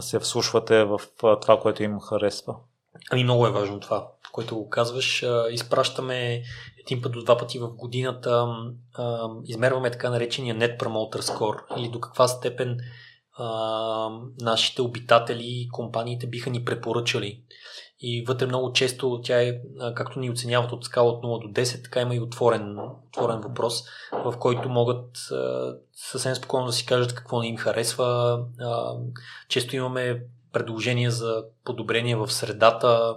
се 0.00 0.18
вслушвате 0.18 0.84
в 0.84 1.00
това, 1.18 1.60
което 1.62 1.82
им 1.82 2.00
харесва. 2.00 2.56
Ами 3.10 3.24
много 3.24 3.46
е 3.46 3.52
важно 3.52 3.80
това, 3.80 4.08
което 4.32 4.56
го 4.56 4.68
казваш. 4.68 5.24
Изпращаме 5.50 6.42
един 6.80 7.02
път 7.02 7.12
до 7.12 7.22
два 7.22 7.36
пъти 7.36 7.58
в 7.58 7.68
годината, 7.68 8.46
измерваме 9.44 9.90
така 9.90 10.10
наречения 10.10 10.56
Net 10.56 10.78
Promoter 10.78 11.20
Score 11.20 11.78
или 11.78 11.88
до 11.88 12.00
каква 12.00 12.28
степен 12.28 12.78
нашите 14.40 14.82
обитатели, 14.82 15.68
компаниите 15.72 16.26
биха 16.26 16.50
ни 16.50 16.64
препоръчали. 16.64 17.42
И 18.00 18.24
вътре 18.28 18.46
много 18.46 18.72
често 18.72 19.20
тя 19.24 19.42
е, 19.42 19.60
както 19.94 20.20
ни 20.20 20.30
оценяват 20.30 20.72
от 20.72 20.84
скала 20.84 21.10
от 21.10 21.24
0 21.24 21.42
до 21.42 21.60
10, 21.60 21.84
така 21.84 22.00
има 22.00 22.14
и 22.14 22.20
отворен, 22.20 22.78
отворен 23.08 23.40
въпрос, 23.40 23.82
в 24.12 24.34
който 24.38 24.68
могат 24.68 25.16
съвсем 25.92 26.34
спокойно 26.34 26.66
да 26.66 26.72
си 26.72 26.86
кажат 26.86 27.14
какво 27.14 27.40
не 27.40 27.48
им 27.48 27.56
харесва. 27.56 28.38
Често 29.48 29.76
имаме 29.76 30.22
предложения 30.54 31.10
за 31.10 31.44
подобрение 31.64 32.16
в 32.16 32.32
средата, 32.32 33.16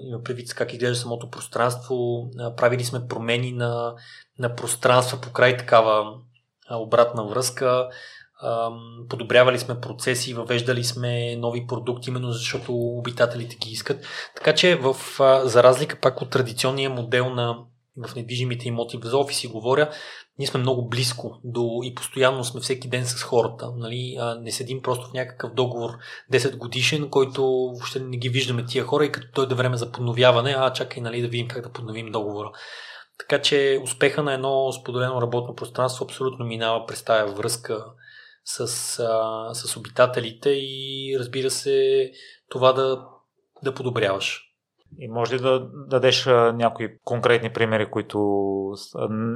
има 0.00 0.22
предвид 0.24 0.54
как 0.54 0.72
изглежда 0.72 0.96
самото 0.96 1.30
пространство. 1.30 2.26
Правили 2.56 2.84
сме 2.84 3.08
промени 3.08 3.52
на, 3.52 3.94
на 4.38 4.56
по 5.22 5.32
край 5.32 5.56
такава 5.56 6.14
обратна 6.70 7.24
връзка. 7.26 7.88
Подобрявали 9.08 9.58
сме 9.58 9.80
процеси, 9.80 10.34
въвеждали 10.34 10.84
сме 10.84 11.36
нови 11.36 11.66
продукти, 11.66 12.10
именно 12.10 12.32
защото 12.32 12.72
обитателите 12.74 13.56
ги 13.56 13.70
искат. 13.70 14.04
Така 14.36 14.54
че 14.54 14.76
в, 14.76 14.96
за 15.44 15.62
разлика 15.62 16.00
пак 16.00 16.22
от 16.22 16.30
традиционния 16.30 16.90
модел 16.90 17.30
на 17.30 17.58
в 17.96 18.14
недвижимите 18.14 18.68
имоти 18.68 18.98
за 19.04 19.18
офиси 19.18 19.48
говоря, 19.48 19.90
ние 20.38 20.48
сме 20.48 20.60
много 20.60 20.88
близко 20.88 21.40
до 21.44 21.80
и 21.84 21.94
постоянно 21.94 22.44
сме 22.44 22.60
всеки 22.60 22.88
ден 22.88 23.06
с 23.06 23.22
хората. 23.22 23.70
Нали? 23.76 24.18
Не 24.40 24.50
седим 24.52 24.82
просто 24.82 25.08
в 25.08 25.12
някакъв 25.12 25.54
договор 25.54 25.90
10 26.32 26.56
годишен, 26.56 27.10
който 27.10 27.42
въобще 27.44 28.00
не 28.00 28.16
ги 28.16 28.28
виждаме 28.28 28.64
тия 28.64 28.84
хора 28.84 29.04
и 29.04 29.12
като 29.12 29.28
дойде 29.34 29.54
време 29.54 29.76
за 29.76 29.92
подновяване, 29.92 30.54
а 30.58 30.72
чакай 30.72 31.02
нали, 31.02 31.22
да 31.22 31.28
видим 31.28 31.48
как 31.48 31.62
да 31.62 31.72
подновим 31.72 32.12
договора. 32.12 32.52
Така 33.18 33.42
че 33.42 33.80
успеха 33.82 34.22
на 34.22 34.34
едно 34.34 34.72
споделено 34.72 35.22
работно 35.22 35.54
пространство 35.54 36.04
абсолютно 36.04 36.44
минава 36.44 36.86
през 36.86 37.04
тая 37.04 37.26
връзка 37.26 37.84
с, 38.44 38.60
а, 38.98 39.54
с 39.54 39.76
обитателите 39.76 40.50
и 40.50 41.16
разбира 41.18 41.50
се 41.50 42.10
това 42.48 42.72
да, 42.72 43.06
да 43.62 43.74
подобряваш. 43.74 44.45
И 44.98 45.08
може 45.08 45.34
ли 45.34 45.38
да 45.38 45.68
дадеш 45.72 46.26
някои 46.54 46.88
конкретни 47.04 47.52
примери, 47.52 47.90
които 47.90 48.18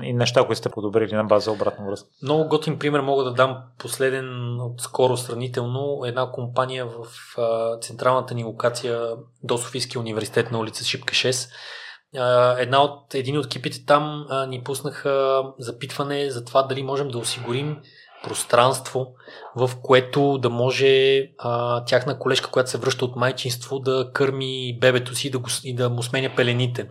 и 0.02 0.12
неща, 0.12 0.46
които 0.46 0.58
сте 0.58 0.68
подобрили 0.68 1.14
на 1.14 1.24
база 1.24 1.52
обратна 1.52 1.86
връзка? 1.86 2.08
Много 2.22 2.48
готин 2.48 2.78
пример 2.78 3.00
мога 3.00 3.24
да 3.24 3.32
дам 3.32 3.58
последен 3.78 4.60
от 4.60 4.80
скоро 4.80 5.16
сравнително. 5.16 6.00
Една 6.04 6.30
компания 6.30 6.86
в 6.86 7.06
централната 7.80 8.34
ни 8.34 8.44
локация 8.44 9.10
до 9.42 9.58
Софийския 9.58 10.00
университет 10.00 10.50
на 10.50 10.58
улица 10.58 10.84
Шипка 10.84 11.14
6 11.14 11.50
една 12.58 12.82
от, 12.82 13.14
един 13.14 13.38
от 13.38 13.46
екипите 13.46 13.86
там 13.86 14.26
ни 14.48 14.62
пуснаха 14.62 15.42
запитване 15.58 16.30
за 16.30 16.44
това 16.44 16.62
дали 16.62 16.82
можем 16.82 17.08
да 17.08 17.18
осигурим 17.18 17.76
пространство, 18.24 19.06
в 19.56 19.70
което 19.82 20.38
да 20.38 20.50
може 20.50 21.22
а, 21.38 21.84
тяхна 21.84 22.18
колежка, 22.18 22.50
която 22.50 22.70
се 22.70 22.78
връща 22.78 23.04
от 23.04 23.16
майчинство, 23.16 23.78
да 23.78 24.10
кърми 24.14 24.78
бебето 24.80 25.14
си 25.14 25.26
и 25.26 25.30
да, 25.30 25.38
го, 25.38 25.48
и 25.64 25.74
да 25.74 25.90
му 25.90 26.02
сменя 26.02 26.30
пелените. 26.36 26.90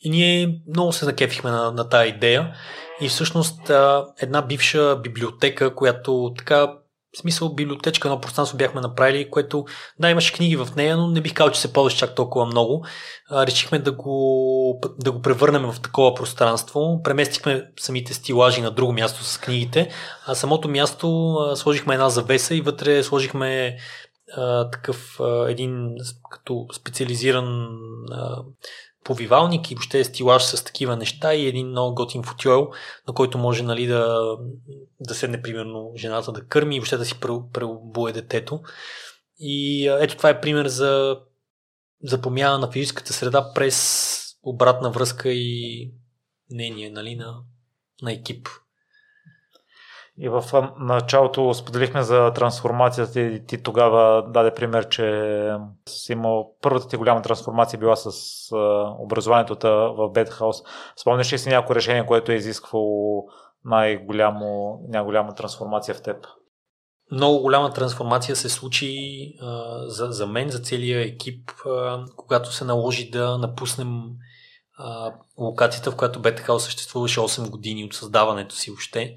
И 0.00 0.10
ние 0.10 0.60
много 0.68 0.92
се 0.92 1.06
накефихме 1.06 1.50
на, 1.50 1.72
на 1.72 1.88
тази 1.88 2.08
идея. 2.08 2.54
И 3.00 3.08
всъщност 3.08 3.70
а, 3.70 4.06
една 4.20 4.42
бивша 4.42 4.96
библиотека, 4.96 5.74
която 5.74 6.32
така 6.38 6.72
в 7.16 7.18
смисъл 7.18 7.54
библиотечка 7.54 8.08
на 8.08 8.20
пространство 8.20 8.58
бяхме 8.58 8.80
направили, 8.80 9.30
което 9.30 9.64
да, 10.00 10.10
имаше 10.10 10.32
книги 10.32 10.56
в 10.56 10.68
нея, 10.76 10.96
но 10.96 11.10
не 11.10 11.20
бих 11.20 11.34
казал, 11.34 11.52
че 11.52 11.60
се 11.60 11.72
ползваше 11.72 11.96
чак 11.96 12.14
толкова 12.14 12.46
много. 12.46 12.84
А, 13.30 13.46
решихме 13.46 13.78
да 13.78 13.92
го, 13.92 14.80
да 14.98 15.12
го 15.12 15.22
превърнем 15.22 15.72
в 15.72 15.80
такова 15.80 16.14
пространство. 16.14 17.00
Преместихме 17.04 17.68
самите 17.80 18.14
стилажи 18.14 18.60
на 18.60 18.70
друго 18.70 18.92
място 18.92 19.24
с 19.24 19.38
книгите, 19.38 19.90
а 20.26 20.34
самото 20.34 20.68
място 20.68 21.34
а, 21.34 21.56
сложихме 21.56 21.94
една 21.94 22.08
завеса 22.08 22.54
и 22.54 22.60
вътре 22.60 23.02
сложихме 23.02 23.76
а, 24.36 24.70
такъв 24.70 25.20
а, 25.20 25.50
един 25.50 25.94
като 26.30 26.66
специализиран 26.72 27.68
а, 28.10 28.42
повивалник 29.06 29.70
и 29.70 29.74
въобще 29.74 30.04
стилаж 30.04 30.42
с 30.42 30.64
такива 30.64 30.96
неща 30.96 31.34
и 31.34 31.46
един 31.46 31.68
много 31.68 31.94
готин 31.94 32.22
футюел, 32.22 32.70
на 33.08 33.14
който 33.14 33.38
може 33.38 33.62
нали, 33.62 33.86
да, 33.86 34.36
да 35.00 35.14
седне 35.14 35.42
примерно 35.42 35.92
жената 35.96 36.32
да 36.32 36.46
кърми 36.46 36.76
и 36.76 36.78
въобще 36.78 36.96
да 36.96 37.04
си 37.04 37.20
преобуе 37.52 38.12
детето. 38.12 38.60
И 39.38 39.86
ето 40.00 40.16
това 40.16 40.28
е 40.28 40.40
пример 40.40 40.66
за, 40.66 41.18
за 42.02 42.20
промяна 42.20 42.58
на 42.58 42.72
физическата 42.72 43.12
среда 43.12 43.52
през 43.54 44.36
обратна 44.42 44.90
връзка 44.90 45.32
и 45.32 45.90
мнение 46.52 46.90
нали, 46.90 47.16
на, 47.16 47.34
на 48.02 48.12
екип. 48.12 48.48
И 50.18 50.28
в 50.28 50.44
началото 50.78 51.54
споделихме 51.54 52.02
за 52.02 52.32
трансформацията 52.34 53.20
и 53.20 53.46
ти 53.46 53.62
тогава 53.62 54.22
даде 54.28 54.54
пример, 54.54 54.88
че 54.88 55.50
си 55.88 56.12
имал 56.12 56.52
първата 56.62 56.88
ти 56.88 56.96
голяма 56.96 57.22
трансформация 57.22 57.78
била 57.78 57.96
с 57.96 58.10
образованието 58.98 59.56
в 59.96 60.10
Бетхаус. 60.10 60.56
Спомняш 60.96 61.32
ли 61.32 61.38
си 61.38 61.48
някое 61.48 61.76
решение, 61.76 62.06
което 62.06 62.32
е 62.32 62.34
изисквало 62.34 63.24
най-голямо, 63.64 64.80
най-голяма 64.88 65.34
трансформация 65.34 65.94
в 65.94 66.02
теб? 66.02 66.26
Много 67.10 67.40
голяма 67.40 67.72
трансформация 67.72 68.36
се 68.36 68.48
случи 68.48 68.88
а, 69.42 69.80
за, 69.88 70.06
за 70.06 70.26
мен, 70.26 70.50
за 70.50 70.58
целия 70.58 71.00
екип, 71.00 71.50
а, 71.66 72.04
когато 72.16 72.52
се 72.52 72.64
наложи 72.64 73.10
да 73.10 73.38
напуснем 73.38 74.02
а, 74.78 75.12
локацията, 75.38 75.90
в 75.90 75.96
която 75.96 76.20
Бетхаус 76.20 76.64
съществуваше 76.64 77.20
8 77.20 77.50
години 77.50 77.84
от 77.84 77.94
създаването 77.94 78.54
си 78.54 78.70
въобще 78.70 79.14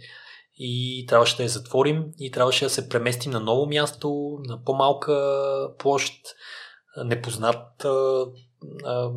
и 0.60 1.06
трябваше 1.08 1.38
да 1.38 1.44
я 1.44 1.50
затворим 1.50 2.06
и 2.20 2.32
трябваше 2.32 2.66
да 2.66 2.70
се 2.70 2.90
преместим 2.90 3.32
на 3.32 3.40
ново 3.40 3.66
място, 3.66 4.38
на 4.44 4.64
по-малка 4.64 5.76
площ, 5.78 6.14
непознат 7.06 7.86
а, 7.86 8.26
а, 8.86 9.12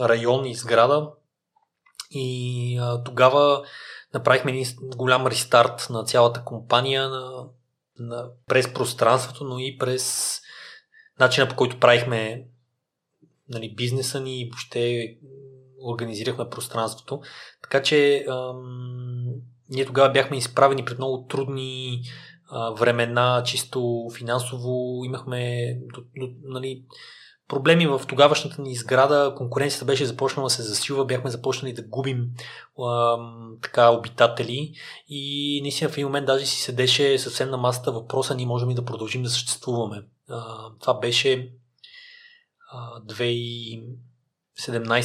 район 0.00 0.46
и 0.46 0.54
сграда. 0.54 1.10
И 2.10 2.78
а, 2.80 3.04
тогава 3.04 3.64
направихме 4.14 4.50
един 4.50 4.64
голям 4.80 5.26
рестарт 5.26 5.86
на 5.90 6.04
цялата 6.04 6.44
компания 6.44 7.08
на, 7.08 7.44
на, 7.98 8.28
през 8.46 8.74
пространството, 8.74 9.44
но 9.44 9.58
и 9.58 9.78
през 9.78 10.36
начина 11.20 11.48
по 11.48 11.56
който 11.56 11.80
правихме 11.80 12.46
нали, 13.48 13.74
бизнеса 13.74 14.20
ни 14.20 14.40
и 14.40 14.50
въобще 14.50 15.16
организирахме 15.82 16.50
пространството. 16.50 17.20
Така 17.62 17.82
че 17.82 18.24
ам, 18.28 19.19
ние 19.70 19.86
тогава 19.86 20.12
бяхме 20.12 20.36
изправени 20.36 20.84
пред 20.84 20.98
много 20.98 21.26
трудни 21.26 22.02
времена, 22.78 23.42
чисто 23.46 24.06
финансово. 24.16 25.04
Имахме 25.04 25.72
нали, 26.42 26.84
проблеми 27.48 27.86
в 27.86 28.02
тогавашната 28.08 28.62
ни 28.62 28.74
сграда. 28.74 29.34
Конкуренцията 29.36 29.84
беше 29.84 30.06
започнала 30.06 30.46
да 30.46 30.50
се 30.50 30.62
засилва, 30.62 31.04
бяхме 31.04 31.30
започнали 31.30 31.72
да 31.72 31.82
губим 31.82 32.26
така 33.62 33.90
обитатели 33.90 34.74
и 35.08 35.58
наистина 35.62 35.90
в 35.90 35.92
един 35.92 36.06
момент 36.06 36.26
даже 36.26 36.46
си 36.46 36.62
седеше 36.62 37.18
съвсем 37.18 37.50
на 37.50 37.56
масата 37.56 37.92
въпроса 37.92 38.34
ние 38.34 38.46
можем 38.46 38.70
ли 38.70 38.74
да 38.74 38.84
продължим 38.84 39.22
да 39.22 39.30
съществуваме. 39.30 40.02
Това 40.80 40.98
беше 41.00 41.52
а, 42.72 43.00
2017 43.00 43.84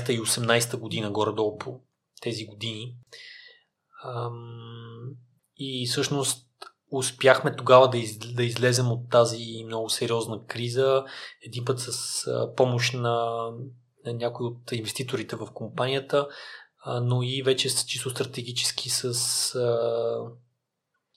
и 0.10 0.20
2018 0.20 0.78
година, 0.78 1.12
горе-долу 1.12 1.58
по 1.58 1.80
тези 2.22 2.46
години. 2.46 2.96
И 5.57 5.88
всъщност 5.88 6.48
успяхме 6.91 7.56
тогава 7.56 7.90
да, 7.90 7.98
из, 7.98 8.18
да 8.18 8.44
излезем 8.44 8.91
от 8.91 9.10
тази 9.10 9.64
много 9.65 9.90
сериозна 9.90 10.45
криза. 10.45 11.06
Един 11.41 11.65
път 11.65 11.80
с 11.80 12.26
помощ 12.56 12.94
на, 12.94 13.49
на 14.06 14.14
някои 14.14 14.48
от 14.48 14.72
инвеститорите 14.72 15.36
в 15.36 15.48
компанията, 15.53 16.27
но 17.02 17.23
и 17.23 17.41
вече 17.45 17.69
с 17.69 17.86
чисто 17.86 18.10
стратегически 18.10 18.90
с, 18.90 19.14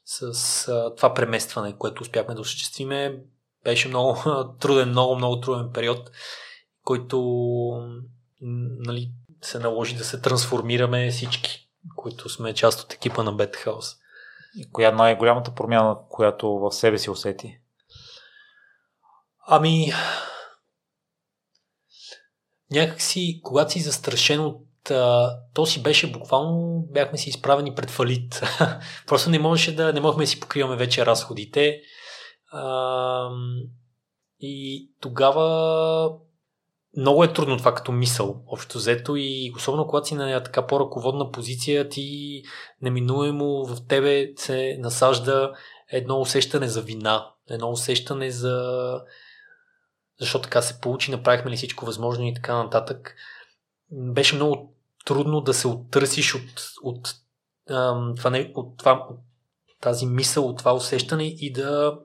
с, 0.05 0.35
с 0.35 0.67
това 0.97 1.15
преместване, 1.15 1.77
което 1.79 2.03
успяхме 2.03 2.35
да 2.35 2.41
осъществиме. 2.41 3.23
Беше 3.65 3.89
много 3.89 4.17
труден, 4.61 4.89
много, 4.89 5.17
много 5.17 5.41
труден 5.41 5.71
период, 5.73 6.11
който 6.83 7.19
нали, 8.41 9.11
се 9.43 9.59
наложи 9.59 9.97
да 9.97 10.05
се 10.05 10.21
трансформираме 10.21 11.11
всички 11.11 11.68
които 11.97 12.29
сме 12.29 12.55
част 12.55 12.81
от 12.81 12.93
екипа 12.93 13.23
на 13.23 13.33
Бетхаус. 13.33 13.87
И 14.57 14.71
коя 14.71 14.89
е 14.89 14.93
най-голямата 14.93 15.55
промяна, 15.55 15.97
която 16.09 16.59
в 16.59 16.73
себе 16.73 16.99
си 16.99 17.11
усети? 17.11 17.59
Ами, 19.47 19.93
някакси, 22.71 23.41
когато 23.45 23.73
си 23.73 23.81
застрашен 23.81 24.41
от 24.41 24.65
то 25.55 25.67
си 25.67 25.83
беше 25.83 26.13
буквално, 26.13 26.85
бяхме 26.91 27.19
си 27.19 27.31
изправени 27.31 27.75
пред 27.75 27.91
фалит. 27.91 28.43
Просто 29.07 29.31
не 29.31 29.39
можеше 29.39 29.77
да, 29.77 29.93
не 29.93 30.01
можехме 30.01 30.25
да 30.25 30.29
си 30.29 30.41
покриваме 30.41 30.77
вече 30.77 31.07
разходите. 31.07 31.81
А, 32.53 33.29
и 34.41 34.89
тогава 35.01 36.11
много 36.97 37.25
е 37.25 37.33
трудно 37.33 37.57
това 37.57 37.75
като 37.75 37.93
мисъл, 37.93 38.43
общо 38.47 38.79
взето 38.79 39.17
и 39.17 39.53
особено 39.57 39.87
когато 39.87 40.07
си 40.09 40.15
на 40.15 40.43
така 40.43 40.67
по-ръководна 40.67 41.33
позиция, 41.33 41.89
ти 41.89 42.43
неминуемо 42.83 43.67
в 43.67 43.87
тебе 43.89 44.33
се 44.37 44.77
насажда 44.79 45.53
едно 45.89 46.21
усещане 46.21 46.69
за 46.69 46.83
вина, 46.83 47.27
едно 47.51 47.71
усещане 47.71 48.31
за 48.31 48.61
защо 50.21 50.41
така 50.41 50.63
се 50.63 50.81
получи, 50.81 51.11
направихме 51.11 51.51
ли 51.51 51.57
всичко 51.57 51.87
възможно 51.87 52.27
и 52.27 52.35
така 52.35 52.57
нататък. 52.57 53.15
Беше 53.91 54.37
много 54.37 54.75
трудно 55.05 55.41
да 55.41 55.55
се 55.55 55.69
оттърсиш 55.69 56.35
от, 56.35 56.65
от, 56.83 57.15
ам, 57.71 58.15
това, 58.17 58.47
от, 58.55 58.79
това, 58.79 59.07
от 59.11 59.21
тази 59.81 60.07
мисъл, 60.07 60.49
от 60.49 60.59
това 60.59 60.75
усещане 60.75 61.25
и 61.25 61.53
да, 61.53 61.99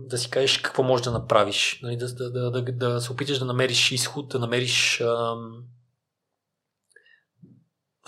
да 0.00 0.18
си 0.18 0.30
кажеш 0.30 0.58
какво 0.58 0.82
можеш 0.82 1.04
да 1.04 1.12
направиш. 1.12 1.80
Нали, 1.82 1.96
да, 1.96 2.14
да, 2.14 2.30
да, 2.30 2.62
да, 2.62 2.72
да 2.72 3.00
се 3.00 3.12
опиташ 3.12 3.38
да 3.38 3.44
намериш 3.44 3.92
изход, 3.92 4.28
да 4.28 4.38
намериш 4.38 5.00
ам, 5.00 5.62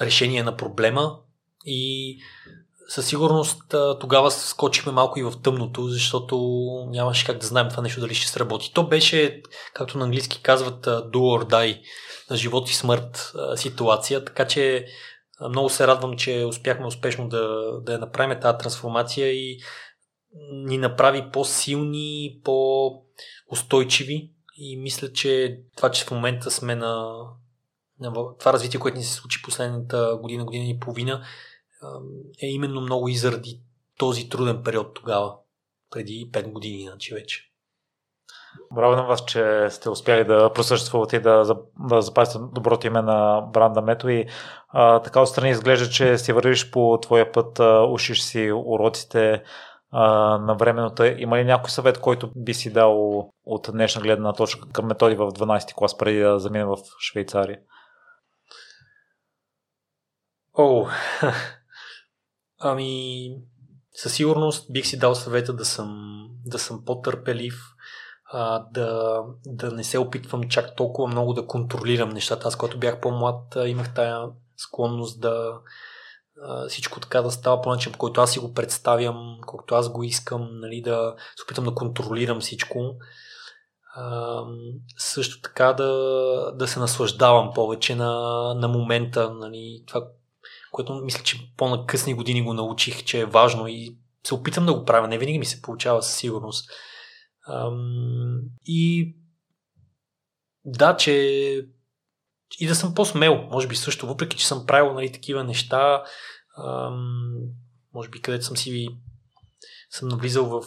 решение 0.00 0.42
на 0.42 0.56
проблема 0.56 1.18
и 1.64 2.18
със 2.88 3.06
сигурност 3.06 3.74
тогава 4.00 4.30
скочихме 4.30 4.92
малко 4.92 5.18
и 5.18 5.22
в 5.22 5.32
тъмното, 5.42 5.88
защото 5.88 6.36
нямаше 6.90 7.26
как 7.26 7.38
да 7.38 7.46
знаем 7.46 7.68
това 7.68 7.82
нещо 7.82 8.00
дали 8.00 8.14
ще 8.14 8.28
сработи. 8.28 8.72
То 8.74 8.86
беше, 8.86 9.42
както 9.74 9.98
на 9.98 10.04
английски 10.04 10.42
казват, 10.42 10.86
do 10.86 11.12
or 11.12 11.50
die, 11.50 11.80
на 12.30 12.36
живот 12.36 12.70
и 12.70 12.74
смърт 12.74 13.32
ситуация, 13.56 14.24
така 14.24 14.46
че 14.46 14.86
много 15.48 15.68
се 15.68 15.86
радвам, 15.86 16.16
че 16.16 16.44
успяхме 16.48 16.86
успешно 16.86 17.28
да, 17.28 17.72
да 17.82 17.92
я 17.92 17.98
направим 17.98 18.40
тази 18.40 18.58
трансформация 18.58 19.32
и 19.32 19.58
ни 20.52 20.78
направи 20.78 21.30
по-силни, 21.32 22.40
по-устойчиви 22.44 24.30
и 24.56 24.76
мисля, 24.76 25.12
че 25.12 25.60
това, 25.76 25.90
че 25.90 26.04
в 26.04 26.10
момента 26.10 26.50
сме 26.50 26.74
на, 26.74 27.20
това 28.38 28.52
развитие, 28.52 28.80
което 28.80 28.98
ни 28.98 29.04
се 29.04 29.14
случи 29.14 29.42
последната 29.42 30.18
година, 30.22 30.44
година 30.44 30.64
и 30.64 30.80
половина, 30.80 31.24
е 32.42 32.46
именно 32.46 32.80
много 32.80 33.08
и 33.08 33.16
заради 33.16 33.60
този 33.98 34.28
труден 34.28 34.62
период 34.62 34.94
тогава, 34.94 35.34
преди 35.90 36.30
5 36.32 36.52
години 36.52 36.82
иначе 36.82 37.14
вече. 37.14 37.44
Браво 38.72 38.96
на 38.96 39.02
вас, 39.02 39.24
че 39.24 39.66
сте 39.70 39.90
успяли 39.90 40.24
да 40.24 40.52
просъществувате 40.52 41.16
и 41.16 41.20
да, 41.20 41.56
да 41.80 42.02
запазите 42.02 42.38
доброто 42.52 42.86
име 42.86 43.02
на 43.02 43.40
бранда 43.52 43.82
Мето 43.82 44.08
и 44.08 44.26
а, 44.68 45.02
така 45.02 45.20
отстрани 45.20 45.50
изглежда, 45.50 45.90
че 45.90 46.18
си 46.18 46.32
вървиш 46.32 46.70
по 46.70 46.98
твоя 47.02 47.32
път, 47.32 47.60
а, 47.60 47.86
ушиш 47.90 48.22
си 48.22 48.52
уроците 48.52 49.42
на 49.92 50.56
временото. 50.58 51.04
Има 51.04 51.38
ли 51.38 51.44
някой 51.44 51.70
съвет, 51.70 52.00
който 52.00 52.30
би 52.36 52.54
си 52.54 52.72
дал 52.72 53.18
от 53.44 53.68
днешна 53.72 54.02
гледна 54.02 54.32
точка 54.32 54.68
към 54.68 54.86
методи 54.86 55.14
в 55.14 55.30
12 55.30 55.74
клас 55.74 55.98
преди 55.98 56.18
да 56.18 56.38
замине 56.38 56.64
в 56.64 56.76
Швейцария? 57.00 57.58
О, 60.58 60.86
Ами, 62.60 63.30
със 63.92 64.14
сигурност 64.14 64.72
бих 64.72 64.86
си 64.86 64.98
дал 64.98 65.14
съвета 65.14 65.52
да 65.52 65.64
съм, 65.64 66.24
да 66.46 66.58
съм 66.58 66.84
по-търпелив, 66.84 67.54
а, 68.32 68.58
да, 68.70 69.20
да 69.46 69.70
не 69.70 69.84
се 69.84 69.98
опитвам 69.98 70.48
чак 70.48 70.76
толкова 70.76 71.08
много 71.08 71.32
да 71.32 71.46
контролирам 71.46 72.08
нещата. 72.08 72.48
Аз, 72.48 72.56
когато 72.56 72.78
бях 72.78 73.00
по-млад, 73.00 73.56
имах 73.66 73.94
тая 73.94 74.28
склонност 74.56 75.20
да 75.20 75.60
всичко 76.68 77.00
така 77.00 77.22
да 77.22 77.30
става 77.30 77.62
по 77.62 77.70
начин, 77.70 77.92
по 77.92 77.98
който 77.98 78.20
аз 78.20 78.32
си 78.32 78.38
го 78.38 78.54
представям, 78.54 79.38
колкото 79.46 79.74
аз 79.74 79.88
го 79.88 80.02
искам, 80.02 80.48
нали, 80.52 80.82
да 80.82 81.14
се 81.36 81.42
опитам 81.42 81.64
да 81.64 81.74
контролирам 81.74 82.40
всичко. 82.40 82.94
А, 83.94 84.42
също 84.96 85.40
така 85.40 85.72
да, 85.72 85.86
да 86.54 86.68
се 86.68 86.80
наслаждавам 86.80 87.52
повече 87.54 87.94
на, 87.94 88.12
на 88.54 88.68
момента, 88.68 89.34
нали, 89.34 89.82
това, 89.86 90.06
което 90.72 90.94
мисля, 90.94 91.22
че 91.24 91.52
по-накъсни 91.56 92.14
години 92.14 92.42
го 92.42 92.54
научих, 92.54 93.04
че 93.04 93.20
е 93.20 93.26
важно 93.26 93.66
и 93.68 93.96
се 94.26 94.34
опитам 94.34 94.66
да 94.66 94.74
го 94.74 94.84
правя. 94.84 95.08
Не 95.08 95.18
винаги 95.18 95.38
ми 95.38 95.44
се 95.44 95.62
получава 95.62 96.02
със 96.02 96.14
сигурност. 96.16 96.70
Ам, 97.48 98.40
и 98.64 99.14
да, 100.64 100.96
че 100.96 101.66
и 102.58 102.66
да 102.66 102.74
съм 102.74 102.94
по-смел, 102.94 103.48
може 103.50 103.68
би 103.68 103.76
също, 103.76 104.06
въпреки 104.06 104.36
че 104.36 104.46
съм 104.46 104.66
правил 104.66 104.92
нали, 104.92 105.12
такива 105.12 105.44
неща, 105.44 106.04
ам, 106.64 107.38
може 107.94 108.08
би 108.08 108.22
където 108.22 108.44
съм 108.44 108.56
си 108.56 108.88
съм 109.90 110.08
навлизал 110.08 110.44
в 110.44 110.66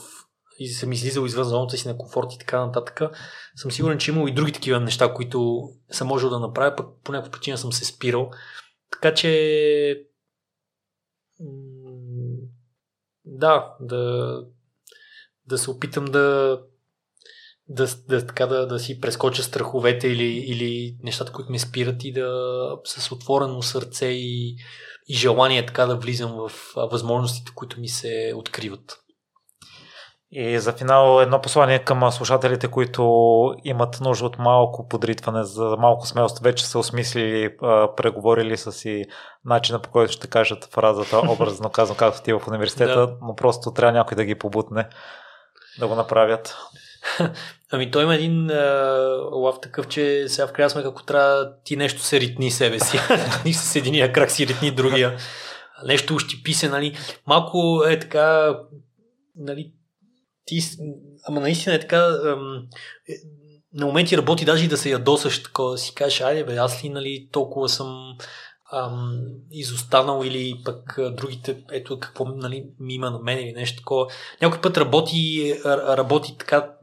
и 0.59 0.67
съм 0.67 0.91
излизал 0.91 1.25
извън 1.25 1.43
зоната 1.43 1.77
си 1.77 1.87
на 1.87 1.97
комфорт 1.97 2.33
и 2.33 2.37
така 2.39 2.65
нататък, 2.65 3.01
съм 3.55 3.71
сигурен, 3.71 3.97
че 3.97 4.11
имал 4.11 4.27
и 4.27 4.33
други 4.33 4.51
такива 4.51 4.79
неща, 4.79 5.13
които 5.13 5.69
съм 5.91 6.07
можел 6.07 6.29
да 6.29 6.39
направя, 6.39 6.75
пък 6.75 6.87
по 7.03 7.11
някаква 7.11 7.31
причина 7.31 7.57
съм 7.57 7.73
се 7.73 7.85
спирал. 7.85 8.31
Така 8.91 9.13
че 9.13 10.07
да, 13.25 13.75
да, 13.79 14.35
да 15.45 15.57
се 15.57 15.71
опитам 15.71 16.05
да 16.05 16.57
да, 17.71 17.87
да, 18.09 18.27
така, 18.27 18.47
да, 18.47 18.67
да 18.67 18.79
си 18.79 19.01
прескоча 19.01 19.43
страховете 19.43 20.07
или, 20.07 20.23
или 20.23 20.95
нещата, 21.03 21.31
които 21.31 21.51
ме 21.51 21.59
спират 21.59 22.03
и 22.03 22.13
да 22.13 22.29
с 22.83 23.11
отворено 23.11 23.61
сърце 23.61 24.05
и, 24.05 24.55
и 25.07 25.13
желание 25.13 25.65
така 25.65 25.85
да 25.85 25.95
влизам 25.95 26.31
в 26.31 26.51
възможностите, 26.91 27.51
които 27.55 27.79
ми 27.79 27.87
се 27.87 28.33
откриват. 28.35 28.97
И 30.33 30.59
за 30.59 30.73
финал 30.73 31.21
едно 31.21 31.41
послание 31.41 31.79
към 31.79 32.11
слушателите, 32.11 32.67
които 32.67 33.03
имат 33.63 34.01
нужда 34.01 34.25
от 34.25 34.39
малко 34.39 34.87
подритване, 34.87 35.43
за 35.43 35.63
малко 35.63 36.07
смелост, 36.07 36.39
вече 36.39 36.65
са 36.65 36.79
осмислили, 36.79 37.57
преговорили 37.97 38.57
са 38.57 38.71
си 38.71 39.05
начина 39.45 39.79
по 39.79 39.89
който 39.89 40.13
ще 40.13 40.27
кажат 40.27 40.65
фразата, 40.65 41.21
образно 41.29 41.69
казвам, 41.69 41.97
както 41.97 42.21
ти 42.21 42.33
в 42.33 42.41
университета, 42.47 43.07
да. 43.07 43.17
но 43.21 43.35
просто 43.35 43.73
трябва 43.73 43.91
някой 43.91 44.15
да 44.15 44.25
ги 44.25 44.35
побутне 44.35 44.87
да 45.79 45.87
го 45.87 45.95
направят. 45.95 46.57
Ами 47.71 47.91
той 47.91 48.03
има 48.03 48.15
един 48.15 48.51
лав 49.31 49.61
такъв, 49.61 49.87
че 49.87 50.25
сега 50.27 50.47
в 50.47 50.51
крайна 50.51 50.69
сметка, 50.69 50.89
ако 50.89 51.03
трябва 51.03 51.53
ти 51.63 51.75
нещо 51.75 52.01
се 52.01 52.19
ритни 52.19 52.51
себе 52.51 52.79
си. 52.79 52.97
Се 53.45 53.53
с 53.53 53.75
единия 53.75 54.13
крак 54.13 54.31
си 54.31 54.47
ритни 54.47 54.71
другия. 54.71 55.17
Нещо 55.85 56.15
ущипи 56.15 56.53
се, 56.53 56.69
нали. 56.69 56.97
Малко 57.27 57.83
е 57.87 57.99
така, 57.99 58.57
нали, 59.35 59.73
ти, 60.45 60.59
ама 61.27 61.39
наистина 61.39 61.75
е 61.75 61.79
така, 61.79 62.07
ам, 62.25 62.67
е, 63.09 63.13
на 63.73 63.85
моменти 63.85 64.17
работи 64.17 64.45
даже 64.45 64.65
и 64.65 64.67
да 64.67 64.77
се 64.77 64.89
ядосаш, 64.89 65.43
такова, 65.43 65.77
си 65.77 65.95
кажеш, 65.95 66.21
айде 66.21 66.43
бе, 66.43 66.55
аз 66.55 66.83
ли 66.83 66.89
нали, 66.89 67.29
толкова 67.31 67.69
съм 67.69 68.17
ам, 68.73 69.21
изостанал 69.51 70.23
или 70.23 70.61
пък 70.65 70.97
другите, 71.11 71.63
ето 71.71 71.99
какво 71.99 72.25
нали, 72.25 72.65
ми 72.79 72.93
има 72.93 73.11
на 73.11 73.19
мен 73.19 73.39
или 73.39 73.53
нещо 73.53 73.77
такова. 73.77 74.07
Някой 74.41 74.61
път 74.61 74.77
работи, 74.77 75.55
работи 75.65 76.37
така 76.37 76.73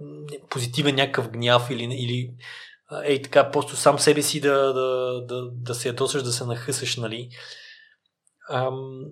позитивен 0.50 0.94
някакъв 0.94 1.30
гняв 1.30 1.70
или, 1.70 1.82
или 1.82 2.30
ей 3.04 3.22
така, 3.22 3.50
просто 3.50 3.76
сам 3.76 3.98
себе 3.98 4.22
си 4.22 4.40
да, 4.40 4.72
да, 4.72 5.20
да, 5.28 5.50
да 5.52 5.74
се 5.74 5.88
ядосаш, 5.88 6.22
да 6.22 6.32
се 6.32 6.44
нахъсаш, 6.44 6.96
нали. 6.96 7.28
Ам, 8.50 9.04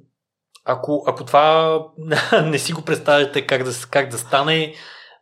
ако, 0.65 1.05
ако 1.07 1.24
това 1.24 1.81
не 2.44 2.59
си 2.59 2.73
го 2.73 2.82
представяте 2.82 3.47
как 3.47 3.65
да, 3.65 3.73
как 3.90 4.09
да 4.09 4.19
стане, 4.19 4.74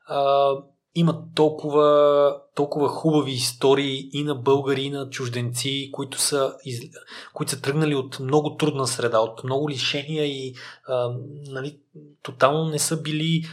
а, 0.07 0.51
има 0.95 1.25
толкова, 1.35 2.37
толкова 2.55 2.89
хубави 2.89 3.33
истории 3.33 4.11
и 4.13 4.25
на 4.25 4.35
българи, 4.35 4.83
и 4.83 4.91
на 4.91 5.11
чужденци, 5.11 5.91
които 5.93 6.21
са, 6.21 6.55
из, 6.65 6.81
които 7.33 7.53
са 7.53 7.61
тръгнали 7.61 7.95
от 7.95 8.21
много 8.21 8.57
трудна 8.57 8.87
среда, 8.87 9.19
от 9.19 9.45
много 9.45 9.71
лишения 9.71 10.25
и 10.25 10.55
а, 10.89 11.11
нали, 11.49 11.79
тотално 12.23 12.71
не 12.71 12.79
са 12.79 13.03
били 13.03 13.45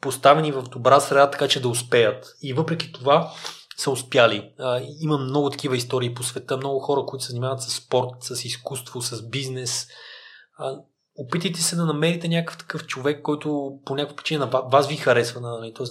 поставени 0.00 0.52
в 0.52 0.62
добра 0.62 1.00
среда, 1.00 1.30
така 1.30 1.48
че 1.48 1.62
да 1.62 1.68
успеят. 1.68 2.36
И 2.42 2.52
въпреки 2.52 2.92
това 2.92 3.32
са 3.76 3.90
успяли. 3.90 4.52
А, 4.58 4.80
има 5.00 5.18
много 5.18 5.50
такива 5.50 5.76
истории 5.76 6.14
по 6.14 6.22
света, 6.22 6.56
много 6.56 6.80
хора, 6.80 7.06
които 7.06 7.24
се 7.24 7.30
занимават 7.30 7.62
с 7.62 7.72
спорт, 7.72 8.16
с 8.20 8.44
изкуство, 8.44 9.02
с 9.02 9.28
бизнес. 9.28 9.86
А, 10.58 10.76
опитайте 11.16 11.60
се 11.60 11.76
да 11.76 11.86
намерите 11.86 12.28
някакъв 12.28 12.58
такъв 12.58 12.86
човек, 12.86 13.22
който 13.22 13.78
по 13.84 13.94
някаква 13.94 14.16
причина 14.16 14.46
на 14.46 14.60
вас 14.60 14.88
ви 14.88 14.96
харесва, 14.96 15.40
нали, 15.40 15.74
т.е. 15.74 15.86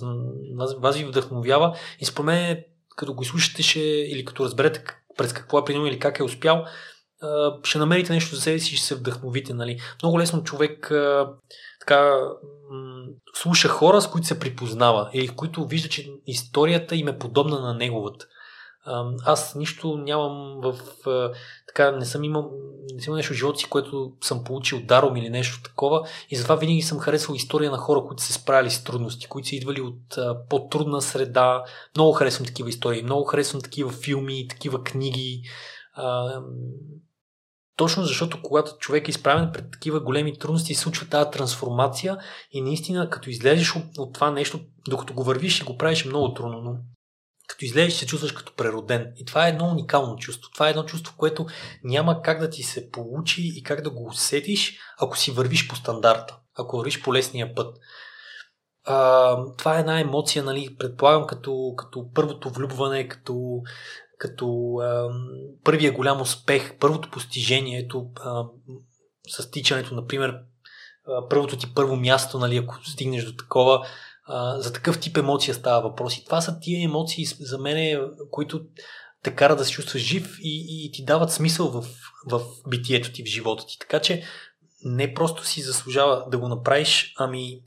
Вас, 0.80 0.98
ви 0.98 1.06
вдъхновява 1.06 1.78
и 2.00 2.06
според 2.06 2.26
мен, 2.26 2.64
като 2.98 3.14
го 3.14 3.24
изслушате 3.24 3.64
ще, 3.64 3.80
или 3.80 4.26
като 4.26 4.44
разберете 4.44 4.84
през 5.18 5.34
какво 5.34 5.60
е 5.60 5.66
принудил 5.66 5.90
или 5.92 6.00
как 6.00 6.20
е 6.20 6.24
успял, 6.24 6.66
ще 7.64 7.78
намерите 7.78 8.14
нещо 8.14 8.36
за 8.36 8.42
себе 8.42 8.60
си 8.60 8.74
и 8.74 8.78
ще 8.78 8.88
се 8.88 8.96
вдъхновите. 8.96 9.54
Нали. 9.54 9.80
Много 10.04 10.20
лесно 10.20 10.44
човек 10.44 10.92
така 11.80 12.20
слуша 13.34 13.68
хора, 13.68 14.02
с 14.02 14.08
които 14.08 14.28
се 14.28 14.40
припознава 14.40 15.10
в 15.30 15.36
които 15.36 15.66
вижда, 15.66 15.90
че 15.90 16.12
историята 16.28 16.96
им 16.96 17.08
е 17.08 17.20
подобна 17.20 17.60
на 17.60 17.74
неговата. 17.74 18.26
Аз 19.26 19.56
нищо 19.56 19.98
нямам 19.98 20.62
в... 20.62 20.80
Така, 21.68 21.92
не 21.92 22.06
съм 22.06 22.24
имал, 22.24 22.52
не 22.94 23.02
съм 23.02 23.12
имал 23.12 23.16
нещо 23.16 23.34
в 23.34 23.38
живота 23.38 23.60
си, 23.60 23.70
което 23.70 24.14
съм 24.22 24.44
получил 24.44 24.82
даром 24.82 25.18
или 25.18 25.30
нещо 25.30 25.62
такова. 25.64 26.08
И 26.30 26.36
затова 26.36 26.56
винаги 26.56 26.82
съм 26.82 27.00
харесвал 27.00 27.36
история 27.36 27.72
на 27.72 27.78
хора, 27.78 28.04
които 28.08 28.24
се 28.24 28.34
справили 28.34 28.72
с 28.72 28.84
трудности, 28.84 29.28
които 29.28 29.48
са 29.48 29.56
идвали 29.56 29.82
от 29.82 30.18
по-трудна 30.50 31.02
среда. 31.02 31.64
Много 31.96 32.14
харесвам 32.14 32.48
такива 32.48 32.70
истории. 32.70 33.04
Много 33.04 33.24
харесвам 33.24 33.62
такива 33.62 33.92
филми, 33.92 34.48
такива 34.48 34.84
книги. 34.84 35.44
точно 37.78 38.04
защото 38.04 38.42
когато 38.42 38.78
човек 38.78 39.08
е 39.08 39.12
изправен 39.12 39.50
пред 39.54 39.72
такива 39.72 40.00
големи 40.00 40.40
трудности, 40.40 40.76
се 40.76 40.82
случва 40.82 41.08
тази 41.08 41.32
трансформация 41.32 42.18
и 42.52 42.62
наистина 42.62 43.10
като 43.10 43.30
излезеш 43.30 43.76
от, 43.98 44.14
това 44.14 44.32
нещо, 44.32 44.60
докато 44.88 45.14
го 45.14 45.24
вървиш 45.24 45.62
и 45.62 45.64
го 45.64 45.78
правиш 45.78 46.06
много 46.06 46.34
трудно, 46.34 46.62
но 46.62 46.76
като 47.52 47.66
излезеш 47.66 47.94
се 47.94 48.06
чувстваш 48.06 48.32
като 48.32 48.56
прероден. 48.56 49.14
И 49.18 49.26
това 49.26 49.46
е 49.46 49.50
едно 49.50 49.68
уникално 49.68 50.16
чувство. 50.16 50.52
Това 50.54 50.68
е 50.68 50.70
едно 50.70 50.84
чувство, 50.84 51.14
което 51.18 51.46
няма 51.84 52.22
как 52.22 52.40
да 52.40 52.50
ти 52.50 52.64
се 52.64 52.92
получи 52.92 53.52
и 53.56 53.64
как 53.64 53.82
да 53.82 53.90
го 53.90 54.06
усетиш, 54.06 54.80
ако 55.00 55.18
си 55.18 55.32
вървиш 55.32 55.68
по 55.68 55.76
стандарта, 55.76 56.38
ако 56.58 56.78
вървиш 56.78 57.02
по 57.02 57.14
лесния 57.14 57.56
път. 57.56 57.78
А, 58.84 59.38
това 59.58 59.78
е 59.78 59.80
една 59.80 60.00
емоция, 60.00 60.44
нали, 60.44 60.76
предполагам, 60.80 61.28
като, 61.28 61.74
като 61.78 62.12
първото 62.14 62.50
влюбване, 62.50 63.08
като, 63.08 63.62
като 64.18 64.76
а, 64.82 65.10
първия 65.64 65.92
голям 65.92 66.22
успех, 66.22 66.78
първото 66.80 67.12
постижение, 67.12 67.80
ето 67.80 68.06
а, 68.20 68.44
с 69.28 69.52
тичането, 69.52 69.96
например, 69.96 70.36
а, 71.08 71.28
първото 71.30 71.58
ти 71.58 71.74
първо 71.74 71.96
място, 71.96 72.40
нали, 72.40 72.58
ако 72.58 72.86
стигнеш 72.86 73.26
до 73.26 73.36
такова, 73.36 73.88
за 74.58 74.74
такъв 74.74 75.00
тип 75.00 75.18
емоция 75.18 75.56
става 75.56 75.82
въпрос. 75.90 76.18
И 76.18 76.26
това 76.26 76.42
са 76.42 76.60
тия 76.60 76.84
емоции 76.84 77.26
за 77.26 77.58
мен, 77.58 78.10
които 78.32 78.62
те 79.24 79.36
карат 79.36 79.58
да 79.58 79.66
се 79.66 79.72
чувстваш 79.72 80.02
жив 80.02 80.38
и, 80.42 80.86
и 80.86 80.92
ти 80.92 81.06
дават 81.06 81.32
смисъл 81.32 81.70
в, 81.70 81.86
в 82.30 82.42
битието 82.70 83.12
ти, 83.12 83.24
в 83.24 83.28
живота 83.28 83.66
ти. 83.66 83.80
Така 83.80 84.00
че 84.00 84.24
не 84.84 85.14
просто 85.14 85.46
си 85.46 85.62
заслужава 85.62 86.26
да 86.32 86.38
го 86.38 86.48
направиш, 86.48 87.14
ами 87.18 87.62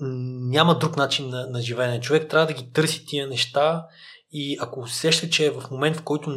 няма 0.00 0.78
друг 0.78 0.96
начин 0.96 1.28
на, 1.28 1.46
на 1.46 1.60
живеене. 1.60 2.00
Човек 2.00 2.30
трябва 2.30 2.46
да 2.46 2.52
ги 2.52 2.72
търси 2.72 3.06
тия 3.06 3.28
неща 3.28 3.86
и 4.32 4.56
ако 4.60 4.80
усеща, 4.80 5.30
че 5.30 5.46
е 5.46 5.50
в 5.50 5.70
момент, 5.70 5.96
в 5.96 6.02
който 6.02 6.30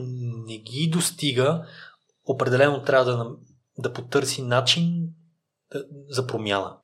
не 0.48 0.58
ги 0.58 0.90
достига, 0.94 1.66
определено 2.26 2.84
трябва 2.84 3.06
да, 3.06 3.30
да 3.78 3.94
потърси 3.94 4.42
начин 4.42 5.10
за 6.10 6.28
промяна. 6.28 6.78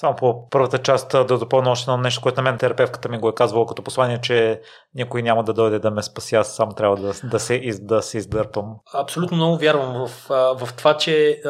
Само 0.00 0.16
по 0.16 0.48
първата 0.50 0.78
част 0.78 1.08
да 1.08 1.38
допълня 1.38 1.70
още 1.70 1.90
едно 1.90 2.02
нещо, 2.02 2.20
което 2.20 2.42
на 2.42 2.50
мен 2.50 2.58
терапевката 2.58 3.08
ми 3.08 3.18
го 3.18 3.28
е 3.28 3.34
казвала 3.34 3.66
като 3.66 3.82
послание, 3.82 4.20
че 4.20 4.60
никой 4.94 5.22
няма 5.22 5.44
да 5.44 5.52
дойде 5.52 5.78
да 5.78 5.90
ме 5.90 6.02
спаси, 6.02 6.34
аз 6.34 6.56
сам 6.56 6.68
трябва 6.76 6.96
да, 6.96 7.12
да, 7.24 7.40
се, 7.40 7.78
да 7.80 8.02
се 8.02 8.18
издърпам. 8.18 8.64
Абсолютно 8.94 9.36
много 9.36 9.58
вярвам 9.58 10.06
в, 10.06 10.28
в 10.58 10.68
това, 10.76 10.96
че 10.96 11.40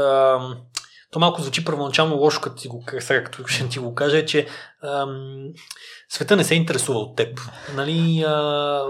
то 1.11 1.19
малко 1.19 1.41
звучи 1.41 1.65
първоначално 1.65 2.16
лошо, 2.16 2.41
като 2.41 2.57
ти 2.57 2.69
го, 2.69 2.85
сега, 2.99 3.25
като 3.25 3.47
ще 3.47 3.69
ти 3.69 3.79
го 3.79 3.95
кажа, 3.95 4.19
е, 4.19 4.27
че 4.27 4.47
ам, 4.85 5.49
света 6.09 6.37
не 6.37 6.45
се 6.45 6.55
интересува 6.55 6.99
от 6.99 7.16
теб. 7.16 7.41
Нали, 7.75 8.25
а, 8.27 8.33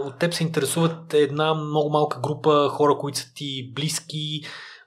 от 0.04 0.18
теб 0.18 0.34
се 0.34 0.42
интересуват 0.42 1.14
една 1.14 1.54
много 1.54 1.90
малка 1.90 2.20
група 2.20 2.68
хора, 2.68 2.98
които 2.98 3.18
са 3.18 3.34
ти 3.34 3.72
близки, 3.74 4.40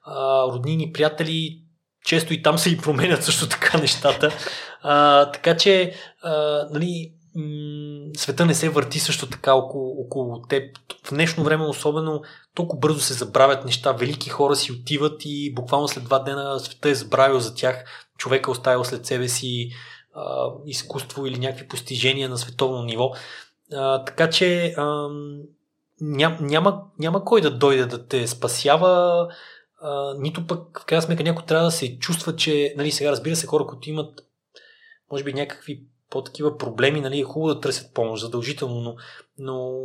а, 0.05 0.43
роднини, 0.43 0.91
приятели, 0.91 1.60
често 2.05 2.33
и 2.33 2.41
там 2.41 2.57
се 2.57 2.69
и 2.69 2.77
променят 2.77 3.23
също 3.23 3.49
така 3.49 3.77
нещата. 3.77 4.29
А, 4.81 5.25
така 5.31 5.57
че, 5.57 5.93
а, 6.21 6.31
нали, 6.71 7.11
света 8.17 8.45
не 8.45 8.53
се 8.53 8.69
върти 8.69 8.99
също 8.99 9.27
така 9.27 9.53
около, 9.53 10.01
около 10.01 10.41
теб. 10.41 10.77
В 11.03 11.09
днешно 11.09 11.43
време 11.43 11.65
особено 11.65 12.21
толкова 12.55 12.79
бързо 12.79 12.99
се 12.99 13.13
забравят 13.13 13.65
неща. 13.65 13.91
Велики 13.91 14.29
хора 14.29 14.55
си 14.55 14.71
отиват 14.71 15.21
и 15.25 15.53
буквално 15.53 15.87
след 15.87 16.03
два 16.03 16.19
дена 16.19 16.59
света 16.59 16.89
е 16.89 16.95
забравил 16.95 17.39
за 17.39 17.55
тях. 17.55 17.83
Човека 18.17 18.51
е 18.51 18.51
оставил 18.51 18.83
след 18.83 19.05
себе 19.05 19.27
си 19.27 19.69
а, 20.13 20.47
изкуство 20.65 21.25
или 21.25 21.39
някакви 21.39 21.67
постижения 21.67 22.29
на 22.29 22.37
световно 22.37 22.83
ниво. 22.83 23.11
А, 23.73 24.05
така 24.05 24.29
че 24.29 24.73
а, 24.77 25.07
ням, 26.01 26.37
няма, 26.41 26.81
няма 26.99 27.25
кой 27.25 27.41
да 27.41 27.57
дойде 27.57 27.85
да 27.85 28.07
те 28.07 28.27
спасява, 28.27 29.27
нито 30.17 30.47
пък 30.47 30.79
в 30.79 30.85
крайна 30.85 31.01
сметка 31.01 31.23
някой 31.23 31.45
трябва 31.45 31.65
да 31.65 31.71
се 31.71 31.99
чувства, 31.99 32.35
че 32.35 32.73
нали, 32.77 32.91
сега 32.91 33.11
разбира 33.11 33.35
се 33.35 33.47
хора, 33.47 33.65
които 33.65 33.89
имат 33.89 34.19
може 35.11 35.23
би 35.23 35.33
някакви 35.33 35.83
по-такива 36.09 36.57
проблеми, 36.57 37.01
нали, 37.01 37.19
е 37.19 37.23
хубаво 37.23 37.53
да 37.53 37.61
търсят 37.61 37.93
помощ, 37.93 38.21
задължително, 38.23 38.81
но, 38.81 38.95
но 39.37 39.83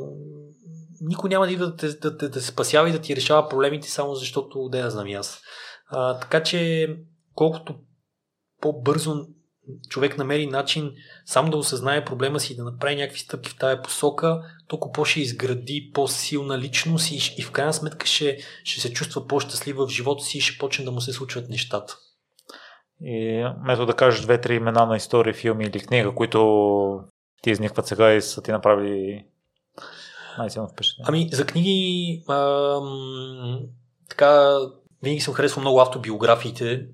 никой 1.01 1.31
няма 1.31 1.47
да 1.47 1.53
идва 1.53 1.67
да 1.67 1.77
те, 1.77 1.89
да, 1.89 2.17
да, 2.17 2.29
да 2.29 2.41
спасява 2.41 2.89
и 2.89 2.93
да 2.93 3.01
ти 3.01 3.17
решава 3.17 3.49
проблемите 3.49 3.91
само 3.91 4.15
защото 4.15 4.69
да 4.69 4.79
я 4.79 4.91
знам 4.91 5.09
аз. 5.15 5.43
А, 5.87 6.19
така 6.19 6.43
че, 6.43 6.89
колкото 7.35 7.75
по-бързо 8.61 9.27
човек 9.89 10.19
намери 10.19 10.47
начин 10.47 10.93
сам 11.25 11.51
да 11.51 11.57
осъзнае 11.57 12.05
проблема 12.05 12.41
си 12.41 12.53
и 12.53 12.57
да 12.57 12.65
направи 12.65 12.97
някакви 12.97 13.21
стъпки 13.21 13.51
в 13.51 13.59
тая 13.59 13.83
посока, 13.83 14.43
толкова 14.69 14.93
по-ще 14.93 15.21
изгради 15.21 15.91
по-силна 15.95 16.59
личност 16.59 17.11
и, 17.11 17.35
и 17.39 17.43
в 17.43 17.51
крайна 17.51 17.73
сметка 17.73 18.07
ще, 18.07 18.39
ще 18.65 18.81
се 18.81 18.93
чувства 18.93 19.27
по-щастлива 19.27 19.87
в 19.87 19.91
живота 19.91 20.25
си 20.25 20.39
и 20.39 20.41
ще 20.41 20.59
почне 20.59 20.85
да 20.85 20.91
му 20.91 21.01
се 21.01 21.13
случват 21.13 21.49
нещата. 21.49 21.97
И 23.01 23.45
мето 23.65 23.87
да 23.87 23.95
кажеш 23.95 24.21
две-три 24.21 24.55
имена 24.55 24.87
на 24.87 24.97
истории, 24.97 25.33
филми 25.33 25.65
или 25.65 25.81
книга, 25.81 26.15
които 26.15 27.01
ти 27.43 27.51
изникват 27.51 27.87
сега 27.87 28.13
и 28.13 28.23
са 28.23 28.43
ти 28.43 28.51
направили 28.51 29.25
най-силно 30.39 30.69
впечатление. 30.69 31.07
Ами, 31.09 31.29
за 31.33 31.47
книги 31.47 32.23
ам, 32.29 33.61
така, 34.09 34.59
винаги 35.03 35.21
съм 35.21 35.35
харесвал 35.35 35.61
много 35.61 35.81
автобиографиите 35.81 36.87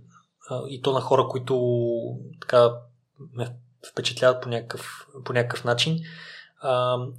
и 0.69 0.83
то 0.83 0.93
на 0.93 1.01
хора, 1.01 1.27
които 1.29 1.85
така 2.41 2.73
ме 3.33 3.57
впечатляват 3.93 4.43
по 4.43 4.49
някакъв, 4.49 5.07
по 5.25 5.33
някакъв 5.33 5.65
начин. 5.65 5.99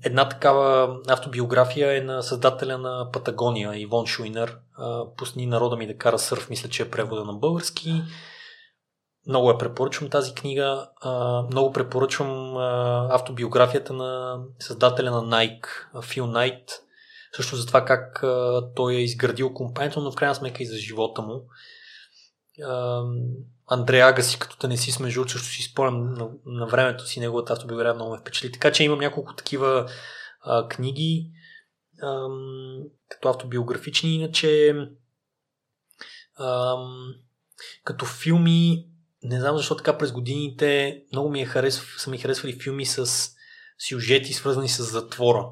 Една 0.04 0.30
такава 0.30 0.96
автобиография 1.08 1.98
е 1.98 2.02
на 2.02 2.24
създателя 2.24 2.78
на 2.78 3.10
Патагония, 3.14 3.80
Ивон 3.80 4.06
Шуинер. 4.06 4.58
Пусни 5.18 5.46
народа 5.46 5.76
ми 5.76 5.88
да 5.88 5.98
кара 5.98 6.20
сърф, 6.20 6.50
мисля, 6.50 6.70
че 6.70 6.84
е 6.84 6.90
превода 6.90 7.26
на 7.26 7.34
български. 7.34 8.04
Много 9.28 9.50
я 9.50 9.58
препоръчвам 9.58 10.10
тази 10.10 10.36
книга. 10.36 10.88
Много 11.52 11.74
препоръчвам 11.74 12.58
автобиографията 13.12 13.94
на 13.94 14.40
създателя 14.60 15.12
на 15.12 15.22
Nike, 15.22 16.02
Фил 16.02 16.28
Найт. 16.28 16.72
Също 17.36 17.56
за 17.56 17.66
това 17.66 17.86
как 17.86 18.24
той 18.76 18.94
е 18.94 19.04
изградил 19.04 19.54
компанията, 19.54 20.00
но 20.00 20.12
в 20.12 20.16
крайна 20.16 20.36
сметка 20.36 20.64
и 20.64 20.66
за 20.66 20.78
живота 20.78 21.22
му. 21.22 21.42
Андрея 23.68 24.08
Агаси, 24.08 24.40
като 24.40 24.58
да 24.58 24.68
не 24.68 24.78
си 24.78 24.92
сме 24.92 25.10
жур, 25.10 25.28
също 25.28 25.48
си 25.48 25.64
спомням 25.64 26.14
на, 26.14 26.30
на 26.46 26.66
времето 26.66 27.08
си 27.08 27.20
неговата 27.20 27.54
автобиография 27.54 27.94
много 27.94 28.12
ме 28.12 28.20
впечатли. 28.20 28.52
Така 28.52 28.72
че 28.72 28.84
имам 28.84 29.00
няколко 29.00 29.36
такива 29.36 29.90
а, 30.42 30.68
книги 30.68 31.32
а, 32.02 32.28
като 33.10 33.30
автобиографични, 33.30 34.16
иначе 34.16 34.76
а, 36.36 36.76
като 37.84 38.06
филми 38.06 38.88
не 39.24 39.40
знам 39.40 39.58
защо 39.58 39.76
така 39.76 39.98
през 39.98 40.12
годините 40.12 41.02
много 41.12 41.30
ми 41.30 41.42
е 41.42 41.46
харесв, 41.46 42.02
са 42.02 42.10
ми 42.10 42.18
харесвали 42.18 42.60
филми 42.60 42.86
с 42.86 43.30
сюжети, 43.90 44.34
свързани 44.34 44.70
с 44.70 44.84
затвора. 44.84 45.50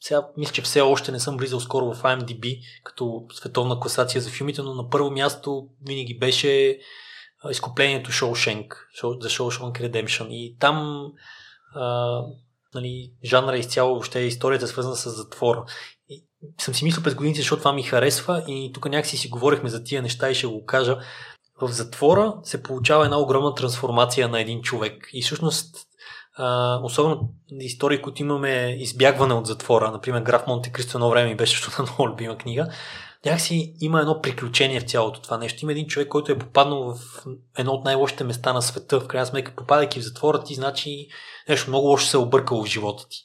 Сега 0.00 0.28
мисля, 0.36 0.52
че 0.52 0.62
все 0.62 0.80
още 0.80 1.12
не 1.12 1.20
съм 1.20 1.36
влизал 1.36 1.60
скоро 1.60 1.94
в 1.94 2.02
IMDb 2.02 2.60
като 2.84 3.24
световна 3.32 3.80
класация 3.80 4.20
за 4.20 4.30
филмите, 4.30 4.62
но 4.62 4.74
на 4.74 4.88
първо 4.88 5.10
място 5.10 5.68
винаги 5.86 6.18
беше 6.18 6.78
изкуплението 7.50 8.12
Шоушенк, 8.12 8.88
за 9.02 9.28
Shawshank 9.28 9.80
Redemption. 9.80 10.28
И 10.28 10.56
там 10.58 11.06
а, 11.74 12.20
нали, 12.74 13.12
жанра 13.24 13.58
изцяло 13.58 13.90
въобще 13.90 14.20
е 14.20 14.26
историята 14.26 14.66
свързана 14.66 14.96
с 14.96 15.10
затвора. 15.10 15.64
И 16.08 16.24
съм 16.60 16.74
си 16.74 16.84
мислил 16.84 17.02
през 17.02 17.14
годините, 17.14 17.40
защото 17.40 17.60
това 17.60 17.72
ми 17.72 17.82
харесва 17.82 18.44
и 18.48 18.70
тук 18.74 18.84
някакси 18.84 19.16
си 19.16 19.28
говорихме 19.28 19.70
за 19.70 19.84
тия 19.84 20.02
неща 20.02 20.30
и 20.30 20.34
ще 20.34 20.46
го 20.46 20.64
кажа 20.64 20.98
в 21.60 21.68
затвора 21.68 22.34
се 22.42 22.62
получава 22.62 23.04
една 23.04 23.18
огромна 23.18 23.54
трансформация 23.54 24.28
на 24.28 24.40
един 24.40 24.62
човек. 24.62 25.08
И 25.12 25.22
всъщност, 25.22 25.85
а, 26.36 26.80
особено 26.82 27.28
истории, 27.60 28.02
които 28.02 28.22
имаме 28.22 28.76
избягване 28.78 29.34
от 29.34 29.46
затвора, 29.46 29.90
например 29.90 30.20
Граф 30.20 30.46
Монте 30.46 30.72
Кристо 30.72 30.98
едно 30.98 31.10
време 31.10 31.28
ми 31.28 31.36
беше 31.36 31.62
също 31.62 31.82
на 31.82 31.88
много 31.88 32.08
любима 32.08 32.38
книга, 32.38 32.68
някакси 33.26 33.74
има 33.80 34.00
едно 34.00 34.20
приключение 34.20 34.80
в 34.80 34.84
цялото 34.84 35.22
това 35.22 35.38
нещо. 35.38 35.64
Има 35.64 35.72
един 35.72 35.86
човек, 35.86 36.08
който 36.08 36.32
е 36.32 36.38
попаднал 36.38 36.94
в 36.94 37.24
едно 37.58 37.72
от 37.72 37.84
най-лошите 37.84 38.24
места 38.24 38.52
на 38.52 38.62
света. 38.62 39.00
В 39.00 39.06
крайна 39.06 39.26
сметка, 39.26 39.52
попадайки 39.56 40.00
в 40.00 40.04
затвора 40.04 40.44
ти, 40.44 40.54
значи 40.54 41.06
нещо 41.48 41.70
много 41.70 41.86
лошо 41.86 42.06
се 42.06 42.16
е 42.16 42.20
объркало 42.20 42.64
в 42.64 42.68
живота 42.68 43.08
ти. 43.08 43.18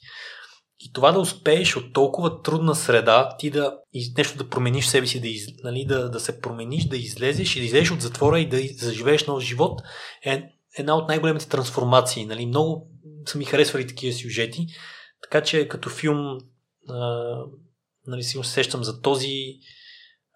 И 0.79 0.93
това 0.93 1.11
да 1.11 1.19
успееш 1.19 1.75
от 1.75 1.93
толкова 1.93 2.41
трудна 2.41 2.75
среда, 2.75 3.29
ти 3.39 3.49
да 3.49 3.77
нещо 4.17 4.37
да 4.37 4.49
промениш 4.49 4.87
себе 4.87 5.07
си, 5.07 5.21
да, 5.21 5.27
из, 5.27 5.47
нали, 5.63 5.85
да, 5.85 6.09
да 6.09 6.19
се 6.19 6.41
промениш, 6.41 6.85
да 6.85 6.97
излезеш 6.97 7.55
и 7.55 7.59
да 7.59 7.65
излезеш 7.65 7.91
от 7.91 8.01
затвора 8.01 8.39
и 8.39 8.49
да 8.49 8.57
заживееш 8.77 9.27
нов 9.27 9.43
живот, 9.43 9.81
е 10.25 10.43
една 10.77 10.95
от 10.95 11.07
най-големите 11.07 11.49
трансформации. 11.49 12.25
Нали. 12.25 12.45
Много 12.45 12.90
са 13.25 13.37
ми 13.37 13.45
харесвали 13.45 13.87
такива 13.87 14.13
сюжети. 14.13 14.67
Така 15.21 15.43
че 15.43 15.67
като 15.67 15.89
филм 15.89 16.37
а, 16.89 17.35
нали, 18.07 18.23
си 18.23 18.39
сещам 18.43 18.83
за 18.83 19.01
този, 19.01 19.59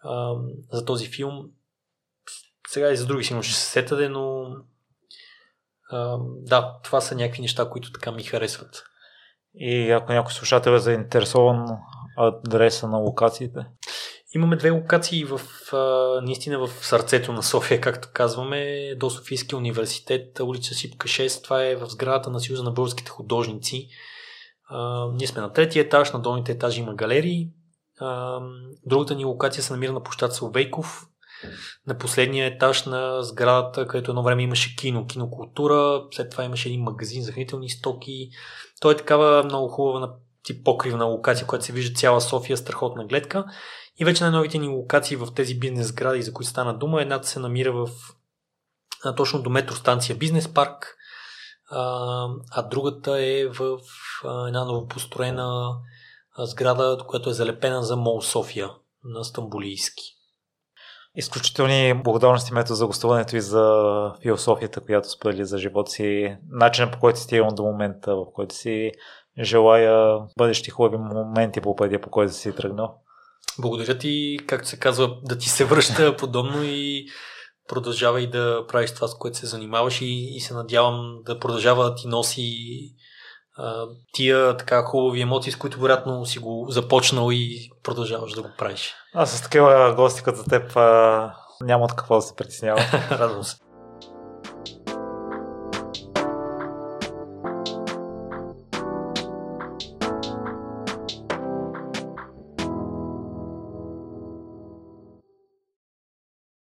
а, 0.03 0.34
за 0.72 0.86
този 0.86 1.07
филм. 1.07 1.49
Сега 2.68 2.91
и 2.91 2.98
за 2.98 3.06
други 3.06 3.24
сигурно 3.24 3.44
ще 3.44 3.53
се 3.53 3.72
сетаде, 3.72 4.10
но 4.10 4.48
а, 5.91 6.18
да, 6.22 6.80
това 6.84 7.02
са 7.02 7.16
някакви 7.16 7.41
неща, 7.41 7.70
които 7.70 7.91
така 7.91 8.12
ми 8.12 8.24
харесват. 8.24 8.84
И 9.56 9.91
ако 9.91 10.14
някой 10.14 10.34
слушател 10.34 10.72
е 10.72 10.80
заинтересован 10.80 11.66
адреса 12.18 12.88
на 12.88 12.98
локациите? 12.98 13.66
Имаме 14.36 14.56
две 14.56 14.70
локации 14.70 15.26
в, 15.26 15.41
а, 15.74 15.78
наистина 16.22 16.68
в 16.68 16.86
сърцето 16.86 17.34
на 17.34 17.44
София, 17.44 17.82
както 17.82 18.10
казваме, 18.14 18.95
до 18.95 19.10
Софийския 19.10 19.57
университет, 19.57 20.40
улица 20.40 20.74
Сипка 20.74 21.07
6. 21.07 21.44
Това 21.44 21.64
е 21.66 21.76
в 21.76 21.86
сградата 21.90 22.30
на 22.30 22.40
Съюза 22.40 22.64
на 22.64 22.72
българските 22.72 23.12
художници. 23.12 23.88
А, 24.70 25.07
ние 25.14 25.28
сме 25.28 25.41
на 25.41 25.53
третия 25.53 25.84
етаж, 25.84 26.12
на 26.12 26.20
долните 26.20 26.52
етажи 26.52 26.82
има 26.82 26.95
галерии. 26.95 27.49
А, 27.99 28.40
другата 28.86 29.16
ни 29.16 29.26
локация 29.26 29.64
се 29.64 29.74
намира 29.74 29.94
на 29.94 30.03
площад 30.03 30.34
Салвейков, 30.34 31.06
на 31.88 31.98
последния 31.98 32.48
етаж 32.48 32.86
на 32.86 33.24
сградата, 33.24 33.88
където 33.88 34.12
едно 34.12 34.24
време 34.24 34.44
имаше 34.44 34.76
кино, 34.76 35.07
кинокултура, 35.07 36.03
след 36.12 36.32
това 36.32 36.44
имаше 36.44 36.70
един 36.70 36.82
магазин 36.82 37.24
за 37.24 37.32
хранителни 37.32 37.70
стоки. 37.70 38.30
Той 38.80 38.94
е 38.94 38.98
такава 38.98 39.44
много 39.44 39.68
хубава 39.68 40.14
тип 40.44 40.66
покривна 40.66 41.06
локация, 41.06 41.48
която 41.48 41.66
се 41.66 41.74
вижда 41.74 41.95
цяла 41.95 42.22
София, 42.22 42.57
страхотна 42.57 43.06
гледка. 43.06 43.45
И 43.98 44.06
вече 44.06 44.24
на 44.24 44.32
новите 44.32 44.58
ни 44.58 44.68
локации 44.68 45.18
в 45.18 45.28
тези 45.36 45.60
бизнес 45.60 45.88
сгради, 45.88 46.22
за 46.22 46.34
които 46.34 46.50
стана 46.50 46.78
дума, 46.78 47.02
едната 47.02 47.28
се 47.28 47.40
намира 47.40 47.72
в 47.72 47.90
а, 49.04 49.16
точно 49.16 49.42
до 49.42 49.50
метростанция 49.50 50.16
Бизнес 50.16 50.54
парк, 50.54 50.98
а, 51.72 52.28
а 52.52 52.62
другата 52.62 53.22
е 53.22 53.48
в 53.48 53.80
а, 54.26 54.48
една 54.48 54.66
новопостроена 54.66 55.78
сграда, 56.38 56.98
която 57.08 57.30
е 57.30 57.34
залепена 57.34 57.84
за 57.84 57.96
Мол 57.96 58.22
София 58.22 58.70
на 59.04 59.24
Стамбулийски. 59.24 60.04
Изключителни 61.18 62.02
благодарности 62.04 62.54
мето 62.54 62.76
за 62.76 62.88
гостуването 62.88 63.36
и 63.36 63.42
за 63.42 64.14
философията, 64.22 64.82
която 64.82 65.10
сподели 65.10 65.46
за 65.46 65.58
живота 65.58 65.92
си, 65.92 66.38
начинът 66.50 66.94
по 66.94 67.00
който 67.00 67.20
си 67.20 67.24
стигнал 67.24 67.52
до 67.52 67.64
момента, 67.64 68.16
в 68.16 68.26
който 68.34 68.56
си 68.56 68.92
желая 69.40 70.20
бъдещи 70.38 70.70
хубави 70.70 70.98
моменти 70.98 71.62
по 71.62 71.76
пътя, 71.76 72.02
по 72.02 72.10
който 72.10 72.34
си 72.34 72.56
тръгнал. 72.56 73.05
Благодаря 73.60 73.98
ти, 73.98 74.38
както 74.48 74.68
се 74.68 74.80
казва, 74.80 75.18
да 75.23 75.38
ти 75.38 75.49
се 75.49 75.65
връща 75.65 76.18
подобно 76.19 76.64
и 76.64 77.06
продължавай 77.68 78.27
да 78.27 78.65
правиш 78.68 78.91
това, 78.91 79.07
с 79.07 79.18
което 79.18 79.38
се 79.38 79.45
занимаваш 79.45 80.02
и, 80.02 80.36
и 80.36 80.40
се 80.40 80.53
надявам 80.53 81.15
да 81.26 81.40
продължава 81.40 81.84
да 81.84 81.95
ти 81.95 82.07
носи 82.07 82.57
а, 83.57 83.88
тия 84.14 84.57
така 84.57 84.84
хубави 84.84 85.22
емоции, 85.22 85.52
с 85.52 85.56
които 85.56 85.80
вероятно 85.80 86.26
си 86.26 86.40
го 86.40 86.68
започнал 86.69 87.30
и 87.32 87.69
продължаваш 87.84 88.32
да 88.32 88.41
го 88.41 88.49
правиш. 88.57 88.94
Аз 89.14 89.38
с 89.38 89.41
такива 89.41 89.94
гости 89.95 90.23
като 90.23 90.44
теб 90.44 90.77
а, 90.77 91.34
няма 91.61 91.86
от 91.86 91.95
какво 91.95 92.15
да 92.15 92.22
се 92.22 92.36
притеснява. 92.36 92.80
Радвам 93.11 93.44
се. 93.44 93.56